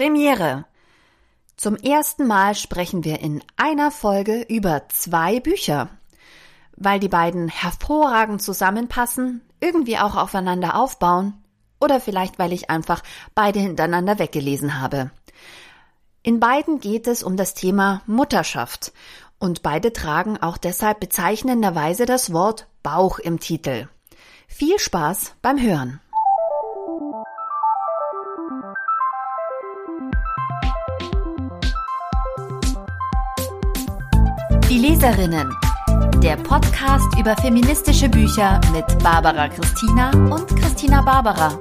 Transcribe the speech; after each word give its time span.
Premiere. 0.00 0.64
Zum 1.58 1.76
ersten 1.76 2.26
Mal 2.26 2.54
sprechen 2.54 3.04
wir 3.04 3.20
in 3.20 3.44
einer 3.58 3.90
Folge 3.90 4.46
über 4.48 4.88
zwei 4.88 5.40
Bücher. 5.40 5.90
Weil 6.74 6.98
die 7.00 7.10
beiden 7.10 7.48
hervorragend 7.48 8.40
zusammenpassen, 8.40 9.42
irgendwie 9.60 9.98
auch 9.98 10.16
aufeinander 10.16 10.74
aufbauen 10.74 11.34
oder 11.82 12.00
vielleicht 12.00 12.38
weil 12.38 12.54
ich 12.54 12.70
einfach 12.70 13.02
beide 13.34 13.60
hintereinander 13.60 14.18
weggelesen 14.18 14.80
habe. 14.80 15.10
In 16.22 16.40
beiden 16.40 16.80
geht 16.80 17.06
es 17.06 17.22
um 17.22 17.36
das 17.36 17.52
Thema 17.52 18.00
Mutterschaft 18.06 18.94
und 19.38 19.60
beide 19.60 19.92
tragen 19.92 20.38
auch 20.38 20.56
deshalb 20.56 21.00
bezeichnenderweise 21.00 22.06
das 22.06 22.32
Wort 22.32 22.68
Bauch 22.82 23.18
im 23.18 23.38
Titel. 23.38 23.86
Viel 24.48 24.78
Spaß 24.78 25.34
beim 25.42 25.60
Hören. 25.60 26.00
Die 34.70 34.78
Leserinnen. 34.78 35.52
Der 36.22 36.36
Podcast 36.36 37.18
über 37.18 37.34
feministische 37.34 38.08
Bücher 38.08 38.60
mit 38.72 38.86
Barbara 39.02 39.48
Christina 39.48 40.12
und 40.32 40.46
Christina 40.46 41.02
Barbara. 41.02 41.58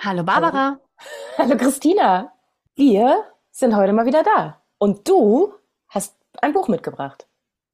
Hallo 0.00 0.22
Barbara. 0.22 0.78
Hallo. 1.38 1.48
Hallo 1.50 1.56
Christina. 1.56 2.30
Wir 2.74 3.24
sind 3.52 3.74
heute 3.74 3.94
mal 3.94 4.04
wieder 4.04 4.22
da. 4.22 4.60
Und 4.76 5.08
du 5.08 5.54
hast 5.88 6.14
ein 6.42 6.52
Buch 6.52 6.68
mitgebracht. 6.68 7.26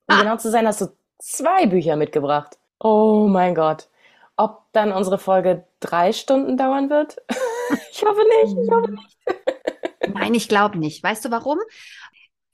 Um 0.06 0.14
ah. 0.14 0.20
genau 0.20 0.36
zu 0.36 0.48
sein, 0.48 0.64
hast 0.68 0.80
du 0.82 1.01
zwei 1.22 1.66
Bücher 1.66 1.96
mitgebracht. 1.96 2.58
Oh 2.78 3.28
mein 3.30 3.54
Gott. 3.54 3.88
Ob 4.36 4.64
dann 4.72 4.92
unsere 4.92 5.18
Folge 5.18 5.64
drei 5.80 6.12
Stunden 6.12 6.56
dauern 6.56 6.90
wird? 6.90 7.16
ich 7.92 8.02
hoffe 8.02 8.22
nicht. 8.42 8.58
Ich 8.58 8.70
hoffe 8.70 8.90
nicht. 8.90 9.18
Nein, 10.14 10.34
ich 10.34 10.48
glaube 10.48 10.78
nicht. 10.78 11.02
Weißt 11.02 11.24
du 11.24 11.30
warum? 11.30 11.58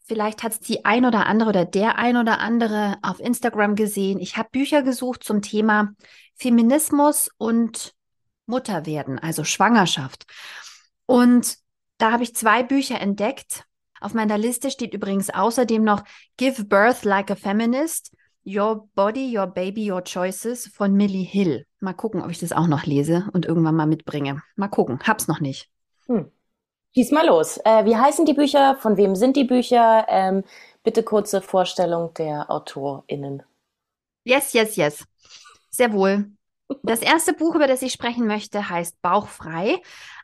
Vielleicht 0.04 0.42
hat 0.42 0.52
es 0.52 0.60
die 0.60 0.84
ein 0.84 1.04
oder 1.04 1.26
andere 1.26 1.50
oder 1.50 1.64
der 1.64 1.98
ein 1.98 2.16
oder 2.16 2.40
andere 2.40 2.96
auf 3.02 3.20
Instagram 3.20 3.74
gesehen. 3.74 4.18
Ich 4.20 4.36
habe 4.36 4.48
Bücher 4.50 4.82
gesucht 4.82 5.24
zum 5.24 5.42
Thema 5.42 5.92
Feminismus 6.34 7.30
und 7.36 7.94
Mutterwerden, 8.46 9.18
also 9.18 9.44
Schwangerschaft. 9.44 10.26
Und 11.04 11.56
da 11.98 12.12
habe 12.12 12.22
ich 12.22 12.34
zwei 12.34 12.62
Bücher 12.62 13.00
entdeckt. 13.00 13.64
Auf 14.00 14.14
meiner 14.14 14.38
Liste 14.38 14.70
steht 14.70 14.94
übrigens 14.94 15.30
außerdem 15.30 15.82
noch 15.82 16.04
Give 16.36 16.64
Birth 16.64 17.04
Like 17.04 17.30
a 17.30 17.34
Feminist 17.34 18.12
Your 18.48 18.88
Body, 18.94 19.36
Your 19.36 19.46
Baby, 19.46 19.92
Your 19.92 20.02
Choices 20.02 20.68
von 20.68 20.94
Millie 20.94 21.24
Hill. 21.24 21.66
Mal 21.80 21.92
gucken, 21.92 22.22
ob 22.22 22.30
ich 22.30 22.38
das 22.38 22.52
auch 22.52 22.66
noch 22.66 22.86
lese 22.86 23.28
und 23.34 23.44
irgendwann 23.44 23.74
mal 23.74 23.86
mitbringe. 23.86 24.42
Mal 24.56 24.68
gucken, 24.68 24.98
hab's 25.06 25.28
noch 25.28 25.40
nicht. 25.40 25.68
Hm. 26.06 26.32
Schieß 26.94 27.10
mal 27.10 27.26
los. 27.26 27.58
Äh, 27.64 27.84
wie 27.84 27.96
heißen 27.96 28.24
die 28.24 28.32
Bücher? 28.32 28.76
Von 28.80 28.96
wem 28.96 29.14
sind 29.16 29.36
die 29.36 29.44
Bücher? 29.44 30.06
Ähm, 30.08 30.44
bitte 30.82 31.02
kurze 31.02 31.42
Vorstellung 31.42 32.14
der 32.14 32.50
AutorInnen. 32.50 33.42
Yes, 34.24 34.54
yes, 34.54 34.76
yes. 34.76 35.04
Sehr 35.68 35.92
wohl. 35.92 36.30
Das 36.82 37.00
erste 37.00 37.34
Buch, 37.34 37.54
über 37.54 37.66
das 37.66 37.82
ich 37.82 37.92
sprechen 37.92 38.26
möchte, 38.26 38.70
heißt 38.70 39.02
Bauchfrei. 39.02 39.80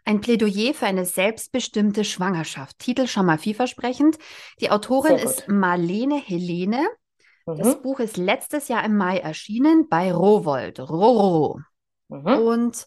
Ein 0.06 0.22
Plädoyer 0.22 0.72
für 0.72 0.86
eine 0.86 1.05
selbstbestimmte 1.05 2.05
Schwangerschaft. 2.05 2.78
Titel 2.78 3.06
schon 3.06 3.27
mal 3.27 3.39
vielversprechend. 3.39 4.17
Die 4.61 4.70
Autorin 4.70 5.17
ist 5.17 5.47
Marlene 5.48 6.17
Helene. 6.17 6.86
Das 7.46 7.76
mhm. 7.76 7.82
Buch 7.82 8.00
ist 8.00 8.16
letztes 8.16 8.68
Jahr 8.68 8.84
im 8.84 8.96
Mai 8.96 9.18
erschienen 9.18 9.88
bei 9.88 10.12
Rowold, 10.12 10.80
Roro. 10.80 11.60
Mhm. 12.08 12.26
Und 12.26 12.86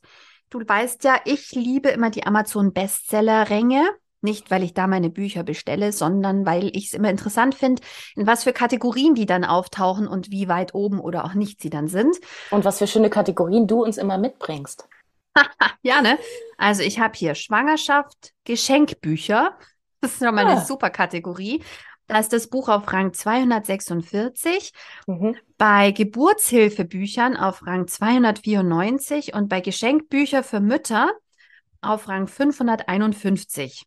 du 0.50 0.60
weißt 0.60 1.04
ja, 1.04 1.18
ich 1.26 1.52
liebe 1.52 1.90
immer 1.90 2.10
die 2.10 2.26
Amazon 2.26 2.74
Bestseller-Ränge. 2.74 3.88
Nicht, 4.22 4.50
weil 4.50 4.64
ich 4.64 4.74
da 4.74 4.88
meine 4.88 5.12
Bücher 5.12 5.44
bestelle, 5.44 5.92
sondern 5.92 6.46
weil 6.46 6.76
ich 6.76 6.88
es 6.88 6.94
immer 6.94 7.12
interessant 7.12 7.54
finde, 7.54 7.84
in 8.16 8.26
was 8.26 8.44
für 8.44 8.52
Kategorien 8.52 9.14
die 9.14 9.28
dann 9.28 9.46
auftauchen 9.46 10.08
und 10.08 10.32
wie 10.32 10.48
weit 10.48 10.74
oben 10.74 11.00
oder 11.00 11.24
auch 11.24 11.36
nicht 11.36 11.62
sie 11.62 11.70
dann 11.70 11.88
sind. 11.88 12.18
Und 12.50 12.66
was 12.66 12.80
für 12.80 12.88
schöne 12.88 13.12
Kategorien 13.12 13.68
du 13.68 13.84
uns 13.84 13.98
immer 13.98 14.18
mitbringst. 14.18 14.90
ja, 15.84 16.02
ne? 16.02 16.18
Also 16.58 16.82
ich 16.82 17.00
habe 17.00 17.14
hier 17.16 17.36
Schwangerschaft, 17.36 18.34
Geschenkbücher. 18.44 19.56
Das 20.02 20.14
ist 20.14 20.22
nochmal 20.22 20.48
ah. 20.48 20.52
eine 20.54 20.66
super 20.66 20.90
Kategorie. 20.90 21.64
Da 22.08 22.20
ist 22.20 22.32
das 22.32 22.48
Buch 22.48 22.70
auf 22.70 22.92
Rang 22.92 23.14
246, 23.14 24.72
mhm. 25.08 25.36
bei 25.58 25.92
Geburtshilfebüchern 25.92 27.36
auf 27.36 27.68
Rang 27.68 27.88
294 27.88 29.34
und 29.34 29.50
bei 29.50 29.60
Geschenkbücher 29.60 30.44
für 30.44 30.62
Mütter 30.62 31.12
auf 31.82 32.08
Rang 32.08 32.28
551. 32.28 33.84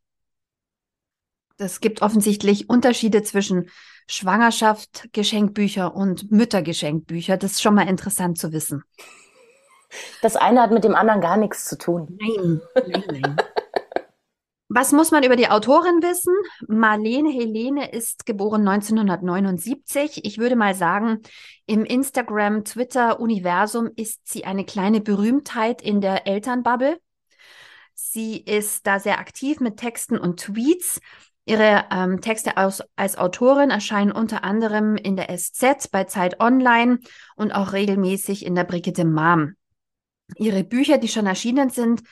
Es 1.56 1.80
gibt 1.80 2.02
offensichtlich 2.02 2.68
Unterschiede 2.68 3.22
zwischen 3.22 3.70
Schwangerschaft, 4.06 5.08
Geschenkbücher 5.12 5.94
und 5.94 6.30
Müttergeschenkbücher. 6.30 7.36
Das 7.36 7.52
ist 7.52 7.62
schon 7.62 7.74
mal 7.74 7.88
interessant 7.88 8.38
zu 8.38 8.52
wissen. 8.52 8.82
Das 10.22 10.36
eine 10.36 10.62
hat 10.62 10.70
mit 10.70 10.84
dem 10.84 10.94
anderen 10.94 11.20
gar 11.20 11.36
nichts 11.36 11.64
zu 11.64 11.76
tun. 11.76 12.18
Nein, 12.20 12.60
nein, 12.86 13.04
nein. 13.06 13.36
Was 14.72 14.92
muss 14.92 15.10
man 15.10 15.24
über 15.24 15.34
die 15.34 15.48
Autorin 15.48 16.00
wissen? 16.00 16.32
Marlene 16.68 17.28
Helene 17.28 17.90
ist 17.90 18.24
geboren 18.24 18.68
1979. 18.68 20.24
Ich 20.24 20.38
würde 20.38 20.54
mal 20.54 20.76
sagen, 20.76 21.22
im 21.66 21.84
Instagram, 21.84 22.62
Twitter-Universum 22.64 23.90
ist 23.96 24.20
sie 24.28 24.44
eine 24.44 24.64
kleine 24.64 25.00
Berühmtheit 25.00 25.82
in 25.82 26.00
der 26.00 26.28
Elternbubble. 26.28 27.00
Sie 27.94 28.40
ist 28.40 28.86
da 28.86 29.00
sehr 29.00 29.18
aktiv 29.18 29.58
mit 29.58 29.76
Texten 29.76 30.16
und 30.16 30.38
Tweets. 30.38 31.00
Ihre 31.46 31.86
ähm, 31.90 32.20
Texte 32.20 32.56
aus, 32.56 32.80
als 32.94 33.18
Autorin 33.18 33.70
erscheinen 33.70 34.12
unter 34.12 34.44
anderem 34.44 34.94
in 34.94 35.16
der 35.16 35.36
SZ, 35.36 35.88
bei 35.90 36.04
Zeit 36.04 36.38
Online 36.38 37.00
und 37.34 37.50
auch 37.50 37.72
regelmäßig 37.72 38.46
in 38.46 38.54
der 38.54 38.62
Brigitte 38.64 39.04
Mom. 39.04 39.54
Ihre 40.36 40.62
Bücher, 40.62 40.98
die 40.98 41.08
schon 41.08 41.26
erschienen 41.26 41.70
sind, 41.70 42.02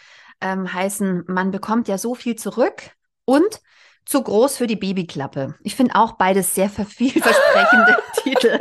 ähm, 0.40 0.72
heißen, 0.72 1.24
man 1.26 1.50
bekommt 1.50 1.88
ja 1.88 1.98
so 1.98 2.14
viel 2.14 2.36
zurück 2.36 2.92
und 3.24 3.60
zu 4.04 4.22
groß 4.22 4.56
für 4.56 4.66
die 4.66 4.76
Babyklappe. 4.76 5.54
Ich 5.62 5.76
finde 5.76 5.94
auch 5.96 6.12
beides 6.12 6.54
sehr 6.54 6.70
vielversprechende 6.70 7.98
Titel. 8.22 8.58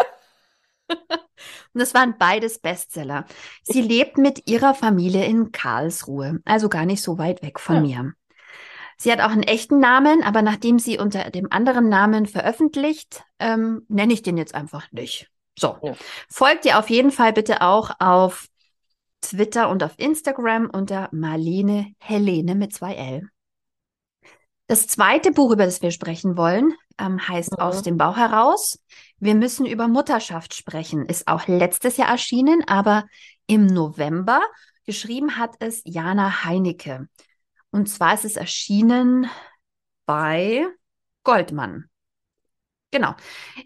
Und 0.89 1.81
das 1.81 1.93
waren 1.93 2.17
beides 2.17 2.59
Bestseller. 2.59 3.25
Sie 3.63 3.81
lebt 3.81 4.17
mit 4.17 4.49
ihrer 4.49 4.73
Familie 4.73 5.25
in 5.25 5.51
Karlsruhe, 5.51 6.41
also 6.43 6.69
gar 6.69 6.85
nicht 6.85 7.01
so 7.01 7.17
weit 7.17 7.43
weg 7.43 7.59
von 7.59 7.85
ja. 7.87 8.03
mir. 8.03 8.13
Sie 8.97 9.11
hat 9.11 9.21
auch 9.21 9.29
einen 9.29 9.43
echten 9.43 9.79
Namen, 9.79 10.23
aber 10.23 10.41
nachdem 10.41 10.79
sie 10.79 10.97
unter 10.97 11.29
dem 11.29 11.51
anderen 11.51 11.87
Namen 11.87 12.25
veröffentlicht, 12.25 13.23
ähm, 13.39 13.85
nenne 13.87 14.13
ich 14.13 14.23
den 14.23 14.37
jetzt 14.37 14.55
einfach 14.55 14.91
nicht. 14.91 15.29
So, 15.57 15.77
ja. 15.81 15.93
folgt 16.29 16.65
ihr 16.65 16.79
auf 16.79 16.89
jeden 16.89 17.11
Fall 17.11 17.31
bitte 17.31 17.61
auch 17.61 17.91
auf 17.99 18.47
Twitter 19.21 19.69
und 19.69 19.83
auf 19.83 19.93
Instagram 19.97 20.69
unter 20.69 21.09
Marlene 21.11 21.93
Helene 21.99 22.55
mit 22.55 22.73
zwei 22.73 22.93
L. 22.95 23.29
Das 24.67 24.87
zweite 24.87 25.31
Buch, 25.31 25.51
über 25.51 25.65
das 25.65 25.81
wir 25.81 25.91
sprechen 25.91 26.35
wollen, 26.37 26.73
ähm, 26.99 27.25
heißt 27.25 27.53
mhm. 27.53 27.59
Aus 27.59 27.83
dem 27.83 27.97
Bauch 27.97 28.17
heraus. 28.17 28.79
Wir 29.19 29.35
müssen 29.35 29.65
über 29.65 29.87
Mutterschaft 29.87 30.53
sprechen. 30.53 31.05
Ist 31.05 31.27
auch 31.27 31.47
letztes 31.47 31.97
Jahr 31.97 32.09
erschienen, 32.09 32.63
aber 32.67 33.05
im 33.47 33.65
November. 33.65 34.41
Geschrieben 34.85 35.37
hat 35.37 35.55
es 35.59 35.81
Jana 35.85 36.43
Heinecke. 36.43 37.07
Und 37.71 37.87
zwar 37.87 38.13
ist 38.13 38.25
es 38.25 38.35
erschienen 38.35 39.29
bei 40.05 40.65
Goldmann. 41.23 41.89
Genau. 42.97 43.13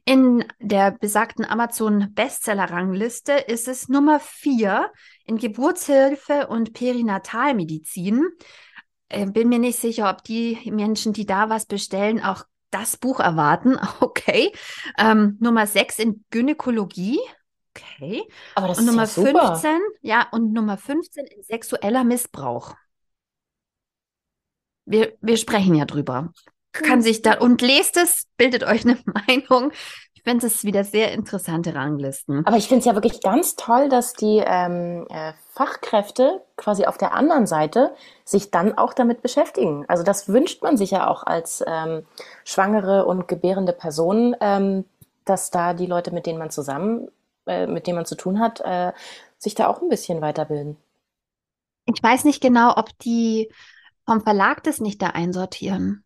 In 0.04 0.44
der 0.60 0.92
besagten 0.92 1.46
Amazon 1.46 2.14
Bestseller-Rangliste 2.14 3.32
ist 3.32 3.70
es 3.70 3.88
Nummer 3.88 4.20
vier 4.20 4.92
in 5.24 5.38
Geburtshilfe 5.38 6.48
und 6.48 6.74
Perinatalmedizin. 6.74 8.28
Äh, 9.08 9.28
bin 9.28 9.48
mir 9.48 9.60
nicht 9.60 9.80
sicher, 9.80 10.10
ob 10.10 10.26
die 10.26 10.70
Menschen, 10.70 11.14
die 11.14 11.26
da 11.26 11.50
was 11.50 11.66
bestellen, 11.66 12.22
auch 12.22 12.44
das 12.72 12.98
Buch 12.98 13.22
erwarten. 13.22 13.80
Okay. 14.02 14.52
Ähm, 14.98 15.38
Nummer 15.40 15.66
sechs 15.66 15.98
in 15.98 16.26
Gynäkologie. 16.30 17.22
Okay. 17.74 18.24
Aber 18.56 18.68
das 18.68 18.80
und 18.80 18.84
ist 18.84 18.90
Nummer 18.90 19.04
ja 19.04 19.46
15, 19.46 19.80
ja, 20.02 20.28
und 20.34 20.52
Nummer 20.52 20.78
15 20.78 21.26
in 21.26 21.44
sexueller 21.44 22.04
Missbrauch. 22.04 22.76
Wir, 24.84 25.18
wir 25.22 25.38
sprechen 25.38 25.76
ja 25.76 25.86
drüber 25.86 26.34
kann 26.72 27.02
sich 27.02 27.22
da 27.22 27.38
und 27.40 27.62
lest 27.62 27.98
es, 27.98 28.28
bildet 28.38 28.64
euch 28.64 28.86
eine 28.86 28.98
Meinung. 29.28 29.72
Ich 30.14 30.22
Ich 30.22 30.24
finde 30.24 30.46
es 30.46 30.64
wieder 30.64 30.84
sehr 30.84 31.14
interessante 31.14 31.74
Ranglisten. 31.74 32.46
Aber 32.46 32.56
ich 32.58 32.68
finde 32.68 32.82
es 32.82 32.86
ja 32.86 32.94
wirklich 32.94 33.22
ganz 33.22 33.56
toll, 33.56 33.90
dass 33.90 34.14
die 34.14 34.44
ähm, 34.46 35.08
äh, 35.10 35.34
Fachkräfte 35.50 36.42
quasi 36.58 36.86
auf 36.86 37.00
der 37.00 37.14
anderen 37.14 37.48
Seite 37.48 37.96
sich 38.24 38.52
dann 38.52 38.78
auch 38.78 38.94
damit 38.94 39.24
beschäftigen. 39.24 39.84
Also 39.88 40.04
das 40.04 40.28
wünscht 40.28 40.62
man 40.62 40.78
sich 40.78 40.92
ja 40.92 41.08
auch 41.08 41.24
als 41.24 41.64
ähm, 41.66 42.06
schwangere 42.46 43.06
und 43.06 43.28
gebärende 43.28 43.74
Person, 43.74 44.36
ähm, 44.42 44.86
dass 45.26 45.50
da 45.50 45.74
die 45.74 45.88
Leute, 45.88 46.12
mit 46.12 46.28
denen 46.28 46.38
man 46.38 46.52
zusammen, 46.52 47.08
äh, 47.48 47.66
mit 47.66 47.88
denen 47.88 47.96
man 47.96 48.06
zu 48.06 48.16
tun 48.16 48.40
hat, 48.40 48.62
äh, 48.62 48.92
sich 49.40 49.56
da 49.56 49.68
auch 49.68 49.82
ein 49.82 49.90
bisschen 49.90 50.22
weiterbilden. 50.22 50.78
Ich 51.86 52.02
weiß 52.02 52.26
nicht 52.26 52.42
genau, 52.42 52.78
ob 52.78 52.96
die 53.00 53.52
vom 54.06 54.22
Verlag 54.22 54.64
das 54.64 54.80
nicht 54.80 55.02
da 55.02 55.08
einsortieren. 55.08 56.04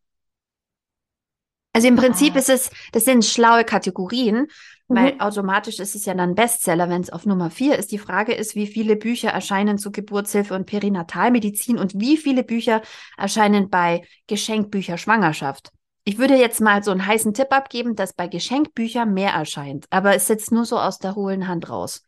Also 1.75 1.89
im 1.89 1.97
Prinzip 1.97 2.35
ah. 2.35 2.39
ist 2.39 2.49
es, 2.49 2.71
das 2.93 3.03
sind 3.03 3.25
schlaue 3.25 3.65
Kategorien, 3.65 4.47
weil 4.87 5.15
mhm. 5.15 5.19
automatisch 5.19 5.79
ist 5.79 5.93
es 5.93 6.05
ja 6.05 6.13
dann 6.13 6.33
Bestseller, 6.33 6.87
wenn 6.87 7.01
es 7.01 7.09
auf 7.09 7.25
Nummer 7.25 7.49
vier 7.49 7.77
ist. 7.77 7.91
Die 7.91 7.97
Frage 7.97 8.33
ist, 8.33 8.55
wie 8.55 8.65
viele 8.65 8.95
Bücher 8.95 9.31
erscheinen 9.31 9.77
zu 9.77 9.91
Geburtshilfe 9.91 10.53
und 10.53 10.67
Perinatalmedizin 10.67 11.77
und 11.77 11.99
wie 11.99 12.15
viele 12.15 12.45
Bücher 12.45 12.81
erscheinen 13.17 13.69
bei 13.69 14.07
Geschenkbücher 14.27 14.97
Schwangerschaft. 14.97 15.73
Ich 16.05 16.17
würde 16.17 16.35
jetzt 16.35 16.61
mal 16.61 16.81
so 16.81 16.91
einen 16.91 17.05
heißen 17.05 17.33
Tipp 17.33 17.51
abgeben, 17.51 17.97
dass 17.97 18.13
bei 18.13 18.29
Geschenkbüchern 18.29 19.13
mehr 19.13 19.31
erscheint, 19.31 19.85
aber 19.89 20.15
es 20.15 20.27
sitzt 20.27 20.53
nur 20.53 20.63
so 20.63 20.79
aus 20.79 20.97
der 20.99 21.15
hohlen 21.15 21.49
Hand 21.49 21.69
raus. 21.69 22.05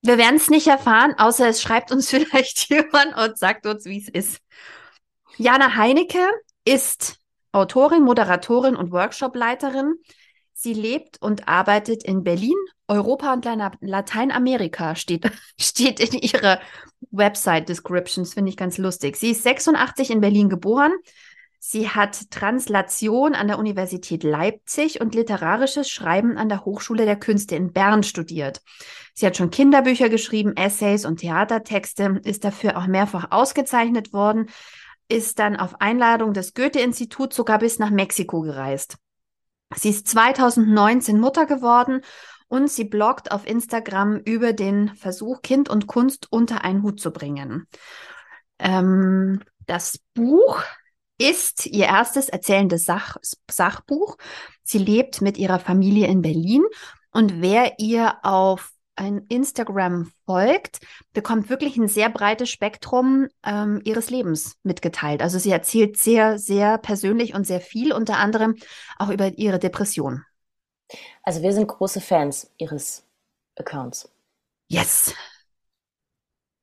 Wir 0.00 0.16
werden 0.16 0.36
es 0.36 0.48
nicht 0.48 0.68
erfahren, 0.68 1.12
außer 1.18 1.50
es 1.50 1.60
schreibt 1.60 1.92
uns 1.92 2.08
vielleicht 2.08 2.70
jemand 2.70 3.14
und 3.14 3.36
sagt 3.36 3.66
uns, 3.66 3.84
wie 3.84 3.98
es 3.98 4.08
ist. 4.08 4.38
Jana 5.36 5.76
Heinecke 5.76 6.26
ist 6.64 7.20
Autorin, 7.54 8.02
Moderatorin 8.02 8.76
und 8.76 8.90
Workshopleiterin. 8.90 9.94
Sie 10.52 10.74
lebt 10.74 11.20
und 11.20 11.48
arbeitet 11.48 12.04
in 12.04 12.24
Berlin, 12.24 12.56
Europa 12.88 13.32
und 13.32 13.46
Lateinamerika, 13.80 14.96
steht, 14.96 15.30
steht 15.60 16.00
in 16.00 16.18
ihrer 16.18 16.60
Website-Descriptions, 17.10 18.34
finde 18.34 18.50
ich 18.50 18.56
ganz 18.56 18.78
lustig. 18.78 19.16
Sie 19.16 19.30
ist 19.30 19.42
86 19.42 20.10
in 20.10 20.20
Berlin 20.20 20.48
geboren. 20.48 20.92
Sie 21.58 21.88
hat 21.88 22.30
Translation 22.30 23.34
an 23.34 23.48
der 23.48 23.58
Universität 23.58 24.22
Leipzig 24.22 25.00
und 25.00 25.14
literarisches 25.14 25.88
Schreiben 25.88 26.36
an 26.36 26.50
der 26.50 26.64
Hochschule 26.64 27.06
der 27.06 27.16
Künste 27.16 27.56
in 27.56 27.72
Bern 27.72 28.02
studiert. 28.02 28.60
Sie 29.14 29.26
hat 29.26 29.36
schon 29.36 29.50
Kinderbücher 29.50 30.08
geschrieben, 30.08 30.56
Essays 30.56 31.06
und 31.06 31.20
Theatertexte, 31.20 32.20
ist 32.24 32.44
dafür 32.44 32.76
auch 32.76 32.86
mehrfach 32.86 33.30
ausgezeichnet 33.30 34.12
worden 34.12 34.50
ist 35.08 35.38
dann 35.38 35.56
auf 35.56 35.80
Einladung 35.80 36.32
des 36.32 36.54
Goethe-Instituts 36.54 37.36
sogar 37.36 37.58
bis 37.58 37.78
nach 37.78 37.90
Mexiko 37.90 38.40
gereist. 38.40 38.96
Sie 39.74 39.90
ist 39.90 40.08
2019 40.08 41.18
Mutter 41.18 41.46
geworden 41.46 42.02
und 42.48 42.70
sie 42.70 42.84
bloggt 42.84 43.32
auf 43.32 43.46
Instagram 43.46 44.18
über 44.18 44.52
den 44.52 44.94
Versuch, 44.94 45.42
Kind 45.42 45.68
und 45.68 45.86
Kunst 45.86 46.28
unter 46.30 46.64
einen 46.64 46.82
Hut 46.82 47.00
zu 47.00 47.10
bringen. 47.10 47.66
Ähm, 48.58 49.40
das 49.66 49.98
Buch 50.14 50.62
ist 51.18 51.66
ihr 51.66 51.86
erstes 51.86 52.28
erzählendes 52.28 52.84
Sach 52.84 53.16
Sachbuch. 53.50 54.16
Sie 54.62 54.78
lebt 54.78 55.20
mit 55.20 55.38
ihrer 55.38 55.58
Familie 55.58 56.06
in 56.06 56.22
Berlin 56.22 56.64
und 57.10 57.40
wer 57.40 57.78
ihr 57.78 58.18
auf 58.22 58.73
ein 58.96 59.26
Instagram 59.28 60.12
folgt, 60.26 60.80
bekommt 61.12 61.48
wirklich 61.50 61.76
ein 61.76 61.88
sehr 61.88 62.08
breites 62.10 62.50
Spektrum 62.50 63.28
ähm, 63.44 63.80
ihres 63.84 64.10
Lebens 64.10 64.56
mitgeteilt. 64.62 65.22
Also 65.22 65.38
sie 65.38 65.50
erzählt 65.50 65.98
sehr, 65.98 66.38
sehr 66.38 66.78
persönlich 66.78 67.34
und 67.34 67.46
sehr 67.46 67.60
viel, 67.60 67.92
unter 67.92 68.18
anderem 68.18 68.56
auch 68.98 69.08
über 69.08 69.36
ihre 69.36 69.58
Depression. 69.58 70.24
Also 71.22 71.42
wir 71.42 71.52
sind 71.52 71.66
große 71.66 72.00
Fans 72.00 72.50
ihres 72.58 73.04
Accounts. 73.56 74.10
Yes. 74.68 75.14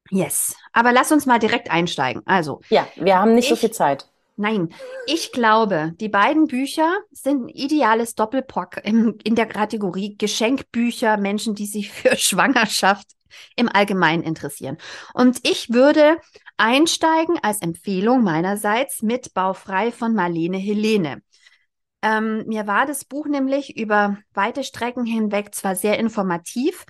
Yes. 0.09 0.55
Aber 0.73 0.91
lass 0.91 1.11
uns 1.11 1.25
mal 1.25 1.39
direkt 1.39 1.71
einsteigen. 1.71 2.21
Also. 2.25 2.61
Ja, 2.69 2.87
wir 2.95 3.17
haben 3.17 3.33
nicht 3.33 3.45
ich, 3.45 3.49
so 3.49 3.55
viel 3.55 3.71
Zeit. 3.71 4.10
Nein, 4.37 4.69
ich 5.07 5.31
glaube, 5.31 5.93
die 5.99 6.09
beiden 6.09 6.47
Bücher 6.47 6.97
sind 7.11 7.45
ein 7.45 7.49
ideales 7.49 8.15
Doppelpock 8.15 8.77
in, 8.83 9.19
in 9.23 9.35
der 9.35 9.45
Kategorie 9.45 10.17
Geschenkbücher, 10.17 11.17
Menschen, 11.17 11.53
die 11.53 11.65
sich 11.65 11.91
für 11.91 12.15
Schwangerschaft 12.17 13.07
im 13.55 13.69
Allgemeinen 13.69 14.23
interessieren. 14.23 14.77
Und 15.13 15.39
ich 15.47 15.69
würde 15.69 16.17
einsteigen 16.57 17.37
als 17.41 17.61
Empfehlung 17.61 18.23
meinerseits 18.23 19.01
mit 19.01 19.33
Baufrei 19.33 19.91
von 19.91 20.13
Marlene 20.13 20.57
Helene. 20.57 21.21
Ähm, 22.01 22.45
mir 22.47 22.65
war 22.65 22.85
das 22.85 23.05
Buch 23.05 23.27
nämlich 23.27 23.77
über 23.77 24.17
weite 24.33 24.63
Strecken 24.63 25.05
hinweg 25.05 25.53
zwar 25.53 25.75
sehr 25.75 25.99
informativ, 25.99 26.85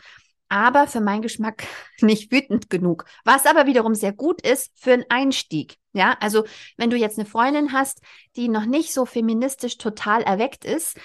aber 0.51 0.85
für 0.85 1.01
meinen 1.01 1.21
Geschmack 1.21 1.63
nicht 2.01 2.31
wütend 2.31 2.69
genug. 2.69 3.05
Was 3.25 3.45
aber 3.45 3.65
wiederum 3.65 3.95
sehr 3.95 4.11
gut 4.11 4.41
ist 4.41 4.71
für 4.75 4.93
einen 4.93 5.05
Einstieg. 5.09 5.77
Ja, 5.93 6.15
also 6.19 6.45
wenn 6.77 6.89
du 6.89 6.97
jetzt 6.97 7.17
eine 7.17 7.27
Freundin 7.27 7.73
hast, 7.73 8.01
die 8.35 8.47
noch 8.47 8.65
nicht 8.65 8.93
so 8.93 9.05
feministisch 9.05 9.77
total 9.77 10.21
erweckt 10.21 10.63
ist, 10.63 10.97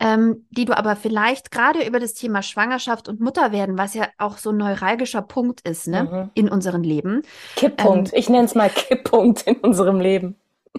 ähm, 0.00 0.46
die 0.50 0.64
du 0.64 0.76
aber 0.76 0.94
vielleicht 0.94 1.50
gerade 1.50 1.84
über 1.84 1.98
das 1.98 2.14
Thema 2.14 2.42
Schwangerschaft 2.42 3.08
und 3.08 3.20
Mutterwerden, 3.20 3.78
was 3.78 3.94
ja 3.94 4.08
auch 4.16 4.38
so 4.38 4.50
ein 4.50 4.56
neuralgischer 4.56 5.22
Punkt 5.22 5.60
ist, 5.62 5.88
ne, 5.88 6.04
mhm. 6.04 6.30
in 6.34 6.48
unserem 6.48 6.82
Leben. 6.82 7.22
Kipppunkt. 7.56 8.12
Ähm, 8.12 8.18
ich 8.18 8.28
nenne 8.28 8.44
es 8.44 8.54
mal 8.54 8.70
Kipppunkt 8.70 9.42
in 9.42 9.56
unserem 9.56 10.00
Leben. 10.00 10.36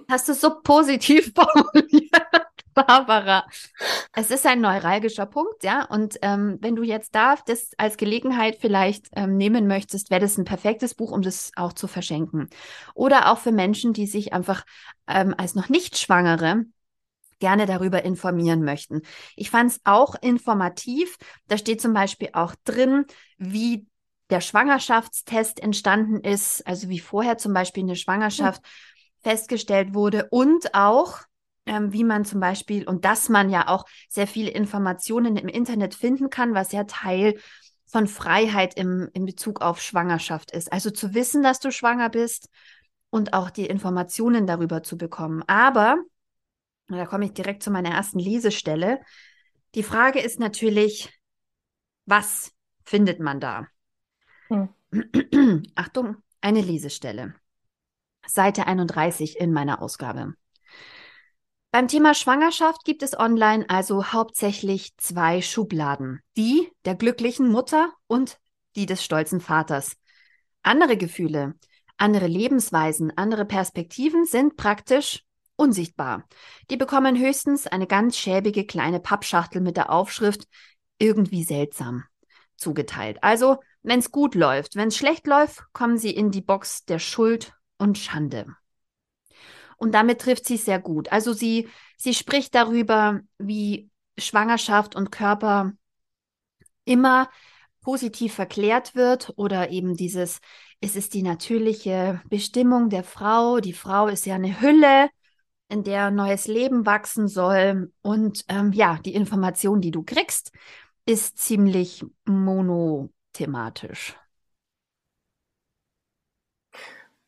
Hast 0.10 0.30
du 0.30 0.34
so 0.34 0.62
positiv 0.62 1.34
formuliert? 1.36 2.49
Barbara. 2.86 3.46
Es 4.14 4.32
ist 4.32 4.46
ein 4.46 4.62
neuralgischer 4.62 5.26
Punkt, 5.26 5.64
ja. 5.64 5.86
Und 5.86 6.18
ähm, 6.22 6.58
wenn 6.62 6.76
du 6.76 6.84
jetzt 6.84 7.16
da 7.16 7.36
das 7.46 7.72
als 7.78 7.98
Gelegenheit 7.98 8.58
vielleicht 8.60 9.08
ähm, 9.16 9.38
nehmen 9.38 9.68
möchtest, 9.68 10.10
wäre 10.10 10.22
das 10.22 10.38
ein 10.38 10.46
perfektes 10.46 10.96
Buch, 10.96 11.12
um 11.12 11.22
das 11.22 11.52
auch 11.56 11.74
zu 11.74 11.88
verschenken. 11.88 12.50
Oder 12.94 13.32
auch 13.32 13.40
für 13.40 13.52
Menschen, 13.52 13.94
die 13.94 14.08
sich 14.08 14.34
einfach 14.34 14.66
ähm, 15.08 15.36
als 15.38 15.56
noch 15.56 15.70
nicht 15.70 15.98
Schwangere 15.98 16.66
gerne 17.40 17.66
darüber 17.66 18.04
informieren 18.04 18.64
möchten. 18.64 19.02
Ich 19.36 19.50
fand 19.50 19.72
es 19.72 19.82
auch 19.86 20.16
informativ. 20.22 21.18
Da 21.48 21.58
steht 21.58 21.82
zum 21.82 21.94
Beispiel 21.94 22.30
auch 22.34 22.54
drin, 22.66 23.06
wie 23.38 23.88
der 24.30 24.42
Schwangerschaftstest 24.42 25.62
entstanden 25.62 26.20
ist, 26.22 26.66
also 26.68 26.90
wie 26.90 27.00
vorher 27.00 27.38
zum 27.38 27.54
Beispiel 27.54 27.84
eine 27.84 27.96
Schwangerschaft 27.96 28.62
hm. 28.64 29.32
festgestellt 29.32 29.94
wurde 29.94 30.28
und 30.30 30.76
auch 30.76 31.22
ähm, 31.70 31.94
wie 31.94 32.04
man 32.04 32.26
zum 32.26 32.40
Beispiel 32.40 32.88
und 32.88 33.06
dass 33.06 33.30
man 33.30 33.52
ja 33.52 33.68
auch 33.68 33.86
sehr 34.10 34.26
viele 34.26 34.50
Informationen 34.50 35.38
im 35.38 35.48
Internet 35.48 35.94
finden 35.94 36.32
kann, 36.32 36.56
was 36.56 36.72
ja 36.72 36.84
Teil 36.86 37.40
von 37.86 38.08
Freiheit 38.08 38.74
im, 38.74 39.08
in 39.14 39.26
Bezug 39.26 39.62
auf 39.62 39.80
Schwangerschaft 39.80 40.52
ist. 40.52 40.74
Also 40.74 40.90
zu 40.90 41.14
wissen, 41.14 41.44
dass 41.44 41.60
du 41.60 41.72
schwanger 41.72 42.10
bist 42.10 42.50
und 43.12 43.34
auch 43.34 43.52
die 43.52 43.68
Informationen 43.68 44.48
darüber 44.48 44.82
zu 44.82 44.98
bekommen. 44.98 45.44
Aber, 45.46 45.98
da 46.88 47.06
komme 47.06 47.26
ich 47.26 47.34
direkt 47.34 47.62
zu 47.62 47.70
meiner 47.70 47.92
ersten 47.92 48.18
Lesestelle, 48.18 49.00
die 49.76 49.84
Frage 49.84 50.20
ist 50.20 50.40
natürlich, 50.40 51.14
was 52.08 52.52
findet 52.84 53.20
man 53.20 53.40
da? 53.40 53.68
Hm. 54.48 54.70
Achtung, 55.76 56.18
eine 56.42 56.62
Lesestelle. 56.62 57.36
Seite 58.26 58.66
31 58.66 59.40
in 59.40 59.54
meiner 59.54 59.84
Ausgabe. 59.84 60.34
Beim 61.72 61.88
Thema 61.88 62.16
Schwangerschaft 62.16 62.84
gibt 62.84 63.04
es 63.04 63.18
online 63.18 63.70
also 63.70 64.08
hauptsächlich 64.08 64.98
zwei 64.98 65.40
Schubladen. 65.44 66.20
Die 66.36 66.68
der 66.84 66.96
glücklichen 66.96 67.52
Mutter 67.52 67.94
und 68.08 68.40
die 68.76 68.88
des 68.88 69.04
stolzen 69.04 69.40
Vaters. 69.40 69.96
Andere 70.64 70.98
Gefühle, 70.98 71.54
andere 71.98 72.26
Lebensweisen, 72.26 73.16
andere 73.16 73.46
Perspektiven 73.46 74.26
sind 74.26 74.58
praktisch 74.58 75.24
unsichtbar. 75.58 76.28
Die 76.72 76.78
bekommen 76.78 77.20
höchstens 77.20 77.68
eine 77.68 77.86
ganz 77.86 78.18
schäbige 78.18 78.66
kleine 78.66 79.00
Pappschachtel 79.00 79.62
mit 79.62 79.78
der 79.78 79.92
Aufschrift 79.92 80.48
irgendwie 80.98 81.44
seltsam 81.44 82.04
zugeteilt. 82.58 83.20
Also, 83.22 83.58
wenn 83.84 84.00
es 84.00 84.12
gut 84.12 84.34
läuft, 84.34 84.76
wenn 84.76 84.88
es 84.88 84.98
schlecht 84.98 85.28
läuft, 85.28 85.62
kommen 85.72 86.00
sie 86.00 86.12
in 86.12 86.32
die 86.32 86.42
Box 86.42 86.86
der 86.86 86.98
Schuld 86.98 87.54
und 87.78 88.00
Schande. 88.00 88.48
Und 89.80 89.94
damit 89.94 90.22
trifft 90.22 90.46
sie 90.46 90.58
sehr 90.58 90.80
gut. 90.80 91.12
Also 91.12 91.34
sie, 91.34 91.68
sie 91.98 92.14
spricht 92.14 92.54
darüber, 92.54 93.22
wie 93.40 93.90
Schwangerschaft 94.18 94.96
und 94.96 95.12
Körper 95.12 95.72
immer 96.86 97.30
positiv 97.82 98.34
verklärt 98.34 98.94
wird 98.94 99.34
oder 99.38 99.72
eben 99.72 99.96
dieses, 99.96 100.42
es 100.82 100.96
ist 100.96 101.14
die 101.14 101.24
natürliche 101.24 102.22
Bestimmung 102.30 102.90
der 102.90 103.04
Frau. 103.04 103.60
Die 103.62 103.74
Frau 103.74 104.08
ist 104.08 104.26
ja 104.26 104.36
eine 104.36 104.62
Hülle, 104.62 105.10
in 105.70 105.84
der 105.84 106.12
neues 106.12 106.48
Leben 106.48 106.86
wachsen 106.86 107.28
soll. 107.28 107.92
Und 108.02 108.44
ähm, 108.50 108.74
ja, 108.74 109.00
die 109.06 109.14
Information, 109.14 109.82
die 109.82 109.92
du 109.92 110.04
kriegst, 110.04 110.52
ist 111.06 111.38
ziemlich 111.38 112.04
monothematisch. 112.26 114.16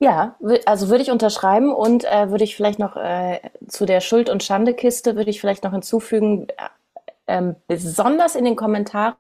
Ja, 0.02 0.36
also 0.66 0.90
würde 0.90 1.04
ich 1.04 1.12
unterschreiben 1.12 1.72
und 1.72 2.06
äh, 2.06 2.32
würde 2.32 2.44
ich 2.44 2.56
vielleicht 2.56 2.80
noch 2.80 2.98
äh, 2.98 3.40
zu 3.68 3.86
der 3.86 4.02
Schuld- 4.02 4.32
und 4.32 4.42
Schande-Kiste 4.42 5.16
würde 5.16 5.30
ich 5.30 5.40
vielleicht 5.40 5.64
noch 5.64 5.74
hinzufügen, 5.74 6.48
ähm, 7.28 7.56
besonders 7.68 8.36
in 8.36 8.44
den 8.44 8.56
Kommentaren, 8.56 9.16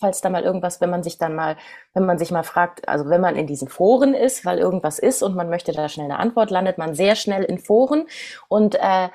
falls 0.00 0.22
da 0.22 0.30
mal 0.30 0.44
irgendwas, 0.44 0.80
wenn 0.80 0.88
man 0.88 1.02
sich 1.02 1.18
dann 1.18 1.34
mal, 1.34 1.56
wenn 1.92 2.06
man 2.06 2.16
sich 2.18 2.30
mal 2.30 2.42
fragt, 2.42 2.88
also 2.88 3.10
wenn 3.10 3.20
man 3.20 3.36
in 3.36 3.46
diesen 3.46 3.68
Foren 3.68 4.14
ist, 4.14 4.46
weil 4.46 4.58
irgendwas 4.58 4.98
ist 4.98 5.22
und 5.22 5.36
man 5.36 5.50
möchte 5.50 5.72
da 5.72 5.90
schnell 5.90 6.06
eine 6.06 6.20
Antwort, 6.20 6.50
landet 6.50 6.78
man 6.78 6.94
sehr 6.94 7.14
schnell 7.14 7.44
in 7.44 7.58
Foren 7.58 8.06
und 8.48 8.76
äh, 8.76 9.10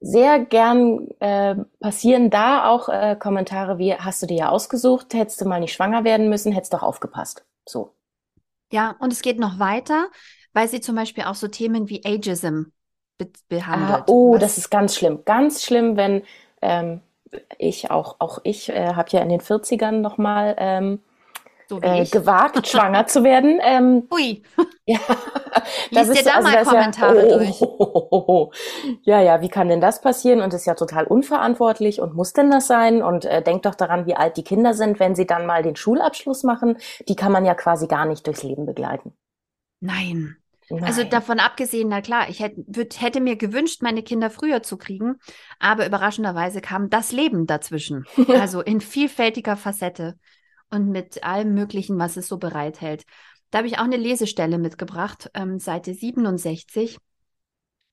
sehr 0.00 0.38
gern 0.38 1.08
äh, 1.20 1.56
passieren 1.80 2.30
da 2.30 2.70
auch 2.70 2.88
äh, 2.88 3.16
Kommentare 3.18 3.76
wie, 3.78 3.94
hast 3.94 4.22
du 4.22 4.26
dir 4.26 4.38
ja 4.38 4.48
ausgesucht, 4.48 5.12
hättest 5.12 5.42
du 5.42 5.44
mal 5.46 5.60
nicht 5.60 5.74
schwanger 5.74 6.04
werden 6.04 6.30
müssen, 6.30 6.52
hättest 6.52 6.72
doch 6.72 6.82
aufgepasst. 6.82 7.44
So. 7.68 7.97
Ja, 8.70 8.96
und 9.00 9.12
es 9.12 9.22
geht 9.22 9.38
noch 9.38 9.58
weiter, 9.58 10.08
weil 10.52 10.68
sie 10.68 10.80
zum 10.80 10.96
Beispiel 10.96 11.24
auch 11.24 11.34
so 11.34 11.48
Themen 11.48 11.88
wie 11.88 12.04
Ageism 12.04 12.64
be 13.16 13.30
behandelt. 13.48 14.00
Ah, 14.00 14.04
oh, 14.06 14.34
Was? 14.34 14.40
das 14.40 14.58
ist 14.58 14.70
ganz 14.70 14.94
schlimm. 14.96 15.24
Ganz 15.24 15.64
schlimm, 15.64 15.96
wenn 15.96 16.22
ähm, 16.62 17.00
ich 17.58 17.90
auch, 17.90 18.16
auch 18.18 18.40
ich 18.44 18.68
äh, 18.68 18.94
habe 18.94 19.10
ja 19.10 19.20
in 19.20 19.28
den 19.28 19.40
40ern 19.40 20.00
nochmal 20.00 20.54
ähm, 20.58 21.00
so 21.68 21.80
äh, 21.82 22.04
gewagt, 22.04 22.66
schwanger 22.66 23.06
zu 23.06 23.24
werden. 23.24 23.60
Ähm, 23.62 24.08
Ui. 24.12 24.42
Ja, 24.86 24.98
Lies 25.90 26.10
dir 26.10 26.24
da 26.24 26.36
also 26.36 26.48
mal 26.48 26.64
Kommentare 26.64 27.28
ja, 27.28 27.34
oh, 27.34 27.38
durch. 27.38 27.62
Oh, 27.62 28.08
oh, 28.10 28.24
oh, 28.26 28.52
ja, 29.02 29.20
ja, 29.20 29.42
wie 29.42 29.50
kann 29.50 29.68
denn 29.68 29.80
das 29.80 30.00
passieren? 30.00 30.40
Und 30.40 30.54
ist 30.54 30.66
ja 30.66 30.74
total 30.74 31.04
unverantwortlich 31.04 32.00
und 32.00 32.14
muss 32.14 32.32
denn 32.32 32.50
das 32.50 32.66
sein? 32.66 33.02
Und 33.02 33.26
äh, 33.26 33.42
denk 33.42 33.62
doch 33.62 33.74
daran, 33.74 34.06
wie 34.06 34.14
alt 34.14 34.36
die 34.38 34.44
Kinder 34.44 34.72
sind, 34.72 34.98
wenn 34.98 35.14
sie 35.14 35.26
dann 35.26 35.46
mal 35.46 35.62
den 35.62 35.76
Schulabschluss 35.76 36.42
machen. 36.42 36.78
Die 37.06 37.16
kann 37.16 37.32
man 37.32 37.44
ja 37.44 37.54
quasi 37.54 37.86
gar 37.86 38.06
nicht 38.06 38.26
durchs 38.26 38.42
Leben 38.42 38.64
begleiten. 38.64 39.12
Nein. 39.80 40.36
Also 40.70 40.80
Nein. 40.80 40.84
Also 40.84 41.04
davon 41.04 41.38
abgesehen, 41.38 41.88
na 41.88 42.00
klar, 42.00 42.28
ich 42.28 42.40
hätte, 42.40 42.62
würd, 42.66 43.00
hätte 43.00 43.20
mir 43.20 43.36
gewünscht, 43.36 43.82
meine 43.82 44.02
Kinder 44.02 44.30
früher 44.30 44.62
zu 44.62 44.76
kriegen, 44.76 45.16
aber 45.58 45.86
überraschenderweise 45.86 46.60
kam 46.60 46.90
das 46.90 47.12
Leben 47.12 47.46
dazwischen. 47.46 48.04
also 48.28 48.60
in 48.60 48.80
vielfältiger 48.80 49.56
Facette 49.56 50.18
und 50.70 50.88
mit 50.90 51.24
allem 51.24 51.54
Möglichen, 51.54 51.98
was 51.98 52.16
es 52.16 52.28
so 52.28 52.38
bereithält. 52.38 53.04
Da 53.50 53.58
habe 53.58 53.68
ich 53.68 53.78
auch 53.78 53.84
eine 53.84 53.96
Lesestelle 53.96 54.58
mitgebracht, 54.58 55.30
ähm, 55.34 55.58
Seite 55.58 55.94
67. 55.94 56.98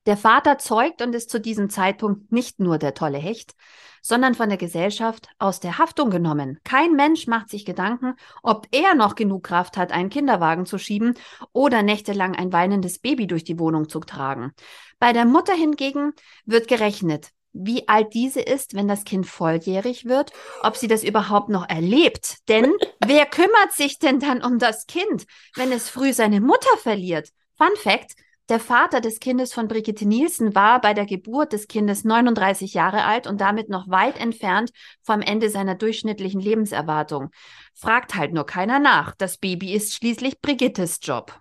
Der 0.05 0.17
Vater 0.17 0.57
zeugt 0.59 1.01
und 1.01 1.15
ist 1.15 1.29
zu 1.29 1.39
diesem 1.39 1.69
Zeitpunkt 1.69 2.31
nicht 2.31 2.59
nur 2.59 2.77
der 2.77 2.93
tolle 2.93 3.17
Hecht, 3.17 3.55
sondern 4.03 4.35
von 4.35 4.49
der 4.49 4.59
Gesellschaft 4.59 5.29
aus 5.39 5.59
der 5.59 5.79
Haftung 5.79 6.11
genommen. 6.11 6.59
Kein 6.63 6.91
Mensch 6.91 7.25
macht 7.25 7.49
sich 7.49 7.65
Gedanken, 7.65 8.13
ob 8.43 8.67
er 8.69 8.93
noch 8.93 9.15
genug 9.15 9.45
Kraft 9.45 9.77
hat, 9.77 9.91
einen 9.91 10.11
Kinderwagen 10.11 10.67
zu 10.67 10.77
schieben 10.77 11.15
oder 11.53 11.81
nächtelang 11.81 12.35
ein 12.35 12.53
weinendes 12.53 12.99
Baby 12.99 13.25
durch 13.25 13.43
die 13.43 13.57
Wohnung 13.57 13.89
zu 13.89 13.99
tragen. 13.99 14.53
Bei 14.99 15.11
der 15.11 15.25
Mutter 15.25 15.55
hingegen 15.55 16.13
wird 16.45 16.67
gerechnet, 16.67 17.31
wie 17.55 17.87
alt 17.87 18.13
diese 18.13 18.41
ist, 18.41 18.75
wenn 18.75 18.87
das 18.87 19.05
Kind 19.05 19.25
volljährig 19.25 20.05
wird, 20.05 20.31
ob 20.61 20.75
sie 20.75 20.87
das 20.87 21.03
überhaupt 21.03 21.49
noch 21.49 21.67
erlebt. 21.67 22.47
Denn 22.49 22.73
wer 23.05 23.25
kümmert 23.25 23.71
sich 23.71 23.97
denn 23.97 24.19
dann 24.19 24.43
um 24.43 24.59
das 24.59 24.85
Kind, 24.85 25.25
wenn 25.55 25.71
es 25.71 25.89
früh 25.89 26.13
seine 26.13 26.41
Mutter 26.41 26.77
verliert? 26.77 27.29
Fun 27.57 27.75
Fact, 27.77 28.15
der 28.49 28.59
Vater 28.59 29.01
des 29.01 29.19
Kindes 29.19 29.53
von 29.53 29.67
Brigitte 29.67 30.07
Nielsen 30.07 30.53
war 30.53 30.79
bei 30.79 30.93
der 30.93 31.07
Geburt 31.07 31.53
des 31.53 31.67
Kindes 31.67 32.03
39 32.03 32.75
Jahre 32.75 33.03
alt 33.03 33.25
und 33.25 33.41
damit 33.41 33.69
noch 33.69 33.89
weit 33.89 34.19
entfernt 34.19 34.71
vom 35.01 35.21
Ende 35.21 35.49
seiner 35.49 35.73
durchschnittlichen 35.73 36.41
Lebenserwartung. 36.41 37.31
Fragt 37.73 38.13
halt 38.13 38.33
nur 38.33 38.45
keiner 38.45 38.77
nach. 38.77 39.15
Das 39.15 39.37
Baby 39.37 39.73
ist 39.73 39.95
schließlich 39.95 40.41
Brigittes 40.41 40.99
Job. 41.01 41.39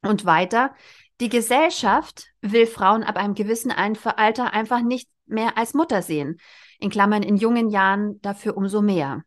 Und 0.00 0.24
weiter, 0.24 0.74
die 1.20 1.28
Gesellschaft 1.28 2.28
will 2.40 2.66
Frauen 2.66 3.04
ab 3.04 3.16
einem 3.16 3.34
gewissen 3.34 3.70
Alter 3.70 4.54
einfach 4.54 4.80
nicht 4.80 5.08
mehr 5.32 5.58
als 5.58 5.74
Mutter 5.74 6.02
sehen. 6.02 6.38
In 6.78 6.90
Klammern 6.90 7.22
in 7.22 7.36
jungen 7.36 7.70
Jahren 7.70 8.20
dafür 8.22 8.56
umso 8.56 8.82
mehr. 8.82 9.22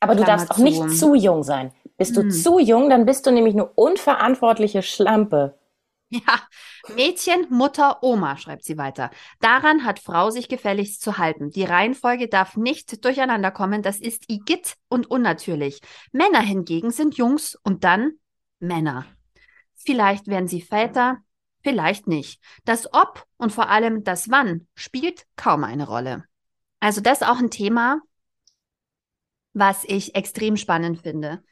Aber 0.00 0.14
du 0.14 0.24
darfst 0.24 0.50
auch 0.50 0.58
nicht 0.58 0.90
zu 0.90 1.14
jung 1.14 1.42
sein. 1.42 1.72
Bist 1.96 2.16
du 2.16 2.22
hm. 2.22 2.30
zu 2.30 2.58
jung, 2.58 2.90
dann 2.90 3.06
bist 3.06 3.26
du 3.26 3.30
nämlich 3.30 3.54
eine 3.54 3.66
unverantwortliche 3.66 4.82
Schlampe. 4.82 5.58
Ja, 6.08 6.40
Mädchen, 6.94 7.46
Mutter, 7.50 8.02
Oma, 8.02 8.36
schreibt 8.36 8.62
sie 8.62 8.78
weiter. 8.78 9.10
Daran 9.40 9.84
hat 9.84 9.98
Frau 9.98 10.30
sich 10.30 10.48
gefälligst 10.48 11.00
zu 11.02 11.18
halten. 11.18 11.50
Die 11.50 11.64
Reihenfolge 11.64 12.28
darf 12.28 12.56
nicht 12.56 13.04
durcheinander 13.04 13.50
kommen. 13.50 13.82
Das 13.82 13.98
ist 13.98 14.30
igitt 14.30 14.74
und 14.88 15.10
unnatürlich. 15.10 15.80
Männer 16.12 16.40
hingegen 16.40 16.92
sind 16.92 17.16
Jungs 17.16 17.58
und 17.64 17.82
dann 17.82 18.12
Männer. 18.60 19.04
Vielleicht 19.74 20.28
werden 20.28 20.46
sie 20.46 20.60
Väter, 20.60 21.18
vielleicht 21.66 22.06
nicht. 22.06 22.40
Das 22.64 22.94
Ob 22.94 23.24
und 23.38 23.52
vor 23.52 23.68
allem 23.68 24.04
das 24.04 24.30
Wann 24.30 24.68
spielt 24.76 25.26
kaum 25.34 25.64
eine 25.64 25.88
Rolle. 25.88 26.24
Also 26.78 27.00
das 27.00 27.22
ist 27.22 27.26
auch 27.26 27.38
ein 27.38 27.50
Thema, 27.50 28.00
was 29.52 29.82
ich 29.82 30.14
extrem 30.14 30.56
spannend 30.56 31.02
finde. 31.02 31.42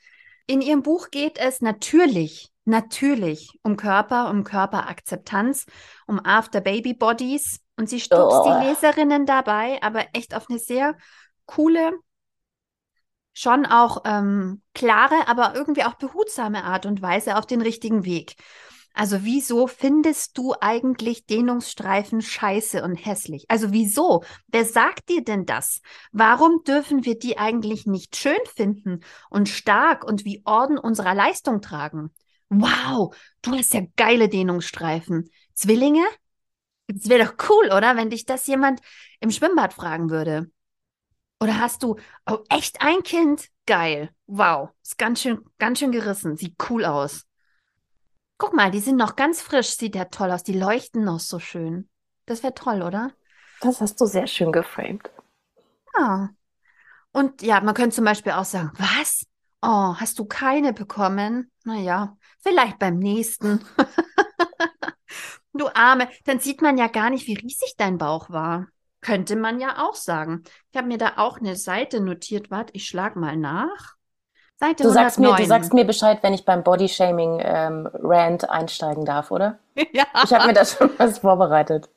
In 0.47 0.61
ihrem 0.61 0.83
Buch 0.83 1.11
geht 1.11 1.38
es 1.38 1.62
natürlich 1.62 2.52
natürlich 2.64 3.59
um 3.62 3.76
Körper, 3.76 4.30
um 4.30 4.44
Körperakzeptanz, 4.44 5.66
um 6.06 6.25
After-Baby-Bodies. 6.25 7.61
Und 7.76 7.88
sie 7.88 7.99
stupst 7.99 8.38
oh. 8.38 8.44
die 8.44 8.66
Leserinnen 8.68 9.26
dabei, 9.26 9.83
aber 9.83 10.06
echt 10.12 10.35
auf 10.35 10.49
eine 10.49 10.61
sehr 10.61 10.97
coole, 11.44 11.99
schon 13.33 13.66
auch 13.66 14.04
ähm, 14.06 14.62
klare, 14.75 15.26
aber 15.26 15.56
irgendwie 15.56 15.83
auch 15.83 15.94
behutsame 15.94 16.62
Art 16.62 16.87
und 16.87 17.02
Weise 17.02 17.37
auf 17.37 17.47
den 17.47 17.61
richtigen 17.61 18.04
Weg. 18.04 18.37
Also 18.96 19.24
wieso 19.24 19.66
findest 19.66 20.38
du 20.38 20.54
eigentlich 20.60 21.26
Dehnungsstreifen 21.26 22.22
scheiße 22.22 22.82
und 22.84 22.94
hässlich? 22.94 23.44
Also 23.48 23.72
wieso? 23.72 24.22
Wer 24.46 24.64
sagt 24.64 25.08
dir 25.08 25.24
denn 25.24 25.46
das? 25.46 25.80
Warum 26.12 26.62
dürfen 26.62 27.04
wir 27.04 27.18
die 27.18 27.36
eigentlich 27.36 27.86
nicht 27.86 28.14
schön 28.14 28.38
finden 28.54 29.00
und 29.30 29.48
stark 29.48 30.04
und 30.04 30.24
wie 30.24 30.42
Orden 30.44 30.78
unserer 30.78 31.14
Leistung 31.14 31.60
tragen? 31.60 32.10
Wow, 32.50 33.16
du 33.42 33.52
hast 33.52 33.74
ja 33.74 33.82
geile 33.96 34.28
Dehnungsstreifen. 34.28 35.28
Zwillinge? 35.54 36.04
Es 36.86 37.08
wäre 37.08 37.24
doch 37.24 37.34
cool, 37.48 37.66
oder? 37.76 37.96
Wenn 37.96 38.10
dich 38.10 38.26
das 38.26 38.46
jemand 38.46 38.80
im 39.18 39.32
Schwimmbad 39.32 39.72
fragen 39.74 40.08
würde. 40.08 40.52
Oder 41.40 41.58
hast 41.58 41.82
du, 41.82 41.96
oh, 42.30 42.38
echt 42.48 42.80
ein 42.80 43.02
Kind? 43.02 43.48
Geil. 43.66 44.10
Wow. 44.26 44.70
Ist 44.84 44.98
ganz 44.98 45.20
schön, 45.20 45.40
ganz 45.58 45.80
schön 45.80 45.90
gerissen. 45.90 46.36
Sieht 46.36 46.54
cool 46.70 46.84
aus. 46.84 47.26
Guck 48.38 48.54
mal, 48.54 48.70
die 48.70 48.80
sind 48.80 48.96
noch 48.96 49.16
ganz 49.16 49.40
frisch. 49.40 49.76
Sieht 49.76 49.94
ja 49.94 50.06
toll 50.06 50.30
aus. 50.30 50.42
Die 50.42 50.58
leuchten 50.58 51.04
noch 51.04 51.20
so 51.20 51.38
schön. 51.38 51.88
Das 52.26 52.42
wäre 52.42 52.54
toll, 52.54 52.82
oder? 52.82 53.12
Das 53.60 53.80
hast 53.80 54.00
du 54.00 54.06
sehr 54.06 54.26
schön 54.26 54.52
geframed. 54.52 55.10
Ja. 55.98 56.30
Und 57.12 57.42
ja, 57.42 57.60
man 57.60 57.74
könnte 57.74 57.96
zum 57.96 58.04
Beispiel 58.04 58.32
auch 58.32 58.44
sagen, 58.44 58.72
was? 58.76 59.24
Oh, 59.62 59.94
hast 59.96 60.18
du 60.18 60.24
keine 60.24 60.72
bekommen? 60.72 61.50
Naja, 61.64 62.16
Vielleicht 62.44 62.78
beim 62.78 62.98
nächsten. 62.98 63.64
du 65.54 65.66
Arme, 65.68 66.10
dann 66.24 66.40
sieht 66.40 66.60
man 66.60 66.76
ja 66.76 66.88
gar 66.88 67.08
nicht, 67.08 67.26
wie 67.26 67.36
riesig 67.36 67.74
dein 67.78 67.96
Bauch 67.96 68.28
war. 68.28 68.68
Könnte 69.00 69.34
man 69.34 69.60
ja 69.60 69.82
auch 69.82 69.94
sagen. 69.94 70.42
Ich 70.70 70.76
habe 70.76 70.88
mir 70.88 70.98
da 70.98 71.14
auch 71.16 71.38
eine 71.38 71.56
Seite 71.56 72.00
notiert. 72.00 72.50
Warte, 72.50 72.74
ich 72.74 72.86
schlage 72.86 73.18
mal 73.18 73.38
nach. 73.38 73.93
Seite 74.56 74.84
du 74.84 74.90
109. 74.90 74.94
sagst 74.94 75.18
mir, 75.18 75.34
du 75.34 75.46
sagst 75.46 75.75
mir 75.75 75.84
Bescheid, 75.84 76.18
wenn 76.23 76.32
ich 76.32 76.44
beim 76.44 76.62
Bodyshaming 76.62 77.40
ähm, 77.42 77.88
Rant 77.92 78.49
einsteigen 78.49 79.04
darf, 79.04 79.30
oder? 79.30 79.58
ja. 79.92 80.04
Ich 80.25 80.32
habe 80.32 80.46
mir 80.46 80.54
da 80.54 80.64
schon 80.64 80.90
was 80.96 81.18
vorbereitet. 81.18 81.88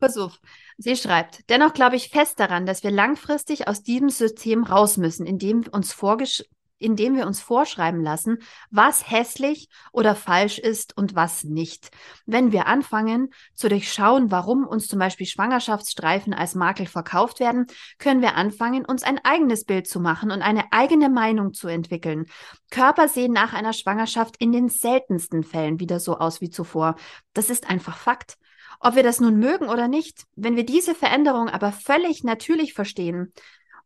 Pass 0.00 0.16
auf. 0.16 0.40
Sie 0.78 0.96
schreibt, 0.96 1.48
dennoch 1.50 1.74
glaube 1.74 1.96
ich 1.96 2.08
fest 2.08 2.40
daran, 2.40 2.64
dass 2.64 2.82
wir 2.82 2.90
langfristig 2.90 3.68
aus 3.68 3.82
diesem 3.82 4.08
System 4.08 4.64
raus 4.64 4.96
müssen, 4.96 5.26
in 5.26 5.38
dem 5.38 5.64
uns 5.70 5.92
vorgesch 5.92 6.42
indem 6.80 7.14
wir 7.14 7.26
uns 7.26 7.40
vorschreiben 7.40 8.02
lassen, 8.02 8.38
was 8.70 9.08
hässlich 9.08 9.68
oder 9.92 10.16
falsch 10.16 10.58
ist 10.58 10.96
und 10.96 11.14
was 11.14 11.44
nicht. 11.44 11.90
Wenn 12.26 12.50
wir 12.50 12.66
anfangen 12.66 13.30
zu 13.54 13.68
durchschauen, 13.68 14.30
warum 14.30 14.66
uns 14.66 14.88
zum 14.88 14.98
Beispiel 14.98 15.26
Schwangerschaftsstreifen 15.26 16.34
als 16.34 16.54
Makel 16.54 16.86
verkauft 16.86 17.38
werden, 17.38 17.66
können 17.98 18.22
wir 18.22 18.34
anfangen, 18.34 18.84
uns 18.84 19.02
ein 19.02 19.20
eigenes 19.22 19.64
Bild 19.64 19.86
zu 19.86 20.00
machen 20.00 20.30
und 20.30 20.42
eine 20.42 20.72
eigene 20.72 21.08
Meinung 21.08 21.52
zu 21.52 21.68
entwickeln. 21.68 22.26
Körper 22.70 23.08
sehen 23.08 23.32
nach 23.32 23.52
einer 23.52 23.72
Schwangerschaft 23.72 24.36
in 24.38 24.52
den 24.52 24.68
seltensten 24.68 25.44
Fällen 25.44 25.80
wieder 25.80 26.00
so 26.00 26.18
aus 26.18 26.40
wie 26.40 26.50
zuvor. 26.50 26.96
Das 27.34 27.50
ist 27.50 27.68
einfach 27.68 27.96
Fakt. 27.96 28.36
Ob 28.82 28.94
wir 28.94 29.02
das 29.02 29.20
nun 29.20 29.38
mögen 29.38 29.68
oder 29.68 29.88
nicht, 29.88 30.24
wenn 30.36 30.56
wir 30.56 30.64
diese 30.64 30.94
Veränderung 30.94 31.50
aber 31.50 31.70
völlig 31.70 32.24
natürlich 32.24 32.72
verstehen, 32.72 33.32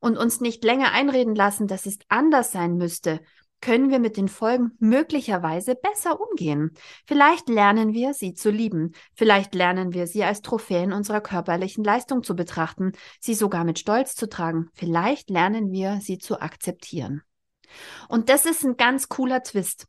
und 0.04 0.18
uns 0.18 0.42
nicht 0.42 0.62
länger 0.64 0.92
einreden 0.92 1.34
lassen, 1.34 1.66
dass 1.66 1.86
es 1.86 1.98
anders 2.10 2.52
sein 2.52 2.76
müsste, 2.76 3.20
können 3.62 3.88
wir 3.88 4.00
mit 4.00 4.18
den 4.18 4.28
Folgen 4.28 4.72
möglicherweise 4.78 5.74
besser 5.74 6.20
umgehen. 6.20 6.72
Vielleicht 7.06 7.48
lernen 7.48 7.94
wir, 7.94 8.12
sie 8.12 8.34
zu 8.34 8.50
lieben. 8.50 8.92
Vielleicht 9.14 9.54
lernen 9.54 9.94
wir, 9.94 10.06
sie 10.06 10.22
als 10.22 10.42
Trophäen 10.42 10.92
unserer 10.92 11.22
körperlichen 11.22 11.82
Leistung 11.82 12.22
zu 12.22 12.36
betrachten, 12.36 12.92
sie 13.18 13.32
sogar 13.32 13.64
mit 13.64 13.78
Stolz 13.78 14.14
zu 14.14 14.28
tragen. 14.28 14.68
Vielleicht 14.74 15.30
lernen 15.30 15.72
wir, 15.72 16.00
sie 16.02 16.18
zu 16.18 16.38
akzeptieren. 16.38 17.22
Und 18.06 18.28
das 18.28 18.44
ist 18.44 18.62
ein 18.62 18.76
ganz 18.76 19.08
cooler 19.08 19.42
Twist. 19.42 19.86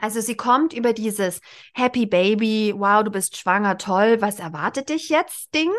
Also 0.00 0.20
sie 0.20 0.36
kommt 0.36 0.72
über 0.72 0.92
dieses 0.92 1.40
Happy 1.74 2.06
Baby, 2.06 2.74
wow, 2.76 3.02
du 3.02 3.10
bist 3.10 3.36
schwanger, 3.36 3.78
toll, 3.78 4.20
was 4.20 4.38
erwartet 4.38 4.88
dich 4.88 5.08
jetzt, 5.08 5.54
Ding. 5.54 5.70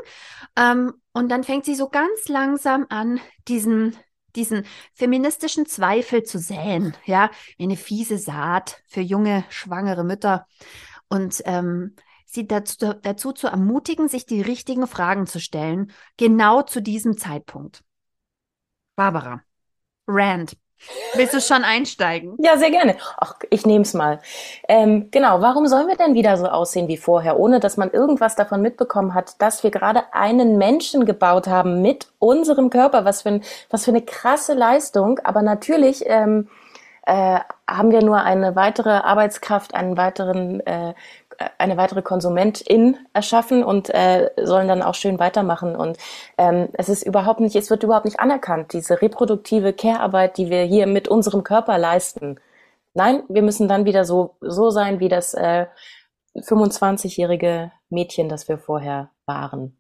Ähm, 0.56 0.94
und 1.14 1.30
dann 1.30 1.44
fängt 1.44 1.66
sie 1.66 1.76
so 1.76 1.90
ganz 1.90 2.28
langsam 2.28 2.86
an, 2.90 3.20
diesen, 3.48 3.96
diesen 4.36 4.66
feministischen 4.94 5.66
Zweifel 5.66 6.24
zu 6.24 6.40
säen, 6.40 6.96
ja, 7.06 7.30
wie 7.58 7.64
eine 7.64 7.78
fiese 7.78 8.18
Saat 8.18 8.82
für 8.88 9.02
junge, 9.02 9.44
schwangere 9.50 10.04
Mütter. 10.04 10.48
Und 11.10 11.42
ähm, 11.46 11.96
sie 12.26 12.48
dazu, 12.48 12.94
dazu 13.02 13.32
zu 13.32 13.48
ermutigen, 13.48 14.08
sich 14.10 14.26
die 14.26 14.42
richtigen 14.42 14.86
Fragen 14.88 15.26
zu 15.28 15.40
stellen, 15.40 15.92
genau 16.18 16.62
zu 16.62 16.82
diesem 16.82 17.18
Zeitpunkt. 17.18 17.84
Barbara, 18.96 19.42
Rand, 20.08 20.58
Willst 21.16 21.34
du 21.34 21.42
schon 21.42 21.64
einsteigen? 21.64 22.38
Ja, 22.40 22.58
sehr 22.58 22.72
gerne. 22.72 22.96
Ach, 23.18 23.36
ich 23.50 23.66
nehme 23.66 23.84
es 23.84 23.94
mal. 23.94 24.20
Ähm, 24.68 25.10
genau, 25.12 25.42
warum 25.42 25.68
sollen 25.68 25.88
wir 25.88 25.96
denn 25.96 26.14
wieder 26.14 26.38
so 26.38 26.48
aussehen 26.48 26.88
wie 26.88 26.98
vorher, 26.98 27.40
ohne 27.40 27.60
dass 27.60 27.78
man 27.78 27.92
irgendwas 27.92 28.36
davon 28.36 28.62
mitbekommen 28.62 29.14
hat, 29.14 29.42
dass 29.42 29.64
wir 29.64 29.72
gerade 29.72 30.04
einen 30.14 30.58
Menschen 30.58 31.06
gebaut 31.06 31.48
haben 31.48 31.82
mit 31.82 32.08
unserem 32.20 32.70
Körper? 32.70 33.06
Was 33.06 33.24
für, 33.24 33.30
ein, 33.30 33.44
was 33.70 33.86
für 33.86 33.92
eine 33.92 34.02
krasse 34.02 34.54
Leistung. 34.54 35.20
Aber 35.24 35.42
natürlich 35.42 36.04
ähm, 36.06 36.48
äh, 37.06 37.40
haben 37.70 37.92
wir 37.92 38.04
nur 38.04 38.22
eine 38.22 38.56
weitere 38.56 38.90
Arbeitskraft, 38.90 39.74
einen 39.74 39.98
weiteren 39.98 40.60
äh, 40.66 40.94
eine 41.58 41.78
weitere 41.78 42.02
Konsumentin 42.02 42.98
erschaffen 43.14 43.64
und 43.64 43.90
äh, 43.94 44.30
sollen 44.42 44.68
dann 44.68 44.82
auch 44.82 44.96
schön 44.96 45.20
weitermachen. 45.20 45.76
Und 45.76 45.98
ähm, 46.38 46.70
es 46.74 46.90
ist 46.90 47.04
überhaupt 47.04 47.40
nicht, 47.40 47.56
es 47.56 47.70
wird 47.70 47.84
überhaupt 47.84 48.06
nicht 48.06 48.20
anerkannt, 48.20 48.74
diese 48.74 49.02
reproduktive 49.02 49.74
Care-Arbeit, 49.74 50.38
die 50.38 50.50
wir 50.50 50.64
hier 50.64 50.88
mit 50.88 51.08
unserem 51.08 51.44
Körper 51.44 51.78
leisten. 51.78 52.40
Nein, 52.94 53.24
wir 53.30 53.44
müssen 53.44 53.68
dann 53.68 53.86
wieder 53.86 54.06
so, 54.06 54.36
so 54.42 54.70
sein 54.70 55.00
wie 55.00 55.10
das 55.10 55.34
äh, 55.34 55.68
25-jährige 56.36 57.72
Mädchen, 57.90 58.30
das 58.30 58.48
wir 58.48 58.58
vorher 58.58 59.10
waren. 59.26 59.77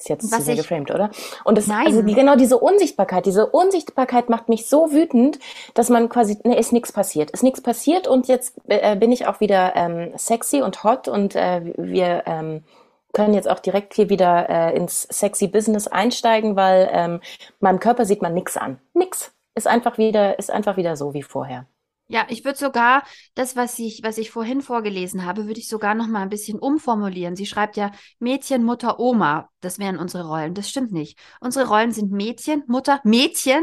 Ist 0.00 0.08
jetzt 0.08 0.30
zu 0.30 0.40
sehr 0.40 0.56
geframed, 0.56 0.90
oder? 0.90 1.10
Und 1.44 1.58
das, 1.58 1.66
Nein. 1.66 1.86
also 1.86 2.00
die, 2.00 2.14
genau 2.14 2.34
diese 2.34 2.58
Unsichtbarkeit, 2.58 3.26
diese 3.26 3.46
Unsichtbarkeit 3.46 4.30
macht 4.30 4.48
mich 4.48 4.66
so 4.66 4.92
wütend, 4.92 5.38
dass 5.74 5.90
man 5.90 6.08
quasi, 6.08 6.38
ne, 6.42 6.58
ist 6.58 6.72
nichts 6.72 6.90
passiert, 6.90 7.30
ist 7.32 7.42
nichts 7.42 7.60
passiert 7.60 8.08
und 8.08 8.26
jetzt 8.26 8.54
äh, 8.68 8.96
bin 8.96 9.12
ich 9.12 9.26
auch 9.26 9.40
wieder 9.40 9.76
ähm, 9.76 10.12
sexy 10.16 10.62
und 10.62 10.84
hot 10.84 11.06
und 11.06 11.36
äh, 11.36 11.60
wir 11.76 12.22
ähm, 12.24 12.64
können 13.12 13.34
jetzt 13.34 13.48
auch 13.48 13.58
direkt 13.58 13.92
hier 13.92 14.08
wieder 14.08 14.48
äh, 14.48 14.74
ins 14.74 15.02
sexy 15.02 15.48
Business 15.48 15.86
einsteigen, 15.86 16.56
weil 16.56 16.88
ähm, 16.92 17.20
meinem 17.60 17.78
Körper 17.78 18.06
sieht 18.06 18.22
man 18.22 18.32
nichts 18.32 18.56
an, 18.56 18.78
nix, 18.94 19.32
ist 19.54 19.66
einfach 19.66 19.98
wieder, 19.98 20.38
ist 20.38 20.50
einfach 20.50 20.78
wieder 20.78 20.96
so 20.96 21.12
wie 21.12 21.22
vorher. 21.22 21.66
Ja, 22.10 22.26
ich 22.28 22.44
würde 22.44 22.58
sogar 22.58 23.04
das, 23.36 23.54
was 23.54 23.78
ich, 23.78 24.02
was 24.02 24.18
ich 24.18 24.32
vorhin 24.32 24.62
vorgelesen 24.62 25.24
habe, 25.24 25.46
würde 25.46 25.60
ich 25.60 25.68
sogar 25.68 25.94
noch 25.94 26.08
mal 26.08 26.22
ein 26.22 26.28
bisschen 26.28 26.58
umformulieren. 26.58 27.36
Sie 27.36 27.46
schreibt 27.46 27.76
ja 27.76 27.92
Mädchen, 28.18 28.64
Mutter, 28.64 28.98
Oma. 28.98 29.48
Das 29.60 29.78
wären 29.78 29.96
unsere 29.96 30.26
Rollen. 30.26 30.54
Das 30.54 30.68
stimmt 30.68 30.90
nicht. 30.90 31.16
Unsere 31.40 31.68
Rollen 31.68 31.92
sind 31.92 32.10
Mädchen, 32.10 32.64
Mutter, 32.66 33.00
Mädchen, 33.04 33.62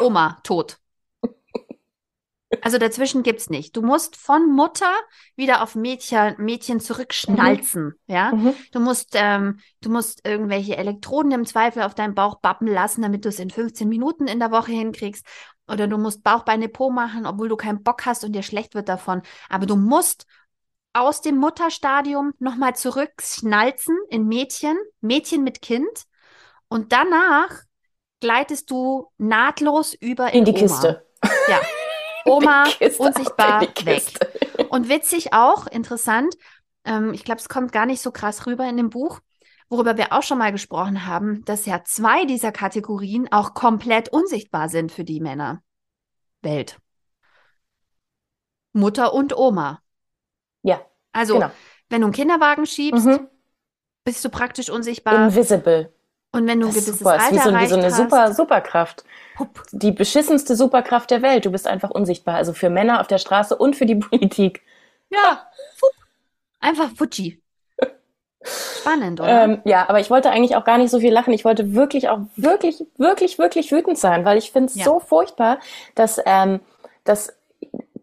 Oma, 0.00 0.40
tot. 0.42 0.78
Also 2.62 2.78
dazwischen 2.78 3.22
gibt's 3.22 3.50
nicht. 3.50 3.76
Du 3.76 3.82
musst 3.82 4.16
von 4.16 4.50
Mutter 4.50 4.92
wieder 5.36 5.62
auf 5.62 5.74
Mädchen, 5.74 6.34
Mädchen 6.38 6.80
zurückschnalzen. 6.80 7.84
Mhm. 7.84 7.94
Ja, 8.06 8.34
mhm. 8.34 8.54
du 8.72 8.80
musst, 8.80 9.10
ähm, 9.14 9.60
du 9.82 9.90
musst 9.90 10.26
irgendwelche 10.26 10.76
Elektroden 10.76 11.30
im 11.32 11.44
Zweifel 11.44 11.82
auf 11.82 11.94
deinen 11.94 12.14
Bauch 12.14 12.40
bappen 12.40 12.66
lassen, 12.66 13.02
damit 13.02 13.24
du 13.24 13.28
es 13.28 13.38
in 13.38 13.50
15 13.50 13.88
Minuten 13.88 14.26
in 14.26 14.38
der 14.38 14.50
Woche 14.50 14.72
hinkriegst. 14.72 15.26
Oder 15.68 15.86
du 15.86 15.98
musst 15.98 16.22
Bauchbeine 16.22 16.68
Po 16.68 16.90
machen, 16.90 17.26
obwohl 17.26 17.48
du 17.48 17.56
keinen 17.56 17.82
Bock 17.82 18.06
hast 18.06 18.24
und 18.24 18.32
dir 18.32 18.42
schlecht 18.42 18.74
wird 18.74 18.88
davon. 18.88 19.22
Aber 19.48 19.66
du 19.66 19.76
musst 19.76 20.26
aus 20.92 21.20
dem 21.20 21.36
Mutterstadium 21.36 22.32
nochmal 22.38 22.74
zurückschnalzen 22.74 23.96
in 24.10 24.26
Mädchen, 24.26 24.76
Mädchen 25.00 25.44
mit 25.44 25.62
Kind. 25.62 26.04
Und 26.68 26.92
danach 26.92 27.50
gleitest 28.20 28.70
du 28.70 29.10
nahtlos 29.18 29.94
über 29.94 30.32
in, 30.32 30.40
in 30.40 30.44
die 30.46 30.52
Oma. 30.52 30.60
Kiste. 30.60 31.06
Ja. 31.48 31.60
Oma 32.24 32.64
unsichtbar 32.98 33.62
weg. 33.84 34.02
Und 34.68 34.88
witzig 34.88 35.32
auch, 35.32 35.66
interessant, 35.66 36.34
ähm, 36.84 37.14
ich 37.14 37.24
glaube, 37.24 37.40
es 37.40 37.48
kommt 37.48 37.72
gar 37.72 37.86
nicht 37.86 38.02
so 38.02 38.10
krass 38.10 38.46
rüber 38.46 38.68
in 38.68 38.76
dem 38.76 38.90
Buch, 38.90 39.20
worüber 39.68 39.96
wir 39.96 40.12
auch 40.12 40.22
schon 40.22 40.38
mal 40.38 40.52
gesprochen 40.52 41.06
haben, 41.06 41.44
dass 41.44 41.66
ja 41.66 41.82
zwei 41.84 42.24
dieser 42.24 42.52
Kategorien 42.52 43.28
auch 43.30 43.54
komplett 43.54 44.10
unsichtbar 44.10 44.68
sind 44.68 44.92
für 44.92 45.04
die 45.04 45.20
Männer. 45.20 45.62
Welt. 46.42 46.78
Mutter 48.72 49.12
und 49.12 49.36
Oma. 49.36 49.82
Ja. 50.62 50.80
Also, 51.12 51.34
genau. 51.34 51.50
wenn 51.88 52.00
du 52.00 52.06
einen 52.06 52.14
Kinderwagen 52.14 52.66
schiebst, 52.66 53.06
mhm. 53.06 53.28
bist 54.04 54.24
du 54.24 54.28
praktisch 54.28 54.70
unsichtbar. 54.70 55.26
Invisible. 55.26 55.92
Und 56.30 56.46
wenn 56.46 56.60
du 56.60 56.66
ein 56.66 56.72
gewisses 56.72 56.98
super. 56.98 57.12
Alter 57.12 57.24
ist 57.24 57.32
wie 57.32 57.38
so, 57.38 57.56
wie 57.56 57.66
so 57.66 57.74
eine 57.76 57.86
hast, 57.86 57.96
super 57.96 58.34
Superkraft. 58.34 59.04
Hup. 59.38 59.62
Die 59.72 59.92
beschissenste 59.92 60.56
Superkraft 60.56 61.10
der 61.10 61.22
Welt. 61.22 61.46
Du 61.46 61.50
bist 61.50 61.66
einfach 61.66 61.90
unsichtbar. 61.90 62.34
Also 62.34 62.52
für 62.52 62.68
Männer 62.68 63.00
auf 63.00 63.06
der 63.06 63.18
Straße 63.18 63.56
und 63.56 63.76
für 63.76 63.86
die 63.86 63.96
Politik. 63.96 64.62
Ja. 65.10 65.48
Einfach 66.60 66.90
Fuji. 66.96 67.40
Spannend, 68.80 69.20
oder? 69.20 69.44
Ähm, 69.44 69.60
ja, 69.64 69.88
aber 69.88 70.00
ich 70.00 70.10
wollte 70.10 70.30
eigentlich 70.30 70.56
auch 70.56 70.64
gar 70.64 70.78
nicht 70.78 70.90
so 70.90 71.00
viel 71.00 71.12
lachen. 71.12 71.32
Ich 71.32 71.44
wollte 71.44 71.74
wirklich 71.74 72.08
auch 72.08 72.20
wirklich, 72.36 72.84
wirklich, 72.96 73.38
wirklich 73.38 73.70
wütend 73.72 73.98
sein, 73.98 74.24
weil 74.24 74.38
ich 74.38 74.52
finde 74.52 74.68
es 74.68 74.76
ja. 74.76 74.84
so 74.84 75.00
furchtbar, 75.00 75.58
dass, 75.94 76.20
ähm, 76.24 76.60
dass 77.04 77.32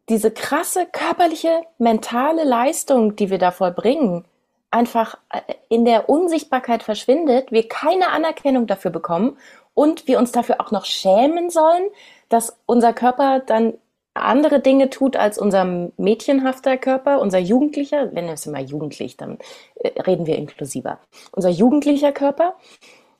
diese 0.09 0.31
krasse 0.31 0.85
körperliche, 0.91 1.61
mentale 1.77 2.43
Leistung, 2.43 3.15
die 3.15 3.29
wir 3.29 3.37
da 3.37 3.51
vollbringen, 3.51 4.25
einfach 4.71 5.17
äh, 5.29 5.41
in 5.69 5.85
der 5.85 6.09
Unsichtbarkeit 6.09 6.83
verschwindet, 6.83 7.51
wir 7.51 7.67
keine 7.67 8.09
Anerkennung 8.09 8.67
dafür 8.67 8.91
bekommen 8.91 9.37
und 9.73 10.07
wir 10.07 10.19
uns 10.19 10.31
dafür 10.31 10.61
auch 10.61 10.71
noch 10.71 10.85
schämen 10.85 11.49
sollen, 11.49 11.89
dass 12.29 12.57
unser 12.65 12.93
Körper 12.93 13.39
dann 13.39 13.73
andere 14.15 14.59
Dinge 14.59 14.89
tut 14.89 15.15
als 15.17 15.37
unser 15.37 15.65
mädchenhafter 15.97 16.77
Körper, 16.77 17.19
unser 17.19 17.39
jugendlicher, 17.39 18.15
wenn 18.15 18.25
wir 18.25 18.33
es 18.33 18.45
immer 18.45 18.61
jugendlich, 18.61 19.17
dann 19.17 19.37
äh, 19.75 20.01
reden 20.01 20.25
wir 20.25 20.37
inklusiver. 20.37 20.99
Unser 21.31 21.49
jugendlicher 21.49 22.11
Körper. 22.11 22.55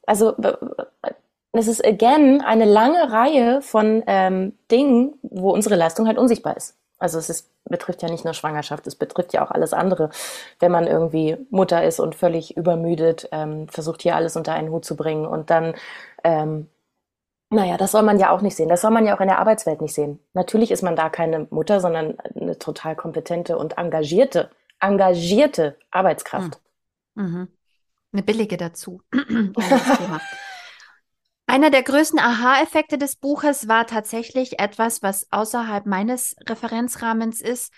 Also 0.08 0.36
es 1.51 1.67
ist 1.67 1.86
again 1.86 2.41
eine 2.41 2.65
lange 2.65 3.12
Reihe 3.12 3.62
von 3.62 4.03
ähm, 4.08 4.58
Dingen, 4.71 5.15
wo 5.21 5.51
unsere 5.51 5.75
Leistung 5.75 6.08
halt 6.08 6.17
unsichtbar 6.17 6.55
ist. 6.58 6.75
Also 6.97 7.17
es 7.17 7.29
ist, 7.29 7.49
betrifft 7.65 8.01
ja 8.03 8.10
nicht 8.10 8.23
nur 8.23 8.34
Schwangerschaft, 8.34 8.88
es 8.88 8.95
betrifft 8.95 9.34
ja 9.34 9.45
auch 9.45 9.51
alles 9.51 9.73
andere. 9.73 10.10
Wenn 10.60 10.71
man 10.71 10.88
irgendwie 10.88 11.38
Mutter 11.49 11.84
ist 11.84 11.99
und 11.99 12.15
völlig 12.15 12.55
übermüdet, 12.55 13.27
ähm, 13.31 13.67
versucht 13.67 14.01
hier 14.01 14.15
alles 14.15 14.38
unter 14.38 14.53
einen 14.53 14.69
Hut 14.69 14.86
zu 14.86 14.95
bringen 14.95 15.25
und 15.25 15.49
dann 15.49 15.75
ähm, 16.23 16.67
naja, 17.49 17.77
das 17.77 17.91
soll 17.91 18.01
man 18.01 18.19
ja 18.19 18.31
auch 18.31 18.41
nicht 18.41 18.55
sehen. 18.55 18.69
Das 18.69 18.81
soll 18.81 18.91
man 18.91 19.05
ja 19.05 19.15
auch 19.15 19.21
in 19.21 19.27
der 19.27 19.39
Arbeitswelt 19.39 19.81
nicht 19.81 19.93
sehen. 19.93 20.19
Natürlich 20.34 20.71
ist 20.71 20.81
man 20.81 20.95
da 20.95 21.10
keine 21.10 21.47
Mutter, 21.51 21.79
sondern 21.79 22.19
eine 22.19 22.58
total 22.58 22.95
kompetente 22.95 23.58
und 23.58 23.77
engagierte, 23.77 24.49
engagierte 24.79 25.77
Arbeitskraft. 25.91 26.60
Hm. 27.15 27.23
Mhm. 27.23 27.47
Eine 28.12 28.23
billige 28.23 28.58
dazu. 28.58 29.01
Einer 31.47 31.69
der 31.69 31.84
größten 31.84 32.19
Aha-Effekte 32.19 32.97
des 32.97 33.15
Buches 33.17 33.67
war 33.67 33.86
tatsächlich 33.86 34.60
etwas, 34.60 35.03
was 35.03 35.31
außerhalb 35.31 35.86
meines 35.86 36.36
Referenzrahmens 36.47 37.41
ist. 37.41 37.71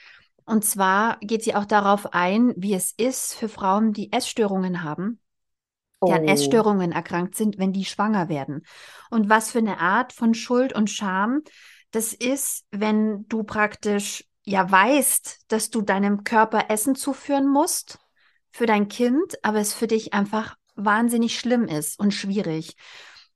Und 0.45 0.63
zwar 0.63 1.17
geht 1.19 1.43
sie 1.43 1.53
auch 1.53 1.65
darauf 1.65 2.13
ein, 2.13 2.53
wie 2.56 2.73
es 2.73 2.93
ist 2.95 3.36
für 3.36 3.49
Frauen, 3.49 3.91
die 3.91 4.13
Essstörungen 4.13 4.84
haben 4.84 5.19
die 6.06 6.12
an 6.12 6.26
oh. 6.26 6.28
Essstörungen 6.28 6.92
erkrankt 6.92 7.36
sind, 7.36 7.58
wenn 7.58 7.74
die 7.74 7.86
schwanger 7.86 8.30
werden. 8.30 8.64
Und 9.10 9.30
was 9.30 9.52
für 9.52 9.60
eine 9.60 9.80
Art 9.80 10.14
von 10.14 10.34
Schuld 10.34 10.74
und 10.74 10.90
Scham 10.90 11.42
das 11.92 12.14
ist, 12.14 12.66
wenn 12.72 13.28
du 13.28 13.44
praktisch 13.44 14.26
ja 14.44 14.70
weißt, 14.70 15.46
dass 15.48 15.70
du 15.70 15.82
deinem 15.82 16.24
Körper 16.24 16.70
Essen 16.70 16.96
zuführen 16.96 17.48
musst 17.48 18.00
für 18.52 18.66
dein 18.66 18.88
Kind, 18.88 19.36
aber 19.44 19.60
es 19.60 19.74
für 19.74 19.88
dich 19.88 20.14
einfach 20.14 20.56
wahnsinnig 20.76 21.40
schlimm 21.40 21.68
ist 21.68 22.00
und 22.00 22.14
schwierig. 22.14 22.76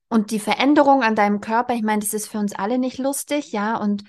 Und 0.10 0.32
die 0.32 0.40
Veränderung 0.40 1.04
an 1.04 1.16
deinem 1.16 1.42
Körper, 1.42 1.74
ich 1.74 1.84
meine, 1.84 2.02
das 2.02 2.14
ist 2.14 2.28
für 2.28 2.38
uns 2.38 2.54
alle 2.54 2.78
nicht 2.78 2.98
lustig, 2.98 3.52
ja, 3.52 3.78
und 3.78 4.04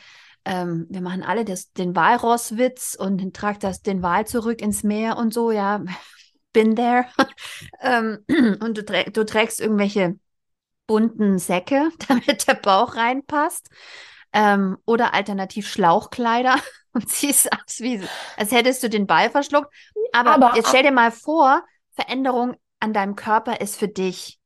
ähm, 0.44 0.86
wir 0.90 1.00
machen 1.00 1.22
alle 1.22 1.44
das, 1.44 1.72
den 1.72 1.94
Walrosswitz 1.94 2.96
und 2.98 3.34
tragt 3.34 3.62
das 3.62 3.82
den 3.82 4.02
Wal 4.02 4.26
zurück 4.26 4.60
ins 4.60 4.82
Meer 4.82 5.16
und 5.16 5.32
so, 5.32 5.52
ja, 5.52 5.84
been 6.52 6.76
there. 6.76 7.06
ähm, 7.80 8.24
und 8.60 8.78
du, 8.78 8.84
trä 8.84 9.04
du, 9.04 9.24
trägst 9.24 9.60
irgendwelche 9.60 10.18
bunten 10.86 11.38
Säcke, 11.38 11.90
damit 12.08 12.46
der 12.46 12.54
Bauch 12.54 12.96
reinpasst. 12.96 13.68
Ähm, 14.34 14.78
oder 14.86 15.12
alternativ 15.12 15.68
Schlauchkleider 15.68 16.56
und 16.92 17.08
siehst 17.08 17.52
aus 17.52 17.80
wie, 17.80 18.02
als 18.36 18.50
hättest 18.50 18.82
du 18.82 18.88
den 18.88 19.06
Ball 19.06 19.30
verschluckt. 19.30 19.72
Aber, 20.12 20.30
Aber 20.32 20.56
jetzt 20.56 20.68
stell 20.68 20.82
dir 20.82 20.92
mal 20.92 21.12
vor, 21.12 21.62
Veränderung 21.94 22.56
an 22.80 22.94
deinem 22.94 23.14
Körper 23.14 23.60
ist 23.60 23.76
für 23.76 23.88
dich 23.88 24.40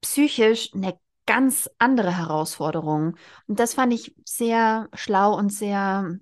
psychisch 0.00 0.70
eine 0.74 0.98
ganz 1.26 1.68
andere 1.78 2.16
Herausforderung. 2.16 3.16
Und 3.46 3.60
das 3.60 3.74
fand 3.74 3.92
ich 3.92 4.14
sehr 4.24 4.88
schlau 4.94 5.36
und 5.36 5.50
sehr 5.50 6.18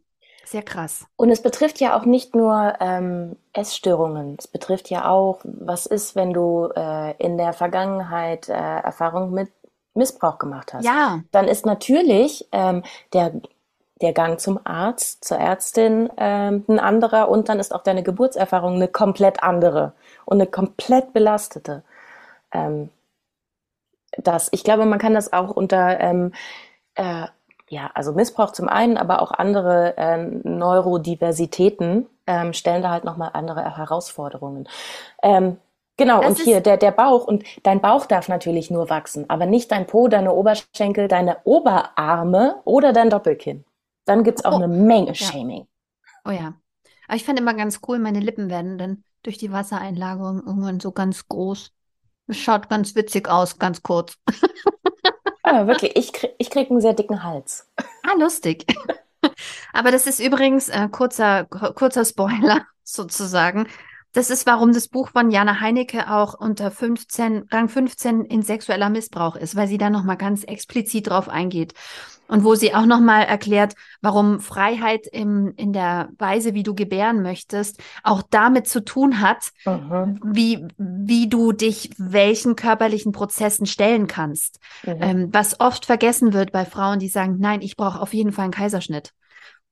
Sehr 0.46 0.62
krass. 0.62 1.06
Und 1.16 1.30
es 1.30 1.42
betrifft 1.42 1.80
ja 1.80 1.98
auch 1.98 2.04
nicht 2.04 2.36
nur 2.36 2.74
ähm, 2.78 3.36
Essstörungen. 3.52 4.36
Es 4.38 4.46
betrifft 4.46 4.88
ja 4.90 5.10
auch, 5.10 5.40
was 5.42 5.86
ist, 5.86 6.14
wenn 6.14 6.32
du 6.32 6.70
äh, 6.76 7.16
in 7.18 7.36
der 7.36 7.52
Vergangenheit 7.52 8.48
äh, 8.48 8.52
Erfahrung 8.52 9.32
mit 9.32 9.50
Missbrauch 9.94 10.38
gemacht 10.38 10.72
hast. 10.72 10.84
Ja. 10.84 11.20
Dann 11.32 11.48
ist 11.48 11.66
natürlich 11.66 12.46
ähm, 12.52 12.84
der, 13.12 13.32
der 14.00 14.12
Gang 14.12 14.38
zum 14.38 14.60
Arzt, 14.62 15.24
zur 15.24 15.38
Ärztin 15.38 16.10
ähm, 16.16 16.64
ein 16.68 16.78
anderer 16.78 17.28
und 17.28 17.48
dann 17.48 17.58
ist 17.58 17.74
auch 17.74 17.82
deine 17.82 18.04
Geburtserfahrung 18.04 18.76
eine 18.76 18.88
komplett 18.88 19.42
andere 19.42 19.94
und 20.26 20.40
eine 20.40 20.46
komplett 20.46 21.12
belastete. 21.12 21.82
Ähm, 22.52 22.90
das, 24.16 24.48
ich 24.52 24.62
glaube, 24.62 24.86
man 24.86 25.00
kann 25.00 25.14
das 25.14 25.32
auch 25.32 25.50
unter 25.50 25.98
ähm, 25.98 26.32
äh, 26.94 27.26
ja, 27.68 27.90
also 27.94 28.12
Missbrauch 28.12 28.52
zum 28.52 28.68
einen, 28.68 28.96
aber 28.96 29.22
auch 29.22 29.32
andere 29.32 29.96
äh, 29.96 30.18
Neurodiversitäten 30.18 32.06
ähm, 32.26 32.52
stellen 32.52 32.82
da 32.82 32.90
halt 32.90 33.04
nochmal 33.04 33.30
andere 33.32 33.76
Herausforderungen. 33.76 34.68
Ähm, 35.22 35.58
genau, 35.96 36.20
das 36.20 36.38
und 36.38 36.44
hier 36.44 36.60
der, 36.60 36.76
der 36.76 36.92
Bauch 36.92 37.26
und 37.26 37.44
dein 37.64 37.80
Bauch 37.80 38.06
darf 38.06 38.28
natürlich 38.28 38.70
nur 38.70 38.88
wachsen, 38.88 39.28
aber 39.28 39.46
nicht 39.46 39.72
dein 39.72 39.86
Po, 39.86 40.06
deine 40.08 40.32
Oberschenkel, 40.32 41.08
deine 41.08 41.38
Oberarme 41.44 42.60
oder 42.64 42.92
dein 42.92 43.10
Doppelkinn. 43.10 43.64
Dann 44.04 44.22
gibt's 44.22 44.44
auch 44.44 44.52
oh. 44.52 44.56
eine 44.62 44.68
Menge 44.68 45.14
Shaming. 45.14 45.66
Oh 46.24 46.30
ja. 46.30 46.54
Aber 47.08 47.16
ich 47.16 47.24
fand 47.24 47.38
immer 47.38 47.54
ganz 47.54 47.80
cool, 47.86 47.98
meine 47.98 48.20
Lippen 48.20 48.48
werden 48.48 48.78
dann 48.78 49.04
durch 49.22 49.38
die 49.38 49.50
Wassereinlagerung 49.50 50.42
irgendwann 50.46 50.78
so 50.78 50.92
ganz 50.92 51.26
groß. 51.28 51.72
Es 52.28 52.36
schaut 52.36 52.68
ganz 52.68 52.94
witzig 52.94 53.28
aus, 53.28 53.58
ganz 53.58 53.82
kurz. 53.82 54.16
Ah, 55.48 55.66
wirklich, 55.68 55.94
ich, 55.96 56.12
krieg, 56.12 56.34
ich 56.38 56.50
krieg 56.50 56.70
einen 56.70 56.80
sehr 56.80 56.92
dicken 56.92 57.22
Hals. 57.22 57.70
Ah, 58.02 58.14
lustig. 58.18 58.66
Aber 59.72 59.92
das 59.92 60.06
ist 60.06 60.18
übrigens 60.20 60.68
äh, 60.68 60.88
kurzer, 60.88 61.44
kurzer 61.44 62.04
Spoiler 62.04 62.66
sozusagen. 62.84 63.68
Das 64.16 64.30
ist, 64.30 64.46
warum 64.46 64.72
das 64.72 64.88
Buch 64.88 65.10
von 65.10 65.30
Jana 65.30 65.60
Heinecke 65.60 66.10
auch 66.10 66.32
unter 66.32 66.70
15, 66.70 67.48
Rang 67.50 67.68
15 67.68 68.24
in 68.24 68.40
sexueller 68.40 68.88
Missbrauch 68.88 69.36
ist, 69.36 69.56
weil 69.56 69.68
sie 69.68 69.76
da 69.76 69.90
nochmal 69.90 70.16
ganz 70.16 70.42
explizit 70.42 71.10
drauf 71.10 71.28
eingeht. 71.28 71.74
Und 72.26 72.42
wo 72.42 72.54
sie 72.54 72.74
auch 72.74 72.86
nochmal 72.86 73.24
erklärt, 73.24 73.74
warum 74.00 74.40
Freiheit 74.40 75.06
im, 75.06 75.52
in 75.58 75.74
der 75.74 76.08
Weise, 76.16 76.54
wie 76.54 76.62
du 76.62 76.74
gebären 76.74 77.20
möchtest, 77.20 77.78
auch 78.02 78.22
damit 78.22 78.66
zu 78.66 78.82
tun 78.82 79.20
hat, 79.20 79.50
mhm. 79.66 80.18
wie, 80.24 80.66
wie 80.78 81.28
du 81.28 81.52
dich 81.52 81.90
welchen 81.98 82.56
körperlichen 82.56 83.12
Prozessen 83.12 83.66
stellen 83.66 84.06
kannst. 84.06 84.60
Mhm. 84.86 84.96
Ähm, 85.00 85.28
was 85.30 85.60
oft 85.60 85.84
vergessen 85.84 86.32
wird 86.32 86.52
bei 86.52 86.64
Frauen, 86.64 87.00
die 87.00 87.08
sagen, 87.08 87.36
nein, 87.38 87.60
ich 87.60 87.76
brauche 87.76 88.00
auf 88.00 88.14
jeden 88.14 88.32
Fall 88.32 88.44
einen 88.44 88.52
Kaiserschnitt. 88.54 89.12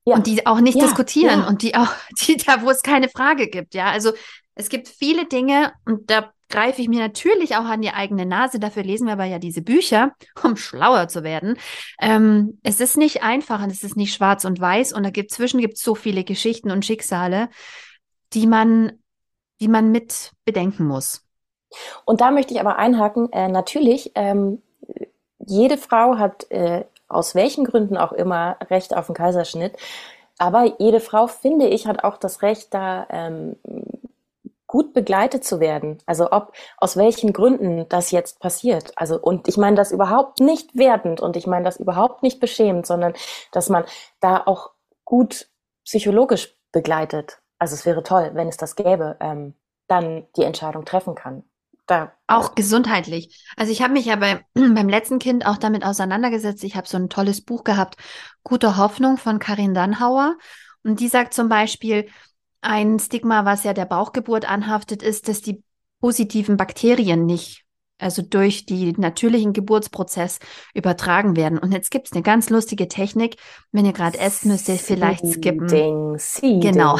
Ja. 0.06 0.16
Und 0.16 0.26
die 0.26 0.46
auch 0.46 0.60
nicht 0.60 0.76
ja, 0.76 0.84
diskutieren 0.84 1.40
ja. 1.40 1.48
und 1.48 1.62
die 1.62 1.74
auch, 1.74 1.88
die 2.26 2.36
da, 2.36 2.62
wo 2.62 2.70
es 2.70 2.82
keine 2.82 3.08
Frage 3.08 3.48
gibt, 3.48 3.74
ja. 3.74 3.86
Also 3.86 4.12
es 4.54 4.68
gibt 4.68 4.88
viele 4.88 5.26
Dinge 5.26 5.72
und 5.84 6.10
da 6.10 6.30
greife 6.48 6.82
ich 6.82 6.88
mir 6.88 7.00
natürlich 7.00 7.56
auch 7.56 7.64
an 7.64 7.82
die 7.82 7.90
eigene 7.90 8.26
Nase. 8.26 8.60
Dafür 8.60 8.82
lesen 8.82 9.06
wir 9.06 9.14
aber 9.14 9.24
ja 9.24 9.38
diese 9.38 9.62
Bücher, 9.62 10.12
um 10.42 10.56
schlauer 10.56 11.08
zu 11.08 11.24
werden. 11.24 11.58
Ähm, 12.00 12.58
es 12.62 12.80
ist 12.80 12.96
nicht 12.96 13.22
einfach 13.22 13.62
und 13.62 13.70
es 13.70 13.82
ist 13.82 13.96
nicht 13.96 14.14
schwarz 14.14 14.44
und 14.44 14.60
weiß 14.60 14.92
und 14.92 15.02
da 15.02 15.10
gibt 15.10 15.32
zwischen 15.32 15.60
gibt 15.60 15.74
es 15.74 15.82
so 15.82 15.94
viele 15.94 16.24
Geschichten 16.24 16.70
und 16.70 16.84
Schicksale, 16.84 17.48
die 18.32 18.46
man, 18.46 18.92
die 19.60 19.68
man 19.68 19.90
mit 19.90 20.32
bedenken 20.44 20.86
muss. 20.86 21.22
Und 22.04 22.20
da 22.20 22.30
möchte 22.30 22.54
ich 22.54 22.60
aber 22.60 22.76
einhaken. 22.76 23.32
Äh, 23.32 23.48
natürlich, 23.48 24.12
ähm, 24.14 24.62
jede 25.38 25.76
Frau 25.76 26.18
hat 26.18 26.50
äh, 26.50 26.84
aus 27.14 27.34
welchen 27.34 27.64
Gründen 27.64 27.96
auch 27.96 28.12
immer 28.12 28.56
Recht 28.70 28.96
auf 28.96 29.08
einen 29.08 29.16
Kaiserschnitt. 29.16 29.76
Aber 30.38 30.74
jede 30.78 31.00
Frau, 31.00 31.26
finde 31.26 31.68
ich, 31.68 31.86
hat 31.86 32.04
auch 32.04 32.16
das 32.16 32.42
Recht, 32.42 32.74
da 32.74 33.06
ähm, 33.10 33.56
gut 34.66 34.92
begleitet 34.92 35.44
zu 35.44 35.60
werden. 35.60 35.98
Also 36.06 36.32
ob 36.32 36.52
aus 36.78 36.96
welchen 36.96 37.32
Gründen 37.32 37.88
das 37.88 38.10
jetzt 38.10 38.40
passiert. 38.40 38.92
Also 38.96 39.20
und 39.20 39.46
ich 39.46 39.56
meine 39.56 39.76
das 39.76 39.92
überhaupt 39.92 40.40
nicht 40.40 40.76
wertend 40.76 41.20
und 41.20 41.36
ich 41.36 41.46
meine 41.46 41.64
das 41.64 41.76
überhaupt 41.76 42.24
nicht 42.24 42.40
beschämend, 42.40 42.84
sondern 42.86 43.14
dass 43.52 43.68
man 43.68 43.84
da 44.20 44.42
auch 44.44 44.70
gut 45.04 45.48
psychologisch 45.84 46.56
begleitet. 46.72 47.38
Also 47.58 47.74
es 47.74 47.86
wäre 47.86 48.02
toll, 48.02 48.32
wenn 48.34 48.48
es 48.48 48.56
das 48.56 48.74
gäbe, 48.74 49.16
ähm, 49.20 49.54
dann 49.86 50.26
die 50.36 50.42
Entscheidung 50.42 50.84
treffen 50.84 51.14
kann 51.14 51.44
da. 51.86 52.12
Auch 52.26 52.54
gesundheitlich. 52.54 53.44
Also 53.56 53.72
ich 53.72 53.82
habe 53.82 53.92
mich 53.92 54.06
ja 54.06 54.16
bei, 54.16 54.44
beim 54.54 54.88
letzten 54.88 55.18
Kind 55.18 55.46
auch 55.46 55.58
damit 55.58 55.84
auseinandergesetzt. 55.84 56.64
Ich 56.64 56.76
habe 56.76 56.88
so 56.88 56.96
ein 56.96 57.08
tolles 57.08 57.42
Buch 57.42 57.64
gehabt, 57.64 57.96
Gute 58.42 58.76
Hoffnung 58.76 59.16
von 59.16 59.38
Karin 59.38 59.74
Dannhauer. 59.74 60.36
Und 60.82 61.00
die 61.00 61.08
sagt 61.08 61.32
zum 61.32 61.48
Beispiel, 61.48 62.08
ein 62.60 62.98
Stigma, 62.98 63.44
was 63.44 63.64
ja 63.64 63.72
der 63.72 63.86
Bauchgeburt 63.86 64.48
anhaftet, 64.48 65.02
ist, 65.02 65.28
dass 65.28 65.40
die 65.40 65.62
positiven 66.00 66.58
Bakterien 66.58 67.24
nicht, 67.24 67.64
also 67.98 68.20
durch 68.20 68.66
die 68.66 68.92
natürlichen 68.92 69.54
Geburtsprozess 69.54 70.38
übertragen 70.74 71.36
werden. 71.36 71.58
Und 71.58 71.72
jetzt 71.72 71.90
gibt 71.90 72.08
es 72.08 72.12
eine 72.12 72.22
ganz 72.22 72.50
lustige 72.50 72.88
Technik. 72.88 73.36
Wenn 73.72 73.86
ihr 73.86 73.94
gerade 73.94 74.18
esst, 74.18 74.44
müsst 74.44 74.68
ihr 74.68 74.76
vielleicht 74.76 75.26
skippen. 75.26 76.18
Seeding. 76.18 76.60
Genau. 76.60 76.98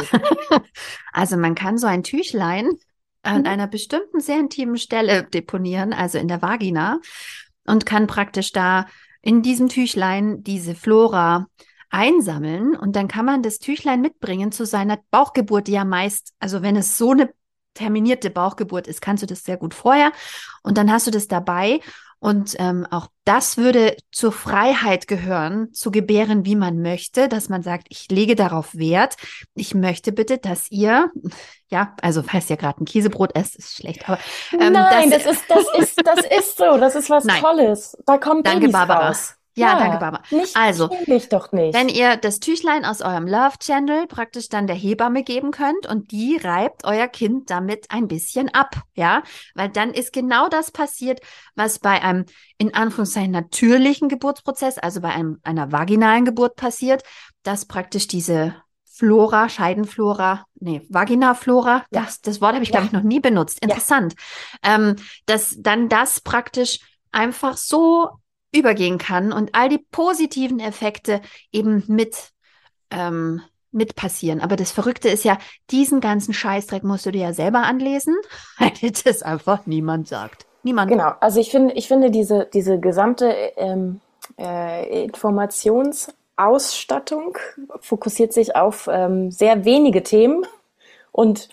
also 1.13 1.37
man 1.37 1.53
kann 1.53 1.77
so 1.77 1.85
ein 1.85 2.01
Tüchlein 2.01 2.69
an 3.25 3.41
mhm. 3.41 3.47
einer 3.47 3.67
bestimmten 3.67 4.19
sehr 4.19 4.39
intimen 4.39 4.77
Stelle 4.77 5.23
deponieren, 5.23 5.93
also 5.93 6.17
in 6.17 6.27
der 6.27 6.41
Vagina, 6.41 6.99
und 7.65 7.85
kann 7.85 8.07
praktisch 8.07 8.51
da 8.51 8.85
in 9.21 9.41
diesem 9.41 9.69
Tüchlein 9.69 10.43
diese 10.43 10.75
Flora 10.75 11.47
einsammeln. 11.89 12.75
Und 12.75 12.95
dann 12.95 13.07
kann 13.07 13.25
man 13.25 13.41
das 13.41 13.59
Tüchlein 13.59 14.01
mitbringen 14.01 14.51
zu 14.51 14.65
seiner 14.65 14.99
Bauchgeburt, 15.11 15.67
die 15.67 15.73
ja 15.73 15.85
meist, 15.85 16.33
also 16.39 16.61
wenn 16.61 16.75
es 16.75 16.97
so 16.97 17.11
eine 17.11 17.31
terminierte 17.73 18.29
Bauchgeburt 18.29 18.87
ist, 18.87 19.01
kannst 19.01 19.23
du 19.23 19.27
das 19.27 19.43
sehr 19.43 19.57
gut 19.57 19.73
vorher. 19.73 20.11
Und 20.63 20.77
dann 20.77 20.91
hast 20.91 21.07
du 21.07 21.11
das 21.11 21.27
dabei 21.27 21.81
und 22.25 22.55
ähm, 22.57 22.87
auch 22.89 23.05
das 23.23 23.55
würde 23.55 23.95
zur 24.11 24.31
Freiheit 24.31 25.07
gehören, 25.07 25.71
zu 25.73 25.91
gebären, 25.91 26.43
wie 26.43 26.55
man 26.55 26.81
möchte, 26.81 27.29
dass 27.29 27.49
man 27.49 27.61
sagt, 27.61 27.85
ich 27.91 28.09
lege 28.09 28.33
darauf 28.35 28.73
Wert. 28.73 29.15
Ich 29.53 29.75
möchte 29.75 30.11
bitte, 30.11 30.39
dass 30.39 30.71
ihr, 30.71 31.11
ja, 31.69 31.95
also 32.01 32.23
falls 32.23 32.49
ihr 32.49 32.57
gerade 32.57 32.81
ein 32.81 32.85
Käsebrot 32.85 33.35
esst, 33.35 33.57
ist 33.57 33.75
schlecht, 33.75 34.09
aber 34.09 34.17
ähm, 34.59 34.73
nein, 34.73 35.11
das, 35.11 35.23
das, 35.23 35.35
ist, 35.35 35.43
das 35.49 35.65
ist, 35.77 36.01
das 36.03 36.25
ist 36.25 36.57
so, 36.57 36.79
das 36.79 36.95
ist 36.95 37.11
was 37.11 37.25
nein. 37.25 37.41
Tolles. 37.41 37.95
Da 38.07 38.17
kommt 38.17 38.47
Danke, 38.47 38.61
Babys 38.61 38.73
Barbara. 38.73 39.07
Raus. 39.09 39.35
Ja, 39.57 39.67
ja, 39.69 39.79
danke, 39.79 39.97
Barbara. 39.99 40.21
Nicht 40.31 40.55
also, 40.57 40.89
nicht. 41.53 41.73
wenn 41.73 41.87
ihr 41.87 42.17
das 42.17 42.41
Tüchlein 42.41 42.83
aus 42.83 43.01
eurem 43.01 43.25
Love 43.25 43.57
Channel 43.59 44.05
praktisch 44.05 44.49
dann 44.49 44.67
der 44.67 44.75
Hebamme 44.75 45.23
geben 45.23 45.51
könnt 45.51 45.87
und 45.87 46.11
die 46.11 46.37
reibt 46.37 46.83
euer 46.83 47.07
Kind 47.07 47.49
damit 47.49 47.85
ein 47.89 48.09
bisschen 48.09 48.53
ab, 48.53 48.81
ja, 48.95 49.23
weil 49.53 49.69
dann 49.69 49.93
ist 49.93 50.11
genau 50.11 50.49
das 50.49 50.71
passiert, 50.71 51.21
was 51.55 51.79
bei 51.79 52.01
einem 52.01 52.25
in 52.57 52.73
Anführungszeichen 52.73 53.31
natürlichen 53.31 54.09
Geburtsprozess, 54.09 54.77
also 54.77 54.99
bei 54.99 55.09
einem, 55.09 55.39
einer 55.43 55.71
vaginalen 55.71 56.25
Geburt 56.25 56.57
passiert, 56.57 57.03
dass 57.43 57.65
praktisch 57.65 58.07
diese 58.07 58.55
Flora, 58.83 59.47
Scheidenflora, 59.47 60.45
nee, 60.55 60.81
Vaginaflora, 60.89 61.85
ja. 61.91 62.01
das, 62.01 62.21
das 62.21 62.41
Wort 62.41 62.53
habe 62.53 62.63
ich, 62.63 62.69
ja. 62.69 62.79
glaube 62.79 62.87
ich, 62.87 62.93
noch 62.93 63.03
nie 63.03 63.19
benutzt. 63.19 63.59
Interessant. 63.61 64.15
Ähm, 64.63 64.95
dass 65.25 65.55
dann 65.59 65.89
das 65.89 66.21
praktisch 66.21 66.79
einfach 67.11 67.57
so 67.57 68.09
übergehen 68.55 68.97
kann 68.97 69.31
und 69.31 69.51
all 69.53 69.69
die 69.69 69.85
positiven 69.91 70.59
Effekte 70.59 71.21
eben 71.51 71.83
mit, 71.87 72.31
ähm, 72.91 73.41
mit 73.71 73.95
passieren. 73.95 74.41
Aber 74.41 74.55
das 74.55 74.71
Verrückte 74.71 75.09
ist 75.09 75.23
ja, 75.23 75.37
diesen 75.71 76.01
ganzen 76.01 76.33
Scheißdreck 76.33 76.83
musst 76.83 77.05
du 77.05 77.11
dir 77.11 77.21
ja 77.21 77.33
selber 77.33 77.63
anlesen, 77.63 78.15
weil 78.57 78.71
das 79.03 79.21
einfach 79.21 79.65
niemand 79.65 80.07
sagt. 80.07 80.45
Niemand. 80.63 80.91
Genau, 80.91 81.11
also 81.19 81.39
ich 81.39 81.51
finde, 81.51 81.75
ich 81.75 81.87
finde 81.87 82.09
diese, 82.09 82.49
diese 82.51 82.79
gesamte 82.79 83.27
ähm, 83.55 84.01
äh, 84.39 85.03
Informationsausstattung 85.03 87.37
fokussiert 87.81 88.33
sich 88.33 88.55
auf 88.55 88.89
ähm, 88.91 89.29
sehr 89.29 89.63
wenige 89.63 90.01
Themen 90.01 90.43
und 91.11 91.49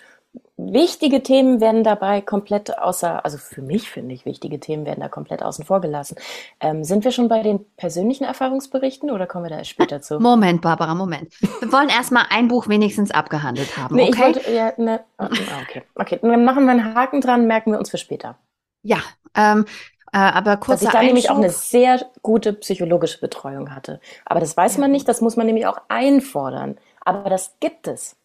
wichtige 0.57 1.23
Themen 1.23 1.61
werden 1.61 1.83
dabei 1.83 2.21
komplett 2.21 2.77
außer, 2.77 3.25
also 3.25 3.37
für 3.37 3.61
mich 3.61 3.89
finde 3.89 4.13
ich, 4.13 4.25
wichtige 4.25 4.59
Themen 4.59 4.85
werden 4.85 5.01
da 5.01 5.09
komplett 5.09 5.41
außen 5.41 5.65
vor 5.65 5.81
gelassen. 5.81 6.15
Ähm, 6.59 6.83
sind 6.83 7.03
wir 7.03 7.11
schon 7.11 7.27
bei 7.27 7.41
den 7.41 7.65
persönlichen 7.75 8.23
Erfahrungsberichten 8.23 9.09
oder 9.09 9.25
kommen 9.25 9.45
wir 9.45 9.49
da 9.49 9.57
erst 9.57 9.71
später 9.71 10.01
zu? 10.01 10.19
Moment, 10.19 10.61
Barbara, 10.61 10.93
Moment. 10.93 11.33
Wir 11.59 11.71
wollen 11.71 11.89
erstmal 11.89 12.25
ein 12.29 12.47
Buch 12.47 12.67
wenigstens 12.67 13.11
abgehandelt 13.11 13.77
haben, 13.77 13.95
nee, 13.95 14.09
okay? 14.09 14.21
Wollte, 14.21 14.51
ja, 14.51 14.73
ne, 14.77 15.03
ah, 15.17 15.25
ah, 15.25 15.61
okay. 15.63 15.83
Okay, 15.95 16.19
dann 16.21 16.45
machen 16.45 16.65
wir 16.65 16.71
einen 16.71 16.93
Haken 16.93 17.21
dran, 17.21 17.47
merken 17.47 17.71
wir 17.71 17.79
uns 17.79 17.89
für 17.89 17.97
später. 17.97 18.37
Ja, 18.83 18.99
ähm, 19.35 19.65
äh, 20.11 20.17
aber 20.17 20.57
kurz. 20.57 20.81
Dass 20.81 20.89
ich 20.89 20.93
da 20.93 21.01
nämlich 21.01 21.31
auch 21.31 21.37
eine 21.37 21.49
sehr 21.49 22.05
gute 22.21 22.53
psychologische 22.53 23.19
Betreuung 23.19 23.73
hatte. 23.73 23.99
Aber 24.25 24.39
das 24.39 24.55
weiß 24.55 24.77
man 24.77 24.91
nicht, 24.91 25.07
das 25.07 25.21
muss 25.21 25.35
man 25.35 25.47
nämlich 25.47 25.65
auch 25.65 25.81
einfordern. 25.87 26.77
Aber 27.01 27.29
das 27.29 27.55
gibt 27.59 27.87
es. 27.87 28.15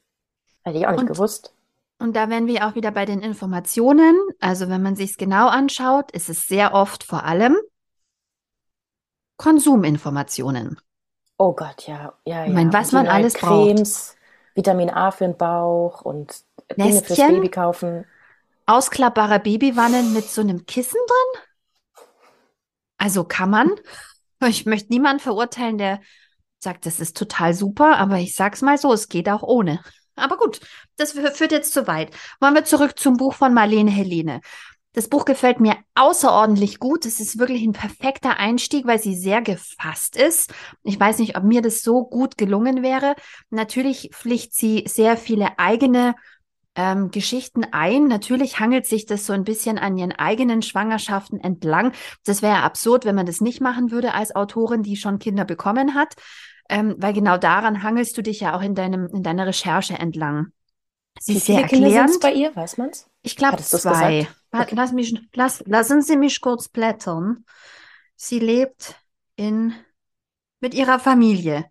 Hätte 0.62 0.76
ich 0.76 0.86
auch 0.86 0.92
nicht 0.92 1.00
Und 1.00 1.06
gewusst. 1.06 1.54
Und 1.98 2.14
da 2.14 2.30
wären 2.30 2.46
wir 2.46 2.66
auch 2.66 2.74
wieder 2.74 2.90
bei 2.92 3.04
den 3.04 3.20
Informationen. 3.20 4.16
Also 4.40 4.68
wenn 4.68 4.82
man 4.82 4.94
sich 4.94 5.10
es 5.10 5.16
genau 5.16 5.48
anschaut, 5.48 6.12
ist 6.12 6.28
es 6.28 6.46
sehr 6.46 6.72
oft 6.74 7.02
vor 7.04 7.24
allem 7.24 7.56
Konsuminformationen. 9.36 10.78
Oh 11.38 11.52
Gott, 11.52 11.86
ja, 11.86 12.14
ja, 12.24 12.46
Ich 12.46 12.52
meine, 12.52 12.70
ja. 12.72 12.78
was 12.78 12.92
man 12.92 13.06
alles 13.06 13.34
braucht. 13.34 13.76
Cremes, 13.76 14.16
Vitamin 14.54 14.90
A 14.90 15.10
für 15.10 15.24
den 15.24 15.36
Bauch 15.36 16.02
und 16.02 16.42
Dinge 16.76 17.02
fürs 17.02 17.10
Nestchen? 17.10 17.34
Baby 17.36 17.48
kaufen. 17.48 18.04
Ausklappbare 18.66 19.40
Babywannen 19.40 20.12
mit 20.12 20.28
so 20.28 20.40
einem 20.40 20.66
Kissen 20.66 20.98
drin? 21.06 21.42
Also 22.98 23.24
kann 23.24 23.50
man. 23.50 23.70
Ich 24.46 24.66
möchte 24.66 24.92
niemanden 24.92 25.18
verurteilen, 25.18 25.78
der 25.78 26.00
sagt, 26.60 26.86
das 26.86 27.00
ist 27.00 27.16
total 27.16 27.54
super, 27.54 27.96
aber 27.98 28.18
ich 28.18 28.36
sag's 28.36 28.62
mal 28.62 28.78
so, 28.78 28.92
es 28.92 29.08
geht 29.08 29.28
auch 29.28 29.42
ohne. 29.42 29.80
Aber 30.18 30.36
gut, 30.36 30.60
das 30.96 31.14
fü- 31.16 31.30
führt 31.30 31.52
jetzt 31.52 31.72
zu 31.72 31.86
weit. 31.86 32.10
Wollen 32.40 32.54
wir 32.54 32.64
zurück 32.64 32.98
zum 32.98 33.16
Buch 33.16 33.34
von 33.34 33.54
Marlene 33.54 33.90
Helene. 33.90 34.40
Das 34.94 35.08
Buch 35.08 35.24
gefällt 35.24 35.60
mir 35.60 35.76
außerordentlich 35.94 36.78
gut. 36.80 37.06
Es 37.06 37.20
ist 37.20 37.38
wirklich 37.38 37.62
ein 37.62 37.72
perfekter 37.72 38.38
Einstieg, 38.38 38.86
weil 38.86 38.98
sie 38.98 39.14
sehr 39.14 39.42
gefasst 39.42 40.16
ist. 40.16 40.52
Ich 40.82 40.98
weiß 40.98 41.18
nicht, 41.18 41.36
ob 41.36 41.44
mir 41.44 41.62
das 41.62 41.82
so 41.82 42.04
gut 42.04 42.36
gelungen 42.36 42.82
wäre. 42.82 43.14
Natürlich 43.50 44.10
pflicht 44.12 44.54
sie 44.54 44.84
sehr 44.88 45.16
viele 45.16 45.58
eigene 45.58 46.14
ähm, 46.74 47.10
Geschichten 47.10 47.64
ein. 47.70 48.08
Natürlich 48.08 48.60
hangelt 48.60 48.86
sich 48.86 49.04
das 49.06 49.26
so 49.26 49.32
ein 49.32 49.44
bisschen 49.44 49.78
an 49.78 49.96
ihren 49.98 50.12
eigenen 50.12 50.62
Schwangerschaften 50.62 51.38
entlang. 51.38 51.92
Das 52.24 52.42
wäre 52.42 52.62
absurd, 52.62 53.04
wenn 53.04 53.14
man 53.14 53.26
das 53.26 53.40
nicht 53.40 53.60
machen 53.60 53.90
würde 53.90 54.14
als 54.14 54.34
Autorin, 54.34 54.82
die 54.82 54.96
schon 54.96 55.18
Kinder 55.18 55.44
bekommen 55.44 55.94
hat, 55.94 56.14
ähm, 56.68 56.94
weil 56.98 57.12
genau 57.12 57.38
daran 57.38 57.82
hangelst 57.82 58.16
du 58.16 58.22
dich 58.22 58.40
ja 58.40 58.56
auch 58.56 58.62
in 58.62 58.74
deinem 58.74 59.06
in 59.08 59.22
deiner 59.22 59.46
Recherche 59.46 59.94
entlang. 59.94 60.52
Sie 61.20 61.34
Wie 61.34 61.40
viele 61.40 61.66
Kinder 61.66 62.08
sind 62.08 62.20
bei 62.20 62.32
ihr, 62.32 62.54
weiß 62.54 62.78
man's? 62.78 63.08
Ich 63.22 63.36
glaube 63.36 63.62
zwei. 63.62 64.28
Okay. 64.52 64.74
Lass 64.74 64.92
mich, 64.92 65.20
lass, 65.34 65.62
lassen 65.66 66.00
Sie 66.00 66.16
mich 66.16 66.40
kurz 66.40 66.68
blättern. 66.68 67.44
Sie 68.16 68.38
lebt 68.38 68.94
in 69.36 69.74
mit 70.60 70.74
ihrer 70.74 70.98
Familie. 70.98 71.66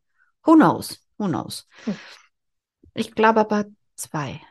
Who 0.45 0.55
knows? 0.55 0.99
Who 1.17 1.27
knows? 1.27 1.67
Hm. 1.85 1.95
Ich 2.93 3.15
glaube 3.15 3.41
aber 3.41 3.65
zwei. 3.95 4.41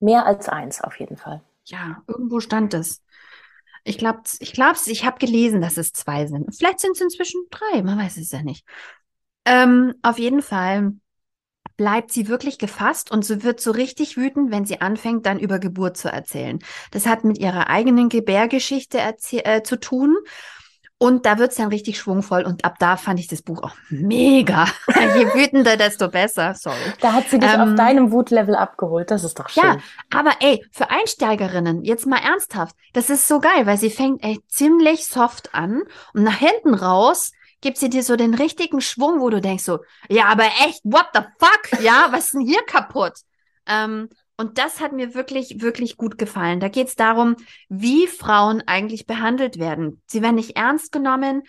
Mehr 0.00 0.26
als 0.26 0.48
eins 0.48 0.80
auf 0.80 0.98
jeden 0.98 1.16
Fall. 1.16 1.42
Ja, 1.64 2.02
irgendwo 2.06 2.40
stand 2.40 2.74
es. 2.74 3.02
Ich 3.84 3.98
glaube, 3.98 4.22
ich 4.40 4.52
glaub's, 4.52 4.86
ich 4.88 5.04
habe 5.04 5.18
gelesen, 5.18 5.60
dass 5.60 5.76
es 5.76 5.92
zwei 5.92 6.26
sind. 6.26 6.54
Vielleicht 6.54 6.80
sind 6.80 6.92
es 6.92 7.00
inzwischen 7.00 7.42
drei, 7.50 7.82
man 7.82 7.98
weiß 7.98 8.18
es 8.18 8.30
ja 8.30 8.42
nicht. 8.42 8.66
Ähm, 9.44 9.94
auf 10.02 10.18
jeden 10.18 10.42
Fall 10.42 10.92
bleibt 11.76 12.12
sie 12.12 12.28
wirklich 12.28 12.58
gefasst 12.58 13.10
und 13.10 13.24
sie 13.24 13.42
wird 13.42 13.60
so 13.60 13.70
richtig 13.70 14.16
wütend, 14.16 14.50
wenn 14.50 14.66
sie 14.66 14.80
anfängt, 14.82 15.24
dann 15.24 15.38
über 15.38 15.58
Geburt 15.58 15.96
zu 15.96 16.12
erzählen. 16.12 16.58
Das 16.90 17.06
hat 17.06 17.24
mit 17.24 17.38
ihrer 17.38 17.68
eigenen 17.70 18.10
Gebärgeschichte 18.10 18.98
äh, 18.98 19.62
zu 19.62 19.80
tun. 19.80 20.16
Und 21.02 21.24
da 21.24 21.38
wird 21.38 21.52
es 21.52 21.56
dann 21.56 21.68
richtig 21.68 21.98
schwungvoll. 21.98 22.42
Und 22.44 22.66
ab 22.66 22.74
da 22.78 22.98
fand 22.98 23.18
ich 23.18 23.26
das 23.26 23.40
Buch 23.40 23.62
auch 23.62 23.74
mega. 23.88 24.66
Je 24.88 25.32
wütender, 25.32 25.78
desto 25.78 26.08
besser. 26.08 26.52
Sorry. 26.54 26.92
Da 27.00 27.14
hat 27.14 27.30
sie 27.30 27.38
dich 27.38 27.54
Ähm, 27.54 27.60
auf 27.60 27.74
deinem 27.74 28.12
Wutlevel 28.12 28.54
abgeholt. 28.54 29.10
Das 29.10 29.24
ist 29.24 29.38
doch 29.38 29.48
schön. 29.48 29.62
Ja, 29.64 29.78
aber 30.10 30.32
ey, 30.40 30.62
für 30.70 30.90
Einsteigerinnen, 30.90 31.84
jetzt 31.84 32.06
mal 32.06 32.18
ernsthaft, 32.18 32.76
das 32.92 33.08
ist 33.08 33.26
so 33.26 33.40
geil, 33.40 33.64
weil 33.64 33.78
sie 33.78 33.90
fängt 33.90 34.22
ey 34.22 34.40
ziemlich 34.48 35.06
soft 35.06 35.54
an 35.54 35.84
und 36.12 36.24
nach 36.24 36.36
hinten 36.36 36.74
raus 36.74 37.32
gibt 37.60 37.78
sie 37.78 37.90
dir 37.90 38.02
so 38.02 38.16
den 38.16 38.34
richtigen 38.34 38.80
Schwung, 38.80 39.20
wo 39.20 39.30
du 39.30 39.40
denkst 39.40 39.64
so, 39.64 39.80
ja, 40.08 40.26
aber 40.26 40.44
echt, 40.66 40.80
what 40.84 41.06
the 41.14 41.20
fuck? 41.38 41.82
Ja, 41.82 42.08
was 42.10 42.26
ist 42.26 42.34
denn 42.34 42.40
hier 42.40 42.62
kaputt? 42.62 43.14
Ähm, 43.66 44.08
und 44.36 44.56
das 44.56 44.80
hat 44.80 44.92
mir 44.92 45.14
wirklich, 45.14 45.60
wirklich 45.60 45.98
gut 45.98 46.16
gefallen. 46.16 46.60
Da 46.60 46.68
geht 46.68 46.88
es 46.88 46.96
darum, 46.96 47.36
wie 47.68 48.06
Frauen 48.06 48.62
eigentlich 48.66 49.06
behandelt 49.06 49.58
werden. 49.58 50.02
Sie 50.06 50.22
werden 50.22 50.36
nicht 50.36 50.56
ernst 50.56 50.92
genommen 50.92 51.42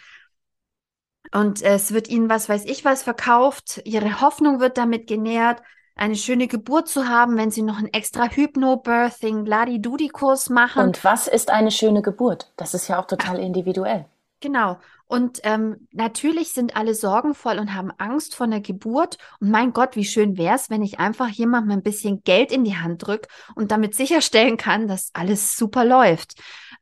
und 1.34 1.62
es 1.62 1.93
wird 1.93 2.10
ihnen 2.10 2.30
was 2.30 2.50
weiß 2.50 2.65
ich 2.65 2.84
was 2.84 3.04
verkauft. 3.04 3.82
Ihre 3.86 4.19
Hoffnung 4.19 4.60
wird 4.60 4.78
damit 4.78 5.08
genährt, 5.08 5.62
eine 5.95 6.15
schöne 6.15 6.47
Geburt 6.47 6.88
zu 6.88 7.08
haben, 7.08 7.38
wenn 7.38 7.52
sie 7.52 7.62
noch 7.62 7.78
einen 7.78 7.93
extra 7.93 8.26
Hypnobirthing, 8.30 9.45
Ladi-Dudi-Kurs 9.45 10.50
machen. 10.50 10.84
Und 10.84 11.04
was 11.04 11.28
ist 11.28 11.50
eine 11.50 11.71
schöne 11.71 12.02
Geburt? 12.02 12.52
Das 12.58 12.74
ist 12.74 12.88
ja 12.88 13.00
auch 13.00 13.08
total 13.08 13.39
individuell. 13.39 14.06
Genau. 14.41 14.80
Und 15.12 15.41
ähm, 15.43 15.89
natürlich 15.91 16.54
sind 16.54 16.78
alle 16.78 16.95
sorgenvoll 16.95 17.60
und 17.60 17.76
haben 17.76 17.91
Angst 17.97 18.34
vor 18.34 18.47
der 18.47 18.62
Geburt. 18.62 19.17
Und 19.41 19.52
mein 19.52 19.74
Gott, 19.74 19.97
wie 19.97 20.06
schön 20.06 20.38
wäre 20.38 20.56
es, 20.56 20.69
wenn 20.69 20.82
ich 20.84 21.00
einfach 21.02 21.28
jemandem 21.28 21.71
ein 21.80 21.84
bisschen 21.84 22.24
Geld 22.24 22.50
in 22.54 22.63
die 22.63 22.78
Hand 22.78 23.06
drücke 23.06 23.28
und 23.54 23.71
damit 23.71 23.93
sicherstellen 23.93 24.56
kann, 24.56 24.88
dass 24.88 25.10
alles 25.13 25.58
super 25.58 25.84
läuft. 25.84 26.36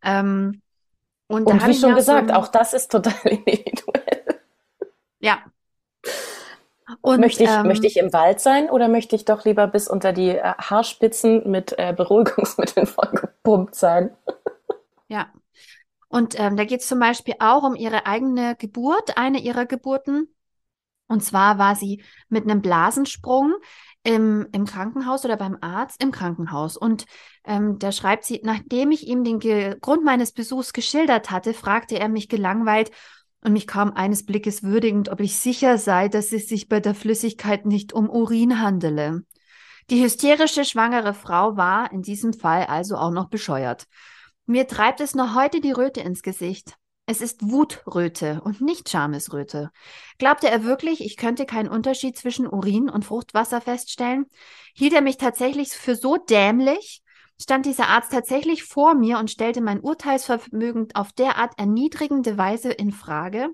Ähm, 0.04 0.62
und 1.28 1.50
da 1.50 1.56
Und 1.56 1.62
habe 1.62 1.72
wie 1.72 1.76
ich 1.76 1.80
schon 1.80 1.90
so 1.92 1.96
gesagt, 1.96 2.30
ein- 2.30 2.36
auch 2.36 2.50
das 2.50 2.74
ist 2.74 2.92
total 2.92 3.14
individuell. 3.24 4.40
ja. 5.20 5.40
Und 7.02 7.20
Möchte 7.20 7.44
ich, 7.44 7.50
ähm, 7.50 7.68
möchte 7.68 7.88
ich 7.88 7.98
im 7.98 8.14
Wald 8.14 8.40
sein 8.40 8.70
oder 8.70 8.88
möchte 8.88 9.16
ich 9.16 9.26
doch 9.26 9.46
lieber 9.46 9.68
bis 9.68 9.88
unter 9.88 10.12
die 10.14 10.30
äh, 10.30 10.54
Haarspitzen 10.58 11.50
mit 11.50 11.74
äh, 11.78 11.94
Beruhigungsmitteln 11.96 12.88
vollgepumpt 12.88 13.76
sein? 13.76 14.12
Ja. 15.08 15.28
Und 16.10 16.38
ähm, 16.40 16.58
da 16.58 16.66
geht 16.66 16.82
es 16.82 16.88
zum 16.88 17.00
Beispiel 17.00 17.36
auch 17.40 17.64
um 17.64 17.76
ihre 17.76 18.06
eigene 18.06 18.56
Geburt, 18.56 19.18
eine 19.18 19.40
ihrer 19.40 19.66
Geburten. 19.66 20.28
Und 21.08 21.24
zwar 21.24 21.58
war 21.58 21.76
sie 21.76 22.04
mit 22.28 22.44
einem 22.44 22.62
Blasensprung 22.62 23.56
im, 24.04 24.48
im 24.52 24.66
Krankenhaus 24.66 25.26
oder 25.26 25.38
beim 25.38 25.58
Arzt 25.62 26.04
im 26.04 26.12
Krankenhaus. 26.12 26.78
Und 26.78 27.06
ähm, 27.46 27.80
da 27.80 27.92
schreibt 27.92 28.26
sie, 28.26 28.42
nachdem 28.44 28.92
ich 28.92 29.08
ihm 29.08 29.24
den 29.24 29.40
Ge 29.40 29.78
Grund 29.80 30.04
meines 30.04 30.32
Besuchs 30.32 30.74
geschildert 30.74 31.32
hatte, 31.32 31.54
fragte 31.54 32.00
er 32.00 32.10
mich 32.10 32.28
gelangweilt 32.28 32.92
und 33.42 33.54
mich 33.54 33.68
kaum 33.68 33.94
eines 33.94 34.26
Blickes 34.26 34.64
würdigend, 34.64 35.10
ob 35.10 35.20
ich 35.20 35.38
sicher 35.38 35.78
sei, 35.78 36.10
dass 36.10 36.32
es 36.32 36.48
sich 36.48 36.68
bei 36.68 36.80
der 36.80 36.96
Flüssigkeit 36.96 37.66
nicht 37.66 37.94
um 37.94 38.10
Urin 38.10 38.62
handele. 38.62 39.24
Die 39.90 40.04
hysterische 40.04 40.66
schwangere 40.66 41.14
Frau 41.14 41.58
war 41.58 41.92
in 41.92 42.02
diesem 42.02 42.34
Fall 42.34 42.66
also 42.66 42.96
auch 42.98 43.12
noch 43.12 43.30
bescheuert. 43.30 43.88
Mir 44.50 44.66
treibt 44.66 45.00
es 45.00 45.14
noch 45.14 45.36
heute 45.36 45.62
die 45.62 45.74
Röte 45.74 46.02
ins 46.02 46.24
Gesicht. 46.24 46.74
Es 47.06 47.22
ist 47.22 47.52
Wutröte 47.52 48.42
und 48.44 48.62
nicht 48.62 48.90
Schamesröte. 48.90 49.70
Glaubte 50.18 50.50
er 50.50 50.64
wirklich, 50.64 51.06
ich 51.06 51.18
könnte 51.18 51.46
keinen 51.46 51.70
Unterschied 51.70 52.18
zwischen 52.18 52.48
Urin 52.48 52.90
und 52.90 53.06
Fruchtwasser 53.06 53.62
feststellen? 53.62 54.26
Hielt 54.74 54.94
er 54.94 55.02
mich 55.02 55.18
tatsächlich 55.18 55.70
für 55.70 55.96
so 55.96 56.18
dämlich? 56.18 57.04
Stand 57.40 57.68
dieser 57.68 57.90
Arzt 57.90 58.12
tatsächlich 58.12 58.64
vor 58.64 58.96
mir 58.96 59.20
und 59.20 59.30
stellte 59.30 59.62
mein 59.62 59.82
Urteilsvermögen 59.82 60.88
auf 60.96 61.12
derart 61.12 61.54
erniedrigende 61.60 62.40
Weise 62.40 62.72
in 62.72 62.92
Frage? 62.92 63.50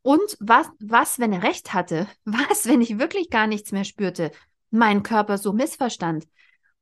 Und 0.00 0.38
was, 0.40 0.66
was, 0.80 1.18
wenn 1.18 1.34
er 1.34 1.42
recht 1.42 1.74
hatte? 1.74 2.08
Was, 2.24 2.66
wenn 2.66 2.80
ich 2.80 2.98
wirklich 2.98 3.28
gar 3.28 3.46
nichts 3.46 3.70
mehr 3.70 3.84
spürte? 3.84 4.30
Mein 4.70 5.02
Körper 5.02 5.36
so 5.36 5.52
missverstand? 5.52 6.24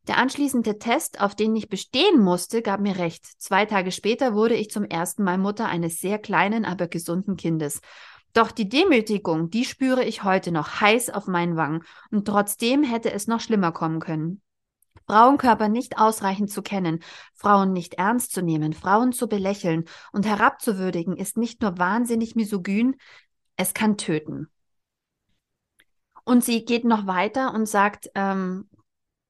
Der 0.09 0.19
anschließende 0.19 0.79
Test, 0.79 1.21
auf 1.21 1.35
den 1.35 1.55
ich 1.55 1.69
bestehen 1.69 2.21
musste, 2.21 2.63
gab 2.63 2.81
mir 2.81 2.99
recht. 2.99 3.25
Zwei 3.41 3.67
Tage 3.67 3.93
später 3.93 4.35
wurde 4.35 4.55
ich 4.55 4.71
zum 4.71 4.85
ersten 4.85 5.23
Mal 5.23 5.39
Mutter 5.39 5.67
eines 5.67 6.01
sehr 6.01 6.19
kleinen, 6.19 6.65
aber 6.65 6.89
gesunden 6.89 7.37
Kindes. 7.37 7.81
Doch 8.33 8.51
die 8.51 8.69
Demütigung, 8.69 9.51
die 9.51 9.65
spüre 9.65 10.05
ich 10.05 10.23
heute 10.25 10.53
noch 10.53 10.81
heiß 10.81 11.11
auf 11.11 11.27
meinen 11.27 11.57
Wangen. 11.57 11.83
Und 12.11 12.27
trotzdem 12.27 12.83
hätte 12.83 13.13
es 13.13 13.27
noch 13.27 13.41
schlimmer 13.41 13.73
kommen 13.73 14.01
können. 14.01 14.41
Frauenkörper 15.07 15.69
nicht 15.69 15.99
ausreichend 15.99 16.51
zu 16.51 16.63
kennen, 16.63 17.01
Frauen 17.35 17.73
nicht 17.73 17.95
ernst 17.95 18.33
zu 18.33 18.43
nehmen, 18.43 18.73
Frauen 18.73 19.13
zu 19.13 19.29
belächeln 19.29 19.87
und 20.13 20.25
herabzuwürdigen, 20.25 21.17
ist 21.17 21.37
nicht 21.37 21.63
nur 21.63 21.79
wahnsinnig 21.79 22.37
misogyn, 22.37 22.95
es 23.57 23.75
kann 23.75 23.97
töten. 23.97 24.49
Und 26.23 26.45
sie 26.45 26.65
geht 26.65 26.85
noch 26.85 27.09
weiter 27.09 27.53
und 27.53 27.67
sagt, 27.67 28.09
ähm, 28.15 28.70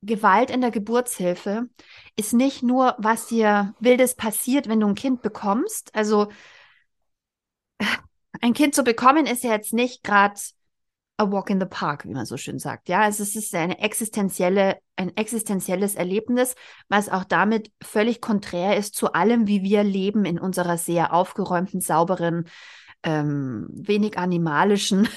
Gewalt 0.03 0.51
in 0.51 0.61
der 0.61 0.71
Geburtshilfe 0.71 1.69
ist 2.17 2.33
nicht 2.33 2.63
nur, 2.63 2.95
was 2.99 3.27
dir 3.27 3.75
Wildes 3.81 4.15
passiert, 4.15 4.69
wenn 4.69 4.81
du 4.81 4.89
ein 4.89 4.95
Kind 4.95 5.23
bekommst. 5.23 5.95
Also 5.95 6.29
ein 8.41 8.55
Kind 8.55 8.75
zu 8.75 8.83
bekommen 8.83 9.27
ist 9.27 9.45
ja 9.45 9.53
jetzt 9.53 9.73
nicht 9.73 10.03
gerade 10.03 10.41
a 11.19 11.31
walk 11.31 11.51
in 11.51 11.61
the 11.61 11.67
park, 11.67 12.07
wie 12.07 12.15
man 12.15 12.25
so 12.25 12.39
schön 12.39 12.59
sagt. 12.59 12.89
Ja, 12.89 13.03
also 13.03 13.23
es 13.23 13.37
ist 13.37 13.55
eine 13.55 13.79
existenzielle, 13.81 14.79
ein 14.97 15.15
existenzielles 15.19 15.95
Erlebnis, 15.95 16.55
was 16.89 17.11
auch 17.11 17.25
damit 17.25 17.71
völlig 17.83 18.23
konträr 18.23 18.79
ist 18.79 18.95
zu 18.95 19.13
allem, 19.13 19.47
wie 19.47 19.63
wir 19.63 19.85
leben 19.85 20.25
in 20.25 20.39
unserer 20.39 20.79
sehr 20.79 21.13
aufgeräumten, 21.13 21.83
sauberen, 21.83 22.49
ähm, 23.03 23.69
wenig 23.71 24.17
animalischen 24.17 25.09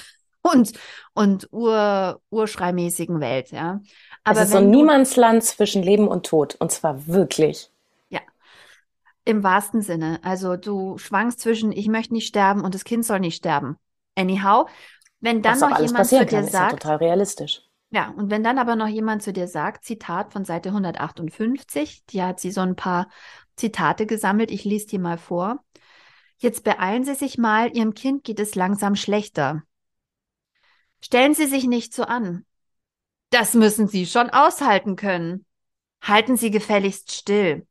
und, 0.52 0.72
und 1.14 1.48
ur, 1.52 2.20
urschreimäßigen 2.30 3.20
Welt. 3.20 3.50
Ja. 3.50 3.80
es 4.24 4.38
ist 4.38 4.50
so 4.52 4.58
ein 4.58 4.70
Niemandsland 4.70 5.42
zwischen 5.42 5.82
Leben 5.82 6.06
und 6.08 6.26
Tod. 6.26 6.54
Und 6.56 6.70
zwar 6.70 7.06
wirklich. 7.06 7.70
Im 9.26 9.42
wahrsten 9.42 9.80
Sinne. 9.80 10.20
Also 10.22 10.56
du 10.56 10.98
schwankst 10.98 11.40
zwischen, 11.40 11.72
ich 11.72 11.88
möchte 11.88 12.12
nicht 12.12 12.26
sterben 12.26 12.62
und 12.62 12.74
das 12.74 12.84
Kind 12.84 13.06
soll 13.06 13.20
nicht 13.20 13.36
sterben. 13.36 13.78
Anyhow, 14.16 14.68
wenn 15.20 15.40
dann 15.40 15.54
Was 15.54 15.60
noch 15.60 15.78
jemand 15.78 16.06
zu 16.06 16.18
dir 16.18 16.26
kann, 16.26 16.44
ist 16.44 16.52
ja 16.52 16.60
sagt, 16.60 16.82
total 16.82 16.96
realistisch. 16.96 17.62
ja, 17.90 18.10
und 18.10 18.30
wenn 18.30 18.44
dann 18.44 18.58
aber 18.58 18.76
noch 18.76 18.86
jemand 18.86 19.22
zu 19.22 19.32
dir 19.32 19.48
sagt, 19.48 19.84
Zitat 19.84 20.32
von 20.32 20.44
Seite 20.44 20.68
158, 20.70 22.04
die 22.06 22.22
hat 22.22 22.38
sie 22.38 22.50
so 22.50 22.60
ein 22.60 22.76
paar 22.76 23.08
Zitate 23.56 24.04
gesammelt, 24.04 24.50
ich 24.50 24.64
lese 24.64 24.88
die 24.88 24.98
mal 24.98 25.16
vor. 25.16 25.64
Jetzt 26.36 26.62
beeilen 26.62 27.04
Sie 27.04 27.14
sich 27.14 27.38
mal, 27.38 27.74
Ihrem 27.74 27.94
Kind 27.94 28.24
geht 28.24 28.40
es 28.40 28.54
langsam 28.54 28.94
schlechter. 28.94 29.62
Stellen 31.04 31.34
Sie 31.34 31.44
sich 31.44 31.64
nicht 31.64 31.92
so 31.92 32.04
an. 32.04 32.46
Das 33.28 33.52
müssen 33.52 33.88
Sie 33.88 34.06
schon 34.06 34.30
aushalten 34.30 34.96
können. 34.96 35.44
Halten 36.00 36.38
Sie 36.38 36.50
gefälligst 36.50 37.12
still. 37.12 37.66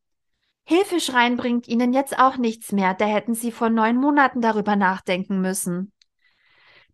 Hilfeschreien 0.66 1.36
bringt 1.36 1.68
Ihnen 1.68 1.94
jetzt 1.94 2.20
auch 2.20 2.38
nichts 2.38 2.72
mehr, 2.72 2.94
da 2.94 3.06
hätten 3.06 3.34
Sie 3.34 3.52
vor 3.52 3.72
neun 3.72 3.96
Monaten 3.96 4.40
darüber 4.40 4.76
nachdenken 4.76 5.42
müssen. 5.42 5.92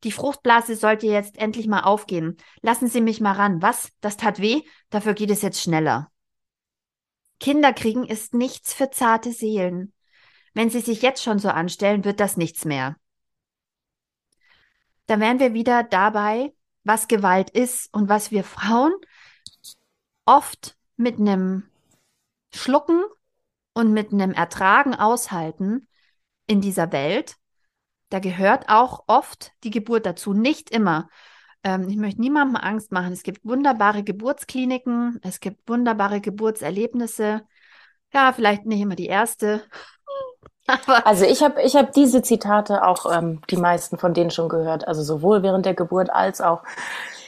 Die 0.05 0.13
Fruchtblase 0.13 0.77
sollte 0.77 1.07
jetzt 1.07 1.37
endlich 1.37 1.67
mal 1.67 1.81
aufgehen. 1.81 2.37
Lassen 2.61 2.87
Sie 2.87 3.01
mich 3.01 3.19
mal 3.19 3.33
ran. 3.33 3.61
Was? 3.61 3.91
Das 3.99 4.15
tat 4.15 4.39
weh? 4.39 4.61
Dafür 4.89 5.15
geht 5.15 5.31
es 5.31 5.41
jetzt 5.41 5.61
schneller. 5.61 6.09
Kinderkriegen 7.41 8.05
ist 8.05 8.33
nichts 8.33 8.73
für 8.73 8.89
zarte 8.89 9.33
Seelen. 9.33 9.91
Wenn 10.53 10.69
Sie 10.69 10.79
sich 10.79 11.01
jetzt 11.01 11.21
schon 11.21 11.37
so 11.37 11.49
anstellen, 11.49 12.05
wird 12.05 12.21
das 12.21 12.37
nichts 12.37 12.63
mehr. 12.63 12.95
Da 15.09 15.19
wären 15.19 15.39
wir 15.39 15.55
wieder 15.55 15.81
dabei, 15.81 16.53
was 16.83 17.07
Gewalt 17.07 17.49
ist 17.49 17.91
und 17.91 18.09
was 18.09 18.29
wir 18.29 18.43
Frauen 18.43 18.93
oft 20.25 20.77
mit 20.97 21.17
einem 21.17 21.63
Schlucken 22.53 23.01
und 23.73 23.91
mit 23.91 24.13
einem 24.13 24.33
Ertragen 24.33 24.93
aushalten 24.93 25.87
in 26.45 26.61
dieser 26.61 26.91
Welt. 26.91 27.37
Da 28.09 28.19
gehört 28.19 28.69
auch 28.69 29.05
oft 29.07 29.51
die 29.63 29.71
Geburt 29.71 30.05
dazu, 30.05 30.33
nicht 30.33 30.69
immer. 30.69 31.09
Ähm, 31.63 31.89
ich 31.89 31.97
möchte 31.97 32.21
niemandem 32.21 32.57
Angst 32.57 32.91
machen. 32.91 33.11
Es 33.11 33.23
gibt 33.23 33.43
wunderbare 33.43 34.03
Geburtskliniken, 34.03 35.19
es 35.23 35.39
gibt 35.39 35.67
wunderbare 35.67 36.21
Geburtserlebnisse. 36.21 37.47
Ja, 38.13 38.31
vielleicht 38.31 38.67
nicht 38.67 38.81
immer 38.81 38.95
die 38.95 39.07
erste. 39.07 39.65
Aber 40.69 41.03
also 41.03 41.25
ich 41.25 41.41
habe 41.43 41.61
ich 41.61 41.75
hab 41.75 41.93
diese 41.93 42.21
Zitate 42.21 42.85
auch 42.85 43.05
ähm, 43.11 43.41
die 43.49 43.57
meisten 43.57 43.97
von 43.97 44.13
denen 44.13 44.31
schon 44.31 44.49
gehört. 44.49 44.87
Also 44.87 45.01
sowohl 45.03 45.43
während 45.43 45.65
der 45.65 45.73
Geburt 45.73 46.09
als 46.09 46.41
auch 46.41 46.63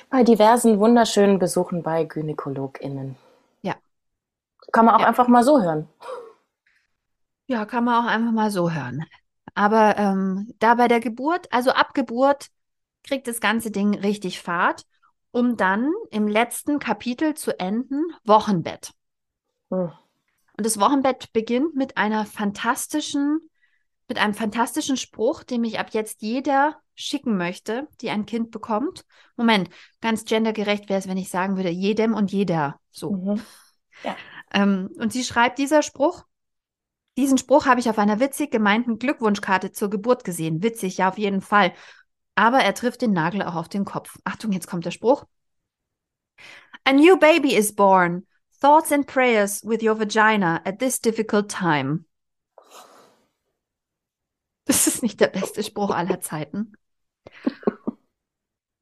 bei 0.10 0.23
diversen 0.23 0.80
wunderschönen 0.80 1.39
Besuchen 1.39 1.84
bei 1.84 2.06
GynäkologInnen. 2.06 3.15
Ja. 3.62 3.82
Kann 4.73 4.86
man 4.86 4.95
auch 4.95 5.01
Ja. 5.01 5.08
einfach 5.08 5.27
mal 5.27 5.43
so 5.43 5.62
hören. 5.62 5.88
Ja, 7.47 7.65
kann 7.65 7.84
man 7.84 8.04
auch 8.06 8.10
einfach 8.10 8.32
mal 8.32 8.51
so 8.51 8.71
hören. 8.71 9.04
Aber 9.54 9.97
ähm, 9.97 10.54
da 10.60 10.75
bei 10.75 10.88
der 10.88 10.99
Geburt, 10.99 11.51
also 11.51 11.71
ab 11.71 11.93
Geburt, 11.93 12.47
kriegt 13.04 13.27
das 13.27 13.41
ganze 13.41 13.71
Ding 13.71 13.95
richtig 13.95 14.41
Fahrt, 14.41 14.86
um 15.32 15.58
dann 15.58 15.91
im 16.12 16.27
letzten 16.27 16.80
Kapitel 16.80 17.34
zu 17.36 17.60
enden, 17.60 18.04
Wochenbett. 18.23 18.93
Hm. 19.71 20.01
Und 20.62 20.65
das 20.65 20.80
Wochenbett 20.80 21.34
beginnt 21.34 21.74
mit 21.74 21.97
einer 21.97 22.24
fantastischen, 22.24 23.39
mit 24.08 24.19
einem 24.19 24.36
fantastischen 24.36 24.95
Spruch, 24.95 25.41
den 25.41 25.62
mich 25.62 25.80
ab 25.80 25.88
jetzt 25.89 26.21
jeder 26.21 26.80
schicken 26.93 27.36
möchte, 27.36 27.88
die 28.00 28.12
ein 28.12 28.28
Kind 28.28 28.52
bekommt. 28.52 29.04
Moment, 29.36 29.71
ganz 30.02 30.24
gendergerecht 30.24 30.88
wäre 30.88 31.00
es, 31.00 31.08
wenn 31.08 31.17
ich 31.17 31.30
sagen 31.30 31.56
würde, 31.56 31.71
jedem 31.71 32.13
und 32.13 32.32
jeder. 32.32 32.80
So. 32.91 33.10
Mhm. 33.10 33.41
Ähm, 34.54 34.91
und 35.00 35.12
sie 35.12 35.24
schreibt, 35.24 35.58
dieser 35.58 35.82
Spruch, 35.82 36.26
diesen 37.17 37.39
Spruch 37.39 37.65
habe 37.65 37.80
ich 37.80 37.89
auf 37.89 37.97
einer 37.97 38.19
witzig 38.19 38.52
gemeinten 38.52 39.00
Glückwunschkarte 39.00 39.71
zur 39.71 39.89
Geburt 39.89 40.24
gesehen. 40.24 40.62
Witzig, 40.62 40.97
ja, 40.97 41.10
auf 41.10 41.17
jeden 41.17 41.41
Fall. 41.41 41.74
Aber 42.36 42.60
er 42.60 42.76
trifft 42.76 43.02
den 43.02 43.13
Nagel 43.13 43.41
auch 43.41 43.56
auf 43.56 43.67
den 43.67 43.84
Kopf. 43.84 44.19
Achtung, 44.26 44.52
jetzt 44.52 44.67
kommt 44.67 44.86
der 44.86 44.91
Spruch. 44.91 45.26
A 46.84 46.93
new 46.93 47.17
baby 47.17 47.56
is 47.56 47.74
born. 47.74 48.28
Thoughts 48.62 48.91
and 48.91 49.08
prayers 49.08 49.63
with 49.63 49.82
your 49.82 49.95
vagina 49.95 50.62
at 50.65 50.80
this 50.80 51.00
difficult 51.00 51.50
time. 51.50 52.06
Das 54.65 54.88
ist 54.88 55.02
nicht 55.02 55.19
der 55.19 55.28
beste 55.28 55.63
Spruch 55.63 55.89
aller 55.89 56.21
Zeiten. 56.21 56.74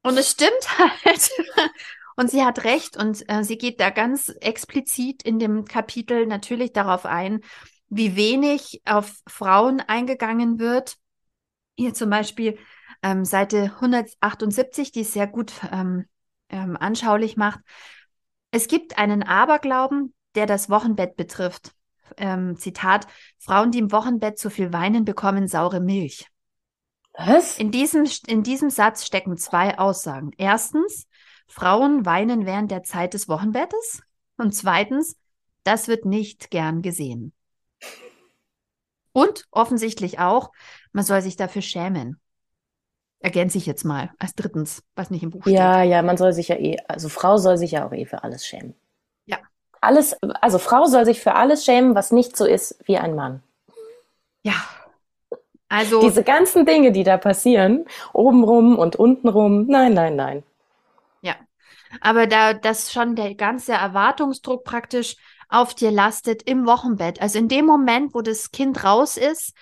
Und 0.02 0.16
es 0.16 0.30
stimmt 0.30 0.78
halt. 0.78 1.30
Und 2.16 2.30
sie 2.30 2.44
hat 2.44 2.64
recht 2.64 2.98
und 2.98 3.26
äh, 3.30 3.44
sie 3.44 3.56
geht 3.56 3.80
da 3.80 3.88
ganz 3.88 4.28
explizit 4.28 5.22
in 5.22 5.38
dem 5.38 5.64
Kapitel 5.64 6.26
natürlich 6.26 6.74
darauf 6.74 7.06
ein, 7.06 7.40
wie 7.88 8.14
wenig 8.14 8.82
auf 8.84 9.22
Frauen 9.26 9.80
eingegangen 9.80 10.58
wird. 10.58 10.98
Hier 11.78 11.94
zum 11.94 12.10
Beispiel 12.10 12.58
ähm, 13.02 13.24
Seite 13.24 13.72
178, 13.76 14.92
die 14.92 15.00
es 15.00 15.14
sehr 15.14 15.28
gut 15.28 15.54
ähm, 15.72 16.04
ähm, 16.50 16.76
anschaulich 16.76 17.38
macht. 17.38 17.60
Es 18.50 18.66
gibt 18.68 18.98
einen 18.98 19.22
Aberglauben, 19.22 20.14
der 20.34 20.46
das 20.46 20.70
Wochenbett 20.70 21.16
betrifft. 21.16 21.72
Ähm, 22.16 22.56
Zitat, 22.56 23.06
Frauen, 23.38 23.70
die 23.70 23.78
im 23.78 23.92
Wochenbett 23.92 24.38
zu 24.38 24.50
viel 24.50 24.72
weinen, 24.72 25.04
bekommen 25.04 25.46
saure 25.46 25.80
Milch. 25.80 26.26
Was? 27.12 27.58
In 27.58 27.70
diesem, 27.70 28.08
in 28.26 28.42
diesem 28.42 28.70
Satz 28.70 29.06
stecken 29.06 29.36
zwei 29.36 29.78
Aussagen. 29.78 30.30
Erstens, 30.36 31.06
Frauen 31.46 32.06
weinen 32.06 32.46
während 32.46 32.70
der 32.70 32.82
Zeit 32.82 33.14
des 33.14 33.28
Wochenbettes. 33.28 34.02
Und 34.36 34.54
zweitens, 34.54 35.16
das 35.64 35.88
wird 35.88 36.04
nicht 36.04 36.50
gern 36.50 36.82
gesehen. 36.82 37.32
Und 39.12 39.46
offensichtlich 39.50 40.18
auch, 40.18 40.52
man 40.92 41.04
soll 41.04 41.20
sich 41.22 41.36
dafür 41.36 41.62
schämen. 41.62 42.20
Ergänze 43.20 43.58
ich 43.58 43.66
jetzt 43.66 43.84
mal 43.84 44.10
als 44.18 44.34
drittens, 44.34 44.82
was 44.94 45.10
nicht 45.10 45.22
im 45.22 45.30
Buch 45.30 45.42
steht. 45.42 45.54
Ja, 45.54 45.82
ja, 45.82 46.02
man 46.02 46.16
soll 46.16 46.32
sich 46.32 46.48
ja 46.48 46.56
eh, 46.56 46.78
also 46.88 47.10
Frau 47.10 47.36
soll 47.36 47.58
sich 47.58 47.72
ja 47.72 47.86
auch 47.86 47.92
eh 47.92 48.06
für 48.06 48.24
alles 48.24 48.46
schämen. 48.46 48.74
Ja. 49.26 49.38
Alles, 49.82 50.16
also 50.40 50.58
Frau 50.58 50.86
soll 50.86 51.04
sich 51.04 51.20
für 51.20 51.34
alles 51.34 51.64
schämen, 51.64 51.94
was 51.94 52.12
nicht 52.12 52.36
so 52.36 52.46
ist 52.46 52.78
wie 52.86 52.96
ein 52.96 53.14
Mann. 53.14 53.42
Ja. 54.42 54.54
Also, 55.68 56.00
Diese 56.00 56.24
ganzen 56.24 56.64
Dinge, 56.66 56.92
die 56.92 57.04
da 57.04 57.18
passieren, 57.18 57.84
obenrum 58.12 58.78
und 58.78 58.96
untenrum, 58.96 59.66
nein, 59.66 59.92
nein, 59.92 60.16
nein. 60.16 60.42
ja. 61.20 61.34
Aber 62.00 62.26
da 62.26 62.54
das 62.54 62.92
schon 62.92 63.16
der 63.16 63.34
ganze 63.34 63.72
Erwartungsdruck 63.72 64.64
praktisch 64.64 65.16
auf 65.48 65.74
dir 65.74 65.90
lastet 65.90 66.42
im 66.44 66.66
Wochenbett. 66.66 67.20
Also 67.20 67.38
in 67.38 67.48
dem 67.48 67.66
Moment, 67.66 68.14
wo 68.14 68.22
das 68.22 68.50
Kind 68.50 68.82
raus 68.82 69.16
ist, 69.16 69.54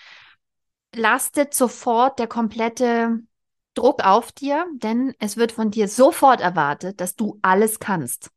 lastet 0.94 1.54
sofort 1.54 2.18
der 2.18 2.26
komplette 2.26 3.18
Druck 3.78 4.04
auf 4.04 4.32
dir, 4.32 4.66
denn 4.74 5.14
es 5.20 5.36
wird 5.36 5.52
von 5.52 5.70
dir 5.70 5.86
sofort 5.86 6.40
erwartet, 6.40 7.00
dass 7.00 7.14
du 7.14 7.38
alles 7.42 7.78
kannst. 7.78 8.30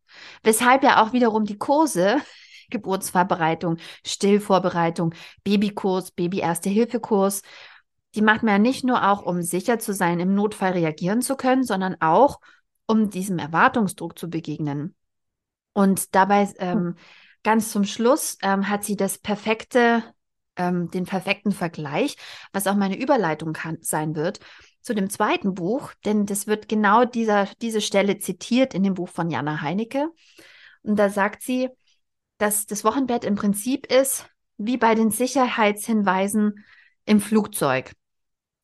Weshalb 0.43 0.83
ja 0.83 1.01
auch 1.01 1.13
wiederum 1.13 1.45
die 1.45 1.57
Kurse, 1.57 2.17
Geburtsvorbereitung, 2.69 3.77
Stillvorbereitung, 4.05 5.15
Babykurs, 5.43 6.11
Baby-Erste-Hilfe-Kurs, 6.11 7.41
die 8.13 8.21
macht 8.21 8.43
man 8.43 8.53
ja 8.53 8.59
nicht 8.59 8.83
nur 8.83 9.09
auch, 9.09 9.23
um 9.23 9.41
sicher 9.41 9.79
zu 9.79 9.93
sein, 9.93 10.19
im 10.19 10.35
Notfall 10.35 10.73
reagieren 10.73 11.21
zu 11.21 11.35
können, 11.35 11.63
sondern 11.63 11.95
auch, 12.01 12.39
um 12.85 13.09
diesem 13.09 13.39
Erwartungsdruck 13.39 14.19
zu 14.19 14.29
begegnen. 14.29 14.95
Und 15.73 16.13
dabei 16.13 16.53
ähm, 16.59 16.95
ganz 17.43 17.71
zum 17.71 17.85
Schluss 17.85 18.37
ähm, 18.41 18.69
hat 18.69 18.83
sie 18.83 18.95
das 18.95 19.17
perfekte, 19.17 20.03
ähm, 20.55 20.91
den 20.91 21.05
perfekten 21.05 21.51
Vergleich, 21.51 22.15
was 22.53 22.67
auch 22.67 22.75
meine 22.75 22.99
Überleitung 22.99 23.53
kann, 23.53 23.77
sein 23.81 24.15
wird, 24.15 24.39
zu 24.81 24.93
dem 24.93 25.09
zweiten 25.09 25.53
Buch, 25.53 25.93
denn 26.05 26.25
das 26.25 26.47
wird 26.47 26.67
genau 26.67 27.05
dieser, 27.05 27.47
diese 27.61 27.81
Stelle 27.81 28.19
zitiert 28.19 28.73
in 28.73 28.83
dem 28.83 28.95
Buch 28.95 29.09
von 29.09 29.29
Jana 29.29 29.61
Heinecke. 29.61 30.09
Und 30.83 30.97
da 30.97 31.09
sagt 31.09 31.43
sie, 31.43 31.69
dass 32.37 32.65
das 32.65 32.83
Wochenbett 32.83 33.23
im 33.23 33.35
Prinzip 33.35 33.85
ist 33.85 34.25
wie 34.57 34.77
bei 34.77 34.95
den 34.95 35.11
Sicherheitshinweisen 35.11 36.63
im 37.05 37.19
Flugzeug. 37.19 37.93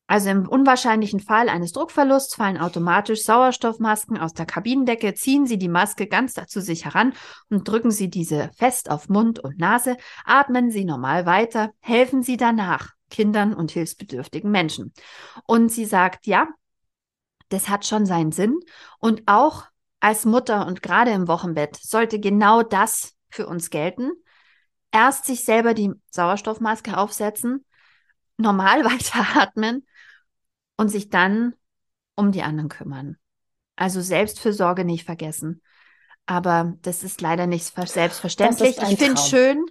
Also 0.06 0.30
im 0.30 0.48
unwahrscheinlichen 0.48 1.20
Fall 1.20 1.50
eines 1.50 1.72
Druckverlusts 1.72 2.34
fallen 2.34 2.56
automatisch 2.56 3.24
Sauerstoffmasken 3.24 4.16
aus 4.16 4.32
der 4.32 4.46
Kabinendecke, 4.46 5.12
ziehen 5.12 5.46
Sie 5.46 5.58
die 5.58 5.68
Maske 5.68 6.06
ganz 6.06 6.34
zu 6.46 6.62
sich 6.62 6.86
heran 6.86 7.12
und 7.50 7.68
drücken 7.68 7.90
Sie 7.90 8.08
diese 8.08 8.50
fest 8.56 8.90
auf 8.90 9.10
Mund 9.10 9.38
und 9.38 9.58
Nase, 9.58 9.98
atmen 10.24 10.70
Sie 10.70 10.86
normal 10.86 11.26
weiter, 11.26 11.72
helfen 11.80 12.22
Sie 12.22 12.38
danach 12.38 12.97
Kindern 13.10 13.54
und 13.54 13.70
hilfsbedürftigen 13.70 14.50
Menschen. 14.50 14.92
Und 15.46 15.70
sie 15.70 15.84
sagt, 15.84 16.26
ja, 16.26 16.48
das 17.48 17.68
hat 17.68 17.86
schon 17.86 18.06
seinen 18.06 18.32
Sinn 18.32 18.58
und 18.98 19.22
auch 19.26 19.64
als 20.00 20.24
Mutter 20.24 20.66
und 20.66 20.82
gerade 20.82 21.10
im 21.10 21.28
Wochenbett 21.28 21.76
sollte 21.76 22.20
genau 22.20 22.62
das 22.62 23.16
für 23.30 23.46
uns 23.46 23.70
gelten. 23.70 24.12
Erst 24.92 25.26
sich 25.26 25.44
selber 25.44 25.74
die 25.74 25.92
Sauerstoffmaske 26.10 26.96
aufsetzen, 26.96 27.64
normal 28.36 28.84
weiteratmen 28.84 29.86
und 30.76 30.88
sich 30.88 31.08
dann 31.10 31.54
um 32.14 32.32
die 32.32 32.42
anderen 32.42 32.68
kümmern. 32.68 33.16
Also 33.76 34.00
Selbstfürsorge 34.00 34.84
nicht 34.84 35.04
vergessen. 35.04 35.62
Aber 36.26 36.74
das 36.82 37.04
ist 37.04 37.20
leider 37.20 37.46
nicht 37.46 37.64
selbstverständlich. 37.64 38.76
Ich 38.82 38.98
finde 38.98 39.20
schön, 39.20 39.64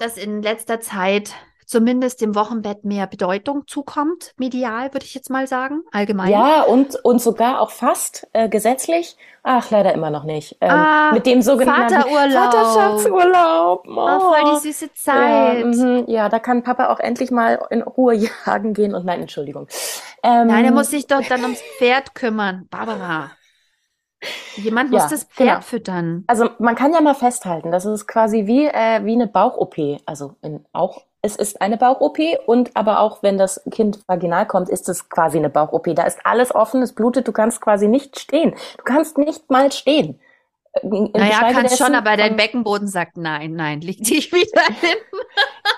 dass 0.00 0.16
in 0.16 0.42
letzter 0.42 0.80
Zeit 0.80 1.34
zumindest 1.68 2.20
dem 2.22 2.34
Wochenbett 2.34 2.84
mehr 2.84 3.06
Bedeutung 3.06 3.66
zukommt, 3.66 4.32
medial, 4.38 4.92
würde 4.94 5.04
ich 5.04 5.14
jetzt 5.14 5.28
mal 5.28 5.46
sagen, 5.46 5.82
allgemein. 5.92 6.30
Ja, 6.30 6.62
und, 6.62 6.96
und 7.04 7.20
sogar 7.20 7.60
auch 7.60 7.70
fast 7.70 8.26
äh, 8.32 8.48
gesetzlich. 8.48 9.16
Ach, 9.42 9.70
leider 9.70 9.94
immer 9.94 10.10
noch 10.10 10.24
nicht. 10.24 10.56
Ähm, 10.60 10.70
Ah, 10.70 11.12
mit 11.12 11.26
dem 11.26 11.42
sogenannten 11.42 11.94
Vaterurlaub. 11.94 12.52
Vaterschaftsurlaub. 12.52 13.86
Oh, 13.86 14.20
voll 14.20 14.54
die 14.54 14.60
süße 14.68 14.92
Zeit. 14.94 15.60
Ja, 15.60 15.64
mhm, 15.66 16.04
ja, 16.06 16.28
da 16.28 16.38
kann 16.38 16.62
Papa 16.62 16.88
auch 16.88 17.00
endlich 17.00 17.30
mal 17.30 17.60
in 17.70 17.82
Ruhe 17.82 18.14
jagen 18.46 18.72
gehen 18.72 18.94
und 18.94 19.04
nein, 19.04 19.20
Entschuldigung. 19.20 19.68
Ähm, 20.22 20.48
Nein, 20.48 20.64
er 20.64 20.72
muss 20.72 20.90
sich 20.90 21.06
doch 21.06 21.22
dann 21.28 21.42
ums 21.42 21.62
Pferd 21.78 22.14
kümmern. 22.14 22.66
Barbara. 22.70 23.30
Jemand 24.56 24.90
muss 24.90 25.02
Ja, 25.04 25.08
das 25.08 25.24
Pferd 25.24 25.48
genau. 25.48 25.60
füttern. 25.60 26.24
Also 26.26 26.50
man 26.58 26.74
kann 26.74 26.92
ja 26.92 27.00
mal 27.00 27.14
festhalten, 27.14 27.70
das 27.70 27.84
ist 27.84 28.06
quasi 28.08 28.46
wie, 28.46 28.66
äh, 28.66 29.04
wie 29.04 29.12
eine 29.12 29.28
Bauch-OP. 29.28 29.76
Also 30.06 30.34
in, 30.42 30.64
auch, 30.72 31.02
es 31.22 31.36
ist 31.36 31.60
eine 31.62 31.76
Bauch-OP 31.76 32.18
und 32.46 32.76
aber 32.76 33.00
auch 33.00 33.22
wenn 33.22 33.38
das 33.38 33.62
Kind 33.70 34.00
vaginal 34.08 34.46
kommt, 34.46 34.68
ist 34.68 34.88
es 34.88 35.08
quasi 35.08 35.38
eine 35.38 35.50
Bauch-OP. 35.50 35.94
Da 35.94 36.02
ist 36.04 36.18
alles 36.24 36.54
offen, 36.54 36.82
es 36.82 36.92
blutet, 36.94 37.28
du 37.28 37.32
kannst 37.32 37.60
quasi 37.60 37.86
nicht 37.88 38.18
stehen. 38.18 38.54
Du 38.76 38.84
kannst 38.84 39.18
nicht 39.18 39.48
mal 39.50 39.70
stehen. 39.70 40.18
Äh, 40.72 40.86
Naja, 40.86 41.28
geschweige 41.28 41.54
kannst 41.54 41.78
schon, 41.78 41.94
aber 41.94 42.16
dein 42.16 42.36
Beckenboden 42.36 42.88
sagt 42.88 43.16
nein, 43.16 43.54
nein, 43.54 43.80
leg 43.80 44.02
dich 44.02 44.32
wieder 44.32 44.62
hin. 44.80 44.98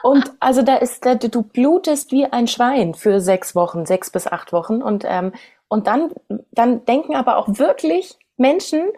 Und 0.02 0.32
also 0.40 0.62
da 0.62 0.76
ist, 0.76 1.04
da, 1.04 1.14
du 1.14 1.42
blutest 1.42 2.10
wie 2.12 2.24
ein 2.26 2.46
Schwein 2.46 2.94
für 2.94 3.20
sechs 3.20 3.54
Wochen, 3.54 3.84
sechs 3.86 4.10
bis 4.10 4.26
acht 4.26 4.52
Wochen. 4.52 4.82
Und, 4.82 5.04
ähm, 5.06 5.32
und 5.68 5.86
dann, 5.86 6.10
dann 6.52 6.84
denken 6.86 7.14
aber 7.14 7.36
auch 7.36 7.48
wirklich 7.58 8.16
Menschen, 8.40 8.90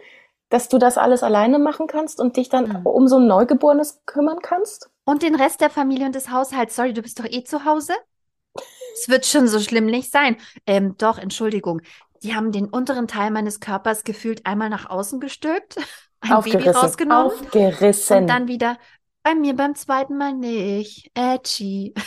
dass 0.49 0.69
du 0.69 0.79
das 0.79 0.97
alles 0.99 1.23
alleine 1.23 1.59
machen 1.59 1.87
kannst 1.87 2.21
und 2.21 2.37
dich 2.37 2.49
dann 2.49 2.69
Mhm. 2.81 2.87
um 2.87 3.09
so 3.09 3.17
ein 3.19 3.27
Neugeborenes 3.27 4.03
kümmern 4.07 4.39
kannst. 4.43 4.89
Und 5.05 5.23
den 5.23 5.35
Rest 5.35 5.61
der 5.61 5.71
Familie 5.71 6.07
und 6.07 6.15
des 6.15 6.31
Haushalts. 6.31 6.77
Sorry, 6.77 6.93
du 6.93 7.03
bist 7.03 7.19
doch 7.19 7.25
eh 7.27 7.43
zu 7.45 7.65
Hause? 7.65 7.93
Es 8.95 9.09
wird 9.09 9.25
schon 9.27 9.49
so 9.49 9.59
schlimm 9.61 9.87
nicht 9.87 10.13
sein. 10.13 10.37
Ähm, 10.67 10.95
doch, 10.99 11.19
Entschuldigung. 11.19 11.81
Die 12.23 12.35
haben 12.37 12.53
den 12.53 12.67
unteren 12.69 13.09
Teil 13.09 13.31
meines 13.31 13.59
Körpers 13.61 14.05
gefühlt 14.05 14.47
einmal 14.47 14.69
nach 14.69 14.89
außen 14.91 15.19
gestülpt, 15.21 15.77
ein 16.21 16.29
Baby 16.29 16.35
Aufgerissen. 16.35 16.75
rausgenommen 16.77 17.33
Aufgerissen. 17.33 18.17
und 18.19 18.27
dann 18.29 18.47
wieder 18.49 18.79
bei 19.25 19.35
mir 19.35 19.55
beim 19.57 19.75
zweiten 19.75 20.17
Mal 20.19 20.35
nicht. 20.35 21.11
Edgy. 21.15 21.95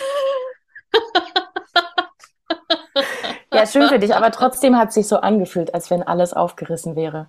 ja, 3.56 3.66
schön 3.66 3.88
für 3.90 4.00
dich, 4.00 4.16
aber 4.16 4.32
trotzdem 4.32 4.78
hat 4.78 4.94
sich 4.94 5.08
so 5.08 5.18
angefühlt, 5.18 5.74
als 5.74 5.90
wenn 5.90 6.04
alles 6.04 6.34
aufgerissen 6.34 6.96
wäre. 6.96 7.28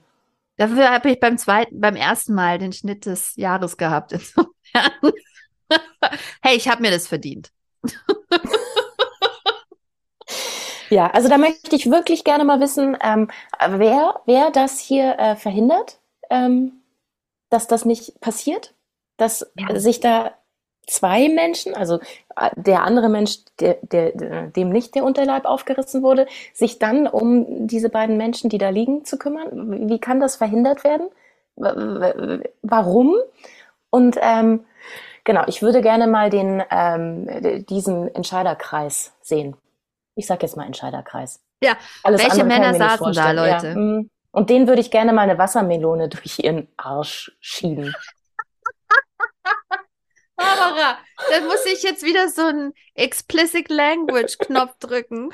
Dafür 0.56 0.90
habe 0.90 1.10
ich 1.10 1.20
beim 1.20 1.36
zweiten, 1.38 1.80
beim 1.80 1.96
ersten 1.96 2.34
Mal 2.34 2.58
den 2.58 2.72
Schnitt 2.72 3.06
des 3.06 3.36
Jahres 3.36 3.76
gehabt. 3.76 4.12
Insofern. 4.12 4.50
Hey, 6.42 6.56
ich 6.56 6.68
habe 6.68 6.80
mir 6.82 6.92
das 6.92 7.08
verdient. 7.08 7.50
Ja, 10.90 11.08
also 11.10 11.28
da 11.28 11.38
möchte 11.38 11.74
ich 11.74 11.90
wirklich 11.90 12.22
gerne 12.24 12.44
mal 12.44 12.60
wissen, 12.60 12.96
ähm, 13.02 13.28
wer, 13.68 14.20
wer 14.26 14.50
das 14.50 14.78
hier 14.78 15.18
äh, 15.18 15.36
verhindert, 15.36 15.98
ähm, 16.30 16.80
dass 17.50 17.66
das 17.66 17.84
nicht 17.84 18.20
passiert, 18.20 18.74
dass 19.16 19.50
Ja. 19.56 19.78
sich 19.78 20.00
da 20.00 20.32
zwei 20.86 21.28
Menschen, 21.28 21.74
also 21.74 21.98
äh, 22.36 22.50
der 22.56 22.82
andere 22.82 23.08
Mensch, 23.08 23.38
der, 23.60 23.78
der, 23.82 24.12
der, 24.12 24.46
dem 24.48 24.70
nicht 24.70 24.94
der 24.94 25.04
Unterleib 25.04 25.44
aufgerissen 25.44 26.02
wurde, 26.02 26.26
sich 26.54 26.78
dann 26.78 27.06
um 27.06 27.66
diese 27.66 27.90
beiden 27.90 28.16
Menschen, 28.16 28.50
die 28.50 28.58
da 28.58 28.68
liegen, 28.68 29.04
zu 29.04 29.18
kümmern. 29.18 29.88
Wie 29.88 29.98
kann 29.98 30.20
das 30.20 30.36
verhindert 30.36 30.84
werden? 30.84 31.08
Warum? 31.56 33.16
Und 33.90 34.18
ähm, 34.20 34.64
genau, 35.24 35.44
ich 35.46 35.62
würde 35.62 35.80
gerne 35.80 36.06
mal 36.06 36.30
den, 36.30 36.62
ähm, 36.70 37.64
diesen 37.66 38.14
Entscheiderkreis 38.14 39.14
sehen. 39.22 39.56
Ich 40.14 40.26
sag 40.26 40.42
jetzt 40.42 40.56
mal 40.56 40.66
Entscheiderkreis. 40.66 41.40
Ja, 41.62 41.76
Alles 42.02 42.22
welche 42.22 42.44
Männer 42.44 42.74
saßen 42.74 43.12
da. 43.12 43.30
Leute? 43.30 43.68
Ja, 43.68 43.74
mm. 43.74 44.10
und 44.32 44.50
den 44.50 44.68
würde 44.68 44.80
ich 44.80 44.90
gerne 44.90 45.12
mal 45.12 45.22
eine 45.22 45.38
Wassermelone 45.38 46.08
durch 46.08 46.38
ihren 46.38 46.68
Arsch 46.76 47.32
schieben. 47.40 47.94
Barbara, 50.36 50.98
da 51.30 51.40
muss 51.46 51.64
ich 51.66 51.82
jetzt 51.82 52.04
wieder 52.04 52.28
so 52.28 52.42
einen 52.42 52.74
Explicit 52.94 53.68
Language 53.70 54.38
Knopf 54.38 54.76
drücken. 54.78 55.32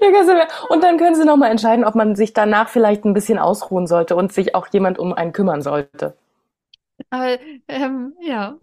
Ja. 0.00 0.48
Und 0.68 0.84
dann 0.84 0.98
können 0.98 1.14
Sie 1.16 1.24
noch 1.24 1.36
mal 1.36 1.50
entscheiden, 1.50 1.84
ob 1.84 1.94
man 1.94 2.14
sich 2.14 2.32
danach 2.32 2.68
vielleicht 2.68 3.04
ein 3.04 3.14
bisschen 3.14 3.38
ausruhen 3.38 3.86
sollte 3.86 4.14
und 4.14 4.32
sich 4.32 4.54
auch 4.54 4.68
jemand 4.68 4.98
um 4.98 5.12
einen 5.12 5.32
kümmern 5.32 5.62
sollte. 5.62 6.16
Aber, 7.10 7.38
ähm, 7.68 8.14
ja. 8.20 8.56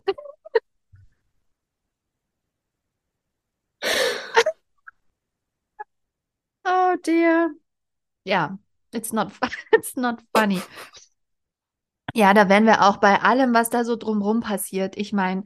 Oh 6.65 6.95
dear. 7.03 7.51
Ja, 8.25 8.57
it's 8.93 9.11
not, 9.13 9.31
it's 9.73 9.95
not 9.95 10.21
funny. 10.35 10.61
Ja, 12.13 12.33
da 12.33 12.49
wären 12.49 12.65
wir 12.65 12.83
auch 12.83 12.97
bei 12.97 13.21
allem, 13.21 13.53
was 13.53 13.69
da 13.69 13.83
so 13.83 13.95
drumrum 13.95 14.41
passiert. 14.41 14.97
Ich 14.97 15.13
meine, 15.13 15.43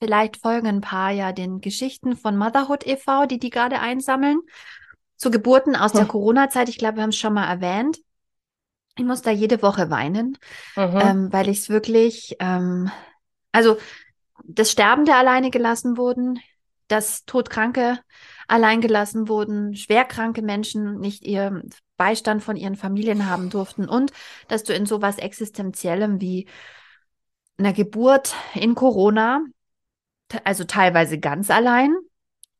vielleicht 0.00 0.36
folgen 0.38 0.66
ein 0.66 0.80
paar 0.80 1.10
ja 1.10 1.32
den 1.32 1.60
Geschichten 1.60 2.16
von 2.16 2.36
Motherhood 2.36 2.86
e.V., 2.86 3.26
die 3.26 3.38
die 3.38 3.50
gerade 3.50 3.78
einsammeln. 3.80 4.40
Zu 5.16 5.30
Geburten 5.30 5.76
aus 5.76 5.92
der 5.92 6.02
Hm. 6.02 6.08
Corona-Zeit. 6.08 6.68
Ich 6.68 6.78
glaube, 6.78 6.96
wir 6.96 7.02
haben 7.04 7.10
es 7.10 7.18
schon 7.18 7.34
mal 7.34 7.46
erwähnt. 7.46 7.98
Ich 8.96 9.04
muss 9.04 9.22
da 9.22 9.30
jede 9.30 9.62
Woche 9.62 9.90
weinen. 9.90 10.36
Mhm. 10.76 11.00
ähm, 11.00 11.32
weil 11.32 11.48
ich 11.48 11.58
es 11.58 11.68
wirklich, 11.68 12.36
ähm, 12.40 12.90
also 13.52 13.76
das 14.44 14.70
Sterbende 14.70 15.14
alleine 15.14 15.50
gelassen 15.50 15.96
wurden, 15.96 16.40
dass 16.88 17.24
Todkranke 17.24 18.00
allein 18.52 18.80
gelassen 18.80 19.28
wurden, 19.28 19.74
schwerkranke 19.74 20.42
Menschen 20.42 21.00
nicht 21.00 21.24
ihr 21.24 21.62
Beistand 21.96 22.42
von 22.42 22.56
ihren 22.56 22.76
Familien 22.76 23.28
haben 23.28 23.48
durften 23.48 23.88
und 23.88 24.12
dass 24.48 24.62
du 24.62 24.74
in 24.74 24.86
sowas 24.86 25.18
Existenziellem 25.18 26.20
wie 26.20 26.46
einer 27.58 27.72
Geburt 27.72 28.34
in 28.54 28.74
Corona, 28.74 29.42
also 30.44 30.64
teilweise 30.64 31.18
ganz 31.18 31.50
allein 31.50 31.94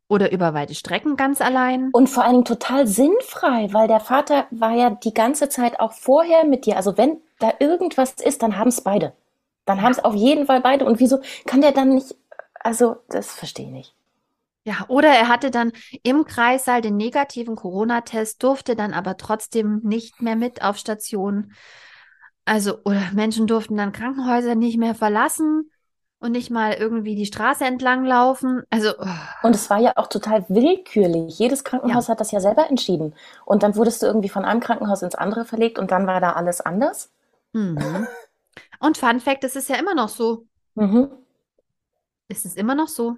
oder 0.09 0.33
über 0.33 0.55
weite 0.55 0.75
Strecken 0.75 1.17
ganz 1.17 1.41
allein. 1.41 1.91
Und 1.93 2.09
vor 2.09 2.25
allen 2.25 2.35
Dingen 2.35 2.45
total 2.45 2.87
sinnfrei, 2.87 3.73
weil 3.73 3.89
der 3.89 4.01
Vater 4.01 4.47
war 4.51 4.73
ja 4.73 4.91
die 4.91 5.15
ganze 5.15 5.49
Zeit 5.49 5.81
auch 5.81 5.93
vorher 5.93 6.45
mit 6.45 6.67
dir. 6.67 6.77
Also 6.77 6.97
wenn 6.97 7.21
da 7.39 7.53
irgendwas 7.61 8.15
ist, 8.15 8.43
dann 8.43 8.57
haben 8.57 8.69
es 8.69 8.81
beide. 8.81 9.13
Dann 9.65 9.83
haben 9.83 9.93
es 9.93 10.05
auf 10.05 10.15
jeden 10.15 10.47
Fall 10.47 10.61
beide. 10.61 10.85
Und 10.85 11.01
wieso 11.01 11.21
kann 11.47 11.61
der 11.61 11.73
dann 11.73 11.95
nicht, 11.95 12.15
also 12.61 12.97
das 13.09 13.33
verstehe 13.33 13.67
ich 13.67 13.73
nicht. 13.73 13.95
Ja, 14.65 14.85
oder 14.89 15.09
er 15.09 15.29
hatte 15.29 15.51
dann 15.51 15.73
im 16.03 16.25
Kreissaal 16.25 16.83
den 16.83 16.97
negativen 16.97 17.57
Corona-Test, 17.57 18.43
durfte 18.43 18.77
dann 18.77 18.93
aber 18.95 19.17
trotzdem 19.17 19.81
nicht 19.83 20.23
mehr 20.23 20.37
mit 20.37 20.63
auf 20.63 20.77
Station. 20.77 21.53
Also, 22.45 22.79
oder 22.85 23.11
Menschen 23.13 23.47
durften 23.47 23.77
dann 23.77 23.93
Krankenhäuser 23.93 24.55
nicht 24.55 24.79
mehr 24.79 24.95
verlassen 24.95 25.71
und 26.21 26.33
nicht 26.33 26.51
mal 26.51 26.75
irgendwie 26.75 27.17
die 27.17 27.27
Straße 27.27 27.65
entlang 27.65 28.05
laufen. 28.05 28.63
Also, 28.71 28.91
oh, 28.97 29.07
Und 29.43 29.57
es 29.57 29.69
war 29.69 29.81
ja 29.81 29.95
auch 29.97 30.07
total 30.07 30.45
willkürlich. 30.49 31.39
Jedes 31.41 31.65
Krankenhaus 31.65 32.09
hat 32.09 32.21
das 32.21 32.31
ja 32.31 32.39
selber 32.39 32.69
entschieden. 32.71 33.15
Und 33.45 33.65
dann 33.65 33.75
wurdest 33.75 34.03
du 34.03 34.07
irgendwie 34.07 34.29
von 34.29 34.45
einem 34.45 34.61
Krankenhaus 34.61 35.03
ins 35.03 35.17
andere 35.17 35.45
verlegt 35.45 35.81
und 35.81 35.91
dann 35.91 36.07
war 36.07 36.21
da 36.21 36.33
alles 36.33 36.61
anders. 36.61 37.11
mhm. 37.53 38.07
Und 38.79 38.99
Fun 38.99 39.21
Fact, 39.21 39.43
es 39.45 39.57
ist 39.57 39.69
ja 39.69 39.77
immer 39.77 39.95
noch 39.95 40.09
so. 40.09 40.47
Mhm. 40.75 41.11
Es 42.29 42.45
ist 42.45 42.57
immer 42.57 42.75
noch 42.75 42.89
so. 42.89 43.17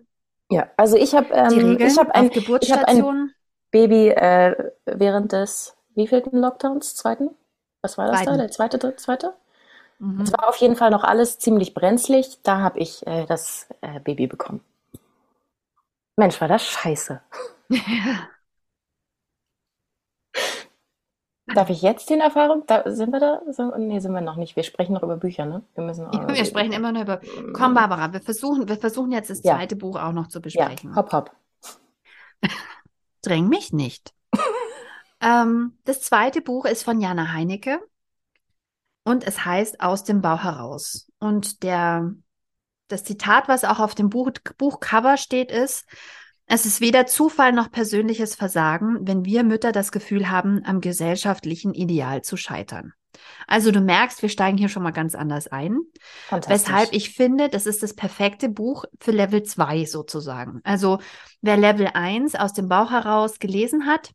Ja, 0.51 0.68
also 0.76 0.97
ich 0.97 1.14
habe 1.14 1.32
ähm, 1.32 1.78
ich 1.78 1.99
habe 1.99 2.14
ein, 2.14 2.30
ich 2.30 2.72
habe 2.72 2.88
ein. 2.88 3.34
Baby 3.74 4.11
äh, 4.11 4.70
während 4.86 5.32
des 5.32 5.76
wievielten 5.97 6.38
Lockdowns? 6.38 6.95
Zweiten? 6.95 7.30
Was 7.82 7.99
war 7.99 8.07
das 8.07 8.20
da? 8.20 8.24
Zweiten. 8.26 8.38
Der 8.38 8.51
zweite, 8.53 8.78
dritte, 8.78 8.97
zweite? 8.97 9.34
Mhm. 9.99 10.20
Es 10.20 10.32
war 10.32 10.49
auf 10.49 10.57
jeden 10.59 10.76
Fall 10.76 10.90
noch 10.90 11.03
alles 11.03 11.40
ziemlich 11.40 11.74
brenzlig. 11.74 12.38
Da 12.45 12.61
habe 12.61 12.78
ich 12.78 13.05
äh, 13.05 13.26
das 13.26 13.66
äh, 13.80 13.99
Baby 13.99 14.28
bekommen. 14.28 14.61
Mensch, 16.16 16.40
war 16.40 16.47
das 16.47 16.64
scheiße. 16.64 17.20
Ja. 17.68 17.80
Darf 21.47 21.68
ich 21.68 21.82
jetzt 21.82 22.09
den 22.09 22.20
Erfahrung? 22.20 22.64
Da, 22.66 22.82
sind 22.86 23.12
wir 23.12 23.20
da? 23.20 23.42
So, 23.51 23.76
nee, 23.76 23.99
sind 23.99 24.12
wir 24.12 24.22
noch 24.22 24.36
nicht. 24.36 24.57
Wir 24.57 24.62
sprechen 24.62 24.95
noch 24.95 25.03
über 25.03 25.16
Bücher, 25.18 25.45
ne? 25.45 25.62
Wir 25.74 25.84
müssen 25.84 26.07
Ja, 26.11 26.26
wir 26.26 26.45
sprechen 26.47 26.72
immer 26.72 26.90
nur 26.90 27.03
über. 27.03 27.16
Mm. 27.16 27.53
Komm, 27.53 27.74
Barbara, 27.74 28.12
wir 28.12 28.20
versuchen, 28.22 28.66
wir 28.66 28.78
versuchen 28.78 29.12
jetzt 29.12 29.28
das 29.28 29.42
Ja. 29.42 29.57
zweite 29.57 29.76
Buch 29.76 29.97
auch 29.97 30.12
noch 30.12 30.28
zu 30.28 30.38
Ja, 30.38 30.42
besprechen. 30.42 30.97
hopp, 30.97 31.12
hopp. 31.12 31.30
Dräng 33.22 33.49
mich 33.49 33.72
nicht. 33.72 34.14
ähm, 35.20 35.78
das 35.84 36.01
zweite 36.01 36.40
Buch 36.40 36.64
ist 36.64 36.82
von 36.82 37.01
Jana 37.01 37.32
Heinecke 37.32 37.78
und 39.05 39.22
es 39.26 39.45
heißt 39.45 39.80
Aus 39.80 40.03
dem 40.03 40.22
Bau 40.22 40.38
heraus. 40.38 41.11
Und 41.18 41.62
der, 41.62 42.11
das 42.88 43.05
Zitat, 43.05 43.49
was 43.49 43.64
auch 43.64 43.80
auf 43.80 43.95
dem 43.95 44.09
Buch, 44.09 44.30
Buchcover 44.57 45.18
steht, 45.18 45.53
ist, 45.53 45.84
es 46.47 46.66
ist 46.66 46.80
weder 46.80 47.07
Zufall 47.07 47.53
noch 47.53 47.70
persönliches 47.70 48.34
Versagen, 48.34 48.99
wenn 49.07 49.24
wir 49.24 49.45
Mütter 49.45 49.72
das 49.72 49.92
Gefühl 49.92 50.30
haben, 50.30 50.62
am 50.64 50.80
gesellschaftlichen 50.80 51.74
Ideal 51.74 52.22
zu 52.22 52.36
scheitern. 52.36 52.92
Also 53.47 53.70
du 53.70 53.80
merkst, 53.80 54.22
wir 54.22 54.28
steigen 54.28 54.59
hier 54.59 54.68
schon 54.68 54.82
mal 54.82 54.90
ganz 54.90 55.14
anders 55.14 55.47
ein. 55.47 55.80
Weshalb 56.30 56.92
ich 56.92 57.11
finde, 57.11 57.49
das 57.49 57.66
ist 57.66 57.82
das 57.82 57.95
perfekte 57.95 58.49
Buch 58.49 58.84
für 59.01 59.12
Level 59.12 59.42
2 59.42 59.84
sozusagen. 59.84 60.61
Also 60.64 60.99
wer 61.40 61.57
Level 61.57 61.88
1 61.92 62.34
aus 62.34 62.53
dem 62.53 62.68
Bauch 62.68 62.90
heraus 62.90 63.38
gelesen 63.38 63.86
hat 63.86 64.11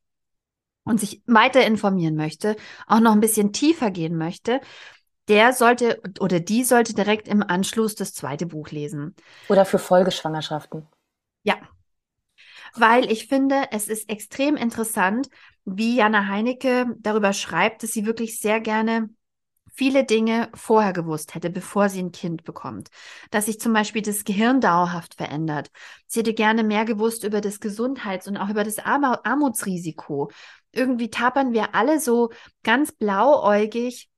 und 0.83 0.99
sich 0.99 1.23
weiter 1.25 1.65
informieren 1.65 2.15
möchte, 2.15 2.55
auch 2.87 2.99
noch 2.99 3.13
ein 3.13 3.21
bisschen 3.21 3.53
tiefer 3.53 3.89
gehen 3.89 4.17
möchte, 4.17 4.59
der 5.29 5.53
sollte 5.53 6.01
oder 6.19 6.39
die 6.39 6.63
sollte 6.63 6.93
direkt 6.93 7.27
im 7.27 7.43
Anschluss 7.43 7.95
das 7.95 8.13
zweite 8.13 8.47
Buch 8.47 8.71
lesen. 8.71 9.15
Oder 9.47 9.63
für 9.63 9.79
Folgeschwangerschaften. 9.79 10.87
Ja. 11.43 11.55
Weil 12.75 13.11
ich 13.11 13.27
finde, 13.27 13.65
es 13.71 13.87
ist 13.87 14.09
extrem 14.09 14.55
interessant, 14.55 15.29
wie 15.65 15.95
Jana 15.95 16.27
Heinecke 16.27 16.95
darüber 16.99 17.33
schreibt, 17.33 17.83
dass 17.83 17.91
sie 17.91 18.05
wirklich 18.05 18.39
sehr 18.39 18.59
gerne 18.59 19.09
viele 19.79 20.03
Dinge 20.03 20.49
vorher 20.55 20.91
gewusst 20.93 21.35
hätte, 21.35 21.49
bevor 21.49 21.87
sie 21.87 22.01
ein 22.01 22.11
Kind 22.11 22.43
bekommt. 22.43 22.89
Dass 23.31 23.45
sich 23.45 23.61
zum 23.61 23.71
Beispiel 23.71 24.01
das 24.01 24.25
Gehirn 24.25 24.59
dauerhaft 24.59 25.15
verändert. 25.15 25.71
Sie 26.05 26.19
hätte 26.19 26.33
gerne 26.33 26.63
mehr 26.63 26.83
gewusst 26.85 27.23
über 27.23 27.39
das 27.39 27.59
Gesundheits- 27.59 28.27
und 28.27 28.35
auch 28.35 28.49
über 28.49 28.63
das 28.63 28.79
Arm 28.79 29.05
Armutsrisiko. 29.05 30.31
Irgendwie 30.73 31.09
tapern 31.09 31.53
wir 31.53 31.75
alle 31.75 31.99
so 31.99 32.29
ganz 32.63 32.91
blauäugig 32.91 34.09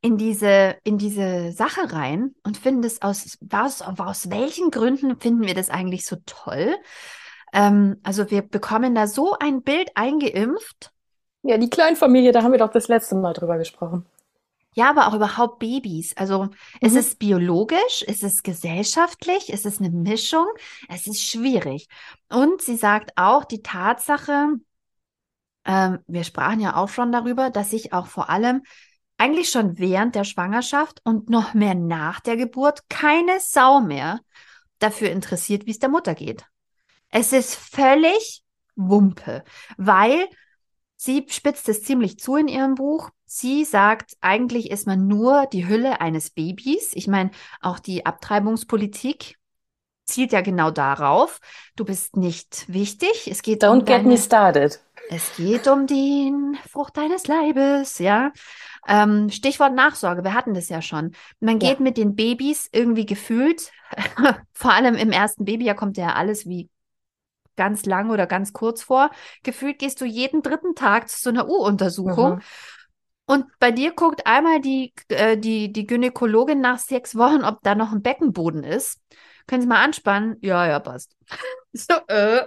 in 0.00 0.16
diese, 0.16 0.76
in 0.82 0.96
diese 0.96 1.52
Sache 1.52 1.92
rein 1.92 2.34
und 2.42 2.56
finden 2.56 2.82
das 2.82 3.02
aus, 3.02 3.38
aus, 3.52 3.82
aus 3.82 4.30
welchen 4.30 4.70
Gründen 4.70 5.20
finden 5.20 5.46
wir 5.46 5.54
das 5.54 5.68
eigentlich 5.68 6.06
so 6.06 6.16
toll? 6.24 6.74
Ähm, 7.52 7.98
also 8.02 8.30
wir 8.30 8.42
bekommen 8.42 8.94
da 8.94 9.06
so 9.06 9.36
ein 9.38 9.62
Bild 9.62 9.90
eingeimpft. 9.94 10.92
Ja, 11.42 11.56
die 11.58 11.70
Kleinfamilie, 11.70 12.32
da 12.32 12.42
haben 12.42 12.52
wir 12.52 12.58
doch 12.58 12.70
das 12.70 12.88
letzte 12.88 13.14
Mal 13.14 13.32
drüber 13.32 13.58
gesprochen. 13.58 14.04
Ja, 14.74 14.90
aber 14.90 15.08
auch 15.08 15.14
überhaupt 15.14 15.58
Babys. 15.58 16.16
Also 16.16 16.44
mhm. 16.44 16.50
ist 16.80 16.96
es 16.96 17.16
biologisch? 17.16 18.02
Ist 18.02 18.22
es 18.22 18.42
gesellschaftlich? 18.42 19.50
Ist 19.50 19.66
es 19.66 19.80
eine 19.80 19.90
Mischung? 19.90 20.46
Es 20.88 21.06
ist 21.06 21.22
schwierig. 21.22 21.88
Und 22.28 22.62
sie 22.62 22.76
sagt 22.76 23.12
auch 23.16 23.44
die 23.44 23.62
Tatsache, 23.62 24.48
ähm, 25.64 25.98
wir 26.06 26.24
sprachen 26.24 26.60
ja 26.60 26.76
auch 26.76 26.88
schon 26.88 27.10
darüber, 27.12 27.50
dass 27.50 27.70
sich 27.70 27.92
auch 27.92 28.06
vor 28.06 28.30
allem 28.30 28.62
eigentlich 29.18 29.50
schon 29.50 29.78
während 29.78 30.14
der 30.14 30.24
Schwangerschaft 30.24 31.00
und 31.04 31.28
noch 31.28 31.52
mehr 31.52 31.74
nach 31.74 32.20
der 32.20 32.36
Geburt 32.36 32.88
keine 32.88 33.38
Sau 33.40 33.80
mehr 33.80 34.20
dafür 34.78 35.10
interessiert, 35.10 35.66
wie 35.66 35.72
es 35.72 35.78
der 35.78 35.90
Mutter 35.90 36.14
geht. 36.14 36.46
Es 37.10 37.32
ist 37.32 37.54
völlig 37.54 38.42
Wumpe, 38.76 39.44
weil 39.76 40.28
sie 40.96 41.26
spitzt 41.28 41.68
es 41.68 41.82
ziemlich 41.82 42.18
zu 42.18 42.36
in 42.36 42.48
ihrem 42.48 42.74
Buch. 42.74 43.10
Sie 43.26 43.64
sagt, 43.64 44.16
eigentlich 44.20 44.70
ist 44.70 44.86
man 44.86 45.06
nur 45.06 45.46
die 45.46 45.66
Hülle 45.68 46.00
eines 46.00 46.30
Babys. 46.30 46.90
Ich 46.94 47.08
meine, 47.08 47.30
auch 47.60 47.78
die 47.78 48.06
Abtreibungspolitik 48.06 49.36
zielt 50.04 50.32
ja 50.32 50.40
genau 50.40 50.70
darauf. 50.70 51.40
Du 51.76 51.84
bist 51.84 52.16
nicht 52.16 52.64
wichtig. 52.68 53.28
Es 53.30 53.42
geht 53.42 53.62
Don't 53.62 53.80
um 53.80 53.84
get 53.84 54.04
me 54.04 54.18
started. 54.18 54.80
Es 55.08 55.36
geht 55.36 55.66
um 55.66 55.86
den 55.86 56.56
Frucht 56.68 56.96
deines 56.96 57.26
Leibes, 57.26 57.98
ja. 57.98 58.32
Ähm, 58.86 59.28
Stichwort 59.30 59.74
Nachsorge, 59.74 60.22
wir 60.22 60.34
hatten 60.34 60.54
das 60.54 60.68
ja 60.68 60.82
schon. 60.82 61.12
Man 61.40 61.58
geht 61.58 61.78
ja. 61.78 61.82
mit 61.82 61.96
den 61.96 62.14
Babys 62.14 62.68
irgendwie 62.72 63.06
gefühlt, 63.06 63.72
vor 64.52 64.72
allem 64.72 64.94
im 64.94 65.10
ersten 65.10 65.44
Babyjahr 65.44 65.74
kommt 65.74 65.96
ja 65.96 66.14
alles 66.14 66.46
wie 66.46 66.68
ganz 67.60 67.84
lang 67.84 68.08
oder 68.08 68.26
ganz 68.26 68.54
kurz 68.54 68.82
vor. 68.82 69.10
Gefühlt 69.42 69.78
gehst 69.78 70.00
du 70.00 70.06
jeden 70.06 70.40
dritten 70.40 70.74
Tag 70.74 71.10
zu 71.10 71.20
so 71.20 71.28
einer 71.28 71.46
U-Untersuchung. 71.46 72.36
Mhm. 72.36 72.40
Und 73.26 73.44
bei 73.58 73.70
dir 73.70 73.92
guckt 73.92 74.26
einmal 74.26 74.62
die, 74.62 74.94
äh, 75.08 75.36
die, 75.36 75.70
die 75.70 75.86
Gynäkologin 75.86 76.62
nach 76.62 76.78
sechs 76.78 77.16
Wochen, 77.16 77.44
ob 77.44 77.58
da 77.62 77.74
noch 77.74 77.92
ein 77.92 78.00
Beckenboden 78.00 78.64
ist. 78.64 78.98
Können 79.46 79.60
Sie 79.60 79.68
mal 79.68 79.84
anspannen? 79.84 80.38
Ja, 80.40 80.66
ja, 80.66 80.80
passt. 80.80 81.14
so, 81.74 81.96
äh, 82.08 82.46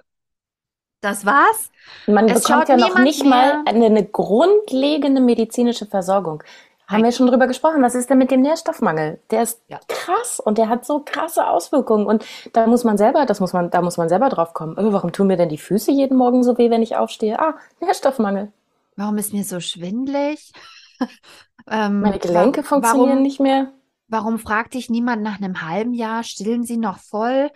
das 1.00 1.28
war's. 1.28 1.70
Man 2.08 2.28
es 2.28 2.42
bekommt 2.42 2.70
ja 2.70 2.78
noch 2.78 2.98
nicht 2.98 3.22
mehr. 3.22 3.30
mal 3.30 3.64
eine, 3.66 3.86
eine, 3.86 4.06
grundlegende 4.06 5.22
medizinische 5.22 5.86
Versorgung. 5.86 6.42
Haben 6.88 7.04
wir 7.04 7.12
schon 7.12 7.28
drüber 7.28 7.48
gesprochen. 7.48 7.82
Was 7.82 7.96
ist 7.96 8.10
denn 8.10 8.18
mit 8.18 8.30
dem 8.30 8.42
Nährstoffmangel? 8.42 9.20
Der 9.32 9.44
ist 9.44 9.62
ja. 9.68 9.80
krass 9.88 10.40
und 10.40 10.58
der 10.58 10.70
hat 10.70 10.86
so 10.86 11.02
krasse 11.04 11.48
Auswirkungen. 11.48 12.06
Und 12.06 12.26
da 12.52 12.68
muss 12.68 12.84
man 12.84 12.98
selber, 12.98 13.26
das 13.26 13.40
muss 13.40 13.54
man, 13.54 13.70
da 13.70 13.82
muss 13.82 13.98
man 13.98 14.10
selber 14.10 14.30
drauf 14.30 14.54
kommen. 14.54 14.78
Oh, 14.78 14.92
warum 14.92 15.12
tun 15.12 15.28
mir 15.28 15.38
denn 15.38 15.50
die 15.50 15.58
Füße 15.58 15.92
jeden 15.92 16.18
Morgen 16.18 16.44
so 16.44 16.58
weh, 16.58 16.70
wenn 16.70 16.82
ich 16.82 16.96
aufstehe? 16.96 17.40
Ah, 17.40 17.56
Nährstoffmangel. 17.80 18.52
Warum 18.96 19.18
ist 19.18 19.34
mir 19.34 19.44
so 19.44 19.60
schwindlig? 19.60 20.52
ähm, 21.70 22.02
Meine 22.02 22.20
Gelenke 22.20 22.64
funktionieren 22.64 23.10
warum, 23.10 23.24
nicht 23.24 23.40
mehr. 23.40 23.72
Warum 24.08 24.38
fragt 24.38 24.74
dich 24.74 24.90
niemand 24.90 25.24
nach 25.24 25.38
einem 25.38 25.62
halben 25.62 25.94
Jahr, 25.94 26.24
stillen 26.24 26.64
sie 26.64 26.78
noch 26.78 27.00
voll? 27.00 27.50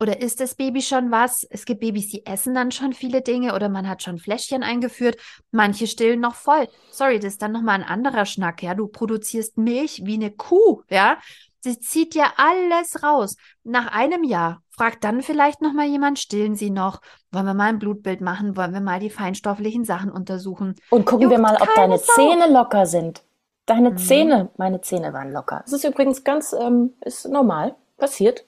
Oder 0.00 0.20
ist 0.20 0.40
das 0.40 0.54
Baby 0.54 0.80
schon 0.80 1.10
was? 1.10 1.46
Es 1.50 1.66
gibt 1.66 1.80
Babys, 1.80 2.08
die 2.08 2.24
essen 2.24 2.54
dann 2.54 2.70
schon 2.70 2.94
viele 2.94 3.20
Dinge 3.20 3.54
oder 3.54 3.68
man 3.68 3.86
hat 3.86 4.02
schon 4.02 4.18
Fläschchen 4.18 4.62
eingeführt. 4.62 5.18
Manche 5.50 5.86
stillen 5.86 6.20
noch 6.20 6.34
voll. 6.34 6.68
Sorry, 6.90 7.18
das 7.18 7.34
ist 7.34 7.42
dann 7.42 7.52
nochmal 7.52 7.74
ein 7.76 7.86
anderer 7.86 8.24
Schnack, 8.24 8.62
ja. 8.62 8.74
Du 8.74 8.88
produzierst 8.88 9.58
Milch 9.58 10.02
wie 10.04 10.14
eine 10.14 10.30
Kuh, 10.30 10.82
ja. 10.88 11.18
Sie 11.62 11.78
zieht 11.78 12.14
ja 12.14 12.32
alles 12.38 13.02
raus. 13.02 13.36
Nach 13.64 13.92
einem 13.92 14.24
Jahr 14.24 14.62
fragt 14.70 15.04
dann 15.04 15.20
vielleicht 15.20 15.60
noch 15.60 15.74
mal 15.74 15.86
jemand, 15.86 16.18
stillen 16.18 16.54
Sie 16.54 16.70
noch? 16.70 17.02
Wollen 17.30 17.44
wir 17.44 17.52
mal 17.52 17.68
ein 17.68 17.78
Blutbild 17.78 18.22
machen? 18.22 18.56
Wollen 18.56 18.72
wir 18.72 18.80
mal 18.80 18.98
die 19.00 19.10
feinstofflichen 19.10 19.84
Sachen 19.84 20.10
untersuchen? 20.10 20.76
Und 20.88 21.04
gucken 21.04 21.24
Juckt 21.24 21.36
wir 21.36 21.38
mal, 21.38 21.58
ob 21.60 21.74
deine 21.74 21.98
Sau. 21.98 22.14
Zähne 22.14 22.50
locker 22.50 22.86
sind. 22.86 23.22
Deine 23.66 23.90
mhm. 23.90 23.98
Zähne, 23.98 24.50
meine 24.56 24.80
Zähne 24.80 25.12
waren 25.12 25.30
locker. 25.30 25.60
Das 25.64 25.74
ist 25.74 25.84
übrigens 25.84 26.24
ganz, 26.24 26.54
ähm, 26.54 26.94
ist 27.02 27.28
normal, 27.28 27.74
passiert. 27.98 28.46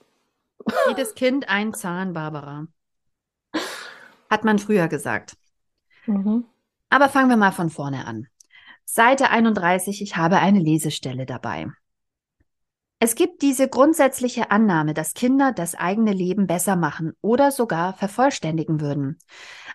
Jedes 0.89 1.15
Kind 1.15 1.49
ein 1.49 1.73
Zahn, 1.73 2.13
Barbara. 2.13 2.67
Hat 4.29 4.43
man 4.43 4.59
früher 4.59 4.87
gesagt. 4.87 5.37
Mhm. 6.05 6.45
Aber 6.89 7.09
fangen 7.09 7.29
wir 7.29 7.37
mal 7.37 7.51
von 7.51 7.69
vorne 7.69 8.05
an. 8.05 8.27
Seite 8.85 9.29
31, 9.29 10.01
ich 10.01 10.17
habe 10.17 10.39
eine 10.39 10.59
Lesestelle 10.59 11.25
dabei. 11.25 11.67
Es 12.99 13.15
gibt 13.15 13.41
diese 13.41 13.67
grundsätzliche 13.67 14.49
Annahme, 14.49 14.93
dass 14.93 15.13
Kinder 15.13 15.51
das 15.51 15.75
eigene 15.75 16.13
Leben 16.13 16.47
besser 16.47 16.77
machen 16.77 17.11
oder 17.19 17.51
sogar 17.51 17.93
vervollständigen 17.93 18.79
würden. 18.79 19.19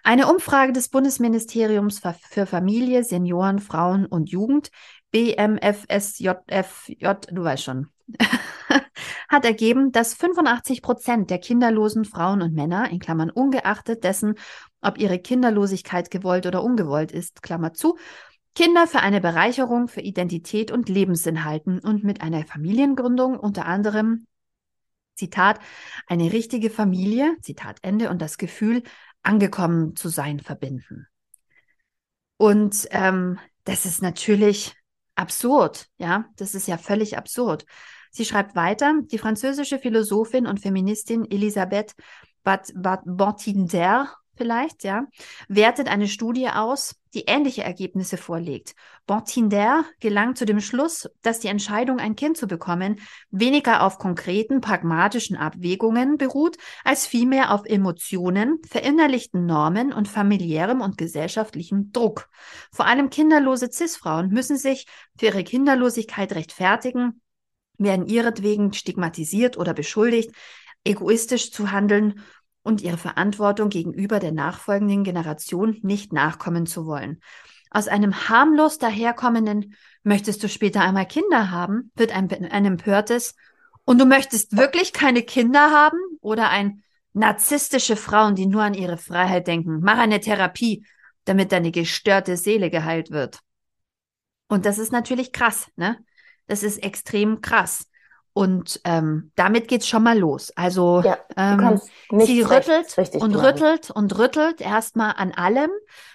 Eine 0.02 0.28
Umfrage 0.28 0.72
des 0.72 0.88
Bundesministeriums 0.88 2.00
für 2.30 2.46
Familie, 2.46 3.04
Senioren, 3.04 3.58
Frauen 3.58 4.06
und 4.06 4.30
Jugend, 4.30 4.70
BMFSJFJ, 5.10 6.94
du 7.30 7.44
weißt 7.44 7.64
schon, 7.64 7.88
hat 9.28 9.44
ergeben, 9.44 9.92
dass 9.92 10.14
85 10.14 10.82
Prozent 10.82 11.30
der 11.30 11.38
kinderlosen 11.38 12.04
Frauen 12.04 12.42
und 12.42 12.54
Männer, 12.54 12.90
in 12.90 12.98
Klammern 12.98 13.30
ungeachtet 13.30 14.04
dessen, 14.04 14.34
ob 14.80 14.98
ihre 14.98 15.18
Kinderlosigkeit 15.18 16.10
gewollt 16.10 16.46
oder 16.46 16.62
ungewollt 16.62 17.12
ist, 17.12 17.42
Klammer 17.42 17.74
zu, 17.74 17.96
Kinder 18.54 18.86
für 18.86 19.00
eine 19.00 19.20
Bereicherung, 19.20 19.86
für 19.86 20.00
Identität 20.00 20.72
und 20.72 20.88
Lebenssinn 20.88 21.44
halten 21.44 21.78
und 21.78 22.02
mit 22.02 22.22
einer 22.22 22.44
Familiengründung 22.44 23.38
unter 23.38 23.66
anderem, 23.66 24.26
Zitat, 25.14 25.60
eine 26.06 26.32
richtige 26.32 26.70
Familie, 26.70 27.36
Zitat 27.42 27.78
Ende, 27.82 28.08
und 28.08 28.22
das 28.22 28.38
Gefühl, 28.38 28.82
angekommen 29.22 29.94
zu 29.96 30.08
sein, 30.08 30.40
verbinden. 30.40 31.06
Und 32.36 32.86
ähm, 32.92 33.38
das 33.64 33.84
ist 33.84 34.00
natürlich 34.00 34.74
absurd, 35.16 35.88
ja, 35.98 36.26
das 36.36 36.54
ist 36.54 36.68
ja 36.68 36.78
völlig 36.78 37.18
absurd. 37.18 37.66
Sie 38.10 38.24
schreibt 38.24 38.56
weiter, 38.56 38.94
die 39.02 39.18
französische 39.18 39.78
Philosophin 39.78 40.46
und 40.46 40.60
Feministin 40.60 41.30
Elisabeth 41.30 41.94
Batinder 42.42 44.08
vielleicht, 44.38 44.84
ja, 44.84 45.04
wertet 45.48 45.88
eine 45.88 46.08
Studie 46.08 46.48
aus, 46.48 46.94
die 47.12 47.24
ähnliche 47.26 47.64
Ergebnisse 47.64 48.16
vorlegt. 48.16 48.74
Bontinder 49.06 49.84
gelangt 50.00 50.38
zu 50.38 50.46
dem 50.46 50.60
Schluss, 50.60 51.08
dass 51.22 51.40
die 51.40 51.48
Entscheidung, 51.48 51.98
ein 51.98 52.16
Kind 52.16 52.36
zu 52.36 52.46
bekommen, 52.46 53.00
weniger 53.30 53.82
auf 53.82 53.98
konkreten, 53.98 54.60
pragmatischen 54.60 55.36
Abwägungen 55.36 56.16
beruht, 56.16 56.56
als 56.84 57.06
vielmehr 57.06 57.52
auf 57.52 57.64
Emotionen, 57.64 58.58
verinnerlichten 58.66 59.44
Normen 59.44 59.92
und 59.92 60.08
familiärem 60.08 60.80
und 60.80 60.96
gesellschaftlichem 60.96 61.92
Druck. 61.92 62.28
Vor 62.70 62.86
allem 62.86 63.10
kinderlose 63.10 63.70
Cis-Frauen 63.70 64.28
müssen 64.28 64.56
sich 64.56 64.86
für 65.18 65.26
ihre 65.26 65.44
Kinderlosigkeit 65.44 66.32
rechtfertigen, 66.32 67.20
werden 67.78 68.06
ihretwegen 68.06 68.72
stigmatisiert 68.72 69.56
oder 69.56 69.72
beschuldigt, 69.72 70.32
egoistisch 70.84 71.52
zu 71.52 71.70
handeln 71.70 72.20
und 72.62 72.82
ihre 72.82 72.98
Verantwortung 72.98 73.70
gegenüber 73.70 74.20
der 74.20 74.32
nachfolgenden 74.32 75.04
Generation 75.04 75.78
nicht 75.82 76.12
nachkommen 76.12 76.66
zu 76.66 76.86
wollen. 76.86 77.20
Aus 77.70 77.88
einem 77.88 78.28
harmlos 78.28 78.78
daherkommenden 78.78 79.74
Möchtest 80.08 80.42
du 80.42 80.48
später 80.48 80.80
einmal 80.80 81.06
Kinder 81.06 81.50
haben, 81.50 81.92
wird 81.94 82.16
ein, 82.16 82.30
ein 82.30 82.64
empörtes 82.64 83.34
Und 83.84 83.98
du 83.98 84.06
möchtest 84.06 84.56
wirklich 84.56 84.94
keine 84.94 85.22
Kinder 85.22 85.70
haben? 85.70 85.98
Oder 86.20 86.48
ein 86.48 86.82
narzisstische 87.12 87.94
Frauen, 87.94 88.34
die 88.34 88.46
nur 88.46 88.62
an 88.62 88.72
ihre 88.74 88.96
Freiheit 88.96 89.46
denken. 89.46 89.80
Mach 89.82 89.98
eine 89.98 90.20
Therapie, 90.20 90.86
damit 91.24 91.52
deine 91.52 91.72
gestörte 91.72 92.38
Seele 92.38 92.70
geheilt 92.70 93.10
wird. 93.10 93.40
Und 94.48 94.64
das 94.64 94.78
ist 94.78 94.92
natürlich 94.92 95.32
krass, 95.32 95.68
ne? 95.76 95.98
Das 96.48 96.62
ist 96.62 96.82
extrem 96.82 97.40
krass. 97.40 97.86
Und 98.32 98.80
ähm, 98.84 99.32
damit 99.34 99.68
geht's 99.68 99.88
schon 99.88 100.02
mal 100.02 100.18
los. 100.18 100.52
Also 100.56 101.02
ja, 101.04 101.18
ähm, 101.36 101.80
sie 102.10 102.42
rüttelt 102.42 102.96
und 103.14 103.32
machen. 103.32 103.46
rüttelt 103.46 103.90
und 103.90 104.18
rüttelt 104.18 104.60
erstmal 104.60 105.14
an 105.16 105.32
allem, 105.32 105.70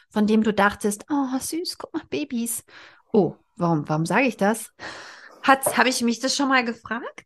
von 0.09 0.27
dem 0.27 0.43
du 0.43 0.53
dachtest, 0.53 1.05
oh 1.09 1.37
süß, 1.39 1.77
guck 1.77 1.93
mal, 1.93 2.03
Babys. 2.09 2.63
Oh, 3.11 3.35
warum, 3.57 3.87
warum 3.89 4.05
sage 4.05 4.27
ich 4.27 4.37
das? 4.37 4.71
Habe 5.45 5.89
ich 5.89 6.01
mich 6.01 6.19
das 6.19 6.35
schon 6.35 6.47
mal 6.47 6.63
gefragt? 6.63 7.25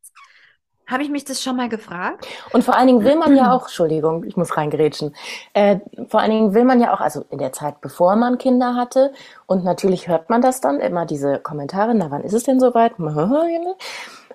Habe 0.88 1.04
ich 1.04 1.10
mich 1.10 1.26
das 1.26 1.44
schon 1.44 1.58
mal 1.58 1.68
gefragt? 1.68 2.26
Und 2.54 2.64
vor 2.64 2.76
allen 2.76 2.88
Dingen 2.88 3.04
will 3.04 3.18
man 3.18 3.36
ja 3.36 3.52
auch, 3.54 3.64
Entschuldigung, 3.64 4.24
ich 4.24 4.38
muss 4.38 4.56
reingerätschen, 4.56 5.14
äh, 5.54 5.80
vor 6.08 6.22
allen 6.22 6.32
Dingen 6.32 6.54
will 6.54 6.64
man 6.64 6.80
ja 6.80 6.94
auch, 6.94 7.02
also 7.02 7.26
in 7.30 7.40
der 7.40 7.52
Zeit, 7.52 7.82
bevor 7.82 8.16
man 8.16 8.38
Kinder 8.38 8.76
hatte, 8.76 9.12
und 9.46 9.64
natürlich 9.64 10.08
hört 10.08 10.30
man 10.30 10.42
das 10.42 10.62
dann, 10.62 10.80
immer 10.80 11.06
diese 11.06 11.40
Kommentare, 11.40 11.94
na 11.94 12.10
wann 12.10 12.24
ist 12.24 12.34
es 12.34 12.44
denn 12.44 12.60
soweit? 12.60 12.94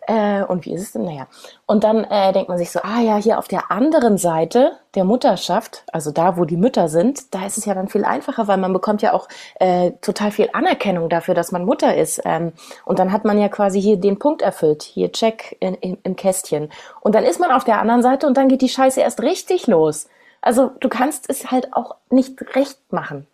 Äh, 0.07 0.43
und 0.43 0.65
wie 0.65 0.75
ist 0.75 0.83
es 0.83 0.93
denn? 0.93 1.05
Naja. 1.05 1.29
Und 1.67 1.85
dann 1.85 2.05
äh, 2.05 2.33
denkt 2.33 2.49
man 2.49 2.59
sich 2.59 2.71
so, 2.71 2.81
ah 2.83 3.01
ja, 3.01 3.17
hier 3.17 3.39
auf 3.39 3.47
der 3.47 3.71
anderen 3.71 4.19
Seite 4.19 4.73
der 4.95 5.05
Mutterschaft, 5.05 5.85
also 5.93 6.11
da, 6.11 6.37
wo 6.37 6.45
die 6.45 6.57
Mütter 6.57 6.89
sind, 6.89 7.35
da 7.35 7.47
ist 7.47 7.57
es 7.57 7.65
ja 7.65 7.75
dann 7.75 7.89
viel 7.89 8.05
einfacher, 8.05 8.49
weil 8.49 8.59
man 8.59 8.73
bekommt 8.73 9.01
ja 9.01 9.13
auch 9.13 9.29
äh, 9.61 9.93
total 10.01 10.33
viel 10.33 10.51
Anerkennung 10.53 11.09
dafür, 11.09 11.35
dass 11.35 11.53
man 11.53 11.65
Mutter 11.65 11.97
ist. 11.97 12.21
Ähm, 12.25 12.53
und 12.85 12.99
dann 12.99 13.13
hat 13.13 13.25
man 13.25 13.39
ja 13.39 13.49
quasi 13.49 13.81
hier 13.81 13.97
den 13.97 14.19
Punkt 14.19 14.43
erfüllt, 14.43 14.83
hier 14.83 15.13
Check 15.13 15.57
in, 15.61 15.75
in, 15.75 15.99
im 16.03 16.17
Kästchen. 16.17 16.71
Und 17.01 17.15
dann 17.15 17.25
ist 17.25 17.39
man 17.39 17.53
auf 17.53 17.65
der 17.65 17.81
anderen 17.81 18.03
Seite 18.03 18.27
und 18.27 18.37
dann 18.37 18.49
geht 18.49 18.63
die 18.63 18.69
Scheiße 18.69 19.01
erst 19.01 19.23
richtig 19.23 19.69
los. 19.69 20.09
Also 20.41 20.73
du 20.81 20.89
kannst 20.89 21.31
es 21.31 21.53
halt 21.53 21.73
auch 21.73 21.95
nicht 22.11 22.57
recht 22.57 22.93
machen. 22.93 23.27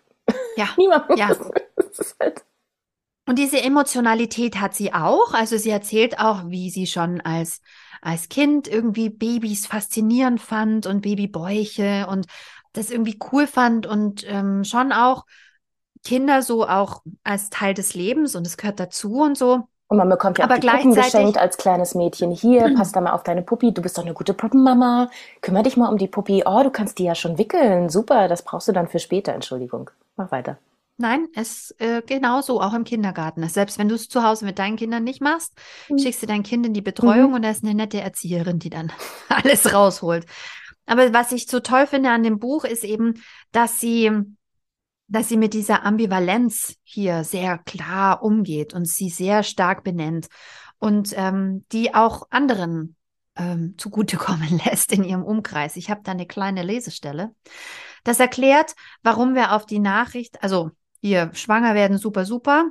Ja. 0.56 0.66
Niemand. 0.76 1.18
Ja. 1.18 1.28
Das 1.76 1.98
ist 1.98 2.16
halt 2.20 2.42
Und 3.28 3.38
diese 3.38 3.62
Emotionalität 3.62 4.58
hat 4.58 4.74
sie 4.74 4.94
auch. 4.94 5.34
Also 5.34 5.58
sie 5.58 5.68
erzählt 5.68 6.18
auch, 6.18 6.44
wie 6.46 6.70
sie 6.70 6.86
schon 6.86 7.20
als, 7.20 7.60
als 8.00 8.30
Kind 8.30 8.66
irgendwie 8.66 9.10
Babys 9.10 9.66
faszinierend 9.66 10.40
fand 10.40 10.86
und 10.86 11.02
Babybäuche 11.02 12.06
und 12.08 12.26
das 12.72 12.90
irgendwie 12.90 13.18
cool 13.30 13.46
fand 13.46 13.86
und 13.86 14.24
ähm, 14.26 14.64
schon 14.64 14.92
auch 14.92 15.26
Kinder 16.04 16.40
so 16.40 16.66
auch 16.66 17.02
als 17.22 17.50
Teil 17.50 17.74
des 17.74 17.92
Lebens 17.92 18.34
und 18.34 18.46
es 18.46 18.56
gehört 18.56 18.80
dazu 18.80 19.20
und 19.20 19.36
so. 19.36 19.68
Und 19.88 19.98
man 19.98 20.08
bekommt 20.08 20.38
ja 20.38 20.44
Aber 20.44 20.54
auch 20.54 20.58
die 20.60 20.66
Puppen 20.66 20.94
geschenkt 20.94 21.36
als 21.36 21.58
kleines 21.58 21.94
Mädchen. 21.94 22.30
Hier, 22.30 22.72
pass 22.78 22.92
da 22.92 23.02
mal 23.02 23.12
auf 23.12 23.24
deine 23.24 23.42
Puppi. 23.42 23.74
Du 23.74 23.82
bist 23.82 23.98
doch 23.98 24.04
eine 24.04 24.14
gute 24.14 24.32
Puppenmama. 24.32 25.10
Kümmer 25.42 25.62
dich 25.62 25.76
mal 25.76 25.88
um 25.88 25.98
die 25.98 26.08
Puppi. 26.08 26.44
Oh, 26.46 26.62
du 26.62 26.70
kannst 26.70 26.98
die 26.98 27.04
ja 27.04 27.14
schon 27.14 27.36
wickeln. 27.36 27.90
Super, 27.90 28.28
das 28.28 28.42
brauchst 28.42 28.68
du 28.68 28.72
dann 28.72 28.88
für 28.88 28.98
später. 28.98 29.34
Entschuldigung. 29.34 29.90
Mach 30.16 30.30
weiter. 30.30 30.56
Nein, 31.00 31.28
es 31.34 31.72
äh, 31.78 32.02
genauso, 32.04 32.60
auch 32.60 32.74
im 32.74 32.82
Kindergarten. 32.82 33.48
Selbst 33.48 33.78
wenn 33.78 33.88
du 33.88 33.94
es 33.94 34.08
zu 34.08 34.24
Hause 34.24 34.44
mit 34.44 34.58
deinen 34.58 34.76
Kindern 34.76 35.04
nicht 35.04 35.20
machst, 35.20 35.52
Mhm. 35.88 35.98
schickst 35.98 36.22
du 36.22 36.26
dein 36.26 36.42
Kind 36.42 36.66
in 36.66 36.74
die 36.74 36.82
Betreuung 36.82 37.34
und 37.34 37.42
da 37.42 37.50
ist 37.50 37.62
eine 37.62 37.74
nette 37.74 38.00
Erzieherin, 38.00 38.58
die 38.58 38.70
dann 38.70 38.90
alles 39.28 39.72
rausholt. 39.72 40.26
Aber 40.86 41.12
was 41.12 41.30
ich 41.32 41.46
so 41.46 41.60
toll 41.60 41.86
finde 41.86 42.10
an 42.10 42.24
dem 42.24 42.40
Buch 42.40 42.64
ist 42.64 42.82
eben, 42.82 43.14
dass 43.52 43.78
sie, 43.78 44.10
dass 45.06 45.28
sie 45.28 45.36
mit 45.36 45.54
dieser 45.54 45.84
Ambivalenz 45.84 46.74
hier 46.82 47.22
sehr 47.22 47.58
klar 47.58 48.22
umgeht 48.24 48.74
und 48.74 48.88
sie 48.88 49.08
sehr 49.08 49.44
stark 49.44 49.84
benennt 49.84 50.26
und 50.78 51.12
ähm, 51.16 51.64
die 51.70 51.94
auch 51.94 52.26
anderen 52.30 52.96
ähm, 53.36 53.74
zugutekommen 53.78 54.60
lässt 54.64 54.92
in 54.92 55.04
ihrem 55.04 55.22
Umkreis. 55.22 55.76
Ich 55.76 55.90
habe 55.90 56.00
da 56.02 56.10
eine 56.10 56.26
kleine 56.26 56.64
Lesestelle. 56.64 57.36
Das 58.02 58.18
erklärt, 58.18 58.74
warum 59.04 59.36
wir 59.36 59.52
auf 59.52 59.64
die 59.64 59.78
Nachricht, 59.78 60.42
also 60.42 60.72
hier 61.00 61.30
schwanger 61.34 61.74
werden, 61.74 61.98
super, 61.98 62.24
super. 62.24 62.70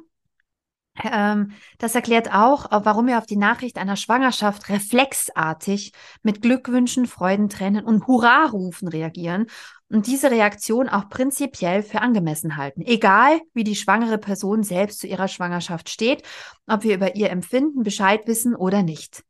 Ähm, 1.04 1.52
das 1.78 1.96
erklärt 1.96 2.34
auch, 2.34 2.72
äh, 2.72 2.80
warum 2.84 3.08
wir 3.08 3.18
auf 3.18 3.26
die 3.26 3.38
Nachricht 3.38 3.78
einer 3.78 3.96
Schwangerschaft 3.96 4.70
reflexartig 4.70 5.94
mit 6.24 6.42
Glückwünschen, 6.42 7.06
Freudentränen 7.06 7.86
und 7.86 8.08
Hurrarufen 8.08 8.88
reagieren 8.88 9.48
und 9.90 10.08
diese 10.08 10.32
Reaktion 10.32 10.90
auch 10.90 11.08
prinzipiell 11.10 11.84
für 11.84 12.02
angemessen 12.02 12.58
halten. 12.58 12.82
Egal, 12.82 13.40
wie 13.54 13.64
die 13.64 13.76
schwangere 13.76 14.18
Person 14.18 14.64
selbst 14.64 15.00
zu 15.00 15.08
ihrer 15.08 15.28
Schwangerschaft 15.28 15.90
steht, 15.90 16.24
ob 16.68 16.84
wir 16.84 16.96
über 16.96 17.16
ihr 17.16 17.30
Empfinden 17.30 17.84
Bescheid 17.84 18.22
wissen 18.26 18.56
oder 18.56 18.84
nicht. 18.84 19.24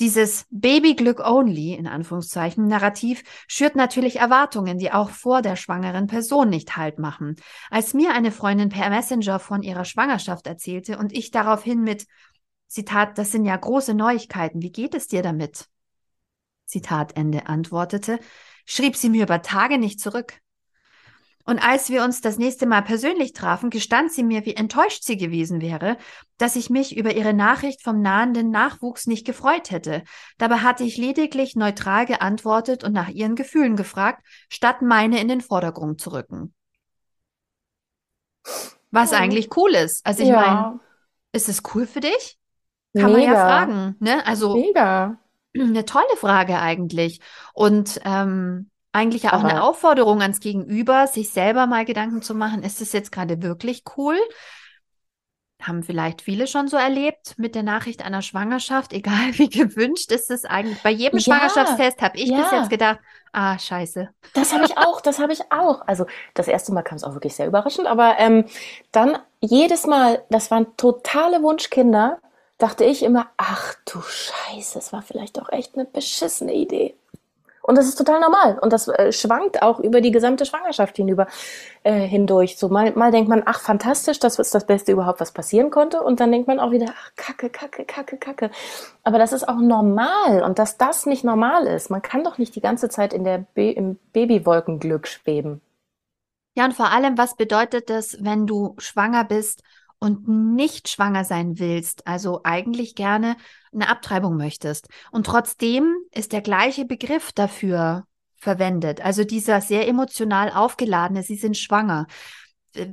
Dieses 0.00 0.46
Babyglück 0.50 1.20
only, 1.20 1.74
in 1.74 1.86
Anführungszeichen, 1.86 2.66
Narrativ 2.66 3.22
schürt 3.46 3.76
natürlich 3.76 4.16
Erwartungen, 4.16 4.78
die 4.78 4.90
auch 4.90 5.10
vor 5.10 5.40
der 5.40 5.54
schwangeren 5.54 6.08
Person 6.08 6.48
nicht 6.48 6.76
Halt 6.76 6.98
machen. 6.98 7.36
Als 7.70 7.94
mir 7.94 8.12
eine 8.12 8.32
Freundin 8.32 8.70
per 8.70 8.90
Messenger 8.90 9.38
von 9.38 9.62
ihrer 9.62 9.84
Schwangerschaft 9.84 10.48
erzählte 10.48 10.98
und 10.98 11.12
ich 11.12 11.30
daraufhin 11.30 11.82
mit, 11.82 12.06
Zitat, 12.66 13.18
das 13.18 13.30
sind 13.30 13.44
ja 13.44 13.56
große 13.56 13.94
Neuigkeiten, 13.94 14.60
wie 14.62 14.72
geht 14.72 14.94
es 14.94 15.06
dir 15.06 15.22
damit? 15.22 15.68
Zitat 16.66 17.16
Ende 17.16 17.46
antwortete, 17.46 18.18
schrieb 18.64 18.96
sie 18.96 19.10
mir 19.10 19.22
über 19.22 19.42
Tage 19.42 19.78
nicht 19.78 20.00
zurück. 20.00 20.40
Und 21.46 21.58
als 21.58 21.90
wir 21.90 22.02
uns 22.04 22.22
das 22.22 22.38
nächste 22.38 22.64
Mal 22.66 22.80
persönlich 22.82 23.34
trafen, 23.34 23.68
gestand 23.68 24.12
sie 24.12 24.22
mir, 24.22 24.46
wie 24.46 24.54
enttäuscht 24.56 25.02
sie 25.04 25.18
gewesen 25.18 25.60
wäre, 25.60 25.98
dass 26.38 26.56
ich 26.56 26.70
mich 26.70 26.96
über 26.96 27.14
ihre 27.14 27.34
Nachricht 27.34 27.82
vom 27.82 28.00
nahenden 28.00 28.50
Nachwuchs 28.50 29.06
nicht 29.06 29.26
gefreut 29.26 29.70
hätte. 29.70 30.02
Dabei 30.38 30.58
hatte 30.58 30.84
ich 30.84 30.96
lediglich 30.96 31.54
neutral 31.54 32.06
geantwortet 32.06 32.82
und 32.82 32.92
nach 32.92 33.08
ihren 33.10 33.34
Gefühlen 33.36 33.76
gefragt, 33.76 34.24
statt 34.48 34.80
meine 34.80 35.20
in 35.20 35.28
den 35.28 35.42
Vordergrund 35.42 36.00
zu 36.00 36.12
rücken. 36.12 36.54
Was 38.90 39.10
Ja. 39.12 39.18
eigentlich 39.18 39.54
cool 39.56 39.74
ist. 39.74 40.04
Also 40.06 40.22
ich 40.22 40.28
ja, 40.28 40.36
meine, 40.40 40.80
ist 41.32 41.48
es 41.48 41.62
cool 41.74 41.86
für 41.86 42.00
dich? 42.00 42.38
Kann 42.94 43.10
man 43.12 43.20
ja 43.20 43.30
mega. 43.30 43.46
fragen, 43.48 43.96
ne? 44.00 44.24
Also 44.26 44.56
Mega. 44.56 45.18
eine 45.58 45.84
tolle 45.84 46.16
Frage 46.16 46.58
eigentlich. 46.58 47.20
Und 47.52 48.00
ähm, 48.04 48.70
eigentlich 48.94 49.24
ja 49.24 49.32
auch 49.34 49.42
eine 49.44 49.56
Aber- 49.56 49.64
Aufforderung 49.64 50.22
ans 50.22 50.40
Gegenüber, 50.40 51.06
sich 51.06 51.30
selber 51.30 51.66
mal 51.66 51.84
Gedanken 51.84 52.22
zu 52.22 52.34
machen, 52.34 52.62
ist 52.62 52.80
es 52.80 52.92
jetzt 52.92 53.12
gerade 53.12 53.42
wirklich 53.42 53.82
cool? 53.96 54.16
Haben 55.62 55.82
vielleicht 55.82 56.20
viele 56.20 56.46
schon 56.46 56.68
so 56.68 56.76
erlebt 56.76 57.34
mit 57.38 57.54
der 57.54 57.62
Nachricht 57.62 58.04
einer 58.04 58.22
Schwangerschaft, 58.22 58.92
egal 58.94 59.32
wie 59.38 59.48
gewünscht 59.48 60.12
ist 60.12 60.30
es 60.30 60.44
eigentlich. 60.44 60.82
Bei 60.82 60.90
jedem 60.90 61.18
Ja, 61.18 61.24
Schwangerschaftstest 61.24 62.02
habe 62.02 62.16
ich 62.18 62.30
bis 62.30 62.50
ja. 62.50 62.58
jetzt 62.60 62.70
gedacht, 62.70 62.98
ah, 63.32 63.58
scheiße. 63.58 64.10
Das 64.34 64.52
habe 64.52 64.64
ich 64.64 64.76
auch, 64.76 65.00
das 65.00 65.18
habe 65.18 65.32
ich 65.32 65.40
auch. 65.50 65.86
Also 65.86 66.06
das 66.34 66.48
erste 66.48 66.72
Mal 66.72 66.82
kam 66.82 66.96
es 66.96 67.04
auch 67.04 67.14
wirklich 67.14 67.34
sehr 67.34 67.46
überraschend, 67.46 67.86
aber 67.86 68.16
ähm, 68.18 68.44
dann 68.92 69.18
jedes 69.40 69.86
Mal, 69.86 70.22
das 70.30 70.50
waren 70.50 70.76
totale 70.76 71.42
Wunschkinder, 71.42 72.18
dachte 72.58 72.84
ich 72.84 73.02
immer, 73.02 73.30
ach 73.36 73.74
du 73.86 74.00
Scheiße, 74.02 74.78
es 74.78 74.92
war 74.92 75.02
vielleicht 75.02 75.36
doch 75.38 75.48
echt 75.50 75.74
eine 75.76 75.84
beschissene 75.86 76.54
Idee. 76.54 76.94
Und 77.66 77.76
das 77.78 77.86
ist 77.86 77.96
total 77.96 78.20
normal. 78.20 78.58
Und 78.60 78.72
das 78.72 78.88
äh, 78.88 79.10
schwankt 79.10 79.62
auch 79.62 79.80
über 79.80 80.00
die 80.00 80.10
gesamte 80.10 80.44
Schwangerschaft 80.44 80.96
hinüber 80.96 81.26
äh, 81.82 81.94
hindurch. 81.94 82.58
So 82.58 82.68
mal, 82.68 82.92
mal 82.92 83.10
denkt 83.10 83.28
man, 83.28 83.42
ach 83.46 83.60
fantastisch, 83.60 84.18
das 84.18 84.38
ist 84.38 84.54
das 84.54 84.66
Beste 84.66 84.92
überhaupt, 84.92 85.20
was 85.20 85.32
passieren 85.32 85.70
konnte. 85.70 86.02
Und 86.02 86.20
dann 86.20 86.30
denkt 86.30 86.46
man 86.46 86.60
auch 86.60 86.70
wieder, 86.72 86.86
ach 86.90 87.10
Kacke, 87.16 87.48
Kacke, 87.48 87.84
Kacke, 87.84 88.18
Kacke. 88.18 88.50
Aber 89.02 89.18
das 89.18 89.32
ist 89.32 89.48
auch 89.48 89.58
normal. 89.58 90.42
Und 90.42 90.58
dass 90.58 90.76
das 90.76 91.06
nicht 91.06 91.24
normal 91.24 91.66
ist, 91.66 91.90
man 91.90 92.02
kann 92.02 92.22
doch 92.22 92.36
nicht 92.36 92.54
die 92.54 92.60
ganze 92.60 92.88
Zeit 92.90 93.14
in 93.14 93.24
der 93.24 93.38
Ba- 93.38 93.62
im 93.62 93.98
Babywolkenglück 94.12 95.08
schweben. 95.08 95.62
Ja, 96.56 96.66
und 96.66 96.74
vor 96.74 96.92
allem, 96.92 97.18
was 97.18 97.34
bedeutet 97.34 97.90
das, 97.90 98.18
wenn 98.20 98.46
du 98.46 98.74
schwanger 98.78 99.24
bist 99.24 99.62
und 99.98 100.28
nicht 100.28 100.88
schwanger 100.88 101.24
sein 101.24 101.58
willst, 101.58 102.06
also 102.06 102.40
eigentlich 102.44 102.94
gerne 102.94 103.36
eine 103.72 103.88
Abtreibung 103.88 104.36
möchtest. 104.36 104.88
Und 105.10 105.26
trotzdem 105.26 105.96
ist 106.12 106.32
der 106.32 106.42
gleiche 106.42 106.84
Begriff 106.84 107.32
dafür 107.32 108.04
verwendet. 108.36 109.04
Also 109.04 109.24
dieser 109.24 109.60
sehr 109.60 109.88
emotional 109.88 110.50
aufgeladene, 110.50 111.22
sie 111.22 111.36
sind 111.36 111.56
schwanger. 111.56 112.06
Äh, 112.74 112.88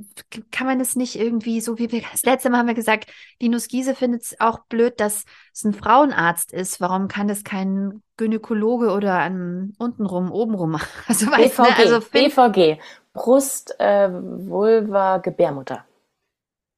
Kann 0.50 0.66
man 0.66 0.80
es 0.80 0.96
nicht 0.96 1.16
irgendwie 1.16 1.60
so 1.60 1.78
wie 1.78 1.92
wir, 1.92 2.02
das 2.12 2.24
letzte 2.24 2.50
Mal 2.50 2.58
haben 2.58 2.68
wir 2.68 2.74
gesagt, 2.74 3.10
Linus 3.40 3.68
Giese 3.68 3.94
findet 3.94 4.22
es 4.22 4.40
auch 4.40 4.60
blöd, 4.68 4.98
dass 4.98 5.24
es 5.54 5.64
ein 5.64 5.74
Frauenarzt 5.74 6.52
ist. 6.52 6.80
Warum 6.80 7.06
kann 7.08 7.28
das 7.28 7.44
kein 7.44 8.02
Gynäkologe 8.16 8.90
oder 8.90 9.18
ein 9.18 9.74
untenrum, 9.78 10.32
obenrum? 10.32 10.78
Also 11.06 11.26
weißt 11.26 11.58
du, 11.58 11.62
ne? 11.62 11.68
BVG, 11.68 11.78
also 11.78 12.00
BVG, 12.00 12.80
Brust, 13.12 13.78
äh, 13.78 14.08
Vulva, 14.10 15.18
Gebärmutter. 15.18 15.84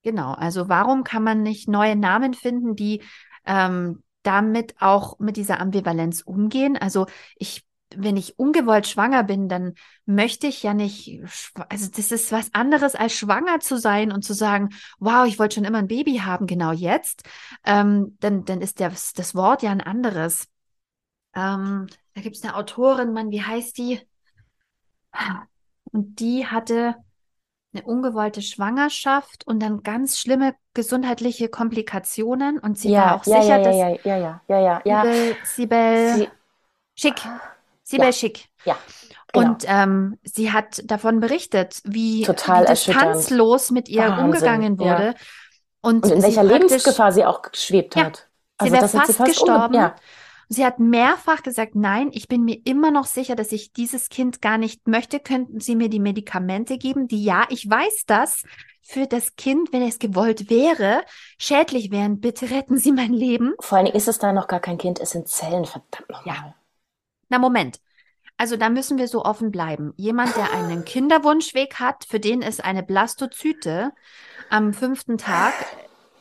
Genau, 0.05 0.33
also 0.35 0.69
warum 0.69 1.03
kann 1.03 1.23
man 1.25 1.43
nicht 1.43 1.67
neue 1.69 1.97
Namen 1.97 2.35
finden, 2.35 2.77
die 2.77 3.03
ähm, 3.47 4.03
damit 4.23 4.75
auch 4.81 5.19
mit 5.19 5.37
dieser 5.39 5.61
Ambivalenz 5.61 6.21
umgehen? 6.21 6.77
Also 6.77 7.07
ich, 7.37 7.65
wenn 7.97 8.19
ich 8.19 8.39
ungewollt 8.39 8.87
schwanger 8.87 9.25
bin, 9.25 9.49
dann 9.49 9.75
möchte 10.05 10.47
ich 10.47 10.63
ja 10.63 10.75
nicht, 10.75 11.23
also 11.71 11.89
das 11.91 12.13
ist 12.13 12.33
was 12.33 12.53
anderes 12.53 12.95
als 12.95 13.15
schwanger 13.15 13.61
zu 13.61 13.79
sein 13.79 14.13
und 14.13 14.25
zu 14.25 14.35
sagen, 14.35 14.71
wow, 14.99 15.27
ich 15.27 15.39
wollte 15.39 15.55
schon 15.55 15.65
immer 15.65 15.79
ein 15.79 15.89
Baby 15.89 16.19
haben, 16.19 16.47
genau 16.47 16.73
jetzt. 16.73 17.23
Ähm, 17.65 18.17
dann, 18.21 18.45
dann 18.45 18.61
ist 18.61 18.81
das, 18.81 19.15
das 19.15 19.35
Wort 19.35 19.63
ja 19.63 19.71
ein 19.71 19.81
anderes. 19.81 20.49
Ähm, 21.35 21.89
da 22.15 22.23
gibt 22.23 22.37
es 22.37 22.45
eine 22.45 22.57
Autorin, 22.57 23.13
Mann, 23.15 23.31
wie 23.31 23.43
heißt 23.43 23.79
die? 23.79 24.01
Und 25.93 26.21
die 26.21 26.47
hatte 26.47 26.95
eine 27.75 27.85
ungewollte 27.85 28.43
Schwangerschaft 28.43 29.47
und 29.47 29.61
dann 29.61 29.83
ganz 29.83 30.19
schlimme 30.19 30.55
gesundheitliche 30.75 31.49
Komplikationen. 31.49 32.59
Und 32.59 32.79
sie 32.79 32.95
war 32.97 33.07
Ja, 33.07 33.17
auch 33.17 33.27
ja, 33.27 33.43
sicher, 33.43 33.59
ja, 33.59 33.65
dass 33.65 33.77
ja, 33.77 33.89
ja, 34.05 34.17
ja, 34.17 34.43
ja, 34.49 34.61
ja, 34.61 34.83
ja. 34.85 35.03
Sibel, 35.03 35.37
Sibel 35.43 36.15
Sie, 36.17 36.29
Schick, 36.95 37.21
Sibel 37.83 38.07
Ja. 38.07 38.13
Schick. 38.13 38.47
ja, 38.65 38.77
genau. 39.33 39.51
Und 39.51 39.65
ähm, 39.67 40.19
sie 40.23 40.53
hat 40.53 40.83
davon 40.85 41.21
berichtet, 41.21 41.81
wie, 41.85 42.23
Total 42.23 42.63
wie 42.65 42.69
distanzlos 42.69 43.71
mit 43.71 43.89
ihr 43.89 44.03
Wahnsinn, 44.03 44.25
umgegangen 44.25 44.79
wurde. 44.79 45.15
Und 45.81 46.05
Und 46.05 46.13
in 46.13 46.23
welcher 46.23 46.45
Lebensgefahr 46.45 47.13
sie 47.13 47.25
auch 47.25 47.43
geschwebt 47.43 47.97
Ja, 47.97 48.05
hat. 48.07 48.29
Sie 48.63 48.73
wäre 48.73 48.89
fast 48.89 49.21
umge- 49.21 49.25
gestorben. 49.27 49.75
Ja, 49.75 49.97
Sie 50.49 50.65
hat 50.65 50.79
mehrfach 50.79 51.43
gesagt, 51.43 51.75
nein, 51.75 52.11
ich 52.13 52.29
bin 52.29 52.45
mir 52.45 52.61
immer 52.65 52.91
noch 52.91 53.07
sicher, 53.07 53.37
dass 53.37 53.53
ich 53.53 53.73
dieses 53.73 54.09
Kind 54.09 54.43
gar 54.43 54.59
nicht 54.59 54.87
möchte. 54.87 55.21
Könnten 55.21 55.61
Sie 55.61 55.77
mir 55.77 55.89
die 55.89 56.01
Medikamente 56.01 56.79
geben, 56.79 57.09
die 57.09 57.25
ja, 57.25 57.47
ich 57.49 57.69
weiß 57.69 58.05
das, 58.07 58.43
für 58.83 59.07
das 59.07 59.37
Kind, 59.37 59.73
wenn 59.73 59.83
es 59.83 59.99
gewollt 59.99 60.51
wäre, 60.51 61.03
schädlich 61.39 61.91
wären. 61.91 62.21
Bitte 62.21 62.51
retten 62.51 62.77
Sie 62.77 62.93
mein 62.93 63.13
Leben. 63.13 63.55
Vor 63.61 63.79
allen 63.79 63.87
Dingen 63.87 63.97
ist 63.97 64.09
es 64.09 64.19
da 64.19 64.33
noch 64.33 64.47
gar 64.47 64.61
kein 64.61 64.79
Kind, 64.79 65.01
es 65.01 65.11
sind 65.11 65.29
Zellen, 65.29 65.65
verdammt 65.65 66.09
nochmal. 66.11 66.37
Ja. 66.37 66.55
Na, 67.31 67.39
Moment. 67.39 67.81
Also 68.37 68.57
da 68.57 68.69
müssen 68.69 68.99
wir 68.99 69.09
so 69.09 69.25
offen 69.25 69.51
bleiben. 69.51 69.95
Jemand, 69.97 70.37
der 70.37 70.53
einen 70.53 70.85
Kinderwunschweg 70.85 71.77
hat, 71.81 72.05
für 72.05 72.21
den 72.21 72.43
ist 72.43 72.65
eine 72.65 72.83
Blastozyte 72.83 73.93
am 74.51 74.75
fünften 74.75 75.19
Tag 75.19 75.55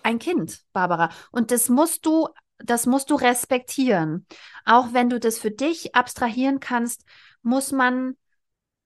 ein 0.03 0.19
Kind, 0.19 0.61
Barbara. 0.73 1.09
Und 1.31 1.51
das 1.51 1.69
musst 1.69 2.05
du, 2.05 2.27
das 2.63 2.85
musst 2.85 3.09
du 3.09 3.15
respektieren. 3.15 4.25
Auch 4.65 4.87
wenn 4.93 5.09
du 5.09 5.19
das 5.19 5.37
für 5.37 5.51
dich 5.51 5.95
abstrahieren 5.95 6.59
kannst, 6.59 7.05
muss 7.41 7.71
man 7.71 8.15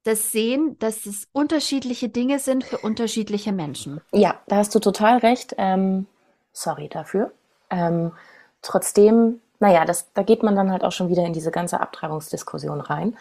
das 0.04 0.32
sehen, 0.32 0.78
dass 0.80 1.06
es 1.06 1.28
unterschiedliche 1.32 2.10
Dinge 2.10 2.40
sind 2.40 2.64
für 2.64 2.78
unterschiedliche 2.78 3.52
Menschen. 3.52 4.02
Ja, 4.12 4.36
da 4.48 4.58
hast 4.58 4.74
du 4.74 4.80
total 4.80 5.18
recht. 5.18 5.54
Ähm, 5.58 6.08
sorry 6.54 6.88
dafür. 6.88 7.32
Ähm, 7.70 8.14
trotzdem, 8.62 9.42
naja, 9.60 9.84
das, 9.84 10.12
da 10.14 10.24
geht 10.24 10.44
man 10.44 10.56
dann 10.56 10.72
halt 10.72 10.84
auch 10.84 10.94
schon 10.94 11.10
wieder 11.10 11.26
in 11.26 11.34
diese 11.34 11.52
ganze 11.52 11.82
Abtreibungsdiskussion 11.82 12.80
rein. 12.80 13.18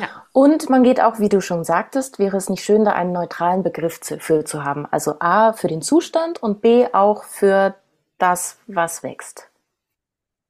Ja. 0.00 0.08
Und 0.32 0.68
man 0.68 0.82
geht 0.82 1.00
auch, 1.00 1.20
wie 1.20 1.28
du 1.28 1.40
schon 1.40 1.62
sagtest, 1.62 2.18
wäre 2.18 2.36
es 2.36 2.50
nicht 2.50 2.64
schön, 2.64 2.84
da 2.84 2.92
einen 2.92 3.12
neutralen 3.12 3.62
Begriff 3.62 4.00
zu, 4.00 4.18
für 4.18 4.44
zu 4.44 4.64
haben. 4.64 4.86
Also 4.90 5.16
A 5.20 5.52
für 5.52 5.68
den 5.68 5.82
Zustand 5.82 6.42
und 6.42 6.60
B 6.60 6.88
auch 6.92 7.22
für 7.22 7.76
das, 8.18 8.58
was 8.66 9.04
wächst. 9.04 9.48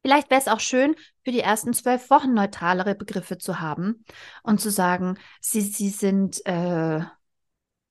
Vielleicht 0.04 0.28
wäre 0.28 0.40
es 0.40 0.48
auch 0.48 0.60
schön, 0.60 0.94
für 1.22 1.32
die 1.32 1.40
ersten 1.40 1.72
zwölf 1.72 2.10
Wochen 2.10 2.34
neutralere 2.34 2.94
Begriffe 2.94 3.38
zu 3.38 3.60
haben 3.60 4.04
und 4.42 4.60
zu 4.60 4.70
sagen, 4.70 5.16
sie, 5.40 5.62
sie 5.62 5.88
sind, 5.88 6.44
äh, 6.44 7.00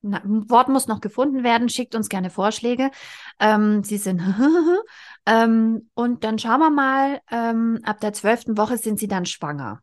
na, 0.06 0.18
ein 0.24 0.48
Wort 0.48 0.70
muss 0.70 0.88
noch 0.88 1.02
gefunden 1.02 1.44
werden, 1.44 1.70
schickt 1.70 1.96
uns 1.96 2.10
gerne 2.10 2.30
Vorschläge. 2.30 2.92
Ähm, 3.40 3.84
sie 3.84 3.98
sind, 3.98 4.22
ähm, 5.26 5.90
und 5.96 6.24
dann 6.24 6.38
schauen 6.38 6.60
wir 6.60 6.70
mal, 6.70 7.20
ähm, 7.32 7.80
ab 7.84 8.00
der 8.02 8.14
zwölften 8.14 8.58
Woche 8.58 8.78
sind 8.78 9.00
sie 9.00 9.08
dann 9.08 9.26
schwanger. 9.26 9.82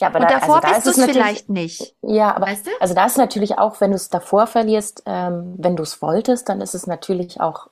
Ja, 0.00 0.08
aber 0.08 0.18
und 0.18 0.28
da, 0.28 0.40
davor 0.40 0.56
also 0.56 0.66
da 0.66 0.74
bist 0.74 0.86
ist 0.88 0.96
du 0.96 1.02
es 1.02 1.06
es 1.06 1.12
vielleicht 1.12 1.48
nicht. 1.48 1.94
Ja, 2.02 2.34
aber 2.34 2.46
Weißt 2.46 2.66
du? 2.66 2.70
also 2.80 2.94
da 2.94 3.06
ist 3.06 3.18
natürlich 3.18 3.56
auch, 3.56 3.80
wenn 3.80 3.92
du 3.92 3.96
es 3.96 4.08
davor 4.08 4.48
verlierst, 4.48 5.04
ähm, 5.06 5.54
wenn 5.58 5.76
du 5.76 5.84
es 5.84 6.02
wolltest, 6.02 6.48
dann 6.48 6.60
ist 6.60 6.74
es 6.74 6.88
natürlich 6.88 7.40
auch 7.40 7.68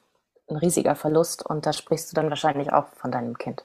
ein 0.49 0.57
riesiger 0.57 0.95
Verlust 0.95 1.45
und 1.45 1.67
da 1.67 1.73
sprichst 1.73 2.11
du 2.11 2.15
dann 2.15 2.31
wahrscheinlich 2.31 2.73
auch 2.73 2.89
von 2.97 3.11
deinem 3.11 3.37
Kind. 3.37 3.65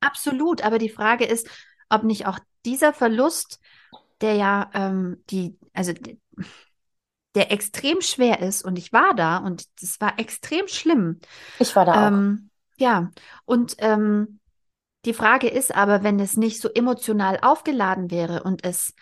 Absolut, 0.00 0.62
aber 0.62 0.78
die 0.78 0.88
Frage 0.88 1.24
ist, 1.24 1.48
ob 1.88 2.04
nicht 2.04 2.26
auch 2.26 2.38
dieser 2.64 2.92
Verlust, 2.92 3.60
der 4.20 4.34
ja 4.34 4.70
ähm, 4.74 5.22
die, 5.30 5.58
also 5.72 5.92
der 7.34 7.52
extrem 7.52 8.00
schwer 8.00 8.40
ist, 8.40 8.64
und 8.64 8.78
ich 8.78 8.92
war 8.92 9.14
da 9.14 9.38
und 9.38 9.64
es 9.80 10.00
war 10.00 10.18
extrem 10.18 10.66
schlimm. 10.68 11.20
Ich 11.58 11.74
war 11.76 11.84
da 11.84 11.92
auch. 11.92 12.08
Ähm, 12.08 12.50
ja, 12.76 13.10
und 13.44 13.76
ähm, 13.78 14.40
die 15.04 15.14
Frage 15.14 15.48
ist 15.48 15.74
aber, 15.74 16.02
wenn 16.02 16.20
es 16.20 16.36
nicht 16.36 16.60
so 16.60 16.68
emotional 16.68 17.38
aufgeladen 17.40 18.10
wäre 18.10 18.42
und 18.42 18.64
es 18.64 18.94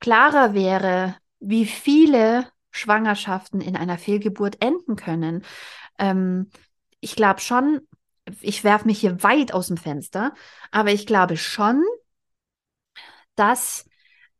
klarer 0.00 0.54
wäre, 0.54 1.16
wie 1.40 1.66
viele 1.66 2.46
Schwangerschaften 2.70 3.60
in 3.60 3.76
einer 3.76 3.98
Fehlgeburt 3.98 4.62
enden 4.62 4.96
können, 4.96 5.44
ähm, 5.98 6.50
ich 7.00 7.16
glaube 7.16 7.40
schon, 7.40 7.80
ich 8.40 8.64
werfe 8.64 8.86
mich 8.86 9.00
hier 9.00 9.22
weit 9.22 9.52
aus 9.52 9.68
dem 9.68 9.76
Fenster, 9.76 10.34
aber 10.70 10.92
ich 10.92 11.06
glaube 11.06 11.36
schon, 11.36 11.82
dass 13.34 13.86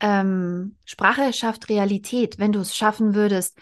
ähm, 0.00 0.76
Sprache 0.84 1.32
schafft 1.32 1.68
Realität. 1.68 2.38
Wenn 2.38 2.52
du 2.52 2.60
es 2.60 2.76
schaffen 2.76 3.14
würdest, 3.14 3.58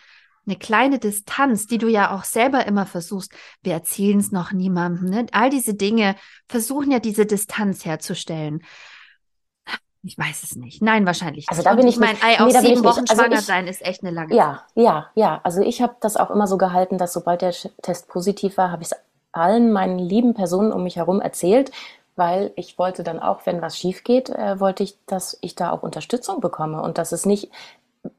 eine 0.47 0.57
kleine 0.57 0.99
Distanz, 0.99 1.67
die 1.67 1.79
du 1.79 1.89
ja 1.89 2.15
auch 2.15 2.25
selber 2.25 2.67
immer 2.67 2.87
versuchst, 2.87 3.33
wir 3.63 3.73
erzählen 3.73 4.19
es 4.19 4.31
noch 4.31 4.53
niemandem, 4.53 5.11
ne? 5.11 5.27
All 5.33 5.51
diese 5.51 5.75
Dinge 5.75 6.15
versuchen 6.49 6.93
ja 6.93 7.01
diese 7.01 7.27
Distanz 7.27 7.85
herzustellen. 7.85 8.63
Ich 10.07 10.17
weiß 10.17 10.45
es 10.45 10.55
nicht. 10.55 10.83
Nein, 10.83 11.05
wahrscheinlich 11.05 11.49
Also 11.49 11.59
nicht. 11.61 11.67
da 11.67 11.71
Und 11.73 11.77
bin 11.79 11.89
ich 11.89 11.95
ich 11.95 12.01
meine, 12.01 12.13
nicht- 12.13 12.25
Ei, 12.25 12.37
nee, 12.37 12.45
auf 12.45 12.53
da 12.53 12.61
bin 12.61 12.69
sieben. 12.69 12.85
Wochen 12.85 13.01
Also 13.09 13.15
schwanger 13.23 13.35
ich- 13.39 13.41
sein 13.45 13.67
ist 13.67 13.83
echt 13.85 14.03
eine 14.03 14.13
lange 14.13 14.29
Zeit. 14.29 14.37
Ja, 14.39 14.63
ja, 14.77 15.07
ja. 15.15 15.41
Also 15.43 15.61
ich 15.63 15.83
habe 15.83 15.97
das 16.01 16.17
auch 16.17 16.31
immer 16.31 16.47
so 16.47 16.57
gehalten, 16.59 16.97
dass 16.97 17.13
sobald 17.13 17.43
der 17.43 17.53
Test 17.83 18.07
positiv 18.09 18.57
war, 18.57 18.71
habe 18.71 18.83
ich 18.83 18.93
es 18.93 18.97
allen 19.33 19.73
meinen 19.73 19.99
lieben 19.99 20.35
Personen 20.35 20.73
um 20.73 20.85
mich 20.85 20.95
herum 20.97 21.21
erzählt, 21.21 21.73
weil 22.15 22.53
ich 22.55 22.79
wollte 22.79 23.03
dann 23.03 23.19
auch, 23.19 23.41
wenn 23.47 23.61
was 23.61 23.77
schief 23.77 24.05
geht, 24.05 24.31
äh, 24.31 24.61
wollte 24.61 24.85
ich, 24.85 24.97
dass 25.07 25.37
ich 25.41 25.57
da 25.57 25.73
auch 25.73 25.83
Unterstützung 25.83 26.41
bekomme 26.41 26.81
und 26.83 26.99
dass 26.99 27.11
es 27.13 27.27
nicht 27.27 27.51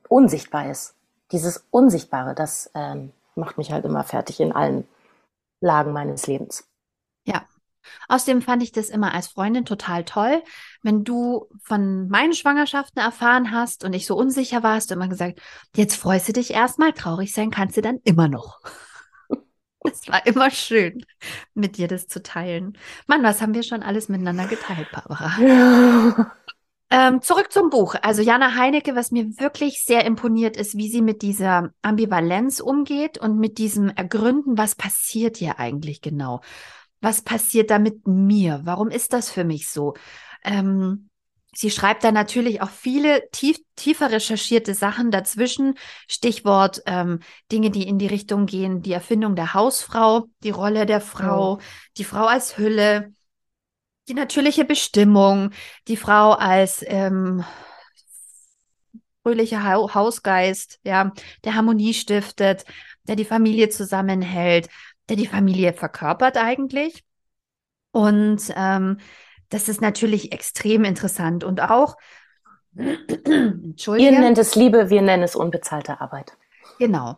unsichtbar 0.10 0.70
ist. 0.70 0.94
Dieses 1.32 1.64
Unsichtbare, 1.72 2.36
das 2.36 2.70
ähm, 2.76 3.14
macht 3.36 3.58
mich 3.58 3.72
halt 3.72 3.86
immer 3.86 4.04
fertig 4.04 4.40
in 4.42 4.52
allen 4.52 4.86
Lagen 5.62 5.94
meines 5.94 6.28
Lebens. 6.28 6.67
Ja. 8.10 8.16
Außerdem 8.16 8.42
fand 8.42 8.64
ich 8.64 8.72
das 8.72 8.90
immer 8.90 9.14
als 9.14 9.28
Freundin 9.28 9.66
total 9.66 10.04
toll, 10.06 10.44
wenn 10.84 11.04
du 11.04 11.48
von 11.64 12.08
meinen 12.10 12.34
Schwangerschaften 12.34 13.02
erfahren 13.02 13.52
hast 13.52 13.84
und 13.84 13.94
ich 13.94 14.06
so 14.06 14.16
unsicher 14.16 14.64
war, 14.64 14.76
hast 14.76 14.92
du 14.92 14.96
immer 14.96 15.08
gesagt, 15.08 15.42
jetzt 15.76 15.96
freust 15.96 16.28
du 16.28 16.34
dich 16.34 16.52
erstmal, 16.52 16.94
traurig 16.94 17.34
sein 17.34 17.52
kannst 17.52 17.78
du 17.78 17.82
dann 17.82 18.00
immer 18.04 18.28
noch. 18.28 18.62
Es 19.90 20.06
war 20.10 20.26
immer 20.28 20.52
schön, 20.52 21.06
mit 21.54 21.78
dir 21.78 21.88
das 21.88 22.08
zu 22.08 22.22
teilen. 22.22 22.78
Mann, 23.06 23.24
was 23.24 23.42
haben 23.42 23.54
wir 23.54 23.64
schon 23.64 23.84
alles 23.84 24.10
miteinander 24.10 24.46
geteilt, 24.46 24.90
Barbara? 24.92 26.34
Ähm, 26.90 27.22
zurück 27.22 27.52
zum 27.52 27.70
Buch. 27.70 27.96
Also 28.02 28.22
Jana 28.22 28.56
Heinecke, 28.56 28.96
was 28.96 29.12
mir 29.12 29.38
wirklich 29.40 29.84
sehr 29.84 30.06
imponiert 30.06 30.56
ist, 30.56 30.78
wie 30.78 30.90
sie 30.90 31.02
mit 31.02 31.22
dieser 31.22 31.72
Ambivalenz 31.82 32.62
umgeht 32.62 33.18
und 33.18 33.38
mit 33.38 33.58
diesem 33.58 33.90
Ergründen, 33.90 34.58
was 34.58 34.76
passiert 34.76 35.36
hier 35.38 35.60
eigentlich 35.60 36.02
genau? 36.02 36.42
Was 37.02 37.22
passiert 37.22 37.70
da 37.70 37.80
mit 37.80 38.08
mir? 38.08 38.62
Warum 38.64 38.90
ist 38.90 39.14
das 39.14 39.30
für 39.30 39.44
mich 39.44 39.70
so? 39.70 39.94
Ähm, 40.44 41.10
sie 41.54 41.70
schreibt 41.70 42.04
da 42.04 42.12
natürlich 42.12 42.62
auch 42.62 42.70
viele 42.70 43.30
tief, 43.32 43.58
tiefer 43.76 44.12
recherchierte 44.12 44.74
Sachen 44.74 45.12
dazwischen. 45.12 45.76
Stichwort 46.08 46.82
ähm, 46.86 47.20
Dinge, 47.52 47.70
die 47.70 47.88
in 47.88 48.00
die 48.00 48.08
Richtung 48.08 48.46
gehen, 48.46 48.82
die 48.82 48.94
Erfindung 48.94 49.36
der 49.36 49.54
Hausfrau, 49.54 50.26
die 50.44 50.50
Rolle 50.52 50.86
der 50.86 51.02
Frau, 51.02 51.60
die 51.98 52.04
Frau 52.04 52.26
als 52.26 52.58
Hülle, 52.58 53.14
die 54.08 54.14
natürliche 54.14 54.66
Bestimmung, 54.66 55.52
die 55.88 55.98
Frau 55.98 56.32
als 56.32 56.84
ähm, 56.88 57.44
fröhlicher 59.24 59.64
ha 59.64 59.94
Hausgeist, 59.94 60.80
ja, 60.84 61.12
der 61.44 61.56
Harmonie 61.56 61.94
stiftet, 61.94 62.64
der 63.08 63.18
die 63.18 63.26
Familie 63.26 63.68
zusammenhält, 63.70 64.70
der 65.10 65.16
die 65.16 65.28
Familie 65.28 65.74
verkörpert 65.74 66.38
eigentlich. 66.38 67.04
Und 67.92 68.54
ähm, 68.56 68.98
das 69.50 69.70
ist 69.70 69.82
natürlich 69.82 70.32
extrem 70.32 70.84
interessant 70.84 71.44
und 71.44 71.62
auch, 71.62 71.96
Entschuldige. 72.76 74.12
Ihr 74.12 74.20
nennt 74.20 74.38
es 74.38 74.56
Liebe, 74.56 74.90
wir 74.90 75.02
nennen 75.02 75.24
es 75.24 75.36
unbezahlte 75.36 76.00
Arbeit. 76.00 76.38
Genau. 76.78 77.18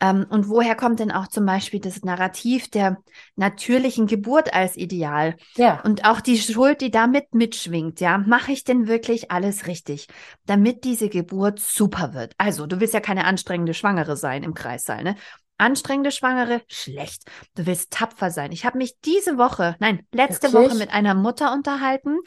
Ähm, 0.00 0.26
und 0.28 0.48
woher 0.48 0.74
kommt 0.74 0.98
denn 0.98 1.12
auch 1.12 1.28
zum 1.28 1.46
Beispiel 1.46 1.78
das 1.78 2.02
Narrativ 2.02 2.68
der 2.70 2.98
natürlichen 3.36 4.06
Geburt 4.06 4.52
als 4.52 4.76
Ideal? 4.76 5.36
Ja. 5.54 5.80
Und 5.82 6.04
auch 6.04 6.20
die 6.20 6.38
Schuld, 6.38 6.80
die 6.80 6.90
damit 6.90 7.34
mitschwingt, 7.34 8.00
ja, 8.00 8.18
mache 8.18 8.52
ich 8.52 8.64
denn 8.64 8.88
wirklich 8.88 9.30
alles 9.30 9.66
richtig, 9.66 10.08
damit 10.44 10.84
diese 10.84 11.08
Geburt 11.08 11.60
super 11.60 12.14
wird? 12.14 12.34
Also, 12.36 12.66
du 12.66 12.80
willst 12.80 12.94
ja 12.94 13.00
keine 13.00 13.24
anstrengende 13.26 13.74
Schwangere 13.74 14.16
sein 14.16 14.42
im 14.42 14.54
Kreissaal, 14.54 15.04
ne? 15.04 15.16
Anstrengende 15.62 16.10
Schwangere, 16.10 16.62
schlecht. 16.68 17.24
Du 17.54 17.66
willst 17.66 17.92
tapfer 17.92 18.30
sein. 18.30 18.52
Ich 18.52 18.64
habe 18.64 18.78
mich 18.78 18.98
diese 19.04 19.38
Woche, 19.38 19.76
nein, 19.80 20.06
letzte 20.12 20.52
Wirklich? 20.52 20.70
Woche 20.72 20.78
mit 20.78 20.90
einer 20.92 21.14
Mutter 21.14 21.52
unterhalten, 21.52 22.18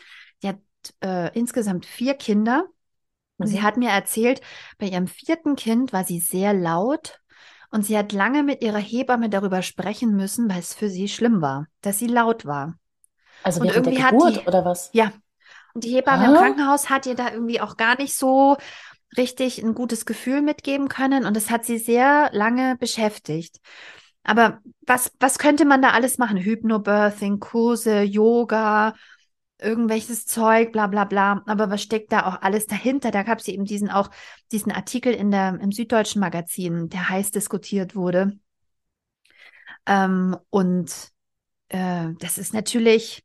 die 0.43 0.49
hat 0.49 0.59
äh, 1.03 1.37
insgesamt 1.37 1.85
vier 1.85 2.13
Kinder. 2.15 2.65
Und 3.37 3.47
sie 3.47 3.57
Mhm. 3.57 3.63
hat 3.63 3.77
mir 3.77 3.89
erzählt, 3.89 4.39
bei 4.77 4.87
ihrem 4.87 5.07
vierten 5.07 5.55
Kind 5.57 5.91
war 5.91 6.05
sie 6.05 6.19
sehr 6.21 6.53
laut 6.53 7.19
und 7.69 7.85
sie 7.85 7.97
hat 7.97 8.13
lange 8.13 8.43
mit 8.43 8.63
ihrer 8.63 8.77
Hebamme 8.79 9.29
darüber 9.29 9.61
sprechen 9.61 10.15
müssen, 10.15 10.49
weil 10.49 10.59
es 10.59 10.73
für 10.73 10.87
sie 10.89 11.09
schlimm 11.09 11.41
war, 11.41 11.67
dass 11.81 11.99
sie 11.99 12.07
laut 12.07 12.45
war. 12.45 12.75
Also 13.43 13.59
Und 13.59 13.67
während 13.67 13.85
der 13.87 13.93
irgendwie 13.93 14.03
hat 14.03 14.11
Geburt 14.11 14.35
die- 14.43 14.47
oder 14.47 14.63
was? 14.65 14.89
Ja. 14.93 15.11
Und 15.73 15.83
die 15.83 15.89
Hebamme 15.95 16.25
im 16.27 16.33
Ah. 16.35 16.37
Krankenhaus 16.37 16.89
hat 16.89 17.05
ihr 17.05 17.15
da 17.15 17.31
irgendwie 17.31 17.59
auch 17.59 17.75
gar 17.75 17.97
nicht 17.97 18.15
so 18.15 18.55
richtig 19.17 19.61
ein 19.63 19.73
gutes 19.73 20.05
Gefühl 20.05 20.41
mitgeben 20.41 20.87
können 20.89 21.25
und 21.25 21.35
es 21.37 21.49
hat 21.49 21.65
sie 21.65 21.77
sehr 21.77 22.29
lange 22.33 22.75
beschäftigt. 22.77 23.59
Aber 24.23 24.59
was, 24.81 25.11
was 25.19 25.37
könnte 25.37 25.65
man 25.65 25.81
da 25.81 25.91
alles 25.91 26.17
machen? 26.17 26.37
Hypnobirthing, 26.37 27.39
Kurse, 27.39 28.01
Yoga, 28.01 28.95
irgendwelches 29.59 30.25
Zeug, 30.25 30.71
bla 30.71 30.87
bla 30.87 31.05
bla. 31.05 31.43
Aber 31.45 31.69
was 31.69 31.81
steckt 31.83 32.11
da 32.11 32.25
auch 32.25 32.41
alles 32.41 32.65
dahinter? 32.65 33.11
Da 33.11 33.23
gab 33.23 33.39
es 33.39 33.47
eben 33.47 33.65
diesen 33.65 33.89
auch, 33.89 34.09
diesen 34.51 34.71
Artikel 34.71 35.13
in 35.13 35.31
der, 35.31 35.59
im 35.61 35.71
Süddeutschen 35.71 36.19
Magazin, 36.19 36.89
der 36.89 37.09
heiß 37.09 37.31
diskutiert 37.31 37.95
wurde. 37.95 38.39
Ähm, 39.85 40.35
und 40.49 40.91
äh, 41.69 42.09
das 42.19 42.37
ist 42.37 42.53
natürlich 42.53 43.23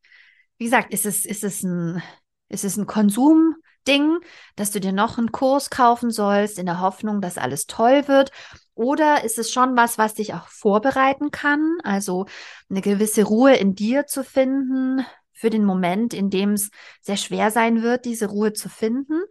wie 0.60 0.64
gesagt, 0.64 0.92
ist 0.92 1.06
es, 1.06 1.24
ist 1.24 1.42
es 1.42 1.62
ein, 1.62 2.02
ist 2.50 2.64
es 2.64 2.76
ein 2.76 2.86
Konsumding, 3.84 4.20
dass 4.56 4.70
du 4.70 4.80
dir 4.80 4.92
noch 4.92 5.18
einen 5.18 5.32
Kurs 5.32 5.70
kaufen 5.70 6.10
sollst, 6.10 6.58
in 6.58 6.66
der 6.66 6.80
Hoffnung, 6.80 7.20
dass 7.20 7.38
alles 7.38 7.66
toll 7.66 8.08
wird? 8.08 8.30
Oder 8.74 9.24
ist 9.24 9.38
es 9.38 9.50
schon 9.50 9.76
was, 9.76 9.98
was 9.98 10.14
dich 10.14 10.34
auch 10.34 10.48
vorbereiten 10.48 11.30
kann? 11.30 11.78
Also 11.82 12.26
eine 12.68 12.80
gewisse 12.80 13.24
Ruhe 13.24 13.54
in 13.56 13.74
dir 13.74 14.06
zu 14.06 14.24
finden 14.24 15.04
für 15.32 15.50
den 15.50 15.64
Moment, 15.64 16.14
in 16.14 16.30
dem 16.30 16.52
es 16.52 16.70
sehr 17.00 17.16
schwer 17.16 17.50
sein 17.50 17.82
wird, 17.82 18.04
diese 18.04 18.26
Ruhe 18.26 18.52
zu 18.52 18.68
finden? 18.68 19.22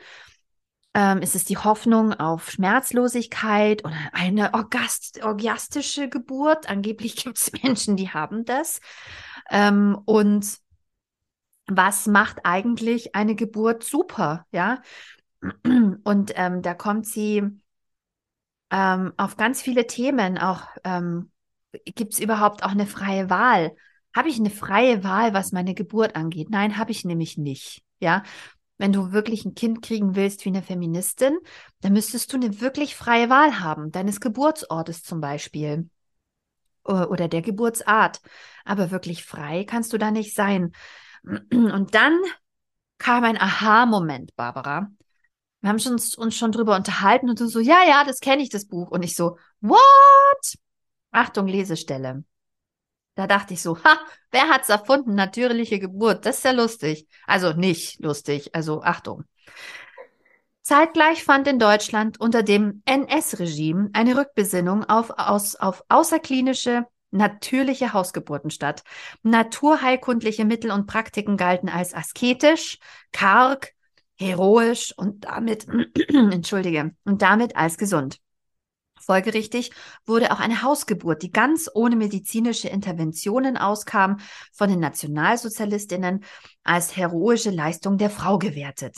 Ähm, 0.95 1.21
ist 1.21 1.35
es 1.35 1.45
die 1.45 1.57
Hoffnung 1.57 2.13
auf 2.13 2.49
Schmerzlosigkeit 2.49 3.85
oder 3.85 3.95
eine 4.11 4.53
orgast 4.53 5.23
orgiastische 5.23 6.09
Geburt? 6.09 6.67
Angeblich 6.67 7.15
gibt 7.15 7.37
es 7.37 7.51
Menschen, 7.63 7.95
die 7.95 8.09
haben 8.09 8.45
das. 8.45 8.81
Ähm, 9.51 9.97
und 10.05 10.59
was 11.71 12.07
macht 12.07 12.39
eigentlich 12.43 13.15
eine 13.15 13.35
Geburt 13.35 13.83
super? 13.83 14.45
Ja. 14.51 14.81
Und 16.03 16.33
ähm, 16.35 16.61
da 16.61 16.73
kommt 16.73 17.05
sie 17.05 17.43
ähm, 18.71 19.13
auf 19.17 19.37
ganz 19.37 19.61
viele 19.61 19.87
Themen. 19.87 20.37
Auch 20.37 20.67
ähm, 20.83 21.31
gibt 21.85 22.13
es 22.13 22.19
überhaupt 22.19 22.63
auch 22.63 22.71
eine 22.71 22.87
freie 22.87 23.29
Wahl? 23.29 23.75
Habe 24.15 24.29
ich 24.29 24.39
eine 24.39 24.49
freie 24.49 25.03
Wahl, 25.03 25.33
was 25.33 25.51
meine 25.51 25.73
Geburt 25.73 26.15
angeht? 26.15 26.49
Nein, 26.49 26.77
habe 26.77 26.91
ich 26.91 27.05
nämlich 27.05 27.37
nicht. 27.37 27.83
Ja, 27.99 28.23
wenn 28.77 28.93
du 28.93 29.11
wirklich 29.11 29.45
ein 29.45 29.55
Kind 29.55 29.81
kriegen 29.81 30.15
willst 30.15 30.45
wie 30.45 30.49
eine 30.49 30.63
Feministin, 30.63 31.37
dann 31.81 31.93
müsstest 31.93 32.31
du 32.31 32.37
eine 32.37 32.61
wirklich 32.61 32.95
freie 32.95 33.29
Wahl 33.29 33.59
haben, 33.59 33.91
deines 33.91 34.21
Geburtsortes 34.21 35.03
zum 35.03 35.19
Beispiel 35.21 35.89
oder 36.83 37.27
der 37.27 37.41
Geburtsart. 37.41 38.21
Aber 38.65 38.89
wirklich 38.89 39.25
frei 39.25 39.63
kannst 39.65 39.93
du 39.93 39.97
da 39.97 40.11
nicht 40.11 40.33
sein. 40.33 40.71
Und 41.23 41.95
dann 41.95 42.19
kam 42.97 43.23
ein 43.23 43.39
Aha-Moment, 43.39 44.35
Barbara. 44.35 44.91
Wir 45.61 45.69
haben 45.69 45.81
uns, 45.85 46.15
uns 46.15 46.35
schon 46.35 46.51
drüber 46.51 46.75
unterhalten 46.75 47.29
und 47.29 47.39
du 47.39 47.47
so, 47.47 47.59
ja, 47.59 47.83
ja, 47.87 48.03
das 48.03 48.19
kenne 48.19 48.41
ich, 48.41 48.49
das 48.49 48.65
Buch. 48.65 48.91
Und 48.91 49.03
ich 49.03 49.15
so, 49.15 49.37
what? 49.61 49.79
Achtung, 51.11 51.47
Lesestelle. 51.47 52.23
Da 53.15 53.27
dachte 53.27 53.53
ich 53.53 53.61
so, 53.61 53.77
ha, 53.83 53.99
wer 54.31 54.47
hat's 54.47 54.69
erfunden? 54.69 55.15
Natürliche 55.15 55.79
Geburt. 55.79 56.25
Das 56.25 56.37
ist 56.37 56.45
ja 56.45 56.51
lustig. 56.51 57.07
Also 57.27 57.51
nicht 57.53 57.99
lustig. 57.99 58.55
Also 58.55 58.81
Achtung. 58.81 59.25
Zeitgleich 60.61 61.23
fand 61.23 61.47
in 61.47 61.59
Deutschland 61.59 62.19
unter 62.21 62.43
dem 62.43 62.81
NS-Regime 62.85 63.89
eine 63.93 64.15
Rückbesinnung 64.15 64.85
auf, 64.85 65.09
aus, 65.17 65.55
auf 65.55 65.83
außerklinische, 65.89 66.85
natürliche 67.11 67.93
Hausgeburten 67.93 68.51
statt. 68.51 68.83
Naturheilkundliche 69.23 70.45
Mittel 70.45 70.71
und 70.71 70.87
Praktiken 70.87 71.37
galten 71.37 71.69
als 71.69 71.93
asketisch, 71.93 72.77
karg, 73.11 73.73
heroisch 74.15 74.93
und 74.97 75.25
damit, 75.25 75.67
entschuldige, 76.09 76.91
und 77.05 77.21
damit 77.21 77.55
als 77.55 77.77
gesund. 77.77 78.19
Folgerichtig 78.99 79.71
wurde 80.05 80.31
auch 80.31 80.39
eine 80.39 80.61
Hausgeburt, 80.61 81.23
die 81.23 81.31
ganz 81.31 81.69
ohne 81.73 81.95
medizinische 81.95 82.67
Interventionen 82.67 83.57
auskam, 83.57 84.17
von 84.51 84.69
den 84.69 84.79
Nationalsozialistinnen 84.79 86.23
als 86.63 86.95
heroische 86.97 87.49
Leistung 87.49 87.97
der 87.97 88.09
Frau 88.09 88.37
gewertet. 88.37 88.97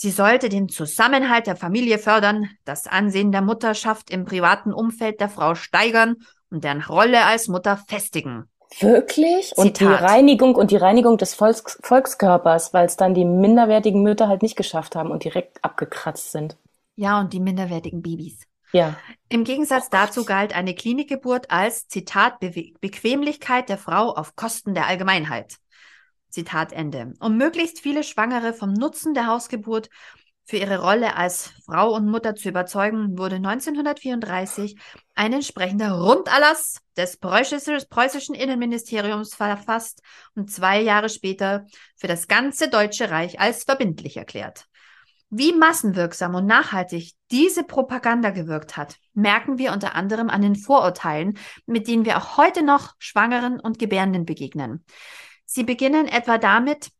Sie 0.00 0.12
sollte 0.12 0.48
den 0.48 0.68
Zusammenhalt 0.68 1.48
der 1.48 1.56
Familie 1.56 1.98
fördern, 1.98 2.48
das 2.64 2.86
Ansehen 2.86 3.32
der 3.32 3.42
Mutterschaft 3.42 4.10
im 4.10 4.26
privaten 4.26 4.72
Umfeld 4.72 5.18
der 5.18 5.28
Frau 5.28 5.56
steigern 5.56 6.18
und 6.52 6.62
deren 6.62 6.82
Rolle 6.82 7.24
als 7.24 7.48
Mutter 7.48 7.76
festigen. 7.88 8.44
Wirklich? 8.78 9.46
Zitat. 9.48 9.58
Und 9.58 9.80
die 9.80 9.86
Reinigung 9.86 10.54
und 10.54 10.70
die 10.70 10.76
Reinigung 10.76 11.18
des 11.18 11.34
Volks, 11.34 11.80
Volkskörpers, 11.82 12.72
weil 12.72 12.86
es 12.86 12.96
dann 12.96 13.12
die 13.12 13.24
minderwertigen 13.24 14.04
Mütter 14.04 14.28
halt 14.28 14.42
nicht 14.42 14.54
geschafft 14.54 14.94
haben 14.94 15.10
und 15.10 15.24
direkt 15.24 15.64
abgekratzt 15.64 16.30
sind. 16.30 16.56
Ja, 16.94 17.18
und 17.18 17.32
die 17.32 17.40
minderwertigen 17.40 18.00
Babys. 18.00 18.38
Ja. 18.70 18.94
Im 19.28 19.42
Gegensatz 19.42 19.90
dazu 19.90 20.24
galt 20.24 20.54
eine 20.54 20.76
Klinikgeburt 20.76 21.50
als, 21.50 21.88
Zitat, 21.88 22.38
Be 22.38 22.52
Bequemlichkeit 22.80 23.68
der 23.68 23.78
Frau 23.78 24.14
auf 24.14 24.36
Kosten 24.36 24.74
der 24.74 24.86
Allgemeinheit. 24.86 25.56
Zitat 26.30 26.72
Ende. 26.72 27.14
Um 27.20 27.36
möglichst 27.36 27.80
viele 27.80 28.02
Schwangere 28.02 28.52
vom 28.52 28.72
Nutzen 28.72 29.14
der 29.14 29.26
Hausgeburt 29.26 29.88
für 30.44 30.56
ihre 30.56 30.80
Rolle 30.80 31.14
als 31.14 31.52
Frau 31.66 31.94
und 31.94 32.06
Mutter 32.06 32.34
zu 32.34 32.48
überzeugen, 32.48 33.18
wurde 33.18 33.36
1934 33.36 34.80
ein 35.14 35.34
entsprechender 35.34 35.92
Runderlass 35.92 36.80
des 36.96 37.18
preußischen 37.18 38.34
Innenministeriums 38.34 39.34
verfasst 39.34 40.02
und 40.34 40.50
zwei 40.50 40.80
Jahre 40.80 41.10
später 41.10 41.66
für 41.96 42.06
das 42.06 42.28
ganze 42.28 42.70
Deutsche 42.70 43.10
Reich 43.10 43.38
als 43.40 43.64
verbindlich 43.64 44.16
erklärt. 44.16 44.64
Wie 45.30 45.52
massenwirksam 45.52 46.34
und 46.34 46.46
nachhaltig 46.46 47.12
diese 47.30 47.62
Propaganda 47.62 48.30
gewirkt 48.30 48.78
hat, 48.78 48.96
merken 49.12 49.58
wir 49.58 49.72
unter 49.72 49.94
anderem 49.94 50.30
an 50.30 50.40
den 50.40 50.56
Vorurteilen, 50.56 51.36
mit 51.66 51.86
denen 51.86 52.06
wir 52.06 52.16
auch 52.16 52.38
heute 52.38 52.62
noch 52.62 52.94
Schwangeren 52.98 53.60
und 53.60 53.78
Gebärenden 53.78 54.24
begegnen. 54.24 54.82
Sie 55.50 55.64
beginnen 55.64 56.06
etwa 56.08 56.36
damit, 56.36 56.90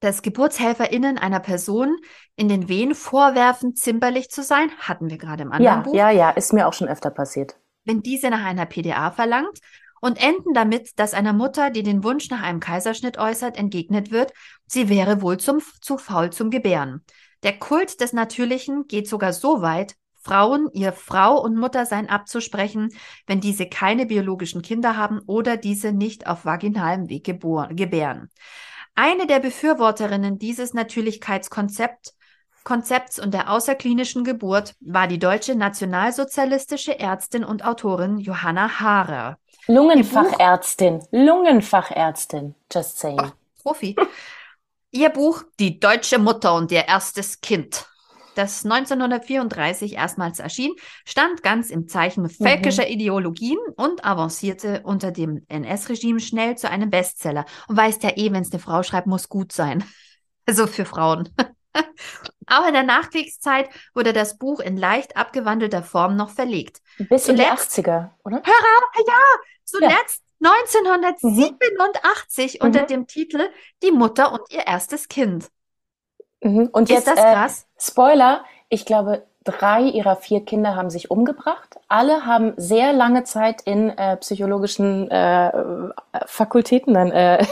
dass 0.00 0.22
GeburtshelferInnen 0.22 1.18
einer 1.18 1.38
Person 1.38 1.96
in 2.34 2.48
den 2.48 2.68
Wehen 2.68 2.96
vorwerfen, 2.96 3.76
zimperlich 3.76 4.28
zu 4.28 4.42
sein, 4.42 4.70
hatten 4.80 5.08
wir 5.08 5.18
gerade 5.18 5.44
im 5.44 5.52
anderen 5.52 5.76
ja, 5.76 5.82
Buch. 5.82 5.94
Ja, 5.94 6.10
ja, 6.10 6.30
ist 6.30 6.52
mir 6.52 6.66
auch 6.66 6.72
schon 6.72 6.88
öfter 6.88 7.10
passiert. 7.10 7.56
Wenn 7.84 8.02
diese 8.02 8.28
nach 8.28 8.44
einer 8.44 8.66
PDA 8.66 9.12
verlangt 9.12 9.60
und 10.00 10.20
enden 10.20 10.52
damit, 10.52 10.98
dass 10.98 11.14
einer 11.14 11.32
Mutter, 11.32 11.70
die 11.70 11.84
den 11.84 12.02
Wunsch 12.02 12.28
nach 12.28 12.42
einem 12.42 12.58
Kaiserschnitt 12.58 13.18
äußert, 13.18 13.56
entgegnet 13.56 14.10
wird, 14.10 14.32
sie 14.66 14.88
wäre 14.88 15.22
wohl 15.22 15.38
zum, 15.38 15.62
zu 15.80 15.96
faul 15.96 16.30
zum 16.30 16.50
Gebären. 16.50 17.04
Der 17.44 17.56
Kult 17.56 18.00
des 18.00 18.12
Natürlichen 18.12 18.88
geht 18.88 19.08
sogar 19.08 19.32
so 19.32 19.62
weit, 19.62 19.94
Frauen 20.26 20.68
ihr 20.72 20.92
Frau 20.92 21.40
und 21.40 21.56
Muttersein 21.56 22.08
abzusprechen, 22.08 22.92
wenn 23.28 23.40
diese 23.40 23.68
keine 23.68 24.06
biologischen 24.06 24.60
Kinder 24.60 24.96
haben 24.96 25.20
oder 25.26 25.56
diese 25.56 25.92
nicht 25.92 26.26
auf 26.26 26.44
vaginalem 26.44 27.08
Weg 27.08 27.24
gebären. 27.24 28.28
Eine 28.96 29.28
der 29.28 29.38
Befürworterinnen 29.38 30.38
dieses 30.38 30.74
Natürlichkeitskonzepts 30.74 32.16
Konzepts 32.64 33.20
und 33.20 33.32
der 33.32 33.52
außerklinischen 33.52 34.24
Geburt 34.24 34.74
war 34.80 35.06
die 35.06 35.20
deutsche 35.20 35.54
nationalsozialistische 35.54 36.98
Ärztin 36.98 37.44
und 37.44 37.64
Autorin 37.64 38.18
Johanna 38.18 38.80
Haarer. 38.80 39.38
Lungenfachärztin, 39.68 41.00
Lungenfachärztin, 41.12 42.56
just 42.72 42.98
saying. 42.98 43.20
Oh, 43.20 43.30
Profi. 43.62 43.94
Ihr 44.90 45.10
Buch 45.10 45.44
Die 45.60 45.78
deutsche 45.78 46.18
Mutter 46.18 46.54
und 46.54 46.72
ihr 46.72 46.88
erstes 46.88 47.40
Kind, 47.40 47.86
das 48.36 48.64
1934 48.64 49.94
erstmals 49.94 50.40
erschien, 50.40 50.74
stand 51.04 51.42
ganz 51.42 51.70
im 51.70 51.88
Zeichen 51.88 52.28
völkischer 52.28 52.84
mhm. 52.84 52.92
Ideologien 52.92 53.58
und 53.76 54.04
avancierte 54.04 54.82
unter 54.84 55.10
dem 55.10 55.44
NS-Regime 55.48 56.20
schnell 56.20 56.56
zu 56.56 56.70
einem 56.70 56.90
Bestseller. 56.90 57.46
Und 57.66 57.76
weißt 57.76 58.02
ja 58.02 58.16
eh, 58.16 58.32
wenn 58.32 58.42
es 58.42 58.52
eine 58.52 58.60
Frau 58.60 58.82
schreibt, 58.82 59.06
muss 59.06 59.28
gut 59.28 59.52
sein. 59.52 59.84
Also 60.48 60.68
für 60.68 60.84
Frauen. 60.84 61.28
Auch 62.46 62.68
in 62.68 62.74
der 62.74 62.84
Nachkriegszeit 62.84 63.68
wurde 63.94 64.12
das 64.12 64.38
Buch 64.38 64.60
in 64.60 64.76
leicht 64.76 65.16
abgewandelter 65.16 65.82
Form 65.82 66.14
noch 66.14 66.30
verlegt. 66.30 66.80
Bis 66.98 67.24
zuletzt, 67.24 67.76
in 67.78 67.82
die 67.82 67.90
80er, 67.90 68.10
oder? 68.22 68.42
Hör 68.44 69.04
ja, 69.08 69.20
zuletzt 69.64 70.22
1987 70.40 72.60
mhm. 72.60 72.66
unter 72.66 72.82
dem 72.82 73.08
Titel 73.08 73.48
Die 73.82 73.90
Mutter 73.90 74.32
und 74.32 74.42
ihr 74.50 74.68
erstes 74.68 75.08
Kind. 75.08 75.50
Mhm. 76.46 76.68
Und 76.72 76.88
Ist 76.88 76.90
jetzt, 76.90 77.08
das 77.08 77.18
äh, 77.18 77.32
krass? 77.34 77.62
Äh, 77.62 77.80
Spoiler, 77.80 78.44
ich 78.68 78.86
glaube, 78.86 79.24
drei 79.42 79.82
ihrer 79.82 80.16
vier 80.16 80.44
Kinder 80.44 80.76
haben 80.76 80.90
sich 80.90 81.10
umgebracht. 81.10 81.76
Alle 81.88 82.24
haben 82.24 82.54
sehr 82.56 82.92
lange 82.92 83.24
Zeit 83.24 83.62
in 83.62 83.90
äh, 83.90 84.16
psychologischen 84.18 85.10
äh, 85.10 85.52
Fakultäten 86.26 86.94
dann 86.94 87.10
äh, 87.10 87.44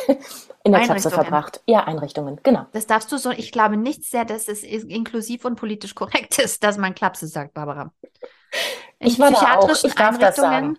in 0.63 0.73
der 0.73 0.83
Klapse 0.83 1.11
verbracht. 1.11 1.61
Ja, 1.67 1.85
Einrichtungen, 1.85 2.39
genau. 2.43 2.67
Das 2.73 2.87
darfst 2.87 3.11
du 3.11 3.19
so, 3.19 3.31
ich 3.31 3.51
glaube 3.53 3.77
nicht 3.77 4.05
sehr, 4.05 4.25
dass 4.25 4.49
es 4.49 4.63
inklusiv 4.63 5.45
und 5.45 5.57
politisch 5.57 5.95
korrekt 5.95 6.39
ist, 6.39 6.63
dass 6.63 6.79
man 6.79 6.95
Klapse 6.95 7.27
sagt, 7.27 7.55
Barbara. 7.55 7.91
In 9.01 9.09
ich 9.09 9.19
war 9.19 9.33
da 9.33 9.59
auch. 9.59 9.69
Ich 9.83 9.95
darf 9.95 10.19
das 10.19 10.37
sagen. 10.37 10.79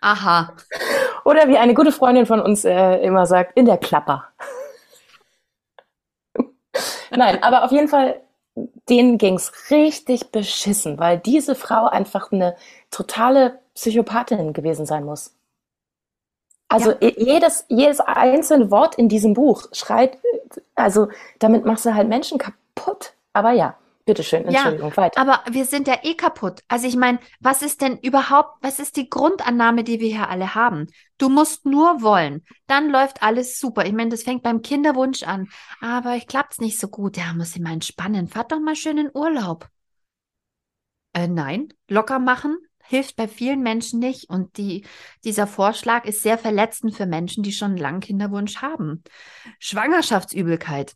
Aha. 0.00 0.52
Oder 1.24 1.48
wie 1.48 1.56
eine 1.56 1.74
gute 1.74 1.90
Freundin 1.90 2.26
von 2.26 2.40
uns 2.40 2.64
äh, 2.64 2.96
immer 2.98 3.26
sagt, 3.26 3.56
in 3.56 3.64
der 3.64 3.78
Klapper. 3.78 4.28
Nein, 7.16 7.42
aber 7.42 7.64
auf 7.64 7.72
jeden 7.72 7.88
Fall, 7.88 8.20
denen 8.88 9.18
ging's 9.18 9.70
richtig 9.70 10.30
beschissen, 10.30 10.98
weil 10.98 11.18
diese 11.18 11.54
Frau 11.54 11.86
einfach 11.86 12.32
eine 12.32 12.56
totale 12.90 13.58
Psychopathin 13.74 14.52
gewesen 14.52 14.86
sein 14.86 15.04
muss. 15.04 15.34
Also 16.68 16.92
ja. 17.00 17.10
jedes, 17.16 17.66
jedes 17.68 18.00
einzelne 18.00 18.70
Wort 18.70 18.96
in 18.96 19.08
diesem 19.08 19.34
Buch 19.34 19.66
schreit, 19.72 20.18
also 20.74 21.08
damit 21.38 21.64
machst 21.64 21.84
du 21.84 21.94
halt 21.94 22.08
Menschen 22.08 22.38
kaputt. 22.38 23.14
Aber 23.32 23.52
ja, 23.52 23.76
Bitteschön, 24.06 24.44
Entschuldigung, 24.44 24.90
ja, 24.90 24.96
weiter. 24.98 25.20
Aber 25.20 25.42
wir 25.50 25.64
sind 25.64 25.88
ja 25.88 25.98
eh 26.02 26.14
kaputt. 26.14 26.60
Also 26.68 26.86
ich 26.86 26.96
meine, 26.96 27.20
was 27.40 27.62
ist 27.62 27.80
denn 27.80 27.96
überhaupt, 27.98 28.58
was 28.60 28.78
ist 28.78 28.96
die 28.96 29.08
Grundannahme, 29.08 29.82
die 29.82 29.98
wir 29.98 30.08
hier 30.08 30.28
alle 30.28 30.54
haben? 30.54 30.88
Du 31.16 31.30
musst 31.30 31.64
nur 31.64 32.02
wollen, 32.02 32.44
dann 32.66 32.90
läuft 32.90 33.22
alles 33.22 33.58
super. 33.58 33.86
Ich 33.86 33.94
meine, 33.94 34.10
das 34.10 34.22
fängt 34.22 34.42
beim 34.42 34.60
Kinderwunsch 34.60 35.22
an. 35.22 35.48
Aber 35.80 36.16
ich 36.16 36.26
klappt's 36.26 36.60
nicht 36.60 36.78
so 36.78 36.88
gut. 36.88 37.16
Ja, 37.16 37.32
muss 37.32 37.56
ich 37.56 37.62
mal 37.62 37.72
entspannen. 37.72 38.28
Fahrt 38.28 38.52
doch 38.52 38.60
mal 38.60 38.76
schön 38.76 38.98
in 38.98 39.10
Urlaub. 39.14 39.68
Äh, 41.14 41.28
nein, 41.28 41.68
locker 41.88 42.18
machen 42.18 42.58
hilft 42.86 43.16
bei 43.16 43.28
vielen 43.28 43.62
Menschen 43.62 43.98
nicht. 43.98 44.28
Und 44.28 44.56
die, 44.56 44.84
dieser 45.24 45.46
Vorschlag 45.46 46.04
ist 46.04 46.22
sehr 46.22 46.38
verletzend 46.38 46.94
für 46.94 47.06
Menschen, 47.06 47.42
die 47.42 47.52
schon 47.52 47.76
lange 47.76 48.00
Kinderwunsch 48.00 48.62
haben. 48.62 49.02
Schwangerschaftsübelkeit. 49.58 50.94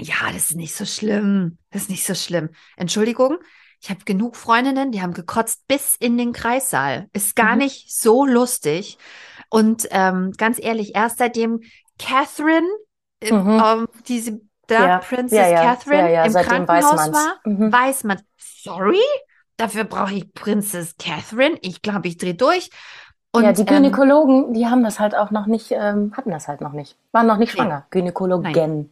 Ja, 0.00 0.32
das 0.32 0.50
ist 0.50 0.56
nicht 0.56 0.74
so 0.74 0.84
schlimm. 0.84 1.58
Das 1.70 1.82
ist 1.82 1.90
nicht 1.90 2.06
so 2.06 2.14
schlimm. 2.14 2.50
Entschuldigung, 2.76 3.38
ich 3.80 3.90
habe 3.90 4.04
genug 4.04 4.36
Freundinnen, 4.36 4.92
die 4.92 5.02
haben 5.02 5.12
gekotzt 5.12 5.66
bis 5.66 5.96
in 5.96 6.16
den 6.16 6.32
Kreissaal. 6.32 7.08
Ist 7.12 7.36
gar 7.36 7.52
mhm. 7.52 7.58
nicht 7.58 7.92
so 7.94 8.24
lustig. 8.24 8.96
Und 9.50 9.88
ähm, 9.90 10.32
ganz 10.36 10.58
ehrlich, 10.62 10.94
erst 10.94 11.18
seitdem 11.18 11.60
Catherine, 11.98 12.66
äh, 13.20 13.32
mhm. 13.32 13.62
ähm, 13.64 13.88
diese 14.06 14.40
da 14.68 14.86
ja. 14.86 14.98
Princess 14.98 15.38
ja, 15.38 15.48
ja. 15.48 15.74
Catherine 15.74 16.24
im 16.24 16.32
Krankenhaus 16.32 16.92
weiß 16.92 17.12
war, 17.12 17.40
mhm. 17.44 17.72
weiß 17.72 18.04
man, 18.04 18.20
sorry, 18.38 19.02
dafür 19.56 19.84
brauche 19.84 20.14
ich 20.14 20.32
Princess 20.32 20.96
Catherine. 20.96 21.58
Ich 21.60 21.82
glaube, 21.82 22.08
ich 22.08 22.16
drehe 22.16 22.34
durch. 22.34 22.70
Und, 23.32 23.44
ja, 23.44 23.52
die 23.52 23.62
ähm, 23.62 23.66
Gynäkologen, 23.66 24.46
ähm, 24.46 24.54
die 24.54 24.66
haben 24.66 24.84
das 24.84 25.00
halt 25.00 25.14
auch 25.14 25.30
noch 25.30 25.46
nicht, 25.46 25.72
ähm, 25.72 26.12
hatten 26.16 26.30
das 26.30 26.48
halt 26.48 26.60
noch 26.60 26.72
nicht, 26.72 26.96
waren 27.12 27.26
noch 27.26 27.38
nicht 27.38 27.52
schwanger. 27.52 27.80
Nee. 27.80 28.00
Gynäkologen. 28.00 28.52
Nein. 28.52 28.90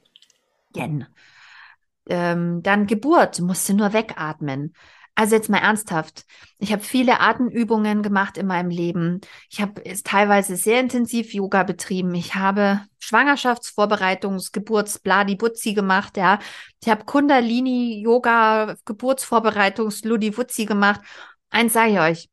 Ähm, 2.09 2.63
dann 2.63 2.87
Geburt, 2.87 3.41
musste 3.41 3.75
nur 3.75 3.93
wegatmen. 3.93 4.75
Also 5.15 5.37
jetzt 5.37 5.51
mal 5.51 5.59
ernsthaft. 5.59 6.25
Ich 6.59 6.73
habe 6.73 6.83
viele 6.83 7.21
Atemübungen 7.21 8.03
gemacht 8.03 8.39
in 8.39 8.47
meinem 8.47 8.71
Leben. 8.71 9.21
Ich 9.51 9.61
habe 9.61 9.83
teilweise 10.03 10.57
sehr 10.57 10.81
intensiv 10.81 11.35
Yoga 11.35 11.63
betrieben. 11.63 12.15
Ich 12.15 12.37
habe 12.37 12.81
Schwangerschaftsvorbereitungs-, 13.01 14.53
Geburts-, 14.53 14.99
Bladi-Butzi 15.01 15.75
gemacht. 15.75 16.17
Ja, 16.17 16.39
ich 16.81 16.89
habe 16.89 17.05
Kundalini-Yoga, 17.05 18.77
Geburtsvorbereitungs-, 18.87 20.07
Ludi-Wutzi 20.07 20.65
gemacht. 20.65 21.03
Eins 21.51 21.75
sage 21.75 21.93
ich 21.93 22.01
euch. 22.01 22.29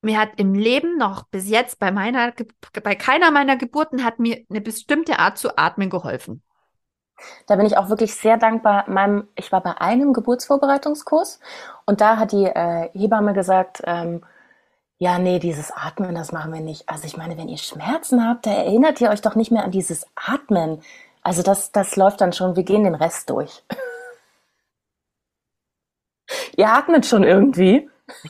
Mir 0.00 0.18
hat 0.18 0.30
im 0.38 0.54
Leben 0.54 0.96
noch 0.96 1.24
bis 1.28 1.48
jetzt 1.48 1.78
bei 1.78 1.90
meiner, 1.90 2.32
bei 2.82 2.94
keiner 2.94 3.30
meiner 3.30 3.56
Geburten 3.56 4.04
hat 4.04 4.18
mir 4.18 4.44
eine 4.48 4.60
bestimmte 4.60 5.18
Art 5.18 5.38
zu 5.38 5.56
atmen 5.56 5.90
geholfen. 5.90 6.42
Da 7.46 7.56
bin 7.56 7.66
ich 7.66 7.76
auch 7.76 7.88
wirklich 7.88 8.14
sehr 8.14 8.36
dankbar. 8.36 8.84
Meinem, 8.88 9.28
ich 9.34 9.52
war 9.52 9.62
bei 9.62 9.80
einem 9.80 10.12
Geburtsvorbereitungskurs 10.12 11.40
und 11.86 12.00
da 12.00 12.16
hat 12.16 12.32
die 12.32 12.44
äh, 12.44 12.90
Hebamme 12.92 13.34
gesagt, 13.34 13.82
ähm, 13.84 14.22
ja, 14.98 15.18
nee, 15.18 15.38
dieses 15.38 15.70
Atmen, 15.70 16.14
das 16.14 16.32
machen 16.32 16.52
wir 16.52 16.60
nicht. 16.60 16.88
Also 16.88 17.06
ich 17.06 17.16
meine, 17.16 17.38
wenn 17.38 17.48
ihr 17.48 17.58
Schmerzen 17.58 18.26
habt, 18.26 18.46
da 18.46 18.50
erinnert 18.50 19.00
ihr 19.00 19.10
euch 19.10 19.20
doch 19.20 19.36
nicht 19.36 19.52
mehr 19.52 19.64
an 19.64 19.70
dieses 19.70 20.06
Atmen. 20.16 20.82
Also 21.22 21.42
das, 21.42 21.70
das 21.70 21.94
läuft 21.94 22.20
dann 22.20 22.32
schon, 22.32 22.56
wir 22.56 22.64
gehen 22.64 22.84
den 22.84 22.96
Rest 22.96 23.30
durch. 23.30 23.62
ihr 26.56 26.68
atmet 26.68 27.06
schon 27.06 27.22
irgendwie. 27.22 27.88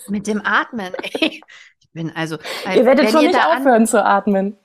Mit 0.09 0.27
dem 0.27 0.45
Atmen, 0.45 0.93
ey. 0.95 1.41
Ich 1.81 1.91
bin 1.93 2.15
also. 2.15 2.37
Ihr 2.75 2.85
werdet 2.85 3.11
schon 3.11 3.23
ihr 3.23 3.29
nicht 3.29 3.45
aufhören 3.45 3.87
zu 3.87 4.05
atmen. 4.05 4.59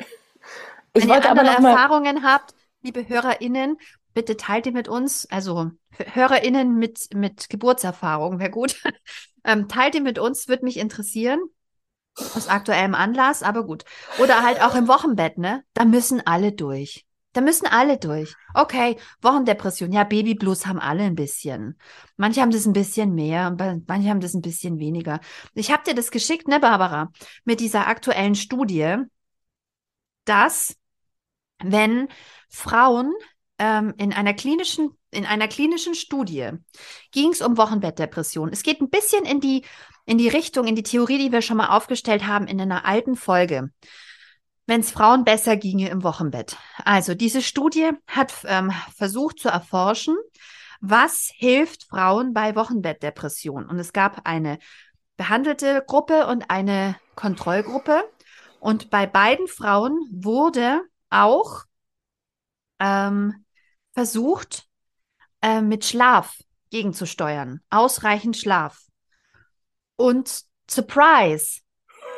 Ich 0.93 1.03
wenn 1.03 1.09
ihr 1.09 1.30
andere 1.30 1.47
Erfahrungen 1.47 2.24
habt, 2.24 2.53
liebe 2.82 3.07
HörerInnen, 3.07 3.78
bitte 4.14 4.38
teilt 4.38 4.66
die 4.66 4.72
mit 4.72 4.88
uns, 4.88 5.28
also 5.30 5.72
HörerInnen 5.97 6.76
mit, 6.76 7.14
mit 7.14 7.49
Geburtserfahrung, 7.49 8.39
wäre 8.39 8.51
gut. 8.51 8.82
ähm, 9.43 9.68
teilt 9.68 9.93
die 9.93 10.01
mit 10.01 10.20
uns, 10.20 10.47
würde 10.47 10.66
mich 10.66 10.78
interessieren. 10.78 11.39
Aus 12.16 12.47
aktuellem 12.47 12.93
Anlass, 12.93 13.41
aber 13.41 13.66
gut. 13.66 13.86
Oder 14.20 14.43
halt 14.43 14.61
auch 14.61 14.76
im 14.76 14.88
Wochenbett, 14.88 15.39
ne? 15.39 15.64
Da 15.74 15.84
müssen 15.84 16.22
alle 16.26 16.51
durch. 16.51 17.07
Da 17.34 17.41
müssen 17.41 17.66
alle 17.66 17.97
durch. 17.97 18.36
Okay, 18.53 18.97
Wochendepression. 19.22 19.91
Ja, 19.91 20.03
Babyblues 20.03 20.68
haben 20.68 20.80
alle 20.80 21.03
ein 21.03 21.16
bisschen. 21.16 21.80
Manche 22.16 22.41
haben 22.41 22.51
das 22.51 22.68
ein 22.68 22.74
bisschen 22.74 23.16
mehr, 23.16 23.55
manche 23.88 24.09
haben 24.09 24.20
das 24.22 24.36
ein 24.36 24.41
bisschen 24.41 24.78
weniger. 24.78 25.20
Ich 25.55 25.72
habe 25.72 25.84
dir 25.84 25.95
das 25.95 26.11
geschickt, 26.11 26.47
ne, 26.47 26.59
Barbara? 26.59 27.11
Mit 27.43 27.59
dieser 27.59 27.88
aktuellen 27.88 28.36
Studie, 28.36 28.97
dass 30.26 30.76
wenn 31.64 32.07
Frauen 32.49 33.14
ähm, 33.59 33.93
in 33.97 34.13
einer 34.13 34.33
klinischen 34.33 34.97
in 35.11 35.25
einer 35.25 35.47
klinischen 35.47 35.93
Studie 35.93 36.49
ging 37.11 37.31
es 37.31 37.41
um 37.41 37.57
Wochenbettdepression. 37.57 38.49
Es 38.51 38.63
geht 38.63 38.81
ein 38.81 38.89
bisschen 38.89 39.25
in 39.25 39.39
die 39.39 39.63
in 40.05 40.17
die 40.17 40.27
Richtung, 40.27 40.67
in 40.67 40.75
die 40.75 40.83
Theorie, 40.83 41.17
die 41.17 41.31
wir 41.31 41.41
schon 41.41 41.57
mal 41.57 41.69
aufgestellt 41.75 42.27
haben 42.27 42.47
in 42.47 42.59
einer 42.59 42.85
alten 42.85 43.15
Folge. 43.15 43.69
Wenn 44.65 44.81
es 44.81 44.91
Frauen 44.91 45.23
besser 45.23 45.55
ginge 45.57 45.89
im 45.89 46.03
Wochenbett. 46.03 46.57
Also 46.83 47.15
diese 47.15 47.41
Studie 47.41 47.91
hat 48.07 48.33
ähm, 48.45 48.71
versucht 48.95 49.39
zu 49.39 49.49
erforschen, 49.49 50.15
was 50.79 51.31
hilft 51.33 51.83
Frauen 51.83 52.33
bei 52.33 52.55
Wochenbettdepression. 52.55 53.65
Und 53.65 53.79
es 53.79 53.93
gab 53.93 54.21
eine 54.25 54.59
behandelte 55.15 55.83
Gruppe 55.85 56.27
und 56.27 56.49
eine 56.49 56.95
Kontrollgruppe. 57.15 58.03
Und 58.59 58.89
bei 58.89 59.05
beiden 59.05 59.47
Frauen 59.47 59.97
wurde 60.11 60.81
auch 61.09 61.63
ähm, 62.84 63.45
versucht, 63.93 64.67
äh, 65.41 65.61
mit 65.61 65.86
Schlaf 65.86 66.38
gegenzusteuern. 66.69 67.61
Ausreichend 67.69 68.36
Schlaf. 68.36 68.79
Und 69.95 70.43
Surprise, 70.69 71.61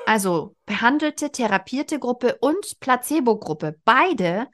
also 0.06 0.56
behandelte, 0.66 1.32
therapierte 1.32 2.00
Gruppe 2.00 2.38
und 2.40 2.80
Placebo-Gruppe, 2.80 3.80
beide 3.86 4.48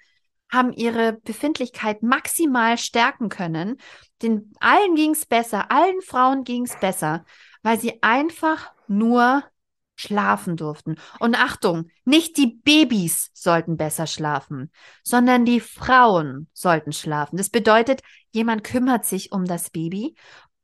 haben 0.51 0.73
ihre 0.73 1.13
Befindlichkeit 1.13 2.03
maximal 2.03 2.77
stärken 2.77 3.29
können. 3.29 3.77
Den 4.21 4.53
allen 4.59 4.95
ging 4.95 5.11
es 5.11 5.25
besser, 5.25 5.71
allen 5.71 6.01
Frauen 6.01 6.43
ging 6.43 6.65
es 6.65 6.77
besser, 6.79 7.23
weil 7.63 7.79
sie 7.79 8.03
einfach 8.03 8.73
nur 8.87 9.43
schlafen 10.01 10.57
durften. 10.57 10.95
Und 11.19 11.39
Achtung, 11.39 11.89
nicht 12.05 12.37
die 12.37 12.59
Babys 12.63 13.29
sollten 13.33 13.77
besser 13.77 14.07
schlafen, 14.07 14.71
sondern 15.03 15.45
die 15.45 15.59
Frauen 15.59 16.47
sollten 16.53 16.91
schlafen. 16.91 17.37
Das 17.37 17.49
bedeutet, 17.49 18.01
jemand 18.31 18.63
kümmert 18.63 19.05
sich 19.05 19.31
um 19.31 19.45
das 19.45 19.69
Baby 19.69 20.15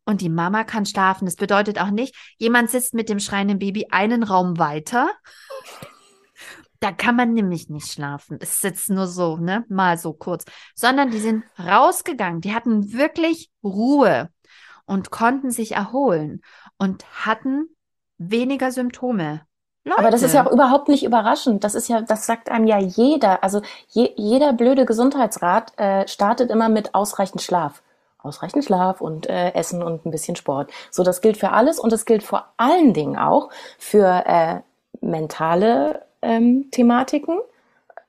und 0.05 0.21
die 0.21 0.29
Mama 0.29 0.63
kann 0.63 0.85
schlafen. 0.85 1.25
Das 1.25 1.35
bedeutet 1.35 1.79
auch 1.79 1.91
nicht, 1.91 2.15
jemand 2.37 2.69
sitzt 2.69 2.93
mit 2.93 3.09
dem 3.09 3.19
schreienden 3.19 3.59
Baby 3.59 3.87
einen 3.91 4.23
Raum 4.23 4.57
weiter. 4.57 5.09
Da 6.79 6.91
kann 6.91 7.15
man 7.15 7.33
nämlich 7.33 7.69
nicht 7.69 7.91
schlafen. 7.91 8.37
Es 8.39 8.61
sitzt 8.61 8.91
nur 8.91 9.07
so, 9.07 9.37
ne, 9.37 9.65
mal 9.67 9.97
so 9.97 10.13
kurz, 10.13 10.45
sondern 10.75 11.09
die 11.09 11.17
sind 11.17 11.43
rausgegangen. 11.57 12.39
Die 12.39 12.53
hatten 12.53 12.93
wirklich 12.93 13.49
Ruhe 13.63 14.29
und 14.85 15.09
konnten 15.09 15.49
sich 15.49 15.71
erholen 15.71 16.41
und 16.77 17.03
hatten 17.25 17.67
weniger 18.17 18.71
Symptome. 18.71 19.41
Leute. 19.87 19.99
Aber 19.99 20.11
das 20.11 20.21
ist 20.21 20.33
ja 20.33 20.45
auch 20.45 20.51
überhaupt 20.51 20.89
nicht 20.89 21.03
überraschend. 21.03 21.63
Das 21.63 21.73
ist 21.73 21.87
ja, 21.87 22.01
das 22.01 22.25
sagt 22.25 22.51
einem 22.51 22.67
ja 22.67 22.77
jeder. 22.77 23.43
Also 23.43 23.61
je, 23.87 24.11
jeder 24.15 24.53
blöde 24.53 24.85
Gesundheitsrat 24.85 25.71
äh, 25.77 26.07
startet 26.07 26.51
immer 26.51 26.69
mit 26.69 26.93
ausreichend 26.93 27.41
Schlaf. 27.41 27.81
Ausreichend 28.21 28.65
Schlaf 28.65 28.99
und 28.99 29.29
äh, 29.29 29.53
Essen 29.53 29.81
und 29.81 30.05
ein 30.05 30.11
bisschen 30.11 30.35
Sport. 30.35 30.71
So, 30.91 31.03
das 31.03 31.21
gilt 31.21 31.37
für 31.37 31.51
alles 31.51 31.79
und 31.79 31.93
es 31.93 32.05
gilt 32.05 32.23
vor 32.23 32.45
allen 32.57 32.93
Dingen 32.93 33.17
auch 33.17 33.49
für 33.79 34.23
äh, 34.25 34.59
mentale 34.99 36.05
ähm, 36.21 36.69
Thematiken 36.71 37.39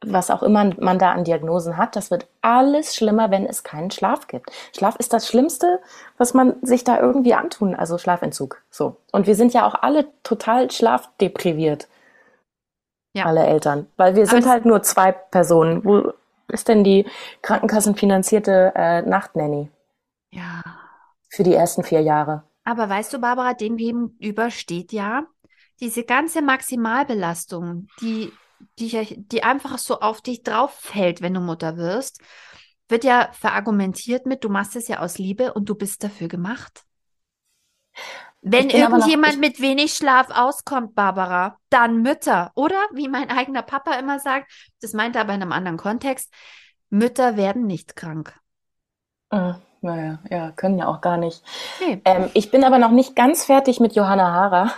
was 0.05 0.31
auch 0.31 0.43
immer 0.43 0.71
man 0.79 0.99
da 0.99 1.13
an 1.13 1.25
Diagnosen 1.25 1.77
hat, 1.77 1.97
das 1.97 2.11
wird 2.11 2.29
alles 2.41 2.95
schlimmer, 2.95 3.31
wenn 3.31 3.47
es 3.47 3.65
keinen 3.65 3.91
Schlaf 3.91 4.29
gibt. 4.29 4.51
Schlaf 4.77 4.97
ist 4.97 5.13
das 5.13 5.27
Schlimmste, 5.27 5.81
was 6.17 6.35
man 6.35 6.55
sich 6.63 6.85
da 6.85 7.01
irgendwie 7.01 7.35
antun, 7.35 7.75
also 7.75 7.99
Schlafentzug. 7.99 8.63
So. 8.71 8.97
Und 9.13 9.27
wir 9.27 9.35
sind 9.35 9.53
ja 9.55 9.67
auch 9.67 9.75
alle 9.75 10.07
total 10.23 10.71
schlafdepriviert. 10.71 11.89
Ja. 13.15 13.25
Alle 13.25 13.47
Eltern. 13.47 13.87
Weil 13.97 14.15
wir 14.15 14.27
sind 14.27 14.47
halt 14.47 14.65
nur 14.65 14.83
zwei 14.83 15.11
Personen. 15.13 15.85
Wo 15.85 16.13
ist 16.47 16.69
denn 16.69 16.85
die 16.85 17.07
krankenkassenfinanzierte 17.43 18.73
äh, 18.77 19.03
Nachtnanny? 19.03 19.69
Ja. 20.31 20.63
Für 21.29 21.43
die 21.43 21.55
ersten 21.55 21.83
vier 21.83 22.03
Jahre. 22.03 22.45
Aber 22.65 22.89
weißt 22.89 23.13
du, 23.13 23.19
Barbara, 23.19 23.55
dem 23.55 23.77
gegenüber 23.77 24.51
steht 24.51 24.93
ja 24.93 25.25
diese 25.81 26.05
ganze 26.05 26.43
Maximalbelastung, 26.43 27.89
die 28.01 28.33
die, 28.79 29.17
die 29.17 29.43
einfach 29.43 29.79
so 29.79 30.01
auf 30.01 30.21
dich 30.21 30.43
drauf 30.43 30.73
fällt, 30.73 31.21
wenn 31.23 31.35
du 31.35 31.41
Mutter 31.41 31.77
wirst, 31.77 32.21
wird 32.89 33.05
ja 33.05 33.31
verargumentiert 33.33 34.27
mit, 34.27 34.45
du 34.45 34.49
machst 34.49 34.77
es 34.77 34.89
ja 34.89 35.01
aus 35.01 35.19
Liebe 35.19 35.53
und 35.55 35.69
du 35.69 35.75
bist 35.75 36.03
dafür 36.03 36.29
gemacht. 36.29 36.85
Wenn 38.41 38.71
irgendjemand 38.71 39.35
noch, 39.35 39.41
mit 39.41 39.61
wenig 39.61 39.95
Schlaf 39.95 40.29
auskommt, 40.31 40.95
Barbara, 40.95 41.59
dann 41.71 42.03
Mütter. 42.03 42.53
Oder 42.55 42.81
wie 42.95 43.09
mein 43.09 43.31
eigener 43.31 43.63
Papa 43.63 43.95
immer 43.95 44.21
sagt, 44.21 44.51
das 44.81 44.93
meint 44.93 45.17
er 45.17 45.23
aber 45.23 45.35
in 45.35 45.43
einem 45.43 45.53
anderen 45.53 45.77
Kontext, 45.77 46.33
Mütter 46.89 47.37
werden 47.37 47.67
nicht 47.67 47.97
krank. 47.97 48.35
Äh, 49.31 49.55
Naja, 49.81 50.19
ja, 50.29 50.51
können 50.53 50.79
ja 50.79 50.87
auch 50.87 51.01
gar 51.01 51.17
nicht. 51.19 51.43
Nee. 51.81 52.01
Ähm, 52.05 52.31
ich 52.35 52.51
bin 52.51 52.65
aber 52.65 52.79
noch 52.79 52.91
nicht 52.91 53.15
ganz 53.15 53.45
fertig 53.45 53.81
mit 53.81 53.95
Johanna 53.95 54.33
Hara. 54.33 54.73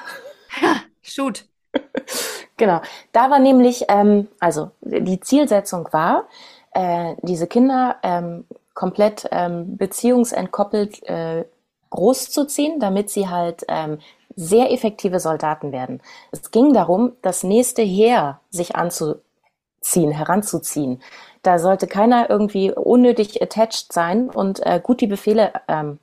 shoot. 1.03 1.47
genau. 2.61 2.81
Da 3.13 3.31
war 3.31 3.41
nämlich, 3.41 3.87
ähm, 3.89 4.29
also 4.39 4.71
die 4.83 5.19
Zielsetzung 5.19 5.89
war, 5.91 6.29
äh, 6.73 7.17
diese 7.23 7.49
Kinder 7.49 7.97
ähm, 8.05 8.45
komplett 8.75 9.29
ähm, 9.33 9.77
beziehungsentkoppelt 9.77 11.03
äh, 11.09 11.45
großzuziehen, 11.91 12.79
damit 12.79 13.11
sie 13.11 13.29
halt 13.29 13.65
ähm, 13.67 13.99
sehr 14.37 14.71
effektive 14.73 15.19
Soldaten 15.19 15.73
werden. 15.73 16.01
Es 16.31 16.53
ging 16.53 16.73
darum, 16.73 17.13
das 17.23 17.43
nächste 17.43 17.83
Heer 17.83 18.41
sich 18.51 18.77
anzuziehen, 18.77 20.13
heranzuziehen. 20.13 21.03
Da 21.43 21.59
sollte 21.59 21.89
keiner 21.89 22.31
irgendwie 22.31 22.71
unnötig 22.71 23.43
attached 23.43 23.93
sein 23.93 24.31
und 24.31 24.65
äh, 24.65 24.81
gut 24.81 25.01
die 25.01 25.09
Befehle 25.09 25.53
ähm, 25.67 25.99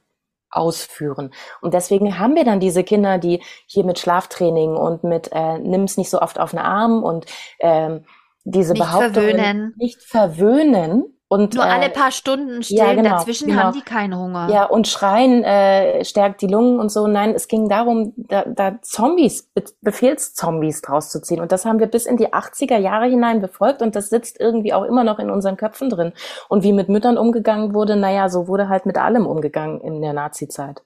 ausführen. 0.50 1.32
Und 1.62 1.74
deswegen 1.74 2.20
haben 2.20 2.36
wir 2.36 2.46
dann 2.46 2.60
diese 2.60 2.84
Kinder, 2.84 3.18
die 3.18 3.42
hier 3.66 3.84
mit 3.84 4.00
Schlaftraining 4.00 4.76
und 4.76 5.04
mit 5.04 5.30
äh, 5.32 5.58
nimm's 5.60 5.98
nicht 5.98 6.10
so 6.10 6.22
oft 6.22 6.40
auf 6.40 6.52
den 6.52 6.60
Arm 6.60 7.04
und 7.04 7.26
ähm, 7.60 8.06
diese 8.44 8.74
nicht 8.74 8.82
Behauptung 8.82 9.14
verwöhnen. 9.14 9.74
nicht 9.78 10.02
verwöhnen 10.02 11.17
und, 11.30 11.56
Nur 11.56 11.66
äh, 11.66 11.68
alle 11.68 11.90
paar 11.90 12.12
Stunden 12.12 12.64
stillen, 12.64 12.88
ja, 12.88 12.94
genau, 12.94 13.10
dazwischen 13.18 13.50
genau. 13.50 13.64
haben 13.64 13.74
die 13.74 13.82
keinen 13.82 14.18
Hunger. 14.18 14.48
Ja, 14.50 14.64
und 14.64 14.88
schreien 14.88 15.44
äh, 15.44 16.06
stärkt 16.06 16.42
die 16.42 16.48
Lungen 16.48 16.80
und 16.80 16.90
so. 16.90 17.06
Nein, 17.06 17.34
es 17.36 17.50
ging 17.50 17.68
darum, 17.68 18.14
da, 18.16 18.46
da 18.46 18.82
Zombies, 18.82 19.44
Be 19.54 19.66
Befehlszombies 19.82 20.82
draus 20.82 21.10
zu 21.10 21.22
ziehen. 21.22 21.42
Und 21.42 21.52
das 21.52 21.66
haben 21.66 21.80
wir 21.80 21.88
bis 21.88 22.06
in 22.06 22.16
die 22.16 22.34
80er 22.34 22.78
Jahre 22.78 23.08
hinein 23.08 23.42
befolgt 23.42 23.82
und 23.82 23.96
das 23.96 24.10
sitzt 24.10 24.40
irgendwie 24.40 24.72
auch 24.74 24.84
immer 24.84 25.04
noch 25.04 25.20
in 25.20 25.30
unseren 25.30 25.58
Köpfen 25.58 25.90
drin. 25.90 26.14
Und 26.48 26.64
wie 26.64 26.72
mit 26.72 26.88
Müttern 26.88 27.18
umgegangen 27.18 27.74
wurde, 27.74 27.98
naja, 27.98 28.30
so 28.30 28.48
wurde 28.48 28.70
halt 28.70 28.86
mit 28.86 28.98
allem 28.98 29.28
umgegangen 29.28 29.82
in 29.82 30.02
der 30.02 30.14
Nazi-Zeit. 30.14 30.82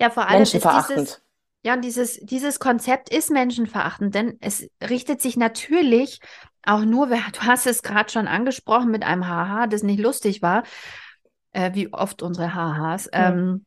Ja, 0.00 0.08
vor 0.08 0.26
allem 0.26 0.42
ist 0.42 0.54
dieses, 0.54 1.20
ja, 1.64 1.74
und 1.74 1.84
dieses, 1.84 2.18
dieses 2.22 2.60
Konzept 2.60 3.12
ist 3.12 3.30
menschenverachtend, 3.30 4.14
denn 4.14 4.38
es 4.40 4.70
richtet 4.80 5.20
sich 5.20 5.36
natürlich 5.36 6.20
auch 6.68 6.84
nur, 6.84 7.06
du 7.08 7.40
hast 7.40 7.66
es 7.66 7.82
gerade 7.82 8.10
schon 8.10 8.28
angesprochen 8.28 8.90
mit 8.90 9.02
einem 9.02 9.26
Haha, 9.26 9.66
das 9.66 9.82
nicht 9.82 10.00
lustig 10.00 10.42
war, 10.42 10.62
äh, 11.52 11.72
wie 11.74 11.92
oft 11.92 12.22
unsere 12.22 12.54
Hahas. 12.54 13.06
Mhm. 13.06 13.10
Ähm, 13.12 13.66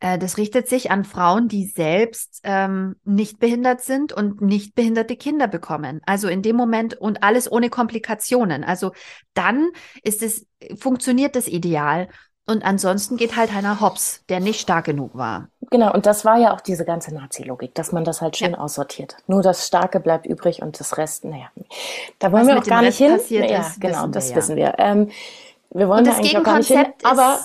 äh, 0.00 0.18
das 0.18 0.36
richtet 0.36 0.68
sich 0.68 0.90
an 0.90 1.04
Frauen, 1.04 1.48
die 1.48 1.66
selbst 1.66 2.40
ähm, 2.42 2.96
nicht 3.04 3.38
behindert 3.38 3.82
sind 3.82 4.12
und 4.12 4.40
nicht 4.40 4.74
behinderte 4.74 5.16
Kinder 5.16 5.48
bekommen. 5.48 6.00
Also 6.06 6.28
in 6.28 6.42
dem 6.42 6.56
Moment 6.56 6.94
und 6.94 7.22
alles 7.22 7.50
ohne 7.50 7.70
Komplikationen. 7.70 8.64
Also 8.64 8.92
dann 9.34 9.70
ist 10.02 10.22
es, 10.22 10.46
funktioniert 10.76 11.36
das 11.36 11.46
ideal. 11.46 12.08
Und 12.46 12.62
ansonsten 12.62 13.16
geht 13.16 13.36
halt 13.36 13.54
einer 13.54 13.80
hops, 13.80 14.22
der 14.28 14.38
nicht 14.38 14.60
stark 14.60 14.84
genug 14.84 15.16
war. 15.16 15.48
Genau, 15.70 15.92
und 15.92 16.04
das 16.04 16.26
war 16.26 16.36
ja 16.36 16.54
auch 16.54 16.60
diese 16.60 16.84
ganze 16.84 17.14
Nazi-Logik, 17.14 17.74
dass 17.74 17.90
man 17.90 18.04
das 18.04 18.20
halt 18.20 18.36
schön 18.36 18.52
ja. 18.52 18.58
aussortiert. 18.58 19.16
Nur 19.26 19.42
das 19.42 19.66
Starke 19.66 19.98
bleibt 19.98 20.26
übrig 20.26 20.60
und 20.60 20.78
das 20.78 20.98
Rest, 20.98 21.24
naja, 21.24 21.46
da 22.18 22.32
wollen 22.32 22.46
Was 22.46 22.54
wir 22.54 22.58
auch 22.60 22.64
gar 22.64 22.82
nicht 22.82 22.98
hin. 22.98 23.18
Ja, 23.28 23.60
ist, 23.60 23.80
genau, 23.80 24.06
das 24.08 24.28
wir, 24.28 24.36
wissen 24.36 24.56
wir. 24.56 24.74
Ähm, 24.78 25.10
wir 25.70 25.88
wollen 25.88 26.04
da 26.04 26.12
eigentlich 26.12 26.36
auch 26.36 26.42
gar 26.42 26.58
nicht 26.58 26.68
hin. 26.68 26.86
Aber 27.02 27.40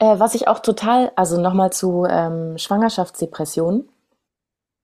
äh, 0.00 0.18
was 0.18 0.34
ich 0.34 0.48
auch 0.48 0.58
total, 0.58 1.12
also 1.14 1.40
nochmal 1.40 1.70
zu 1.70 2.04
ähm, 2.10 2.58
Schwangerschaftsdepressionen, 2.58 3.88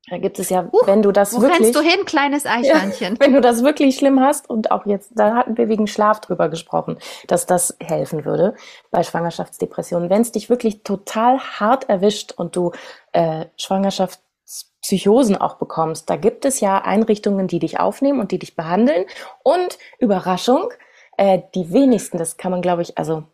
da 0.09 0.19
gibt 0.19 0.39
es 0.39 0.51
ja, 0.51 0.69
uh, 0.73 0.87
wenn 0.87 1.03
du 1.03 1.11
das 1.11 1.35
wo 1.35 1.43
wirklich. 1.43 1.75
Wo 1.75 1.81
du 1.81 1.87
hin, 1.87 2.05
kleines 2.05 2.47
Eichhörnchen? 2.47 3.15
Ja, 3.15 3.21
wenn 3.21 3.33
du 3.33 3.41
das 3.41 3.65
wirklich 3.65 3.97
schlimm 3.97 4.21
hast 4.21 4.49
und 4.49 4.71
auch 4.71 4.87
jetzt, 4.87 5.11
da 5.17 5.35
hatten 5.35 5.57
wir 5.57 5.69
wegen 5.69 5.89
Schlaf 5.89 6.21
drüber 6.21 6.49
gesprochen, 6.49 6.99
dass 7.27 7.47
das 7.47 7.77
helfen 7.81 8.25
würde 8.25 8.55
bei 8.91 9.03
Schwangerschaftsdepressionen. 9.03 10.09
Wenn 10.09 10.23
es 10.23 10.31
dich 10.31 10.49
wirklich 10.49 10.85
total 10.85 11.41
hart 11.41 11.89
erwischt 11.89 12.33
und 12.33 12.55
du 12.55 12.71
äh, 13.13 13.47
Schwangerschaftspsychosen 13.57 15.37
auch 15.37 15.57
bekommst, 15.57 16.09
da 16.09 16.15
gibt 16.15 16.45
es 16.45 16.61
ja 16.61 16.79
Einrichtungen, 16.79 17.49
die 17.49 17.59
dich 17.59 17.81
aufnehmen 17.81 18.21
und 18.21 18.31
die 18.31 18.39
dich 18.39 18.55
behandeln. 18.55 19.07
Und 19.43 19.77
Überraschung, 19.99 20.71
äh, 21.17 21.41
die 21.57 21.73
wenigsten, 21.73 22.17
das 22.19 22.37
kann 22.37 22.53
man 22.53 22.63
glaube 22.63 22.83
ich, 22.83 22.97
also 22.97 23.25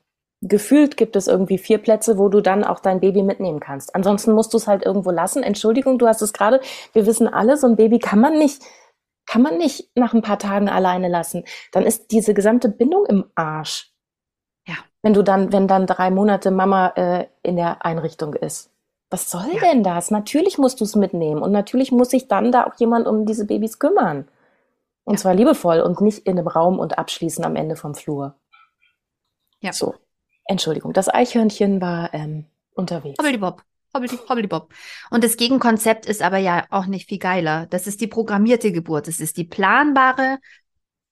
gefühlt 0.43 0.97
gibt 0.97 1.15
es 1.17 1.29
irgendwie 1.29 1.57
vier 1.57 1.79
Plätze, 1.79 2.19
wo 2.19 2.29
du 2.29 2.41
dann 2.41 2.65
auch 2.65 2.81
dein 2.81 3.01
Baby 3.01 3.23
mitnehmen 3.23 3.61
kannst. 3.61 3.95
Ansonsten 3.95 4.33
musst 4.33 4.53
du 4.53 4.59
es 4.59 4.67
halt 4.67 4.85
irgendwo 4.85 5.11
lassen. 5.11 5.43
Entschuldigung, 5.43 5.99
du 5.99 6.09
hast 6.09 6.21
es 6.21 6.33
gerade, 6.33 6.61
wir 6.93 7.07
wissen 7.07 7.29
alle, 7.29 7.57
so 7.57 7.69
ein 7.69 7.77
Baby 7.77 8.01
kann 8.01 8.21
man 8.21 8.37
nicht, 8.37 8.63
kann 9.27 9.41
man 9.41 9.57
nicht 9.57 9.89
nach 9.95 10.13
ein 10.13 10.23
paar 10.23 10.41
Tagen 10.41 10.69
alleine 10.69 11.09
lassen. 11.09 11.45
Dann 11.71 11.85
ist 11.85 12.11
diese 12.11 12.35
gesamte 12.35 12.69
Bindung 12.69 13.07
im 13.07 13.25
Arsch. 13.37 13.93
Ja. 14.67 14.75
Wenn 15.03 15.15
du 15.15 15.23
dann, 15.23 15.53
wenn 15.53 15.69
dann 15.69 15.87
drei 15.87 16.11
Monate 16.11 16.51
Mama 16.51 16.89
äh, 16.97 17.27
in 17.43 17.57
der 17.57 17.85
Einrichtung 17.87 18.35
ist. 18.35 18.71
Was 19.11 19.31
soll 19.31 19.47
ja. 19.55 19.61
denn 19.61 19.85
das? 19.85 20.11
Natürlich 20.11 20.59
musst 20.59 20.81
du 20.81 20.85
es 20.85 20.97
mitnehmen 20.97 21.43
und 21.43 21.53
natürlich 21.53 21.93
muss 21.93 22.11
sich 22.11 22.29
dann 22.29 22.51
da 22.51 22.67
auch 22.67 22.75
jemand 22.79 23.07
um 23.07 23.27
diese 23.27 23.47
Babys 23.47 23.79
kümmern. 23.79 24.27
Und 25.05 25.15
ja. 25.15 25.21
zwar 25.21 25.35
liebevoll 25.35 25.81
und 25.81 26.01
nicht 26.01 26.27
in 26.27 26.39
einem 26.39 26.49
Raum 26.49 26.79
und 26.81 26.99
abschließen 26.99 27.45
am 27.45 27.55
Ende 27.55 27.77
vom 27.77 27.95
Flur. 27.95 28.35
Ja. 29.61 29.73
So. 29.73 29.95
Entschuldigung, 30.45 30.93
das 30.93 31.09
Eichhörnchen 31.09 31.81
war 31.81 32.13
ähm, 32.15 32.47
unterwegs. 32.75 33.19
Hobbeldibob. 33.19 33.63
Hobbeldibob. 33.95 34.73
Und 35.11 35.23
das 35.23 35.37
Gegenkonzept 35.37 36.07
ist 36.07 36.23
aber 36.23 36.39
ja 36.39 36.65
auch 36.71 36.87
nicht 36.87 37.09
viel 37.09 37.19
geiler. 37.19 37.67
Das 37.67 37.87
ist 37.87 38.01
die 38.01 38.07
programmierte 38.07 38.73
Geburt. 38.73 39.07
Das 39.07 39.21
ist 39.21 39.37
die 39.37 39.45
planbare, 39.45 40.39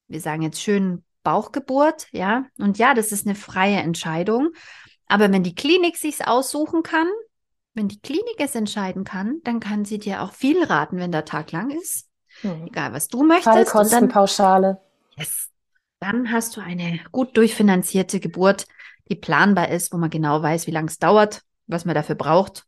wir 0.09 0.21
sagen 0.21 0.43
jetzt 0.43 0.61
schön 0.61 1.05
Bauchgeburt, 1.23 2.09
ja. 2.13 2.47
Und 2.59 2.79
ja, 2.79 2.95
das 2.95 3.13
ist 3.13 3.27
eine 3.27 3.35
freie 3.35 3.77
Entscheidung. 3.77 4.51
Aber 5.07 5.31
wenn 5.31 5.43
die 5.43 5.55
Klinik 5.55 5.97
sich's 5.97 6.21
aussuchen 6.21 6.83
kann, 6.83 7.07
wenn 7.75 7.89
die 7.89 8.01
Klinik 8.01 8.37
es 8.39 8.55
entscheiden 8.55 9.05
kann, 9.05 9.41
dann 9.45 9.61
kann 9.61 9.85
sie 9.85 9.99
dir 9.99 10.23
auch 10.23 10.33
viel 10.33 10.63
raten, 10.65 10.97
wenn 10.99 11.13
der 11.13 11.25
Tag 11.25 11.53
lang 11.53 11.71
ist. 11.71 12.09
Hm. 12.41 12.67
Egal, 12.67 12.93
was 12.93 13.09
du 13.09 13.23
möchtest. 13.23 13.71
Fallkostenpauschale. 13.71 14.81
Yes. 15.17 15.51
Dann 16.01 16.33
hast 16.33 16.57
du 16.57 16.63
eine 16.63 17.01
gut 17.13 17.37
durchfinanzierte 17.37 18.21
Geburt 18.21 18.67
die 19.11 19.17
planbar 19.17 19.69
ist, 19.69 19.93
wo 19.93 19.99
man 19.99 20.09
genau 20.09 20.43
weiß, 20.43 20.67
wie 20.67 20.71
lange 20.71 20.89
es 20.89 20.99
dauert, 20.99 21.43
was 21.67 21.85
man 21.85 21.95
dafür 21.95 22.15
braucht 22.15 22.65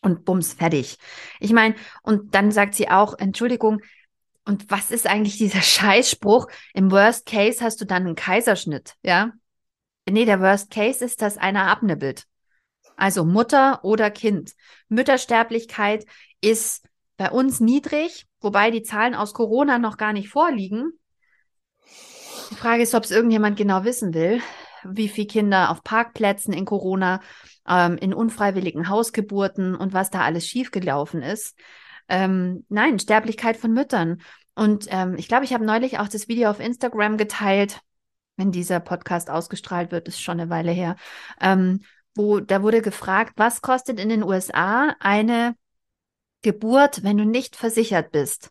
und 0.00 0.24
bums, 0.24 0.54
fertig. 0.54 0.98
Ich 1.40 1.52
meine, 1.52 1.74
und 2.02 2.34
dann 2.34 2.52
sagt 2.52 2.74
sie 2.74 2.88
auch, 2.88 3.18
Entschuldigung, 3.18 3.82
und 4.44 4.70
was 4.70 4.90
ist 4.90 5.06
eigentlich 5.06 5.36
dieser 5.38 5.62
Scheißspruch? 5.62 6.46
Im 6.72 6.90
Worst 6.90 7.26
Case 7.26 7.62
hast 7.62 7.80
du 7.80 7.84
dann 7.84 8.06
einen 8.06 8.14
Kaiserschnitt, 8.14 8.94
ja? 9.02 9.32
Nee, 10.08 10.24
der 10.24 10.40
Worst 10.40 10.70
Case 10.70 11.04
ist, 11.04 11.20
dass 11.20 11.36
einer 11.36 11.66
abnibbelt. 11.66 12.24
Also 12.96 13.24
Mutter 13.24 13.84
oder 13.84 14.10
Kind. 14.10 14.52
Müttersterblichkeit 14.88 16.06
ist 16.40 16.88
bei 17.16 17.30
uns 17.30 17.58
niedrig, 17.58 18.26
wobei 18.40 18.70
die 18.70 18.82
Zahlen 18.82 19.16
aus 19.16 19.34
Corona 19.34 19.78
noch 19.78 19.96
gar 19.96 20.12
nicht 20.12 20.28
vorliegen. 20.28 20.92
Die 22.50 22.54
Frage 22.54 22.84
ist, 22.84 22.94
ob 22.94 23.02
es 23.02 23.10
irgendjemand 23.10 23.56
genau 23.56 23.82
wissen 23.82 24.14
will 24.14 24.40
wie 24.92 25.08
viele 25.08 25.26
Kinder 25.26 25.70
auf 25.70 25.82
Parkplätzen 25.82 26.52
in 26.52 26.64
Corona, 26.64 27.20
ähm, 27.68 27.96
in 27.98 28.14
unfreiwilligen 28.14 28.88
Hausgeburten 28.88 29.74
und 29.74 29.92
was 29.92 30.10
da 30.10 30.20
alles 30.22 30.46
schiefgelaufen 30.46 31.22
ist. 31.22 31.56
Ähm, 32.08 32.64
nein, 32.68 32.98
Sterblichkeit 32.98 33.56
von 33.56 33.72
Müttern. 33.72 34.20
Und 34.54 34.86
ähm, 34.90 35.16
ich 35.18 35.28
glaube, 35.28 35.44
ich 35.44 35.52
habe 35.52 35.64
neulich 35.64 35.98
auch 35.98 36.08
das 36.08 36.28
Video 36.28 36.50
auf 36.50 36.60
Instagram 36.60 37.16
geteilt, 37.16 37.80
wenn 38.36 38.52
dieser 38.52 38.80
Podcast 38.80 39.30
ausgestrahlt 39.30 39.90
wird, 39.92 40.08
ist 40.08 40.20
schon 40.20 40.40
eine 40.40 40.50
Weile 40.50 40.72
her, 40.72 40.96
ähm, 41.40 41.80
wo 42.14 42.40
da 42.40 42.62
wurde 42.62 42.82
gefragt, 42.82 43.32
was 43.36 43.60
kostet 43.60 43.98
in 43.98 44.08
den 44.08 44.22
USA 44.22 44.94
eine 45.00 45.54
Geburt, 46.42 47.02
wenn 47.02 47.18
du 47.18 47.24
nicht 47.24 47.56
versichert 47.56 48.12
bist? 48.12 48.50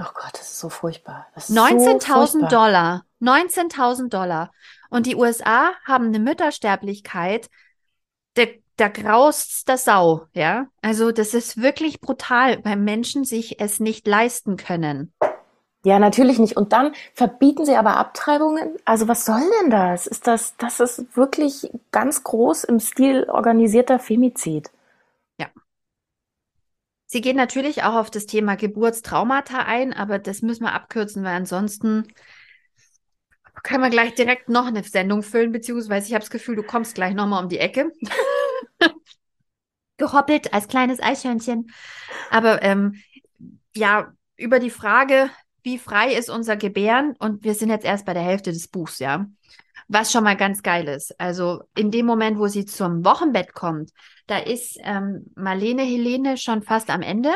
Oh 0.00 0.10
Gott, 0.14 0.32
das 0.32 0.42
ist 0.42 0.58
so 0.58 0.68
furchtbar. 0.68 1.28
19.000 1.36 2.26
so 2.26 2.46
Dollar. 2.46 3.04
19.000 3.20 4.08
Dollar. 4.08 4.50
Und 4.90 5.06
die 5.06 5.16
USA 5.16 5.72
haben 5.84 6.06
eine 6.06 6.18
Müttersterblichkeit, 6.18 7.48
der, 8.36 8.48
da 8.76 8.88
graust 8.88 9.68
der 9.68 9.78
Sau, 9.78 10.26
ja. 10.32 10.66
Also 10.82 11.12
das 11.12 11.32
ist 11.34 11.60
wirklich 11.60 12.00
brutal, 12.00 12.64
weil 12.64 12.76
Menschen 12.76 13.24
sich 13.24 13.60
es 13.60 13.78
nicht 13.78 14.06
leisten 14.06 14.56
können. 14.56 15.12
Ja, 15.84 15.98
natürlich 15.98 16.38
nicht. 16.38 16.56
Und 16.56 16.72
dann 16.72 16.94
verbieten 17.12 17.66
sie 17.66 17.76
aber 17.76 17.96
Abtreibungen. 17.96 18.76
Also 18.86 19.06
was 19.06 19.26
soll 19.26 19.42
denn 19.60 19.70
das? 19.70 20.06
Ist 20.06 20.26
das, 20.26 20.56
das 20.56 20.80
ist 20.80 21.16
wirklich 21.16 21.70
ganz 21.92 22.24
groß 22.24 22.64
im 22.64 22.80
Stil 22.80 23.24
organisierter 23.28 23.98
Femizid. 23.98 24.70
Sie 27.14 27.20
gehen 27.20 27.36
natürlich 27.36 27.84
auch 27.84 27.94
auf 27.94 28.10
das 28.10 28.26
Thema 28.26 28.56
Geburtstraumata 28.56 29.58
ein, 29.58 29.92
aber 29.92 30.18
das 30.18 30.42
müssen 30.42 30.64
wir 30.64 30.72
abkürzen, 30.72 31.22
weil 31.22 31.36
ansonsten 31.36 32.08
können 33.62 33.84
wir 33.84 33.90
gleich 33.90 34.16
direkt 34.16 34.48
noch 34.48 34.66
eine 34.66 34.82
Sendung 34.82 35.22
füllen, 35.22 35.52
beziehungsweise 35.52 36.08
ich 36.08 36.14
habe 36.14 36.24
das 36.24 36.30
Gefühl, 36.30 36.56
du 36.56 36.64
kommst 36.64 36.96
gleich 36.96 37.14
nochmal 37.14 37.44
um 37.44 37.48
die 37.48 37.60
Ecke. 37.60 37.92
Gehoppelt 39.96 40.52
als 40.52 40.66
kleines 40.66 40.98
Eichhörnchen. 41.00 41.70
Aber 42.32 42.64
ähm, 42.64 43.00
ja, 43.76 44.12
über 44.36 44.58
die 44.58 44.70
Frage, 44.70 45.30
wie 45.62 45.78
frei 45.78 46.14
ist 46.14 46.28
unser 46.28 46.56
Gebären, 46.56 47.14
und 47.20 47.44
wir 47.44 47.54
sind 47.54 47.68
jetzt 47.68 47.84
erst 47.84 48.06
bei 48.06 48.14
der 48.14 48.24
Hälfte 48.24 48.50
des 48.50 48.66
Buchs, 48.66 48.98
ja. 48.98 49.26
Was 49.88 50.12
schon 50.12 50.24
mal 50.24 50.36
ganz 50.36 50.62
geil 50.62 50.88
ist. 50.88 51.18
Also 51.20 51.62
in 51.76 51.90
dem 51.90 52.06
Moment, 52.06 52.38
wo 52.38 52.46
sie 52.46 52.64
zum 52.64 53.04
Wochenbett 53.04 53.52
kommt, 53.52 53.90
da 54.26 54.38
ist 54.38 54.78
ähm, 54.82 55.26
Marlene 55.34 55.82
Helene 55.82 56.36
schon 56.36 56.62
fast 56.62 56.90
am 56.90 57.02
Ende 57.02 57.32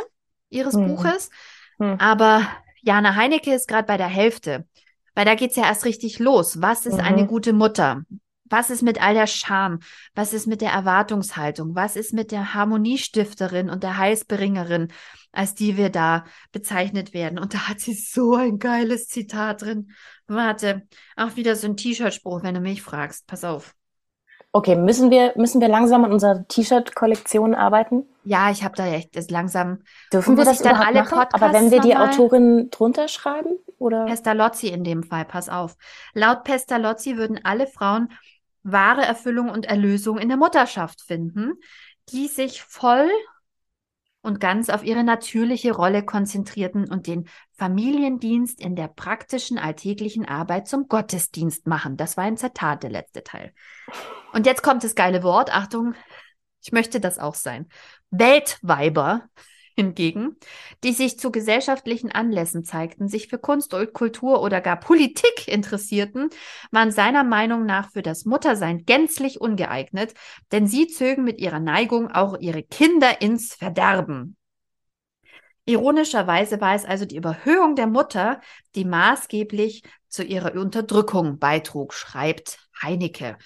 ihres 0.51 0.75
mhm. 0.75 0.89
Buches. 0.89 1.31
Mhm. 1.79 1.97
Aber 1.99 2.47
Jana 2.83 3.15
Heinecke 3.15 3.55
ist 3.55 3.69
gerade 3.69 3.87
bei 3.87 3.97
der 3.97 4.09
Hälfte. 4.09 4.67
Weil 5.15 5.25
da 5.25 5.35
geht's 5.35 5.57
ja 5.57 5.65
erst 5.65 5.85
richtig 5.85 6.19
los. 6.21 6.63
Was 6.63 6.87
ist 6.87 6.99
mhm. 6.99 7.05
eine 7.05 7.27
gute 7.27 7.53
Mutter? 7.53 8.03
Was 8.51 8.71
ist 8.71 8.83
mit 8.83 9.03
all 9.03 9.15
der 9.15 9.27
Scham? 9.27 9.81
Was 10.15 10.33
ist 10.33 10.47
mit 10.47 10.61
der 10.61 10.71
Erwartungshaltung? 10.71 11.75
Was 11.75 11.97
ist 11.97 12.13
mit 12.13 12.31
der 12.31 12.55
Harmoniestifterin 12.55 13.69
und 13.69 13.83
der 13.83 13.99
Heilsberingerin, 13.99 14.89
als 15.33 15.55
die 15.55 15.77
wir 15.77 15.91
da 15.91 16.25
bezeichnet 16.53 17.13
werden? 17.13 17.39
Und 17.39 17.53
da 17.53 17.69
hat 17.69 17.81
sie 17.81 17.95
so 17.95 18.37
ein 18.37 18.59
geiles 18.59 19.09
Zitat 19.09 19.63
drin. 19.63 19.91
Warte, 20.29 20.83
auch 21.17 21.37
wieder 21.37 21.57
so 21.57 21.67
ein 21.67 21.77
T-Shirt-Spruch, 21.77 22.43
wenn 22.43 22.55
du 22.55 22.61
mich 22.61 22.83
fragst. 22.83 23.27
Pass 23.27 23.45
auf. 23.45 23.75
Okay, 24.53 24.77
müssen 24.77 25.11
wir, 25.11 25.33
müssen 25.37 25.61
wir 25.61 25.69
langsam 25.69 26.05
an 26.05 26.13
unserer 26.13 26.47
T-Shirt-Kollektion 26.49 27.55
arbeiten? 27.55 28.05
Ja, 28.25 28.51
ich 28.51 28.65
habe 28.65 28.77
da 28.77 28.87
echt 28.87 29.15
das 29.17 29.31
langsam. 29.31 29.83
Dürfen 30.13 30.37
wir 30.37 30.45
das 30.45 30.61
dann 30.61 30.77
alle 30.77 31.03
machen? 31.03 31.27
Aber 31.33 31.53
wenn 31.53 31.71
wir 31.71 31.81
die 31.81 31.97
Autorin 31.97 32.71
drunter 32.71 33.09
schreiben? 33.09 33.59
Oder? 33.79 34.07
Pestalozzi 34.07 34.69
in 34.69 34.85
dem 34.85 35.03
Fall, 35.03 35.25
pass 35.25 35.49
auf. 35.49 35.77
Laut 36.15 36.45
Pestalozzi 36.45 37.17
würden 37.17 37.41
alle 37.45 37.67
Frauen 37.67 38.09
wahre 38.63 39.03
Erfüllung 39.03 39.51
und 39.51 39.67
Erlösung 39.67 40.19
in 40.19 40.29
der 40.29 40.37
Mutterschaft 40.37 41.03
finden, 41.03 41.55
die 42.11 42.27
sich 42.27 42.63
voll 42.63 43.09
und 44.29 44.41
ganz 44.41 44.69
auf 44.69 44.85
ihre 44.85 45.03
natürliche 45.03 45.73
Rolle 45.73 46.05
konzentrierten 46.05 46.89
und 46.89 47.07
den 47.07 47.29
Familiendienst 47.57 48.61
in 48.61 48.77
der 48.77 48.87
praktischen 48.87 49.59
alltäglichen 49.59 50.29
Arbeit 50.29 50.69
zum 50.69 50.87
Gottesdienst 50.87 51.67
machen. 51.67 51.97
Das 51.97 52.19
war 52.19 52.25
ein 52.25 52.37
Zitat, 52.37 52.83
der 52.83 52.91
letzte 52.91 53.25
Teil. 53.25 53.55
Und 54.35 54.45
jetzt 54.45 54.63
kommt 54.63 54.85
das 54.85 54.95
geile 54.95 55.23
Wort. 55.23 55.53
Achtung, 55.53 55.95
ich 56.63 56.73
möchte 56.73 57.01
das 57.01 57.19
auch 57.19 57.35
sein. 57.35 57.69
Weltweiber 58.11 59.23
hingegen, 59.79 60.37
die 60.83 60.93
sich 60.93 61.21
zu 61.21 61.31
gesellschaftlichen 61.31 62.11
Anlässen 62.11 62.65
zeigten, 62.65 63.07
sich 63.07 63.29
für 63.29 63.39
Kunst 63.39 63.73
und 63.75 63.93
Kultur 63.93 64.43
oder 64.43 64.61
gar 64.61 64.81
Politik 64.81 65.47
interessierten, 65.47 66.31
waren 66.73 66.91
seiner 66.91 67.23
Meinung 67.23 67.65
nach 67.65 67.93
für 67.93 68.03
das 68.03 68.25
Muttersein 68.25 68.85
gänzlich 68.87 69.41
ungeeignet, 69.41 70.15
denn 70.51 70.67
sie 70.67 70.89
zögen 70.89 71.23
mit 71.23 71.39
ihrer 71.39 71.61
Neigung 71.61 72.11
auch 72.11 72.37
ihre 72.41 72.65
Kinder 72.65 73.23
ins 73.23 73.55
Verderben. 73.55 74.37
Ironischerweise 75.65 76.61
war 76.61 76.75
es 76.75 76.85
also 76.85 77.05
die 77.05 77.17
Überhöhung 77.17 77.77
der 77.77 77.87
Mutter, 77.87 78.41
die 78.75 78.85
maßgeblich 78.85 79.85
zu 80.09 80.25
ihrer 80.25 80.55
Unterdrückung 80.61 81.39
beitrug, 81.39 81.95
schreibt 81.95 82.59
Heinecke. 82.83 83.39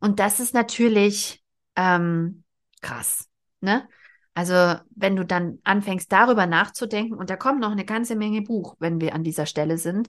Und 0.00 0.18
das 0.18 0.40
ist 0.40 0.54
natürlich 0.54 1.42
ähm, 1.76 2.44
krass. 2.80 3.28
Ne? 3.60 3.86
Also 4.34 4.74
wenn 4.94 5.16
du 5.16 5.24
dann 5.24 5.58
anfängst 5.64 6.10
darüber 6.10 6.46
nachzudenken, 6.46 7.14
und 7.14 7.30
da 7.30 7.36
kommt 7.36 7.60
noch 7.60 7.70
eine 7.70 7.84
ganze 7.84 8.16
Menge 8.16 8.42
Buch, 8.42 8.74
wenn 8.80 9.00
wir 9.00 9.14
an 9.14 9.22
dieser 9.22 9.46
Stelle 9.46 9.78
sind, 9.78 10.08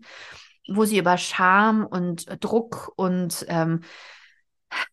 wo 0.68 0.86
sie 0.86 0.98
über 0.98 1.18
Scham 1.18 1.86
und 1.86 2.26
Druck 2.44 2.92
und 2.96 3.46
ähm, 3.50 3.82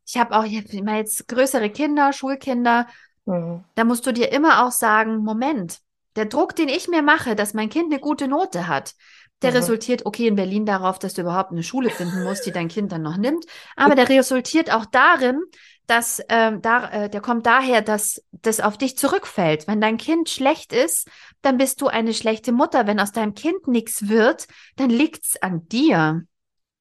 ich 0.06 0.18
habe 0.18 0.36
auch 0.36 0.44
immer 0.44 0.96
jetzt 0.96 1.26
größere 1.28 1.70
Kinder, 1.70 2.12
Schulkinder, 2.12 2.86
mhm. 3.24 3.64
da 3.74 3.84
musst 3.84 4.06
du 4.06 4.12
dir 4.12 4.30
immer 4.32 4.64
auch 4.64 4.70
sagen, 4.70 5.18
Moment, 5.18 5.78
der 6.16 6.26
Druck, 6.26 6.54
den 6.54 6.68
ich 6.68 6.88
mir 6.88 7.02
mache, 7.02 7.34
dass 7.34 7.54
mein 7.54 7.70
Kind 7.70 7.90
eine 7.90 8.00
gute 8.00 8.28
Note 8.28 8.68
hat, 8.68 8.94
der 9.40 9.50
mhm. 9.50 9.56
resultiert, 9.56 10.06
okay, 10.06 10.28
in 10.28 10.36
Berlin 10.36 10.66
darauf, 10.66 10.98
dass 10.98 11.14
du 11.14 11.22
überhaupt 11.22 11.52
eine 11.52 11.62
Schule 11.62 11.90
finden 11.90 12.22
musst, 12.22 12.46
die 12.46 12.52
dein 12.52 12.68
Kind 12.68 12.92
dann 12.92 13.02
noch 13.02 13.16
nimmt. 13.16 13.44
Aber 13.76 13.94
der 13.94 14.08
resultiert 14.08 14.72
auch 14.72 14.86
darin, 14.86 15.40
dass 15.86 16.22
ähm, 16.28 16.62
da, 16.62 16.88
äh, 16.90 17.10
der 17.10 17.20
kommt 17.20 17.46
daher, 17.46 17.82
dass 17.82 18.22
das 18.30 18.60
auf 18.60 18.78
dich 18.78 18.96
zurückfällt. 18.96 19.66
Wenn 19.66 19.80
dein 19.80 19.98
Kind 19.98 20.28
schlecht 20.28 20.72
ist, 20.72 21.08
dann 21.42 21.58
bist 21.58 21.80
du 21.80 21.88
eine 21.88 22.14
schlechte 22.14 22.52
Mutter. 22.52 22.86
Wenn 22.86 23.00
aus 23.00 23.12
deinem 23.12 23.34
Kind 23.34 23.66
nichts 23.66 24.08
wird, 24.08 24.46
dann 24.76 24.90
liegt's 24.90 25.40
an 25.42 25.68
dir. 25.68 26.22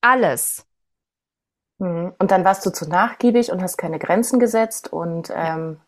Alles. 0.02 0.66
Mhm. 1.82 2.14
Und 2.20 2.32
dann 2.32 2.46
warst 2.46 2.66
du 2.66 2.72
zu 2.72 2.88
nachgiebig 2.88 3.52
und 3.52 3.62
hast 3.62 3.78
keine 3.78 4.00
Grenzen 4.00 4.40
gesetzt 4.40 4.94
und 4.94 5.32
ähm, 5.34 5.80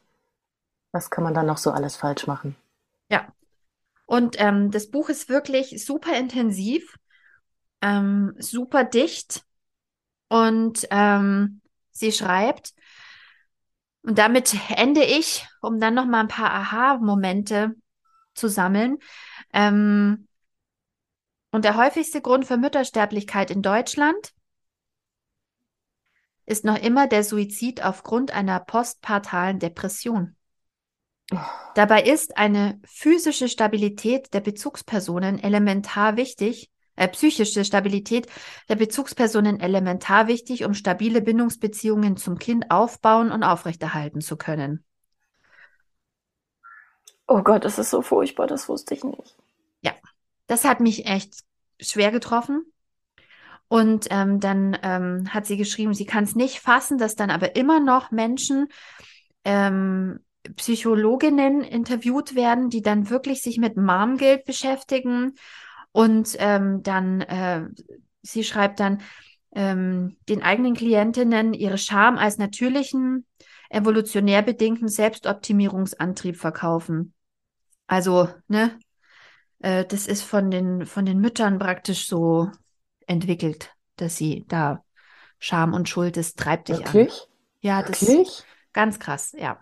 was 0.91 1.09
kann 1.09 1.23
man 1.23 1.33
dann 1.33 1.45
noch 1.45 1.57
so 1.57 1.71
alles 1.71 1.95
falsch 1.95 2.27
machen? 2.27 2.55
Ja. 3.09 3.27
Und 4.05 4.35
ähm, 4.39 4.71
das 4.71 4.89
Buch 4.89 5.09
ist 5.09 5.29
wirklich 5.29 5.85
super 5.85 6.17
intensiv, 6.17 6.97
ähm, 7.81 8.35
super 8.37 8.83
dicht 8.83 9.43
und 10.29 10.87
ähm, 10.91 11.61
sie 11.91 12.11
schreibt, 12.11 12.73
und 14.03 14.17
damit 14.17 14.55
ende 14.69 15.03
ich, 15.03 15.47
um 15.61 15.79
dann 15.79 15.93
noch 15.93 16.05
mal 16.05 16.19
ein 16.19 16.27
paar 16.27 16.51
Aha-Momente 16.51 17.75
zu 18.33 18.49
sammeln. 18.49 18.97
Ähm, 19.53 20.27
und 21.51 21.65
der 21.65 21.77
häufigste 21.77 22.21
Grund 22.21 22.45
für 22.45 22.57
Müttersterblichkeit 22.57 23.51
in 23.51 23.61
Deutschland 23.61 24.33
ist 26.45 26.65
noch 26.65 26.77
immer 26.77 27.07
der 27.07 27.23
Suizid 27.23 27.83
aufgrund 27.83 28.31
einer 28.31 28.59
postpartalen 28.59 29.59
Depression. 29.59 30.35
Dabei 31.75 32.03
ist 32.03 32.37
eine 32.37 32.81
physische 32.85 33.47
Stabilität 33.47 34.33
der 34.33 34.41
Bezugspersonen 34.41 35.39
elementar 35.39 36.17
wichtig, 36.17 36.69
äh, 36.95 37.07
psychische 37.07 37.65
Stabilität 37.65 38.27
der 38.69 38.75
Bezugspersonen 38.75 39.59
elementar 39.59 40.27
wichtig, 40.27 40.65
um 40.65 40.73
stabile 40.73 41.21
Bindungsbeziehungen 41.21 42.17
zum 42.17 42.37
Kind 42.37 42.71
aufbauen 42.71 43.31
und 43.31 43.43
aufrechterhalten 43.43 44.21
zu 44.21 44.37
können. 44.37 44.83
Oh 47.27 47.41
Gott, 47.41 47.65
das 47.65 47.79
ist 47.79 47.89
so 47.89 48.01
furchtbar, 48.01 48.47
das 48.47 48.67
wusste 48.69 48.93
ich 48.93 49.03
nicht. 49.03 49.37
Ja, 49.81 49.93
das 50.47 50.65
hat 50.65 50.79
mich 50.79 51.05
echt 51.05 51.35
schwer 51.79 52.11
getroffen. 52.11 52.65
Und 53.69 54.07
ähm, 54.11 54.39
dann 54.39 54.77
ähm, 54.83 55.33
hat 55.33 55.47
sie 55.47 55.57
geschrieben, 55.57 55.93
sie 55.95 56.05
kann 56.05 56.25
es 56.25 56.35
nicht 56.35 56.59
fassen, 56.59 56.99
dass 56.99 57.15
dann 57.15 57.31
aber 57.31 57.55
immer 57.55 57.79
noch 57.79 58.11
Menschen, 58.11 58.67
ähm, 59.45 60.19
Psychologinnen 60.57 61.61
interviewt 61.61 62.35
werden, 62.35 62.69
die 62.69 62.81
dann 62.81 63.09
wirklich 63.09 63.41
sich 63.41 63.57
mit 63.57 63.77
Mom-Geld 63.77 64.45
beschäftigen 64.45 65.35
und 65.93 66.35
ähm, 66.39 66.83
dann, 66.83 67.21
äh, 67.21 67.67
sie 68.21 68.43
schreibt 68.43 68.81
dann, 68.81 69.01
ähm, 69.55 70.17
den 70.27 70.41
eigenen 70.41 70.73
Klientinnen 70.73 71.53
ihre 71.53 71.77
Scham 71.77 72.17
als 72.17 72.37
natürlichen, 72.37 73.25
evolutionär 73.69 74.41
bedingten 74.41 74.87
Selbstoptimierungsantrieb 74.87 76.35
verkaufen. 76.35 77.13
Also, 77.87 78.27
ne, 78.47 78.77
äh, 79.59 79.85
das 79.85 80.07
ist 80.07 80.23
von 80.23 80.51
den, 80.51 80.85
von 80.85 81.05
den 81.05 81.19
Müttern 81.19 81.59
praktisch 81.59 82.07
so 82.07 82.49
entwickelt, 83.05 83.71
dass 83.95 84.17
sie 84.17 84.45
da 84.47 84.83
Scham 85.37 85.73
und 85.73 85.87
Schuld, 85.87 86.17
das 86.17 86.33
treibt 86.33 86.69
dich 86.69 86.79
Wirklich? 86.79 87.13
an. 87.13 87.27
Ja, 87.61 87.83
das 87.83 88.01
Wirklich? 88.01 88.27
ist 88.29 88.45
ganz 88.73 88.99
krass, 88.99 89.33
ja. 89.37 89.59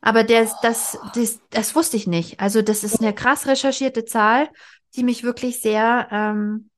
Aber 0.00 0.24
der, 0.24 0.48
das, 0.62 0.98
das, 1.14 1.40
das 1.50 1.74
wusste 1.74 1.96
ich 1.96 2.06
nicht. 2.06 2.40
Also 2.40 2.62
das 2.62 2.84
ist 2.84 3.00
eine 3.00 3.14
krass 3.14 3.46
recherchierte 3.46 4.04
Zahl 4.04 4.48
die 4.96 5.04
mich 5.04 5.24
wirklich 5.24 5.60
sehr 5.60 6.08
ähm, 6.10 6.70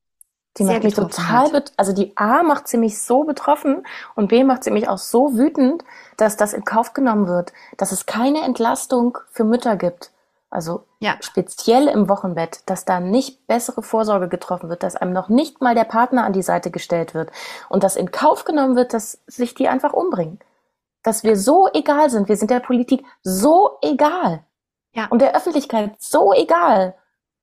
die 0.57 0.65
macht 0.65 0.83
mich 0.83 0.93
total, 0.93 1.63
also 1.77 1.93
die 1.93 2.15
A 2.15 2.43
macht 2.43 2.67
sie 2.67 2.77
mich 2.77 3.01
so 3.01 3.23
betroffen 3.23 3.85
und 4.15 4.27
B 4.27 4.43
macht 4.43 4.63
sie 4.63 4.69
mich 4.69 4.87
auch 4.87 4.99
so 4.99 5.35
wütend, 5.35 5.83
dass 6.17 6.37
das 6.37 6.53
in 6.53 6.63
Kauf 6.63 6.93
genommen 6.93 7.27
wird, 7.27 7.53
dass 7.77 7.91
es 7.91 8.05
keine 8.05 8.41
Entlastung 8.41 9.17
für 9.31 9.45
Mütter 9.45 9.77
gibt. 9.77 10.11
Also 10.51 10.85
ja. 10.99 11.17
speziell 11.21 11.87
im 11.87 12.07
Wochenbett, 12.07 12.61
dass 12.67 12.85
da 12.85 12.99
nicht 12.99 13.47
bessere 13.47 13.81
Vorsorge 13.81 14.29
getroffen 14.29 14.69
wird, 14.69 14.83
dass 14.83 14.95
einem 14.95 15.11
noch 15.11 15.27
nicht 15.27 15.61
mal 15.61 15.73
der 15.73 15.85
Partner 15.85 16.23
an 16.23 16.33
die 16.33 16.43
Seite 16.43 16.69
gestellt 16.69 17.15
wird 17.15 17.31
und 17.69 17.83
dass 17.83 17.95
in 17.95 18.11
Kauf 18.11 18.45
genommen 18.45 18.75
wird, 18.75 18.93
dass 18.93 19.23
sich 19.25 19.55
die 19.55 19.67
einfach 19.67 19.93
umbringen. 19.93 20.37
Dass 21.01 21.23
wir 21.23 21.35
so 21.37 21.67
egal 21.73 22.11
sind, 22.11 22.29
wir 22.29 22.37
sind 22.37 22.51
der 22.51 22.59
Politik 22.59 23.03
so 23.23 23.79
egal. 23.81 24.43
Ja. 24.91 25.07
Und 25.07 25.23
der 25.23 25.35
Öffentlichkeit 25.35 25.95
so 25.97 26.33
egal. 26.33 26.93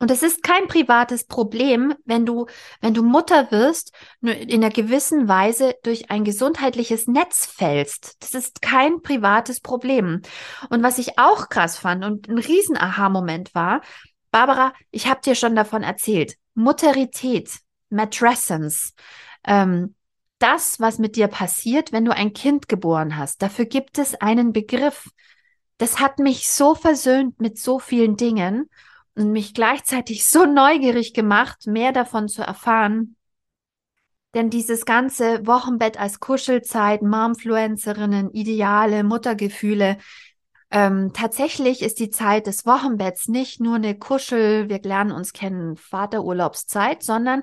Und 0.00 0.10
es 0.10 0.22
ist 0.22 0.42
kein 0.42 0.66
privates 0.66 1.24
Problem, 1.24 1.94
wenn 2.06 2.24
du, 2.24 2.46
wenn 2.80 2.94
du 2.94 3.02
Mutter 3.02 3.50
wirst, 3.50 3.92
nur 4.22 4.34
in 4.34 4.64
einer 4.64 4.72
gewissen 4.72 5.28
Weise 5.28 5.74
durch 5.82 6.10
ein 6.10 6.24
gesundheitliches 6.24 7.06
Netz 7.06 7.44
fällst. 7.44 8.16
Das 8.20 8.32
ist 8.32 8.62
kein 8.62 9.02
privates 9.02 9.60
Problem. 9.60 10.22
Und 10.70 10.82
was 10.82 10.96
ich 10.96 11.18
auch 11.18 11.50
krass 11.50 11.78
fand 11.78 12.02
und 12.02 12.30
ein 12.30 12.38
riesen 12.38 12.78
Aha-Moment 12.78 13.54
war, 13.54 13.82
Barbara, 14.30 14.72
ich 14.90 15.06
habe 15.06 15.20
dir 15.20 15.34
schon 15.34 15.54
davon 15.54 15.82
erzählt, 15.82 16.36
Mutterität, 16.54 17.58
Matrescence, 17.90 18.94
ähm, 19.44 19.94
das, 20.38 20.80
was 20.80 20.98
mit 20.98 21.16
dir 21.16 21.28
passiert, 21.28 21.92
wenn 21.92 22.06
du 22.06 22.14
ein 22.14 22.32
Kind 22.32 22.68
geboren 22.68 23.18
hast, 23.18 23.42
dafür 23.42 23.66
gibt 23.66 23.98
es 23.98 24.14
einen 24.14 24.54
Begriff. 24.54 25.10
Das 25.76 26.00
hat 26.00 26.18
mich 26.18 26.48
so 26.48 26.74
versöhnt 26.74 27.38
mit 27.38 27.58
so 27.58 27.78
vielen 27.78 28.16
Dingen 28.16 28.70
und 29.14 29.32
mich 29.32 29.54
gleichzeitig 29.54 30.26
so 30.26 30.44
neugierig 30.44 31.14
gemacht, 31.14 31.66
mehr 31.66 31.92
davon 31.92 32.28
zu 32.28 32.42
erfahren. 32.42 33.16
Denn 34.34 34.48
dieses 34.48 34.84
ganze 34.84 35.46
Wochenbett 35.46 35.98
als 35.98 36.20
Kuschelzeit, 36.20 37.02
Momfluencerinnen, 37.02 38.30
Ideale, 38.30 39.02
Muttergefühle, 39.02 39.98
ähm, 40.70 41.12
tatsächlich 41.12 41.82
ist 41.82 41.98
die 41.98 42.10
Zeit 42.10 42.46
des 42.46 42.64
Wochenbetts 42.64 43.26
nicht 43.26 43.60
nur 43.60 43.74
eine 43.74 43.98
Kuschel, 43.98 44.68
wir 44.68 44.80
lernen 44.82 45.10
uns 45.10 45.32
kennen, 45.32 45.76
Vaterurlaubszeit, 45.76 47.02
sondern 47.02 47.42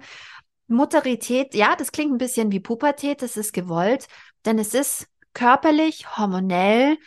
Mutterität, 0.67 1.53
ja, 1.53 1.75
das 1.75 1.91
klingt 1.91 2.13
ein 2.13 2.17
bisschen 2.17 2.51
wie 2.51 2.61
Pubertät, 2.61 3.21
das 3.21 3.35
ist 3.35 3.51
gewollt, 3.53 4.07
denn 4.45 4.59
es 4.59 4.73
ist 4.73 5.07
körperlich, 5.33 6.17
hormonell, 6.17 6.97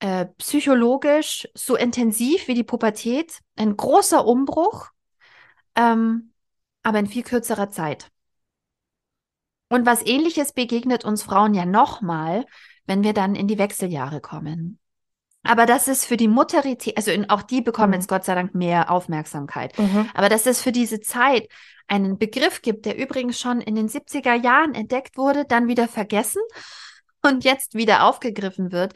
äh, 0.00 0.26
psychologisch 0.38 1.48
so 1.54 1.76
intensiv 1.76 2.48
wie 2.48 2.54
die 2.54 2.64
Pubertät, 2.64 3.40
ein 3.56 3.76
großer 3.76 4.26
Umbruch, 4.26 4.90
ähm, 5.74 6.32
aber 6.82 6.98
in 6.98 7.06
viel 7.06 7.22
kürzerer 7.22 7.70
Zeit. 7.70 8.10
Und 9.68 9.86
was 9.86 10.06
ähnliches 10.06 10.52
begegnet 10.52 11.04
uns 11.04 11.22
Frauen 11.22 11.54
ja 11.54 11.64
nochmal, 11.64 12.46
wenn 12.86 13.02
wir 13.02 13.12
dann 13.12 13.34
in 13.34 13.48
die 13.48 13.58
Wechseljahre 13.58 14.20
kommen. 14.20 14.78
Aber 15.42 15.66
das 15.66 15.88
ist 15.88 16.04
für 16.04 16.16
die 16.16 16.28
Mutterität, 16.28 16.96
also 16.96 17.10
in, 17.10 17.30
auch 17.30 17.42
die 17.42 17.62
bekommen 17.62 17.90
mhm. 17.90 17.94
jetzt 17.94 18.08
Gott 18.08 18.24
sei 18.24 18.34
Dank 18.34 18.54
mehr 18.54 18.90
Aufmerksamkeit. 18.90 19.78
Mhm. 19.78 20.10
Aber 20.14 20.28
dass 20.28 20.46
es 20.46 20.60
für 20.60 20.72
diese 20.72 21.00
Zeit 21.00 21.48
einen 21.88 22.18
Begriff 22.18 22.62
gibt, 22.62 22.84
der 22.84 22.98
übrigens 22.98 23.38
schon 23.38 23.60
in 23.60 23.76
den 23.76 23.88
70er 23.88 24.34
Jahren 24.34 24.74
entdeckt 24.74 25.16
wurde, 25.16 25.44
dann 25.44 25.68
wieder 25.68 25.88
vergessen 25.88 26.42
und 27.22 27.44
jetzt 27.44 27.74
wieder 27.74 28.04
aufgegriffen 28.04 28.72
wird, 28.72 28.94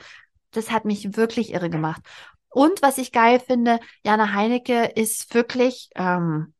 das 0.51 0.70
hat 0.70 0.85
mich 0.85 1.16
wirklich 1.16 1.52
irre 1.52 1.70
gemacht. 1.70 2.02
Und 2.48 2.82
was 2.82 2.98
ich 2.98 3.12
geil 3.12 3.40
finde, 3.40 3.78
Jana 4.05 4.32
Heinecke 4.32 4.85
ist 4.97 5.32
wirklich 5.35 5.90
ähm, 5.94 6.55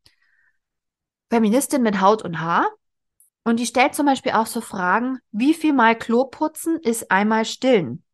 Feministin 1.31 1.83
mit 1.83 2.01
Haut 2.01 2.23
und 2.23 2.41
Haar. 2.41 2.71
Und 3.45 3.59
die 3.59 3.67
stellt 3.67 3.95
zum 3.95 4.07
Beispiel 4.07 4.33
auch 4.33 4.47
so 4.47 4.61
Fragen, 4.61 5.19
wie 5.33 5.55
viel 5.55 5.73
mal 5.73 5.97
Klo 5.97 6.27
putzen 6.27 6.79
ist 6.81 7.11
einmal 7.11 7.45
stillen? 7.45 8.05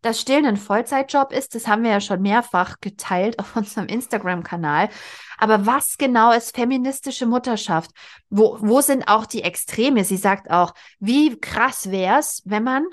Dass 0.00 0.20
Stillen 0.20 0.46
ein 0.46 0.56
Vollzeitjob 0.56 1.32
ist, 1.32 1.54
das 1.54 1.66
haben 1.66 1.82
wir 1.82 1.90
ja 1.90 2.00
schon 2.00 2.22
mehrfach 2.22 2.80
geteilt 2.80 3.38
auf 3.38 3.56
unserem 3.56 3.86
Instagram-Kanal. 3.86 4.88
Aber 5.38 5.66
was 5.66 5.98
genau 5.98 6.32
ist 6.32 6.54
feministische 6.54 7.26
Mutterschaft? 7.26 7.90
Wo, 8.30 8.58
wo 8.60 8.80
sind 8.80 9.08
auch 9.08 9.26
die 9.26 9.42
Extreme? 9.42 10.04
Sie 10.04 10.16
sagt 10.16 10.50
auch, 10.50 10.72
wie 11.00 11.38
krass 11.38 11.90
wäre 11.90 12.20
es, 12.20 12.42
wenn 12.44 12.62
man, 12.62 12.86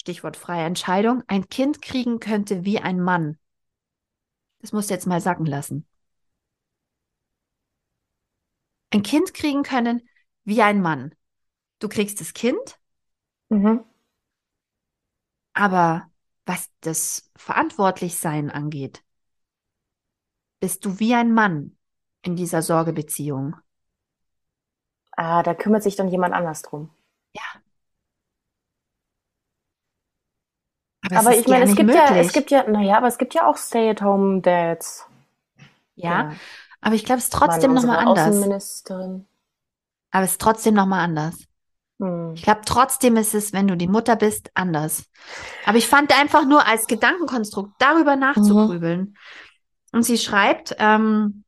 Stichwort 0.00 0.38
freie 0.38 0.64
Entscheidung, 0.64 1.22
ein 1.26 1.50
Kind 1.50 1.82
kriegen 1.82 2.20
könnte 2.20 2.64
wie 2.64 2.80
ein 2.80 3.00
Mann. 3.00 3.38
Das 4.60 4.72
musst 4.72 4.88
du 4.88 4.94
jetzt 4.94 5.06
mal 5.06 5.20
sacken 5.20 5.44
lassen. 5.44 5.86
Ein 8.90 9.02
Kind 9.02 9.34
kriegen 9.34 9.62
können 9.62 10.08
wie 10.44 10.62
ein 10.62 10.80
Mann. 10.80 11.14
Du 11.80 11.88
kriegst 11.90 12.18
das 12.18 12.32
Kind, 12.32 12.80
mhm. 13.50 13.84
aber 15.52 16.10
was 16.46 16.70
das 16.80 17.30
Verantwortlichsein 17.36 18.50
angeht, 18.50 19.04
bist 20.60 20.86
du 20.86 20.98
wie 20.98 21.14
ein 21.14 21.34
Mann 21.34 21.76
in 22.22 22.36
dieser 22.36 22.62
Sorgebeziehung. 22.62 23.54
Ah, 25.12 25.42
da 25.44 25.54
kümmert 25.54 25.82
sich 25.84 25.94
dann 25.94 26.08
jemand 26.08 26.34
anders 26.34 26.62
drum. 26.62 26.90
Ja. 27.34 27.42
Aber, 31.10 31.20
aber 31.20 31.36
ich 31.36 31.46
meine, 31.46 31.64
es 31.64 31.76
gibt 31.76 31.88
möglich. 31.88 32.10
ja, 32.10 32.16
es 32.16 32.32
gibt 32.32 32.50
ja, 32.50 32.68
naja, 32.68 32.96
aber 32.96 33.06
es 33.06 33.18
gibt 33.18 33.34
ja 33.34 33.46
auch 33.46 33.56
Stay-at-home-Dads. 33.56 35.06
Ja, 35.96 36.10
ja, 36.10 36.32
aber 36.80 36.94
ich 36.94 37.04
glaube, 37.04 37.18
es 37.18 37.24
ist 37.24 37.32
trotzdem 37.32 37.74
nochmal 37.74 37.98
anders. 37.98 38.84
Aber 40.12 40.24
es 40.24 40.32
ist 40.32 40.40
trotzdem 40.40 40.74
nochmal 40.74 41.00
anders. 41.00 41.36
Hm. 42.00 42.32
Ich 42.34 42.42
glaube, 42.42 42.62
trotzdem 42.64 43.16
ist 43.16 43.34
es, 43.34 43.52
wenn 43.52 43.68
du 43.68 43.76
die 43.76 43.88
Mutter 43.88 44.16
bist, 44.16 44.50
anders. 44.54 45.04
Aber 45.66 45.78
ich 45.78 45.86
fand 45.86 46.18
einfach 46.18 46.46
nur 46.46 46.66
als 46.66 46.86
Gedankenkonstrukt 46.86 47.72
darüber 47.78 48.16
nachzugrübeln. 48.16 49.00
Mhm. 49.00 49.14
Und 49.92 50.02
sie 50.04 50.18
schreibt 50.18 50.74
ähm, 50.78 51.44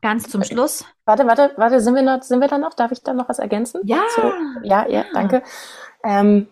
ganz 0.00 0.28
zum 0.28 0.42
Schluss. 0.42 0.84
Warte, 1.04 1.26
warte, 1.26 1.52
warte, 1.56 1.80
sind 1.80 1.94
wir 1.94 2.02
noch, 2.02 2.22
sind 2.22 2.40
wir 2.40 2.48
da 2.48 2.58
noch? 2.58 2.74
Darf 2.74 2.92
ich 2.92 3.02
da 3.02 3.14
noch 3.14 3.28
was 3.28 3.38
ergänzen? 3.38 3.80
Ja. 3.84 4.02
So, 4.16 4.32
ja, 4.62 4.88
ja, 4.88 5.04
danke. 5.12 5.42
Ähm, 6.02 6.48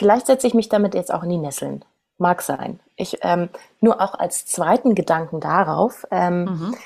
vielleicht 0.00 0.26
setze 0.26 0.46
ich 0.46 0.54
mich 0.54 0.70
damit 0.70 0.94
jetzt 0.94 1.12
auch 1.12 1.22
in 1.22 1.28
die 1.28 1.36
Nesseln. 1.36 1.84
Mag 2.16 2.40
sein. 2.40 2.80
Ich 2.96 3.18
ähm, 3.20 3.50
nur 3.80 4.00
auch 4.00 4.14
als 4.14 4.46
zweiten 4.46 4.94
Gedanken 4.94 5.40
darauf. 5.40 6.06
Ähm, 6.10 6.44
mhm. 6.44 6.76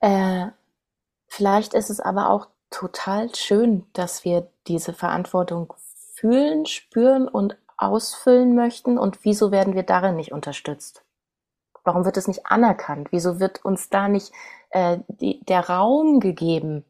äh, 0.00 0.46
vielleicht 1.28 1.72
ist 1.72 1.88
es 1.88 1.98
aber 1.98 2.28
auch 2.28 2.48
total 2.68 3.34
schön, 3.34 3.86
dass 3.94 4.24
wir 4.24 4.48
diese 4.66 4.92
Verantwortung 4.92 5.72
fühlen, 6.14 6.66
spüren 6.66 7.26
und 7.26 7.56
ausfüllen 7.78 8.54
möchten 8.54 8.98
und 8.98 9.24
wieso 9.24 9.50
werden 9.50 9.74
wir 9.74 9.82
darin 9.82 10.16
nicht 10.16 10.32
unterstützt? 10.32 11.02
Warum 11.84 12.04
wird 12.04 12.18
es 12.18 12.28
nicht 12.28 12.46
anerkannt? 12.46 13.08
Wieso 13.12 13.40
wird 13.40 13.64
uns 13.64 13.88
da 13.88 14.08
nicht 14.08 14.30
äh, 14.70 14.98
die, 15.08 15.42
der 15.46 15.68
Raum 15.68 16.20
gegeben, 16.20 16.84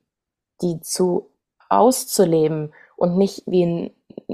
die 0.60 0.80
zu 0.80 1.30
auszuleben 1.68 2.74
und 2.96 3.16
nicht 3.16 3.44
wie 3.46 3.64
ein 3.64 3.90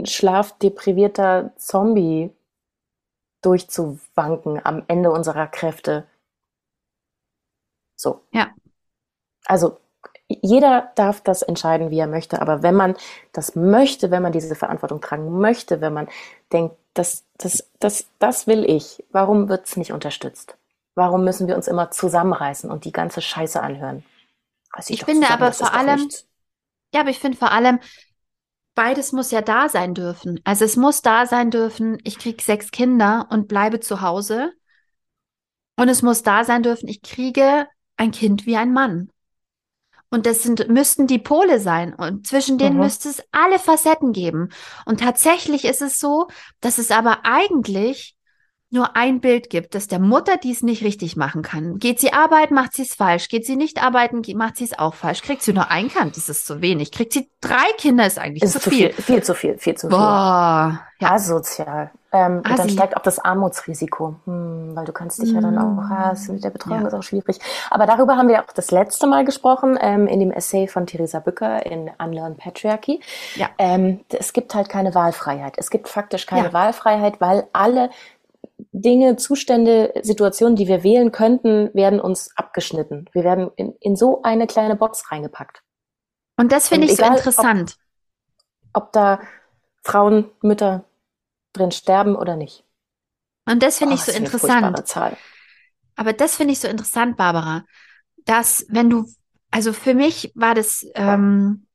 schlafdeprivierter 0.07 1.53
Zombie 1.57 2.31
durchzuwanken 3.43 4.65
am 4.65 4.83
Ende 4.89 5.11
unserer 5.11 5.47
Kräfte? 5.47 6.07
So. 7.97 8.23
Ja. 8.33 8.51
Also 9.47 9.79
jeder 10.29 10.93
darf 10.95 11.23
das 11.23 11.43
entscheiden, 11.43 11.91
wie 11.91 11.99
er 11.99 12.07
möchte, 12.07 12.43
aber 12.43 12.63
wenn 12.63 12.75
man 12.75 12.97
das 13.33 13.57
möchte, 13.57 14.11
wenn 14.11 14.23
man 14.23 14.33
diese 14.33 14.55
Verantwortung 14.55 15.01
tragen 15.01 15.39
möchte, 15.41 15.81
wenn 15.81 15.95
man 15.95 16.09
denkt, 16.53 16.77
das, 16.93 17.25
das, 17.39 17.71
das, 17.79 18.09
das 18.19 18.47
will 18.47 18.65
ich, 18.69 19.03
warum 19.11 19.49
wird 19.49 19.67
es 19.67 19.77
nicht 19.77 19.93
unterstützt? 19.93 20.57
Warum 20.95 21.25
müssen 21.25 21.47
wir 21.47 21.57
uns 21.57 21.69
immer 21.69 21.91
zusammenreißen 21.91 22.71
und 22.71 22.85
die 22.85 22.93
ganze 22.93 23.23
Scheiße 23.23 23.63
anhören? 23.63 24.05
ich, 24.79 24.91
ich 24.91 25.05
finde 25.05 25.31
aber 25.31 25.53
vor 25.53 25.73
allem, 25.73 26.09
ja, 26.93 27.01
aber 27.01 27.11
ich 27.11 27.21
finde 27.21 27.39
vor 27.39 27.53
allem, 27.53 27.81
beides 28.79 29.11
muss 29.11 29.33
ja 29.33 29.43
da 29.43 29.69
sein 29.69 29.93
dürfen. 29.93 30.41
Also 30.45 30.65
es 30.65 30.77
muss 30.77 31.03
da 31.03 31.27
sein 31.27 31.51
dürfen, 31.51 31.99
ich 32.05 32.17
kriege 32.17 32.41
sechs 32.41 32.71
Kinder 32.71 33.27
und 33.29 33.49
bleibe 33.49 33.81
zu 33.81 34.03
Hause. 34.03 34.53
Und 35.77 35.89
es 35.89 36.03
muss 36.03 36.23
da 36.23 36.45
sein 36.45 36.63
dürfen, 36.63 36.87
ich 36.87 37.03
kriege 37.03 37.67
ein 37.97 38.13
Kind 38.13 38.47
wie 38.47 38.57
ein 38.57 38.73
Mann. 38.73 39.11
Und 40.11 40.27
das 40.27 40.45
sind, 40.45 40.69
müssten 40.69 41.09
die 41.09 41.19
Pole 41.19 41.59
sein. 41.59 41.93
Und 41.93 42.29
zwischen 42.29 42.57
denen 42.57 42.77
mhm. 42.77 42.85
müsste 42.85 43.09
es 43.09 43.21
alle 43.33 43.59
Facetten 43.59 44.13
geben. 44.13 44.51
Und 44.87 45.01
tatsächlich 45.01 45.65
ist 45.65 45.83
es 45.83 45.99
so, 45.99 46.29
dass 46.61 46.79
es 46.79 46.93
aber 46.93 47.25
eigentlich 47.25 48.15
nur 48.71 48.97
ein 48.97 49.21
Bild 49.21 49.49
gibt, 49.49 49.75
dass 49.75 49.89
der 49.89 49.99
Mutter 49.99 50.37
dies 50.37 50.63
nicht 50.63 50.85
richtig 50.85 51.17
machen 51.17 51.43
kann. 51.43 51.79
Geht 51.79 52.01
sie 52.01 52.13
arbeiten, 52.13 52.55
macht 52.55 52.75
sie 52.75 52.83
es 52.83 52.95
falsch. 52.95 53.29
Geht 53.29 53.47
sie 53.47 53.57
nicht 53.57 53.83
arbeiten, 53.83 54.23
macht 54.37 54.57
sie 54.57 54.65
es 54.65 54.79
auch 54.79 54.95
falsch. 54.95 55.23
Kriegt 55.23 55.43
sie 55.43 55.55
nur 55.55 55.71
ein 55.71 55.89
Kind, 55.89 56.17
das 56.17 56.29
ist 56.29 56.47
zu 56.47 56.61
wenig. 56.61 56.93
Kriegt 56.93 57.13
sie 57.15 57.31
drei 57.41 57.73
Kinder, 57.79 58.07
ist 58.07 58.19
eigentlich 58.19 58.43
ist 58.43 58.53
zu 58.53 58.71
viel. 58.71 58.93
viel. 58.93 59.03
Viel 59.03 59.23
zu 59.23 59.35
viel, 59.35 59.59
viel 59.59 59.75
zu 59.75 59.89
viel. 59.89 59.97
Boah, 59.97 60.81
ja. 61.01 61.13
Asozial. 61.13 61.91
Ähm, 62.11 62.39
und 62.39 62.59
dann 62.59 62.71
steigt 62.71 62.97
auch 62.97 63.03
das 63.03 63.19
Armutsrisiko, 63.19 64.17
hm, 64.25 64.71
weil 64.75 64.87
du 64.87 64.93
kannst 64.93 65.21
dich 65.21 65.29
hm. 65.29 65.35
ja 65.35 65.41
dann 65.43 65.59
auch, 65.59 65.83
hm. 65.83 65.93
ah, 65.93 66.15
mit 66.29 66.43
der 66.43 66.51
Betreuung 66.51 66.83
ja. 66.83 66.89
ist 66.89 66.95
auch 66.95 67.03
schwierig. 67.03 67.39
Aber 67.71 67.87
darüber 67.87 68.17
haben 68.17 68.29
wir 68.29 68.41
auch 68.41 68.53
das 68.55 68.71
letzte 68.71 69.07
Mal 69.07 69.25
gesprochen, 69.25 69.79
ähm, 69.81 70.07
in 70.07 70.21
dem 70.21 70.31
Essay 70.31 70.69
von 70.69 70.87
Theresa 70.87 71.21
Bücker 71.21 71.65
in 71.67 71.91
Unlearn 72.03 72.37
Patriarchy. 72.37 73.01
Ja. 73.37 73.49
Ähm, 73.59 74.01
es 74.09 74.33
gibt 74.33 74.55
halt 74.55 74.71
keine 74.71 74.95
Wahlfreiheit. 74.95 75.55
Es 75.59 75.71
gibt 75.71 75.89
faktisch 75.89 76.27
keine 76.27 76.49
ja. 76.49 76.53
Wahlfreiheit, 76.55 77.21
weil 77.21 77.47
alle 77.53 77.91
Dinge, 78.73 79.17
Zustände, 79.17 79.93
Situationen, 80.03 80.57
die 80.57 80.67
wir 80.67 80.83
wählen 80.83 81.13
könnten, 81.13 81.73
werden 81.75 82.01
uns 82.01 82.37
abgeschnitten. 82.37 83.09
Wir 83.13 83.25
werden 83.25 83.51
in, 83.57 83.75
in 83.81 83.97
so 83.97 84.23
eine 84.23 84.47
kleine 84.47 84.77
Box 84.77 85.11
reingepackt. 85.11 85.63
Und 86.37 86.53
das 86.53 86.69
finde 86.69 86.87
ich 86.87 86.95
egal, 86.95 87.11
so 87.11 87.17
interessant. 87.17 87.77
Ob, 88.73 88.85
ob, 88.85 88.93
da 88.93 89.21
Frauen, 89.83 90.31
Mütter 90.43 90.85
drin 91.53 91.71
sterben 91.71 92.17
oder 92.17 92.37
nicht. 92.37 92.65
Und 93.47 93.63
das 93.63 93.79
finde 93.79 93.95
oh, 93.95 93.97
ich 93.97 94.03
so 94.03 94.13
interessant. 94.13 94.95
Aber 95.97 96.13
das 96.13 96.37
finde 96.37 96.53
ich 96.53 96.61
so 96.61 96.69
interessant, 96.69 97.17
Barbara, 97.17 97.65
dass 98.25 98.67
wenn 98.69 98.91
du, 98.91 99.07
also 99.51 99.73
für 99.73 99.95
mich 99.95 100.33
war 100.35 100.55
das 100.55 100.87
ähm, 100.95 101.67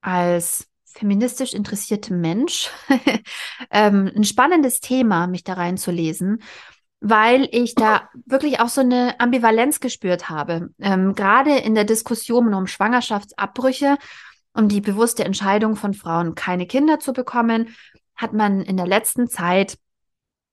als 0.00 0.69
feministisch 0.92 1.54
interessierte 1.54 2.12
Mensch 2.12 2.70
ähm, 3.70 4.10
ein 4.14 4.24
spannendes 4.24 4.80
Thema, 4.80 5.26
mich 5.26 5.44
da 5.44 5.54
reinzulesen, 5.54 6.42
weil 7.00 7.48
ich 7.52 7.74
da 7.74 8.08
wirklich 8.26 8.60
auch 8.60 8.68
so 8.68 8.82
eine 8.82 9.18
Ambivalenz 9.20 9.80
gespürt 9.80 10.28
habe. 10.28 10.70
Ähm, 10.80 11.14
Gerade 11.14 11.56
in 11.56 11.74
der 11.74 11.84
Diskussion 11.84 12.52
um 12.52 12.66
Schwangerschaftsabbrüche, 12.66 13.96
um 14.52 14.68
die 14.68 14.80
bewusste 14.80 15.24
Entscheidung 15.24 15.76
von 15.76 15.94
Frauen, 15.94 16.34
keine 16.34 16.66
Kinder 16.66 17.00
zu 17.00 17.12
bekommen, 17.12 17.74
hat 18.16 18.32
man 18.32 18.60
in 18.60 18.76
der 18.76 18.86
letzten 18.86 19.28
Zeit 19.28 19.78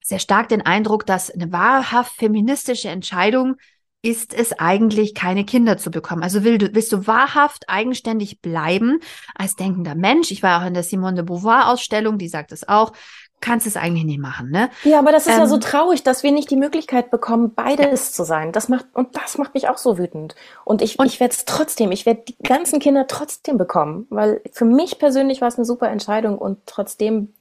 sehr 0.02 0.20
stark 0.20 0.48
den 0.48 0.62
Eindruck, 0.62 1.06
dass 1.06 1.30
eine 1.30 1.52
wahrhaft 1.52 2.16
feministische 2.16 2.88
Entscheidung 2.88 3.58
ist 4.02 4.34
es 4.34 4.58
eigentlich, 4.58 5.16
keine 5.16 5.44
Kinder 5.44 5.78
zu 5.78 5.92
bekommen? 5.92 6.24
Also 6.24 6.44
will 6.44 6.58
du, 6.58 6.74
willst 6.74 6.92
du 6.92 7.08
wahrhaft 7.08 7.68
eigenständig 7.68 8.42
bleiben 8.42 9.00
als 9.36 9.56
denkender 9.56 9.96
Mensch? 9.96 10.32
Ich 10.32 10.44
war 10.44 10.62
auch 10.62 10.68
in 10.68 10.74
der 10.74 10.84
Simone 10.84 11.16
de 11.16 11.26
Beauvoir 11.26 11.70
Ausstellung, 11.70 12.18
die 12.18 12.30
sagt 12.30 12.52
es 12.52 12.68
auch. 12.68 12.94
Kannst 13.40 13.68
es 13.68 13.78
eigentlich 13.78 14.06
nicht 14.06 14.20
machen, 14.20 14.50
ne? 14.50 14.72
Ja, 14.84 14.98
aber 14.98 15.12
das 15.12 15.28
ist 15.28 15.34
ähm, 15.34 15.40
ja 15.42 15.48
so 15.48 15.56
ähm, 15.56 15.62
traurig, 15.62 16.02
dass 16.02 16.24
wir 16.24 16.32
nicht 16.32 16.50
die 16.50 16.56
Möglichkeit 16.56 17.12
bekommen, 17.12 17.54
beides 17.54 18.12
zu 18.12 18.24
sein. 18.24 18.52
Das 18.52 18.68
macht, 18.68 18.88
und 18.94 19.16
das 19.16 19.38
macht 19.38 19.54
mich 19.54 19.70
auch 19.70 19.78
so 19.78 20.00
wütend. 20.00 20.36
Und 20.66 20.82
ich, 20.82 20.98
und 20.98 21.06
ich 21.06 21.20
werde 21.20 21.36
es 21.36 21.46
trotzdem, 21.46 21.92
ich 21.92 22.08
werde 22.08 22.24
die 22.28 22.38
ganzen 22.40 22.80
Kinder 22.80 23.06
trotzdem 23.06 23.60
bekommen, 23.60 24.08
weil 24.10 24.42
für 24.54 24.66
mich 24.66 24.98
persönlich 24.98 25.42
war 25.42 25.50
es 25.50 25.56
eine 25.58 25.66
super 25.66 25.90
Entscheidung 25.90 26.40
und 26.40 26.66
trotzdem 26.66 27.36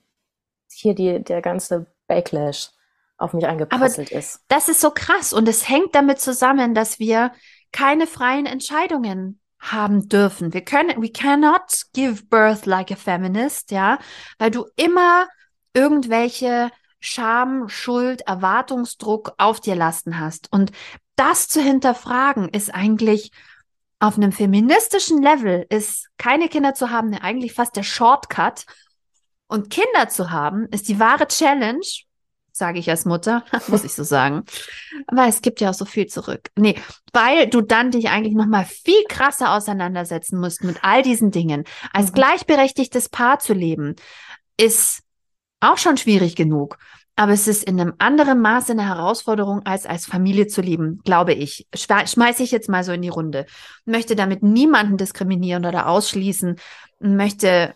hier 0.71 0.95
die, 0.95 1.23
der 1.23 1.41
ganze 1.41 1.87
Backlash 2.09 2.71
auf 3.19 3.33
mich 3.33 3.47
eingeprasselt 3.47 4.11
ist. 4.11 4.41
Das 4.49 4.69
ist 4.69 4.81
so 4.81 4.91
krass 4.91 5.33
und 5.33 5.49
es 5.49 5.69
hängt 5.69 5.95
damit 5.95 6.21
zusammen, 6.21 6.75
dass 6.75 6.99
wir 6.99 7.33
keine 7.73 8.07
freien 8.07 8.47
Entscheidungen 8.47 9.41
haben 9.59 10.09
dürfen. 10.09 10.53
Wir 10.53 10.63
können, 10.63 11.03
we 11.03 11.11
cannot 11.11 11.83
give 11.93 12.25
birth 12.27 12.67
like 12.67 12.91
a 12.91 12.97
feminist, 12.97 13.71
ja, 13.71 13.99
weil 14.39 14.51
du 14.51 14.67
immer 14.77 15.27
irgendwelche 15.75 16.71
Scham, 17.01 17.69
Schuld, 17.69 18.23
Erwartungsdruck 18.23 19.35
auf 19.39 19.61
dir 19.61 19.77
lasten 19.77 20.19
hast. 20.19 20.53
Und 20.53 20.73
das 21.15 21.49
zu 21.49 21.61
hinterfragen 21.61 22.49
ist 22.49 22.75
eigentlich 22.75 23.33
auf 23.99 24.17
einem 24.17 24.33
feministischen 24.33 25.23
Level 25.23 25.67
ist 25.71 26.09
keine 26.19 26.49
Kinder 26.49 26.75
zu 26.75 26.91
haben, 26.91 27.15
eigentlich 27.15 27.55
fast 27.55 27.77
der 27.77 27.83
Shortcut. 27.83 28.67
Und 29.47 29.71
Kinder 29.71 30.09
zu 30.09 30.31
haben 30.31 30.67
ist 30.71 30.89
die 30.89 30.99
wahre 30.99 31.27
Challenge, 31.29 31.87
sage 32.57 32.79
ich 32.79 32.89
als 32.89 33.05
Mutter, 33.05 33.45
muss 33.69 33.85
ich 33.85 33.93
so 33.93 34.03
sagen. 34.03 34.45
Aber 35.07 35.27
es 35.27 35.43
gibt 35.43 35.61
ja 35.61 35.71
auch 35.71 35.75
so 35.75 35.85
viel 35.85 36.07
zurück. 36.07 36.51
Nee, 36.57 36.77
weil 37.13 37.49
du 37.49 37.61
dann 37.61 37.91
dich 37.91 38.09
eigentlich 38.09 38.35
nochmal 38.35 38.65
viel 38.65 39.03
krasser 39.09 39.55
auseinandersetzen 39.55 40.41
musst 40.41 40.65
mit 40.65 40.79
all 40.83 41.03
diesen 41.03 41.31
Dingen. 41.31 41.65
Als 41.93 42.11
mhm. 42.11 42.15
gleichberechtigtes 42.15 43.09
Paar 43.09 43.39
zu 43.39 43.53
leben, 43.53 43.97
ist 44.57 45.03
auch 45.61 45.79
schon 45.79 45.97
schwierig 45.97 46.37
genug. 46.37 46.79
Aber 47.19 47.33
es 47.33 47.49
ist 47.49 47.65
in 47.65 47.81
einem 47.81 47.95
anderen 47.99 48.41
Maße 48.41 48.73
eine 48.73 48.87
Herausforderung, 48.87 49.65
als 49.65 49.87
als 49.87 50.05
Familie 50.05 50.49
zu 50.49 50.61
leben, 50.61 51.01
glaube 51.03 51.33
ich. 51.33 51.67
Schmeiße 51.75 52.43
ich 52.43 52.51
jetzt 52.51 52.69
mal 52.69 52.85
so 52.85 52.93
in 52.93 53.01
die 53.01 53.09
Runde. 53.09 53.47
Möchte 53.87 54.17
damit 54.17 54.43
niemanden 54.43 54.99
diskriminieren 54.99 55.65
oder 55.65 55.89
ausschließen, 55.89 56.57
möchte 57.01 57.75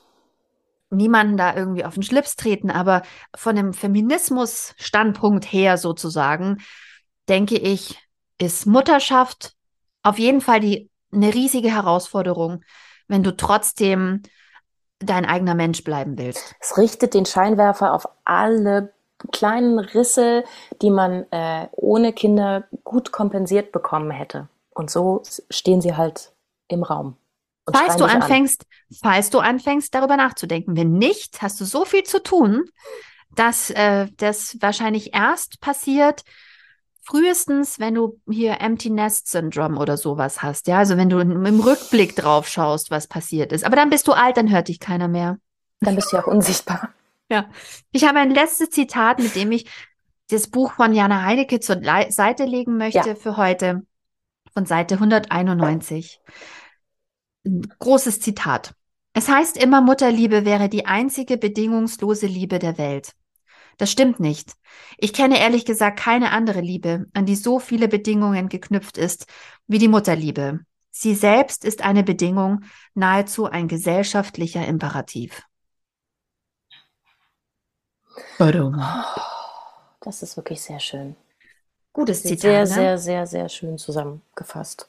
niemanden 0.90 1.36
da 1.36 1.54
irgendwie 1.54 1.84
auf 1.84 1.94
den 1.94 2.02
Schlips 2.02 2.36
treten, 2.36 2.70
aber 2.70 3.02
von 3.34 3.56
dem 3.56 3.72
Feminismus-Standpunkt 3.72 5.44
her 5.44 5.78
sozusagen, 5.78 6.58
denke 7.28 7.56
ich, 7.56 7.98
ist 8.38 8.66
Mutterschaft 8.66 9.54
auf 10.02 10.18
jeden 10.18 10.40
Fall 10.40 10.60
die, 10.60 10.90
eine 11.12 11.32
riesige 11.34 11.70
Herausforderung, 11.70 12.62
wenn 13.08 13.22
du 13.22 13.36
trotzdem 13.36 14.22
dein 14.98 15.24
eigener 15.24 15.54
Mensch 15.54 15.82
bleiben 15.84 16.18
willst. 16.18 16.54
Es 16.60 16.76
richtet 16.76 17.14
den 17.14 17.26
Scheinwerfer 17.26 17.94
auf 17.94 18.06
alle 18.24 18.92
kleinen 19.32 19.78
Risse, 19.78 20.44
die 20.82 20.90
man 20.90 21.26
äh, 21.30 21.68
ohne 21.72 22.12
Kinder 22.12 22.64
gut 22.84 23.12
kompensiert 23.12 23.72
bekommen 23.72 24.10
hätte. 24.10 24.48
Und 24.70 24.90
so 24.90 25.22
stehen 25.50 25.80
sie 25.80 25.96
halt 25.96 26.32
im 26.68 26.82
Raum 26.82 27.16
falls 27.70 27.96
du 27.96 28.04
anfängst, 28.04 28.62
an. 28.62 28.96
falls 29.02 29.30
du 29.30 29.38
anfängst, 29.38 29.94
darüber 29.94 30.16
nachzudenken. 30.16 30.76
Wenn 30.76 30.92
nicht, 30.92 31.42
hast 31.42 31.60
du 31.60 31.64
so 31.64 31.84
viel 31.84 32.04
zu 32.04 32.22
tun, 32.22 32.64
dass 33.34 33.70
äh, 33.70 34.08
das 34.16 34.56
wahrscheinlich 34.60 35.14
erst 35.14 35.60
passiert, 35.60 36.24
frühestens, 37.02 37.80
wenn 37.80 37.94
du 37.94 38.20
hier 38.28 38.60
Empty 38.60 38.90
Nest 38.90 39.28
Syndrome 39.28 39.78
oder 39.78 39.96
sowas 39.96 40.42
hast. 40.42 40.66
Ja, 40.66 40.78
also 40.78 40.96
wenn 40.96 41.08
du 41.08 41.18
im 41.18 41.60
Rückblick 41.60 42.14
drauf 42.16 42.48
schaust, 42.48 42.90
was 42.90 43.06
passiert 43.06 43.52
ist. 43.52 43.64
Aber 43.64 43.76
dann 43.76 43.90
bist 43.90 44.06
du 44.06 44.12
alt, 44.12 44.36
dann 44.36 44.50
hört 44.50 44.68
dich 44.68 44.80
keiner 44.80 45.08
mehr. 45.08 45.38
Dann 45.80 45.96
bist 45.96 46.12
du 46.12 46.16
ja 46.16 46.22
auch 46.22 46.28
unsichtbar. 46.28 46.90
Ja. 47.30 47.48
Ich 47.92 48.04
habe 48.04 48.18
ein 48.18 48.30
letztes 48.30 48.70
Zitat, 48.70 49.18
mit 49.18 49.34
dem 49.34 49.52
ich 49.52 49.70
das 50.30 50.48
Buch 50.48 50.72
von 50.72 50.92
Jana 50.92 51.22
Heinecke 51.22 51.60
zur 51.60 51.76
Le 51.76 52.10
Seite 52.10 52.44
legen 52.44 52.76
möchte 52.76 53.08
ja. 53.10 53.14
für 53.14 53.36
heute. 53.36 53.82
Von 54.52 54.66
Seite 54.66 54.94
191 54.94 56.20
großes 57.78 58.20
Zitat. 58.20 58.74
Es 59.12 59.28
heißt 59.28 59.56
immer, 59.56 59.80
Mutterliebe 59.80 60.44
wäre 60.44 60.68
die 60.68 60.86
einzige 60.86 61.36
bedingungslose 61.36 62.26
Liebe 62.26 62.58
der 62.58 62.78
Welt. 62.78 63.12
Das 63.76 63.90
stimmt 63.90 64.20
nicht. 64.20 64.52
Ich 64.98 65.12
kenne 65.12 65.40
ehrlich 65.40 65.64
gesagt 65.64 65.98
keine 65.98 66.32
andere 66.32 66.60
Liebe, 66.60 67.06
an 67.14 67.24
die 67.24 67.34
so 67.34 67.58
viele 67.58 67.88
Bedingungen 67.88 68.48
geknüpft 68.48 68.98
ist 68.98 69.26
wie 69.66 69.78
die 69.78 69.88
Mutterliebe. 69.88 70.60
Sie 70.90 71.14
selbst 71.14 71.64
ist 71.64 71.82
eine 71.82 72.02
Bedingung, 72.02 72.64
nahezu 72.94 73.46
ein 73.46 73.68
gesellschaftlicher 73.68 74.66
Imperativ. 74.66 75.42
Das 80.00 80.22
ist 80.22 80.36
wirklich 80.36 80.60
sehr 80.60 80.80
schön. 80.80 81.16
Gutes 81.92 82.22
Zitat. 82.22 82.40
Sehr, 82.40 82.60
ne? 82.60 82.66
sehr, 82.66 82.98
sehr, 82.98 83.26
sehr 83.26 83.48
schön 83.48 83.78
zusammengefasst. 83.78 84.88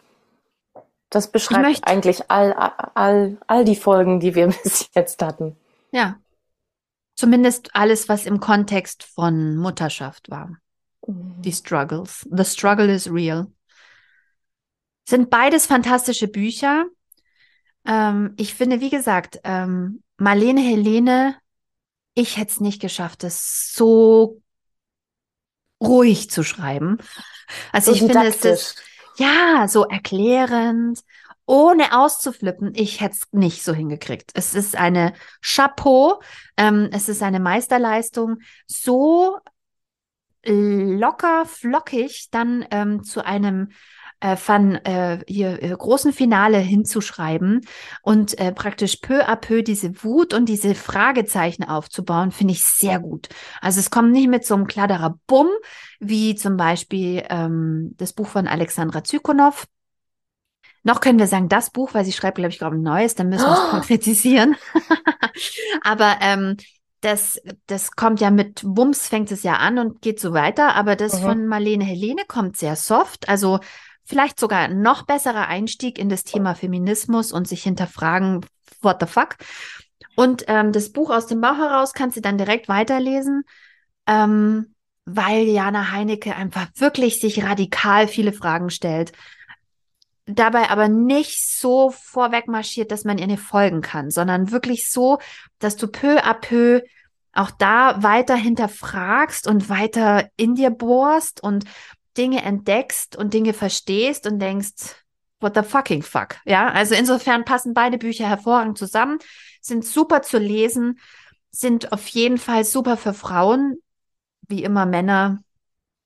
Das 1.11 1.29
beschreibt 1.29 1.61
möchte, 1.63 1.87
eigentlich 1.87 2.31
all, 2.31 2.53
all, 2.53 3.37
all 3.45 3.65
die 3.65 3.75
Folgen, 3.75 4.19
die 4.21 4.33
wir 4.33 4.47
bis 4.63 4.89
jetzt 4.95 5.21
hatten. 5.21 5.57
Ja. 5.91 6.19
Zumindest 7.15 7.75
alles, 7.75 8.09
was 8.09 8.25
im 8.25 8.39
Kontext 8.39 9.03
von 9.03 9.57
Mutterschaft 9.57 10.31
war. 10.31 10.57
Mhm. 11.05 11.41
Die 11.41 11.51
Struggles. 11.51 12.25
The 12.31 12.45
struggle 12.45 12.91
is 12.91 13.11
real. 13.11 13.51
Sind 15.07 15.29
beides 15.29 15.65
fantastische 15.65 16.29
Bücher. 16.29 16.85
Ähm, 17.85 18.33
ich 18.37 18.53
finde, 18.53 18.79
wie 18.79 18.89
gesagt, 18.89 19.41
ähm, 19.43 20.01
Marlene 20.17 20.61
Helene, 20.61 21.35
ich 22.13 22.37
hätte 22.37 22.51
es 22.51 22.61
nicht 22.61 22.81
geschafft, 22.81 23.23
das 23.23 23.73
so 23.73 24.41
ruhig 25.81 26.29
zu 26.29 26.43
schreiben. 26.43 26.99
Also 27.73 27.91
so 27.91 27.95
ich 27.95 28.11
finde, 28.11 28.27
es 28.27 28.45
ist 28.45 28.81
ja, 29.21 29.67
so 29.67 29.85
erklärend, 29.85 31.01
ohne 31.45 31.97
auszuflippen. 31.97 32.73
Ich 32.75 33.01
hätte 33.01 33.15
es 33.15 33.27
nicht 33.31 33.63
so 33.63 33.73
hingekriegt. 33.73 34.31
Es 34.33 34.55
ist 34.55 34.75
eine 34.75 35.13
Chapeau, 35.41 36.21
ähm, 36.57 36.89
es 36.91 37.07
ist 37.07 37.21
eine 37.21 37.39
Meisterleistung, 37.39 38.37
so 38.65 39.37
locker, 40.43 41.45
flockig 41.45 42.29
dann 42.31 42.65
ähm, 42.71 43.03
zu 43.03 43.23
einem 43.23 43.69
äh, 44.21 44.37
von 44.37 44.75
äh, 44.75 45.19
hier 45.27 45.61
äh, 45.61 45.69
großen 45.69 46.13
Finale 46.13 46.59
hinzuschreiben 46.59 47.61
und 48.01 48.39
äh, 48.39 48.51
praktisch 48.51 48.97
peu 48.97 49.27
à 49.27 49.35
peu 49.35 49.63
diese 49.63 50.03
Wut 50.03 50.33
und 50.33 50.47
diese 50.47 50.75
Fragezeichen 50.75 51.63
aufzubauen, 51.63 52.31
finde 52.31 52.53
ich 52.53 52.63
sehr 52.63 52.99
gut. 52.99 53.29
Also 53.59 53.79
es 53.79 53.89
kommt 53.89 54.11
nicht 54.11 54.29
mit 54.29 54.45
so 54.45 54.53
einem 54.55 54.67
kladderer 54.67 55.17
Bumm, 55.27 55.49
wie 55.99 56.35
zum 56.35 56.55
Beispiel 56.55 57.23
ähm, 57.29 57.93
das 57.97 58.13
Buch 58.13 58.27
von 58.27 58.47
Alexandra 58.47 59.03
Zykonow. 59.03 59.65
Noch 60.83 61.01
können 61.01 61.19
wir 61.19 61.27
sagen, 61.27 61.49
das 61.49 61.69
Buch, 61.69 61.93
weil 61.93 62.05
sie 62.05 62.11
schreibt, 62.11 62.37
glaube 62.37 62.49
ich, 62.49 62.59
gerade 62.59 62.75
ein 62.75 62.81
neues, 62.81 63.15
dann 63.15 63.29
müssen 63.29 63.45
wir 63.45 63.53
es 63.53 63.59
oh. 63.59 63.69
konkretisieren. 63.71 64.55
Aber 65.83 66.17
ähm, 66.21 66.57
das, 67.01 67.41
das 67.67 67.91
kommt 67.91 68.21
ja 68.21 68.29
mit 68.29 68.61
Bums, 68.63 69.07
fängt 69.07 69.31
es 69.31 69.43
ja 69.43 69.55
an 69.55 69.79
und 69.79 70.01
geht 70.01 70.19
so 70.19 70.33
weiter. 70.33 70.75
Aber 70.75 70.95
das 70.95 71.19
mhm. 71.19 71.25
von 71.25 71.47
Marlene 71.47 71.83
Helene 71.83 72.23
kommt 72.27 72.57
sehr 72.57 72.75
soft. 72.75 73.27
Also 73.27 73.59
vielleicht 74.03 74.39
sogar 74.39 74.67
noch 74.67 75.03
besserer 75.03 75.47
Einstieg 75.47 75.97
in 75.97 76.09
das 76.09 76.23
Thema 76.23 76.55
Feminismus 76.55 77.31
und 77.31 77.47
sich 77.47 77.63
hinterfragen, 77.63 78.45
what 78.81 78.97
the 78.99 79.07
fuck. 79.07 79.37
Und 80.15 80.43
ähm, 80.47 80.71
das 80.71 80.91
Buch 80.91 81.09
aus 81.09 81.27
dem 81.27 81.41
Bauch 81.41 81.57
heraus 81.57 81.93
kannst 81.93 82.17
du 82.17 82.21
dann 82.21 82.37
direkt 82.37 82.67
weiterlesen, 82.67 83.43
ähm, 84.07 84.75
weil 85.05 85.47
Jana 85.47 85.91
Heinecke 85.91 86.35
einfach 86.35 86.67
wirklich 86.75 87.19
sich 87.19 87.43
radikal 87.43 88.07
viele 88.07 88.33
Fragen 88.33 88.69
stellt. 88.69 89.13
Dabei 90.25 90.69
aber 90.69 90.87
nicht 90.87 91.59
so 91.59 91.91
vorweg 91.91 92.47
marschiert, 92.47 92.91
dass 92.91 93.03
man 93.03 93.17
ihr 93.17 93.27
nicht 93.27 93.41
folgen 93.41 93.81
kann, 93.81 94.11
sondern 94.11 94.51
wirklich 94.51 94.89
so, 94.89 95.19
dass 95.59 95.75
du 95.75 95.87
peu 95.87 96.19
à 96.23 96.33
peu 96.33 96.81
auch 97.33 97.51
da 97.51 98.03
weiter 98.03 98.35
hinterfragst 98.35 99.47
und 99.47 99.69
weiter 99.69 100.29
in 100.35 100.55
dir 100.55 100.69
bohrst 100.69 101.41
und 101.41 101.65
Dinge 102.17 102.43
entdeckst 102.43 103.15
und 103.15 103.33
Dinge 103.33 103.53
verstehst 103.53 104.27
und 104.27 104.39
denkst, 104.39 104.95
what 105.39 105.55
the 105.55 105.63
fucking 105.63 106.03
fuck. 106.03 106.37
Ja, 106.45 106.69
also 106.69 106.95
insofern 106.95 107.45
passen 107.45 107.73
beide 107.73 107.97
Bücher 107.97 108.27
hervorragend 108.27 108.77
zusammen, 108.77 109.19
sind 109.61 109.85
super 109.85 110.21
zu 110.21 110.37
lesen, 110.37 110.99
sind 111.51 111.91
auf 111.91 112.07
jeden 112.07 112.37
Fall 112.37 112.63
super 112.63 112.97
für 112.97 113.13
Frauen, 113.13 113.77
wie 114.47 114.63
immer 114.63 114.85
Männer. 114.85 115.39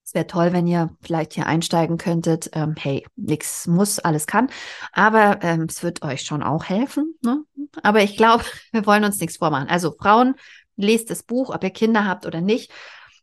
Es 0.03 0.13
wäre 0.13 0.27
toll, 0.27 0.53
wenn 0.53 0.67
ihr 0.67 0.95
vielleicht 1.01 1.33
hier 1.33 1.47
einsteigen 1.47 1.97
könntet. 1.97 2.51
Ähm, 2.53 2.75
hey, 2.77 3.05
nichts 3.15 3.65
muss, 3.65 3.97
alles 3.97 4.27
kann. 4.27 4.49
Aber 4.91 5.39
ähm, 5.41 5.65
es 5.67 5.81
wird 5.81 6.03
euch 6.03 6.21
schon 6.21 6.43
auch 6.43 6.65
helfen. 6.65 7.15
Ne? 7.23 7.43
Aber 7.81 8.03
ich 8.03 8.15
glaube, 8.15 8.43
wir 8.71 8.85
wollen 8.85 9.03
uns 9.03 9.19
nichts 9.19 9.37
vormachen. 9.37 9.67
Also 9.67 9.91
Frauen, 9.91 10.35
lest 10.75 11.09
das 11.09 11.23
Buch, 11.23 11.53
ob 11.53 11.63
ihr 11.63 11.71
Kinder 11.71 12.05
habt 12.05 12.25
oder 12.25 12.41
nicht. 12.41 12.71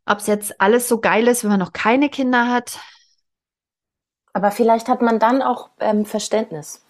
Ob 0.07 0.19
es 0.19 0.27
jetzt 0.27 0.61
alles 0.61 0.89
so 0.89 1.01
geil 1.01 1.29
ist, 1.29 1.43
wenn 1.45 1.51
man 1.51 1.61
noch 1.61 1.73
keine 1.73 2.09
Kinder 2.09 2.49
hat, 2.49 2.79
Aber 4.35 4.51
vielleicht 4.51 4.89
hat 4.89 5.01
man 5.01 5.19
dann 5.19 5.41
auch 5.41 5.71
ähm, 5.81 6.05
Verständnis. 6.05 6.85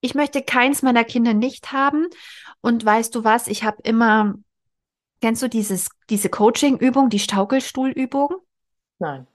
Ich 0.00 0.14
möchte 0.14 0.42
keins 0.42 0.82
meiner 0.82 1.04
Kinder 1.04 1.34
nicht 1.34 1.72
haben. 1.72 2.06
Und 2.60 2.84
weißt 2.84 3.14
du 3.14 3.24
was? 3.24 3.48
Ich 3.48 3.64
habe 3.64 3.78
immer, 3.82 4.34
kennst 5.22 5.42
du 5.42 5.48
dieses, 5.48 5.90
diese 6.10 6.30
Coaching-Übung, 6.30 7.10
die 7.10 7.18
Staukelstuhlübung? 7.18 8.36
Nein. 8.98 9.26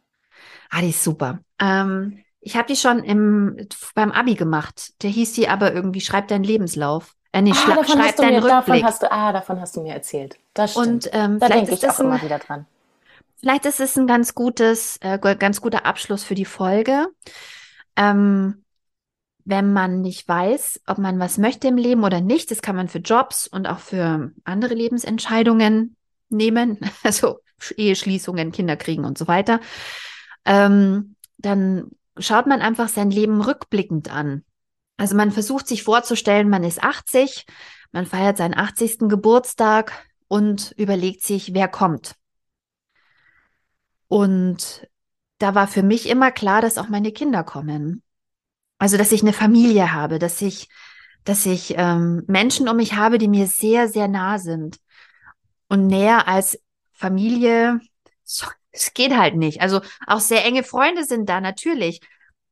Ah, 0.70 0.82
die 0.82 0.90
ist 0.90 1.04
super. 1.04 1.40
Ähm, 1.60 2.24
ich 2.40 2.56
habe 2.56 2.68
die 2.68 2.76
schon 2.76 3.04
im, 3.04 3.68
beim 3.96 4.12
Abi 4.12 4.36
gemacht. 4.36 5.02
Der 5.04 5.10
hieß 5.10 5.34
die 5.34 5.48
aber 5.48 5.74
irgendwie, 5.74 6.02
schreib 6.02 6.28
deinen 6.28 6.44
Lebenslauf. 6.44 7.16
Äh, 7.36 7.42
nee, 7.42 7.52
ah, 7.52 7.76
davon 7.76 7.86
schreib 7.86 8.16
deinen 8.16 8.36
mir, 8.36 8.44
Rückblick. 8.46 8.50
Davon 8.50 8.84
hast 8.86 9.04
du, 9.04 9.12
ah, 9.12 9.34
davon 9.34 9.60
hast 9.60 9.76
du 9.76 9.82
mir 9.82 9.94
erzählt. 9.94 10.40
Das 10.54 10.72
stimmt. 10.72 10.88
Und 10.88 11.10
ähm, 11.12 11.38
da 11.38 11.50
denke 11.50 11.74
ich 11.74 11.90
auch 11.90 12.00
ein, 12.00 12.06
immer 12.06 12.22
wieder 12.22 12.40
dran. 12.40 12.66
Vielleicht 13.36 13.66
ist 13.66 13.82
es 13.82 13.98
ein 13.98 14.08
ganz 14.08 14.36
gutes, 14.36 14.98
äh, 15.02 15.20
ganz 15.20 15.60
guter 15.60 15.86
Abschluss 15.86 16.24
für 16.24 16.36
die 16.36 16.46
Folge. 16.46 17.08
Ähm, 17.98 18.64
wenn 19.44 19.74
man 19.74 20.02
nicht 20.02 20.26
weiß, 20.26 20.80
ob 20.88 20.98
man 20.98 21.20
was 21.20 21.38
möchte 21.38 21.68
im 21.68 21.76
Leben 21.76 22.06
oder 22.06 22.22
nicht, 22.22 22.52
das 22.52 22.62
kann 22.62 22.78
man 22.78 22.88
für 22.88 23.00
Jobs 23.00 23.48
und 23.48 23.68
auch 23.68 23.80
für 23.80 24.32
andere 24.46 24.74
Lebensentscheidungen 24.74 25.98
nehmen, 26.30 26.80
also 27.04 27.42
Eheschließungen, 27.76 28.54
Kinder 28.54 28.78
kriegen 28.78 29.04
und 29.04 29.18
so 29.18 29.28
weiter, 29.28 29.60
ähm, 30.46 31.16
dann 31.38 31.92
schaut 32.18 32.48
man 32.48 32.62
einfach 32.62 32.88
sein 32.88 33.12
Leben 33.12 33.42
rückblickend 33.42 34.10
an. 34.10 34.46
Also 34.98 35.16
man 35.16 35.32
versucht 35.32 35.68
sich 35.68 35.84
vorzustellen, 35.84 36.50
man 36.50 36.64
ist 36.64 36.84
80, 36.84 37.46
man 37.92 38.06
feiert 38.06 38.38
seinen 38.38 38.58
80. 38.58 39.10
Geburtstag 39.10 39.92
und 40.28 40.74
überlegt 40.78 41.24
sich, 41.24 41.54
wer 41.54 41.68
kommt. 41.68 42.16
Und 44.08 44.88
da 45.38 45.56
war 45.56 45.68
für 45.68 45.84
mich 45.84 46.08
immer 46.10 46.32
klar, 46.32 46.62
dass 46.62 46.78
auch 46.78 46.88
meine 46.88 47.12
Kinder 47.12 47.44
kommen. 47.44 48.04
Also, 48.78 48.98
dass 48.98 49.12
ich 49.12 49.22
eine 49.22 49.34
Familie 49.34 49.94
habe, 49.94 50.20
dass 50.20 50.42
ich, 50.42 50.70
dass 51.24 51.46
ich 51.46 51.76
ähm, 51.78 52.24
Menschen 52.28 52.68
um 52.68 52.78
mich 52.78 52.94
habe, 52.94 53.18
die 53.18 53.28
mir 53.28 53.48
sehr, 53.48 53.88
sehr 53.88 54.08
nah 54.08 54.38
sind. 54.38 54.78
Und 55.68 55.88
näher 55.88 56.28
als 56.28 56.60
Familie, 56.94 57.80
es 58.72 58.94
geht 58.94 59.16
halt 59.16 59.36
nicht. 59.36 59.62
Also 59.62 59.82
auch 60.08 60.20
sehr 60.20 60.46
enge 60.46 60.64
Freunde 60.64 61.06
sind 61.06 61.30
da 61.30 61.42
natürlich. 61.42 62.02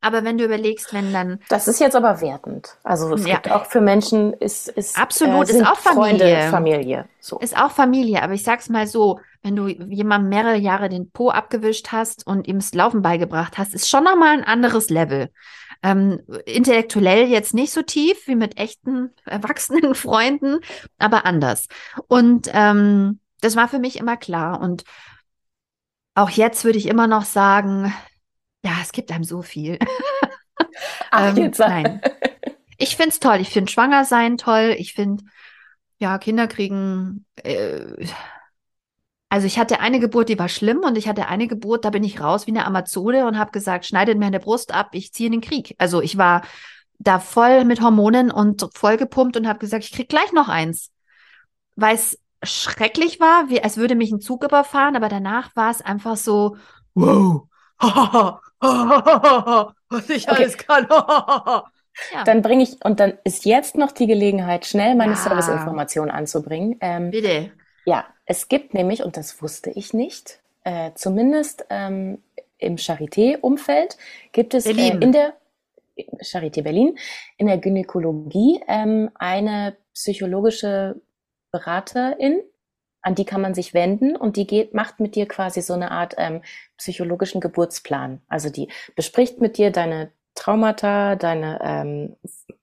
Aber 0.04 0.26
wenn 0.26 0.38
du 0.38 0.44
überlegst, 0.44 0.94
wenn 0.94 1.14
dann. 1.14 1.40
Das 1.48 1.70
ist 1.70 1.80
jetzt 1.80 1.96
aber 1.96 2.20
wertend. 2.20 2.78
Also 2.84 3.14
es 3.14 3.26
ja. 3.26 3.36
gibt 3.36 3.50
auch 3.52 3.66
für 3.66 3.80
Menschen 3.80 4.34
ist, 4.34 4.68
ist 4.68 5.00
absolut 5.00 5.50
äh, 5.50 5.54
ist 5.54 5.66
auch 5.66 5.78
Familie. 5.78 6.18
Freunde, 6.18 6.50
Familie. 6.50 7.06
So. 7.22 7.40
Ist 7.40 7.58
auch 7.58 7.72
Familie. 7.72 8.22
Aber 8.22 8.34
ich 8.34 8.44
sag's 8.44 8.68
mal 8.68 8.86
so, 8.86 9.22
wenn 9.44 9.56
du 9.56 9.68
jemandem 9.68 10.28
mehrere 10.28 10.58
Jahre 10.58 10.90
den 10.90 11.10
Po 11.10 11.30
abgewischt 11.30 11.94
hast 11.94 12.28
und 12.28 12.48
ihm 12.50 12.58
das 12.58 12.74
Laufen 12.74 13.02
beigebracht 13.02 13.58
hast, 13.58 13.74
ist 13.74 13.88
schon 13.88 14.04
nochmal 14.04 14.34
ein 14.34 14.44
anderes 14.44 14.90
Level. 14.90 15.30
Ähm, 15.82 16.22
intellektuell 16.46 17.28
jetzt 17.28 17.54
nicht 17.54 17.72
so 17.72 17.82
tief 17.82 18.28
wie 18.28 18.36
mit 18.36 18.58
echten 18.58 19.12
erwachsenen 19.26 19.96
Freunden, 19.96 20.60
aber 21.00 21.26
anders. 21.26 21.68
Und 22.08 22.50
ähm, 22.54 23.22
das 23.40 23.56
war 23.56 23.70
für 23.70 23.80
mich 23.80 23.98
immer 23.98 24.18
klar. 24.18 24.60
Und 24.60 24.84
auch 26.14 26.30
jetzt 26.30 26.66
würde 26.66 26.78
ich 26.78 26.88
immer 26.88 27.08
noch 27.08 27.24
sagen, 27.24 27.94
ja, 28.64 28.77
es 28.81 28.91
gibt 28.91 29.11
einem 29.11 29.23
so 29.23 29.41
viel. 29.41 29.77
Ach, 31.11 31.35
ähm, 31.35 31.44
jetzt 31.44 31.60
nein. 31.60 32.02
Ich 32.77 32.95
finde 32.95 33.10
es 33.10 33.19
toll. 33.19 33.38
Ich 33.40 33.49
finde 33.49 33.72
Schwanger 33.72 34.06
sein 34.06 34.38
toll. 34.38 34.76
Ich 34.77 34.94
finde, 34.94 35.23
ja, 35.99 36.18
Kinder 36.18 36.48
kriegen. 36.48 37.26
Äh, 37.35 38.07
also 39.30 39.48
ich 39.48 39.57
hatte 39.57 39.80
eine 39.80 39.99
Geburt, 39.99 40.30
die 40.30 40.38
war 40.38 40.49
schlimm 40.49 40.80
und 40.80 40.95
ich 40.95 41.07
hatte 41.07 41.27
eine 41.27 41.48
Geburt, 41.48 41.85
da 41.85 41.90
bin 41.90 42.03
ich 42.03 42.22
raus 42.22 42.45
wie 42.45 42.52
eine 42.52 42.68
Amazone 42.68 43.26
und 43.26 43.40
habe 43.40 43.49
gesagt, 43.49 43.85
schneidet 43.85 44.19
mir 44.19 44.27
eine 44.27 44.40
Brust 44.40 44.72
ab, 44.72 44.90
ich 44.91 45.11
ziehe 45.11 45.26
in 45.26 45.31
den 45.31 45.41
Krieg. 45.41 45.73
Also 45.80 46.02
ich 46.02 46.19
war 46.19 46.44
da 46.99 47.19
voll 47.19 47.65
mit 47.65 47.81
Hormonen 47.81 48.30
und 48.30 48.68
voll 48.76 48.95
gepumpt 48.98 49.35
und 49.35 49.48
habe 49.48 49.57
gesagt, 49.57 49.85
ich 49.85 49.91
krieg 49.91 50.07
gleich 50.07 50.31
noch 50.34 50.49
eins. 50.49 50.91
Weil 51.76 51.95
es 51.95 52.19
schrecklich 52.44 53.19
war, 53.19 53.49
wie 53.49 53.64
als 53.64 53.77
würde 53.77 53.95
mich 53.95 54.11
ein 54.11 54.22
Zug 54.22 54.44
überfahren, 54.44 54.95
aber 54.95 55.10
danach 55.10 55.56
war 55.56 55.72
es 55.72 55.81
einfach 55.81 56.15
so, 56.15 56.57
wow, 56.94 57.48
was 59.90 60.10
ich 60.10 60.27
okay. 60.27 60.35
alles 60.35 60.57
kann. 60.57 60.88
Ja. 62.11 62.23
Dann 62.23 62.41
bringe 62.41 62.64
ich, 62.64 62.84
und 62.84 62.99
dann 62.99 63.19
ist 63.23 63.45
jetzt 63.45 63.77
noch 63.77 63.91
die 63.91 64.07
Gelegenheit, 64.07 64.65
schnell 64.65 64.95
meine 64.95 65.11
ja. 65.11 65.18
Serviceinformation 65.19 66.10
anzubringen. 66.10 66.77
Ähm, 66.81 67.11
Bitte. 67.11 67.52
Ja, 67.85 68.07
es 68.26 68.48
gibt 68.48 68.73
nämlich, 68.73 69.03
und 69.03 69.15
das 69.15 69.44
wusste 69.44 69.69
ich 69.69 69.94
nicht, 69.94 70.40
äh, 70.64 70.90
zumindest 70.95 71.65
ähm, 71.69 72.23
im 72.57 72.77
Charité-Umfeld 72.77 73.98
gibt 74.31 74.56
es 74.56 74.65
äh, 74.65 74.72
in 74.72 75.11
der 75.11 75.35
Charité 76.22 76.64
Berlin 76.64 76.98
in 77.38 77.48
der 77.48 77.57
Gynäkologie 77.57 78.61
ähm, 78.68 79.10
eine 79.15 79.77
psychologische 79.94 80.99
Beraterin, 81.52 82.41
an 83.04 83.16
die 83.16 83.26
kann 83.26 83.42
man 83.42 83.54
sich 83.54 83.74
wenden 83.74 84.16
und 84.16 84.38
die 84.38 84.48
geht, 84.48 84.74
macht 84.74 85.00
mit 85.00 85.16
dir 85.16 85.28
quasi 85.28 85.62
so 85.62 85.74
eine 85.74 85.92
Art 85.92 86.16
ähm, 86.18 86.42
psychologischen 86.78 87.42
Geburtsplan. 87.42 88.22
Also 88.28 88.50
die 88.50 88.70
bespricht 88.96 89.40
mit 89.42 89.58
dir 89.58 89.72
deine 89.72 90.12
Traumata, 90.36 91.16
deine 91.16 91.60
ähm, 91.62 92.16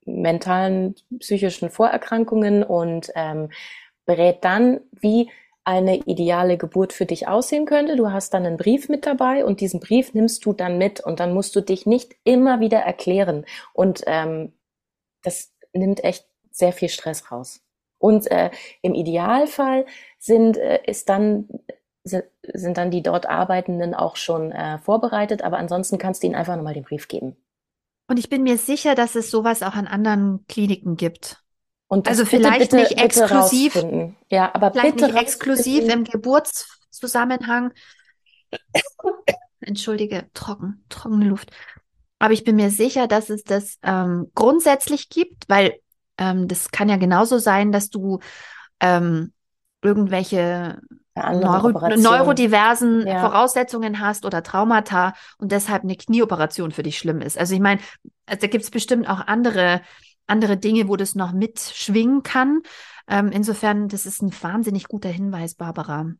mentalen, 0.04 0.96
psychischen 1.18 1.70
Vorerkrankungen 1.70 2.64
und 2.64 3.12
ähm, 3.14 3.50
berät 4.06 4.38
dann, 4.42 4.80
wie 4.92 5.30
eine 5.64 5.98
ideale 5.98 6.56
Geburt 6.56 6.92
für 6.92 7.06
dich 7.06 7.28
aussehen 7.28 7.66
könnte. 7.66 7.96
Du 7.96 8.10
hast 8.10 8.34
dann 8.34 8.46
einen 8.46 8.56
Brief 8.56 8.88
mit 8.88 9.06
dabei 9.06 9.44
und 9.44 9.60
diesen 9.60 9.78
Brief 9.78 10.14
nimmst 10.14 10.44
du 10.44 10.52
dann 10.52 10.78
mit 10.78 11.00
und 11.00 11.20
dann 11.20 11.34
musst 11.34 11.54
du 11.54 11.60
dich 11.60 11.86
nicht 11.86 12.16
immer 12.24 12.60
wieder 12.60 12.80
erklären. 12.80 13.44
Und 13.72 14.02
ähm, 14.06 14.52
das 15.22 15.52
nimmt 15.72 16.02
echt 16.02 16.26
sehr 16.50 16.72
viel 16.72 16.88
Stress 16.88 17.30
raus. 17.30 17.60
Und 18.00 18.30
äh, 18.30 18.50
im 18.80 18.94
Idealfall 18.94 19.86
sind, 20.18 20.56
äh, 20.56 20.80
ist 20.86 21.08
dann, 21.10 21.48
sind 22.02 22.78
dann 22.78 22.90
die 22.90 23.02
dort 23.02 23.26
Arbeitenden 23.26 23.94
auch 23.94 24.16
schon 24.16 24.50
äh, 24.50 24.78
vorbereitet, 24.78 25.42
aber 25.42 25.58
ansonsten 25.58 25.98
kannst 25.98 26.22
du 26.22 26.26
ihnen 26.26 26.34
einfach 26.34 26.56
nochmal 26.56 26.74
den 26.74 26.82
Brief 26.82 27.08
geben. 27.08 27.36
Und 28.08 28.18
ich 28.18 28.30
bin 28.30 28.42
mir 28.42 28.56
sicher, 28.56 28.94
dass 28.94 29.14
es 29.14 29.30
sowas 29.30 29.62
auch 29.62 29.74
an 29.74 29.86
anderen 29.86 30.44
Kliniken 30.48 30.96
gibt. 30.96 31.44
Und 31.88 32.08
also 32.08 32.24
vielleicht 32.24 32.60
bitte, 32.60 32.76
nicht 32.76 32.90
bitte 32.90 33.04
exklusiv, 33.04 33.84
ja, 34.30 34.50
aber 34.54 34.72
vielleicht 34.72 34.96
bitte 34.96 35.12
nicht 35.12 35.20
exklusiv 35.20 35.92
im 35.92 36.04
Geburtszusammenhang. 36.04 37.72
Entschuldige, 39.60 40.28
trocken, 40.32 40.84
trockene 40.88 41.26
Luft. 41.26 41.50
Aber 42.18 42.32
ich 42.32 42.44
bin 42.44 42.56
mir 42.56 42.70
sicher, 42.70 43.06
dass 43.08 43.28
es 43.28 43.44
das 43.44 43.78
ähm, 43.82 44.30
grundsätzlich 44.34 45.10
gibt, 45.10 45.48
weil 45.48 45.80
ähm, 46.20 46.46
das 46.46 46.70
kann 46.70 46.88
ja 46.88 46.96
genauso 46.96 47.38
sein, 47.38 47.72
dass 47.72 47.90
du 47.90 48.20
ähm, 48.78 49.32
irgendwelche 49.82 50.80
Neuro 51.16 51.70
neurodiversen 51.70 53.06
ja. 53.06 53.20
Voraussetzungen 53.20 53.98
hast 53.98 54.24
oder 54.24 54.44
Traumata 54.44 55.14
und 55.38 55.50
deshalb 55.50 55.82
eine 55.82 55.96
Knieoperation 55.96 56.70
für 56.70 56.84
dich 56.84 56.96
schlimm 56.96 57.20
ist. 57.20 57.36
Also 57.36 57.54
ich 57.54 57.60
meine, 57.60 57.80
also 58.26 58.40
da 58.42 58.46
gibt 58.46 58.62
es 58.62 58.70
bestimmt 58.70 59.08
auch 59.08 59.26
andere 59.26 59.80
andere 60.30 60.56
Dinge, 60.56 60.88
wo 60.88 60.96
das 60.96 61.14
noch 61.14 61.32
mitschwingen 61.32 62.22
kann. 62.22 62.62
Ähm, 63.08 63.30
insofern, 63.32 63.88
das 63.88 64.06
ist 64.06 64.22
ein 64.22 64.32
wahnsinnig 64.40 64.88
guter 64.88 65.08
Hinweis, 65.08 65.54
Barbara. 65.54 66.12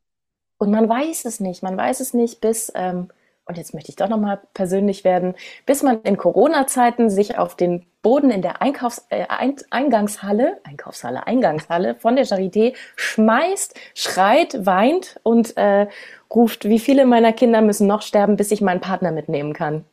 Und 0.58 0.70
man 0.70 0.88
weiß 0.88 1.24
es 1.24 1.40
nicht. 1.40 1.62
Man 1.62 1.76
weiß 1.76 2.00
es 2.00 2.12
nicht 2.12 2.40
bis, 2.40 2.70
ähm, 2.74 3.08
und 3.44 3.58
jetzt 3.58 3.74
möchte 3.74 3.90
ich 3.90 3.96
doch 3.96 4.08
nochmal 4.08 4.40
persönlich 4.54 5.04
werden, 5.04 5.34
bis 5.66 5.82
man 5.82 6.02
in 6.02 6.16
Corona-Zeiten 6.16 7.10
sich 7.10 7.36
auf 7.36 7.56
den 7.56 7.86
Boden 8.02 8.30
in 8.30 8.42
der 8.42 8.62
Einkaufs 8.62 9.06
äh, 9.10 9.26
Eingangshalle, 9.70 10.60
Einkaufshalle, 10.64 11.26
Eingangshalle 11.26 11.96
von 11.96 12.16
der 12.16 12.26
Charité 12.26 12.74
schmeißt, 12.96 13.78
schreit, 13.94 14.64
weint 14.64 15.20
und 15.22 15.56
äh, 15.56 15.88
ruft, 16.32 16.64
wie 16.64 16.78
viele 16.78 17.06
meiner 17.06 17.32
Kinder 17.32 17.60
müssen 17.60 17.86
noch 17.86 18.02
sterben, 18.02 18.36
bis 18.36 18.52
ich 18.52 18.60
meinen 18.60 18.80
Partner 18.80 19.12
mitnehmen 19.12 19.52
kann. 19.52 19.84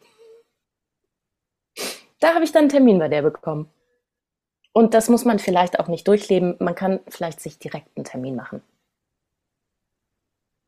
Da 2.19 2.33
habe 2.33 2.43
ich 2.43 2.51
dann 2.51 2.61
einen 2.61 2.69
Termin 2.69 2.99
bei 2.99 3.07
der 3.09 3.21
bekommen. 3.21 3.69
Und 4.71 4.93
das 4.93 5.09
muss 5.09 5.25
man 5.25 5.39
vielleicht 5.39 5.79
auch 5.79 5.87
nicht 5.87 6.07
durchleben. 6.07 6.55
Man 6.59 6.75
kann 6.75 6.99
vielleicht 7.07 7.39
sich 7.39 7.57
direkt 7.57 7.89
einen 7.97 8.05
Termin 8.05 8.35
machen. 8.35 8.61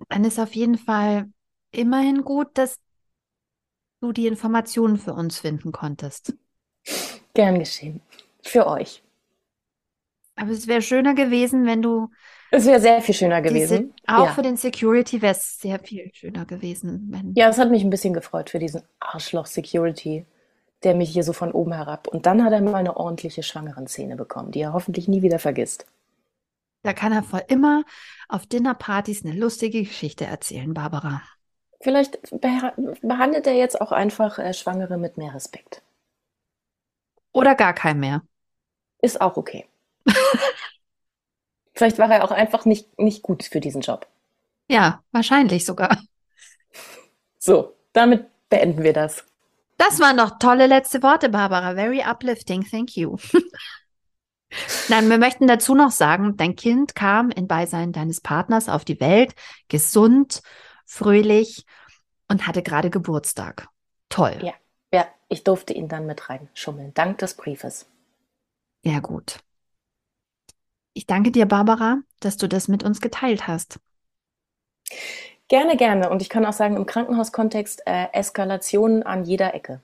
Dann 0.10 0.23
ist 0.26 0.39
auf 0.39 0.56
jeden 0.56 0.77
Fall 0.77 1.30
immerhin 1.71 2.23
gut, 2.23 2.47
dass 2.53 2.79
du 4.01 4.11
die 4.11 4.27
Informationen 4.27 4.97
für 4.97 5.13
uns 5.13 5.39
finden 5.39 5.71
konntest. 5.71 6.33
Gern 7.33 7.59
geschehen. 7.59 8.01
Für 8.41 8.67
euch. 8.67 9.03
Aber 10.35 10.51
es 10.51 10.67
wäre 10.67 10.81
schöner 10.81 11.13
gewesen, 11.13 11.65
wenn 11.65 11.81
du. 11.81 12.09
Es 12.51 12.65
wäre 12.65 12.79
sehr 12.79 13.01
viel 13.01 13.13
schöner 13.13 13.41
gewesen. 13.41 13.93
Diese, 13.95 14.17
auch 14.17 14.25
ja. 14.25 14.31
für 14.31 14.41
den 14.41 14.57
Security 14.57 15.21
wäre 15.21 15.33
es 15.33 15.59
sehr 15.59 15.79
viel 15.79 16.09
schöner 16.13 16.45
gewesen. 16.45 17.33
Ja, 17.35 17.49
es 17.49 17.57
hat 17.57 17.69
mich 17.69 17.83
ein 17.83 17.89
bisschen 17.89 18.13
gefreut 18.13 18.49
für 18.49 18.59
diesen 18.59 18.81
Arschloch 18.99 19.45
Security 19.45 20.25
der 20.83 20.95
mich 20.95 21.09
hier 21.09 21.23
so 21.23 21.33
von 21.33 21.51
oben 21.51 21.73
herab. 21.73 22.07
Und 22.07 22.25
dann 22.25 22.43
hat 22.43 22.53
er 22.53 22.61
mal 22.61 22.75
eine 22.75 22.97
ordentliche 22.97 23.43
Schwangeren-Szene 23.43 24.15
bekommen, 24.15 24.51
die 24.51 24.61
er 24.61 24.73
hoffentlich 24.73 25.07
nie 25.07 25.21
wieder 25.21 25.39
vergisst. 25.39 25.85
Da 26.83 26.93
kann 26.93 27.11
er 27.11 27.23
vor 27.23 27.43
immer 27.49 27.83
auf 28.29 28.45
Dinnerpartys 28.45 29.25
eine 29.25 29.35
lustige 29.35 29.83
Geschichte 29.83 30.25
erzählen, 30.25 30.73
Barbara. 30.73 31.21
Vielleicht 31.81 32.19
behandelt 32.41 33.47
er 33.47 33.53
jetzt 33.53 33.80
auch 33.80 33.91
einfach 33.91 34.38
äh, 34.38 34.53
Schwangere 34.53 34.97
mit 34.97 35.18
mehr 35.18 35.34
Respekt. 35.34 35.81
Oder 37.31 37.56
gar 37.56 37.73
kein 37.73 37.99
mehr. 37.99 38.22
Ist 39.01 39.22
auch 39.22 39.38
okay. 39.38 39.65
Vielleicht 41.73 41.97
war 41.97 42.11
er 42.11 42.26
auch 42.26 42.31
einfach 42.31 42.65
nicht, 42.65 42.99
nicht 42.99 43.22
gut 43.22 43.43
für 43.43 43.61
diesen 43.61 43.81
Job. 43.81 44.07
Ja, 44.69 45.03
wahrscheinlich 45.11 45.65
sogar. 45.65 45.97
So, 47.41 47.73
damit 47.93 48.26
beenden 48.49 48.84
wir 48.84 48.91
das. 48.91 49.23
Das 49.77 50.01
waren 50.01 50.18
noch 50.18 50.39
tolle 50.39 50.68
letzte 50.68 51.01
Worte, 51.01 51.30
Barbara. 51.30 51.73
Very 51.73 52.03
uplifting. 52.03 52.65
Thank 52.69 52.97
you. 52.97 53.15
Nein, 54.89 55.10
wir 55.10 55.18
möchten 55.18 55.47
dazu 55.47 55.73
noch 55.73 55.91
sagen, 55.91 56.35
dein 56.35 56.57
Kind 56.57 56.95
kam 56.95 57.30
in 57.30 57.47
Beisein 57.47 57.93
deines 57.93 58.19
Partners 58.19 58.68
auf 58.68 58.84
die 58.84 58.99
Welt, 58.99 59.34
gesund, 59.69 60.41
fröhlich 60.89 61.65
und 62.27 62.47
hatte 62.47 62.63
gerade 62.63 62.89
Geburtstag. 62.89 63.69
Toll. 64.09 64.37
Ja, 64.41 64.53
ja, 64.91 65.05
ich 65.27 65.43
durfte 65.43 65.71
ihn 65.73 65.87
dann 65.87 66.07
mit 66.07 66.29
reinschummeln, 66.29 66.93
dank 66.95 67.19
des 67.19 67.35
Briefes. 67.35 67.87
Sehr 68.83 68.99
gut. 68.99 69.37
Ich 70.93 71.05
danke 71.05 71.31
dir, 71.31 71.45
Barbara, 71.45 71.99
dass 72.19 72.37
du 72.37 72.47
das 72.47 72.67
mit 72.67 72.83
uns 72.83 73.01
geteilt 73.01 73.47
hast. 73.47 73.79
Gerne, 75.47 75.77
gerne. 75.77 76.09
Und 76.09 76.21
ich 76.21 76.29
kann 76.29 76.45
auch 76.45 76.53
sagen, 76.53 76.75
im 76.75 76.85
Krankenhauskontext 76.85 77.83
äh, 77.85 78.07
Eskalationen 78.13 79.03
an 79.03 79.25
jeder 79.25 79.53
Ecke. 79.53 79.81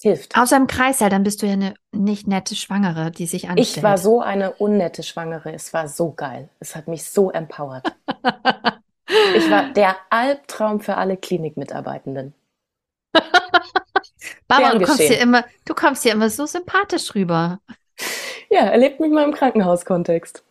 Hilft. 0.00 0.36
Außer 0.36 0.56
im 0.56 0.66
Kreißsaal, 0.66 1.10
dann 1.10 1.24
bist 1.24 1.42
du 1.42 1.46
ja 1.46 1.54
eine 1.54 1.74
nicht 1.92 2.26
nette 2.26 2.54
Schwangere, 2.54 3.10
die 3.10 3.26
sich 3.26 3.48
anstellt. 3.48 3.76
Ich 3.76 3.82
war 3.82 3.98
so 3.98 4.20
eine 4.20 4.52
unnette 4.52 5.02
Schwangere. 5.02 5.52
Es 5.52 5.74
war 5.74 5.88
so 5.88 6.12
geil. 6.12 6.48
Es 6.60 6.76
hat 6.76 6.88
mich 6.88 7.04
so 7.04 7.30
empowert. 7.30 7.92
ich 9.34 9.50
war 9.50 9.72
der 9.72 9.96
Albtraum 10.10 10.80
für 10.80 10.96
alle 10.96 11.16
Klinikmitarbeitenden. 11.16 12.34
Barbara, 14.48 14.78
du 14.78 14.84
kommst, 14.84 15.00
hier 15.00 15.20
immer, 15.20 15.44
du 15.64 15.74
kommst 15.74 16.02
hier 16.02 16.12
immer 16.12 16.30
so 16.30 16.46
sympathisch 16.46 17.14
rüber. 17.14 17.60
Ja, 18.50 18.60
erlebt 18.60 19.00
mich 19.00 19.10
mal 19.10 19.24
im 19.24 19.34
Krankenhauskontext. 19.34 20.44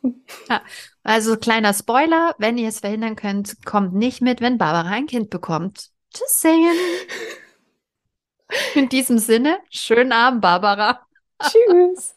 Ja, 0.49 0.61
also 1.03 1.37
kleiner 1.37 1.73
Spoiler, 1.73 2.35
wenn 2.37 2.57
ihr 2.57 2.69
es 2.69 2.81
verhindern 2.81 3.15
könnt, 3.15 3.65
kommt 3.65 3.93
nicht 3.93 4.21
mit, 4.21 4.41
wenn 4.41 4.57
Barbara 4.57 4.89
ein 4.89 5.07
Kind 5.07 5.29
bekommt. 5.29 5.89
Just 6.13 6.41
saying. 6.41 6.65
In 8.75 8.89
diesem 8.89 9.17
Sinne, 9.17 9.59
schönen 9.69 10.11
Abend, 10.11 10.41
Barbara. 10.41 11.05
Tschüss. 11.41 12.16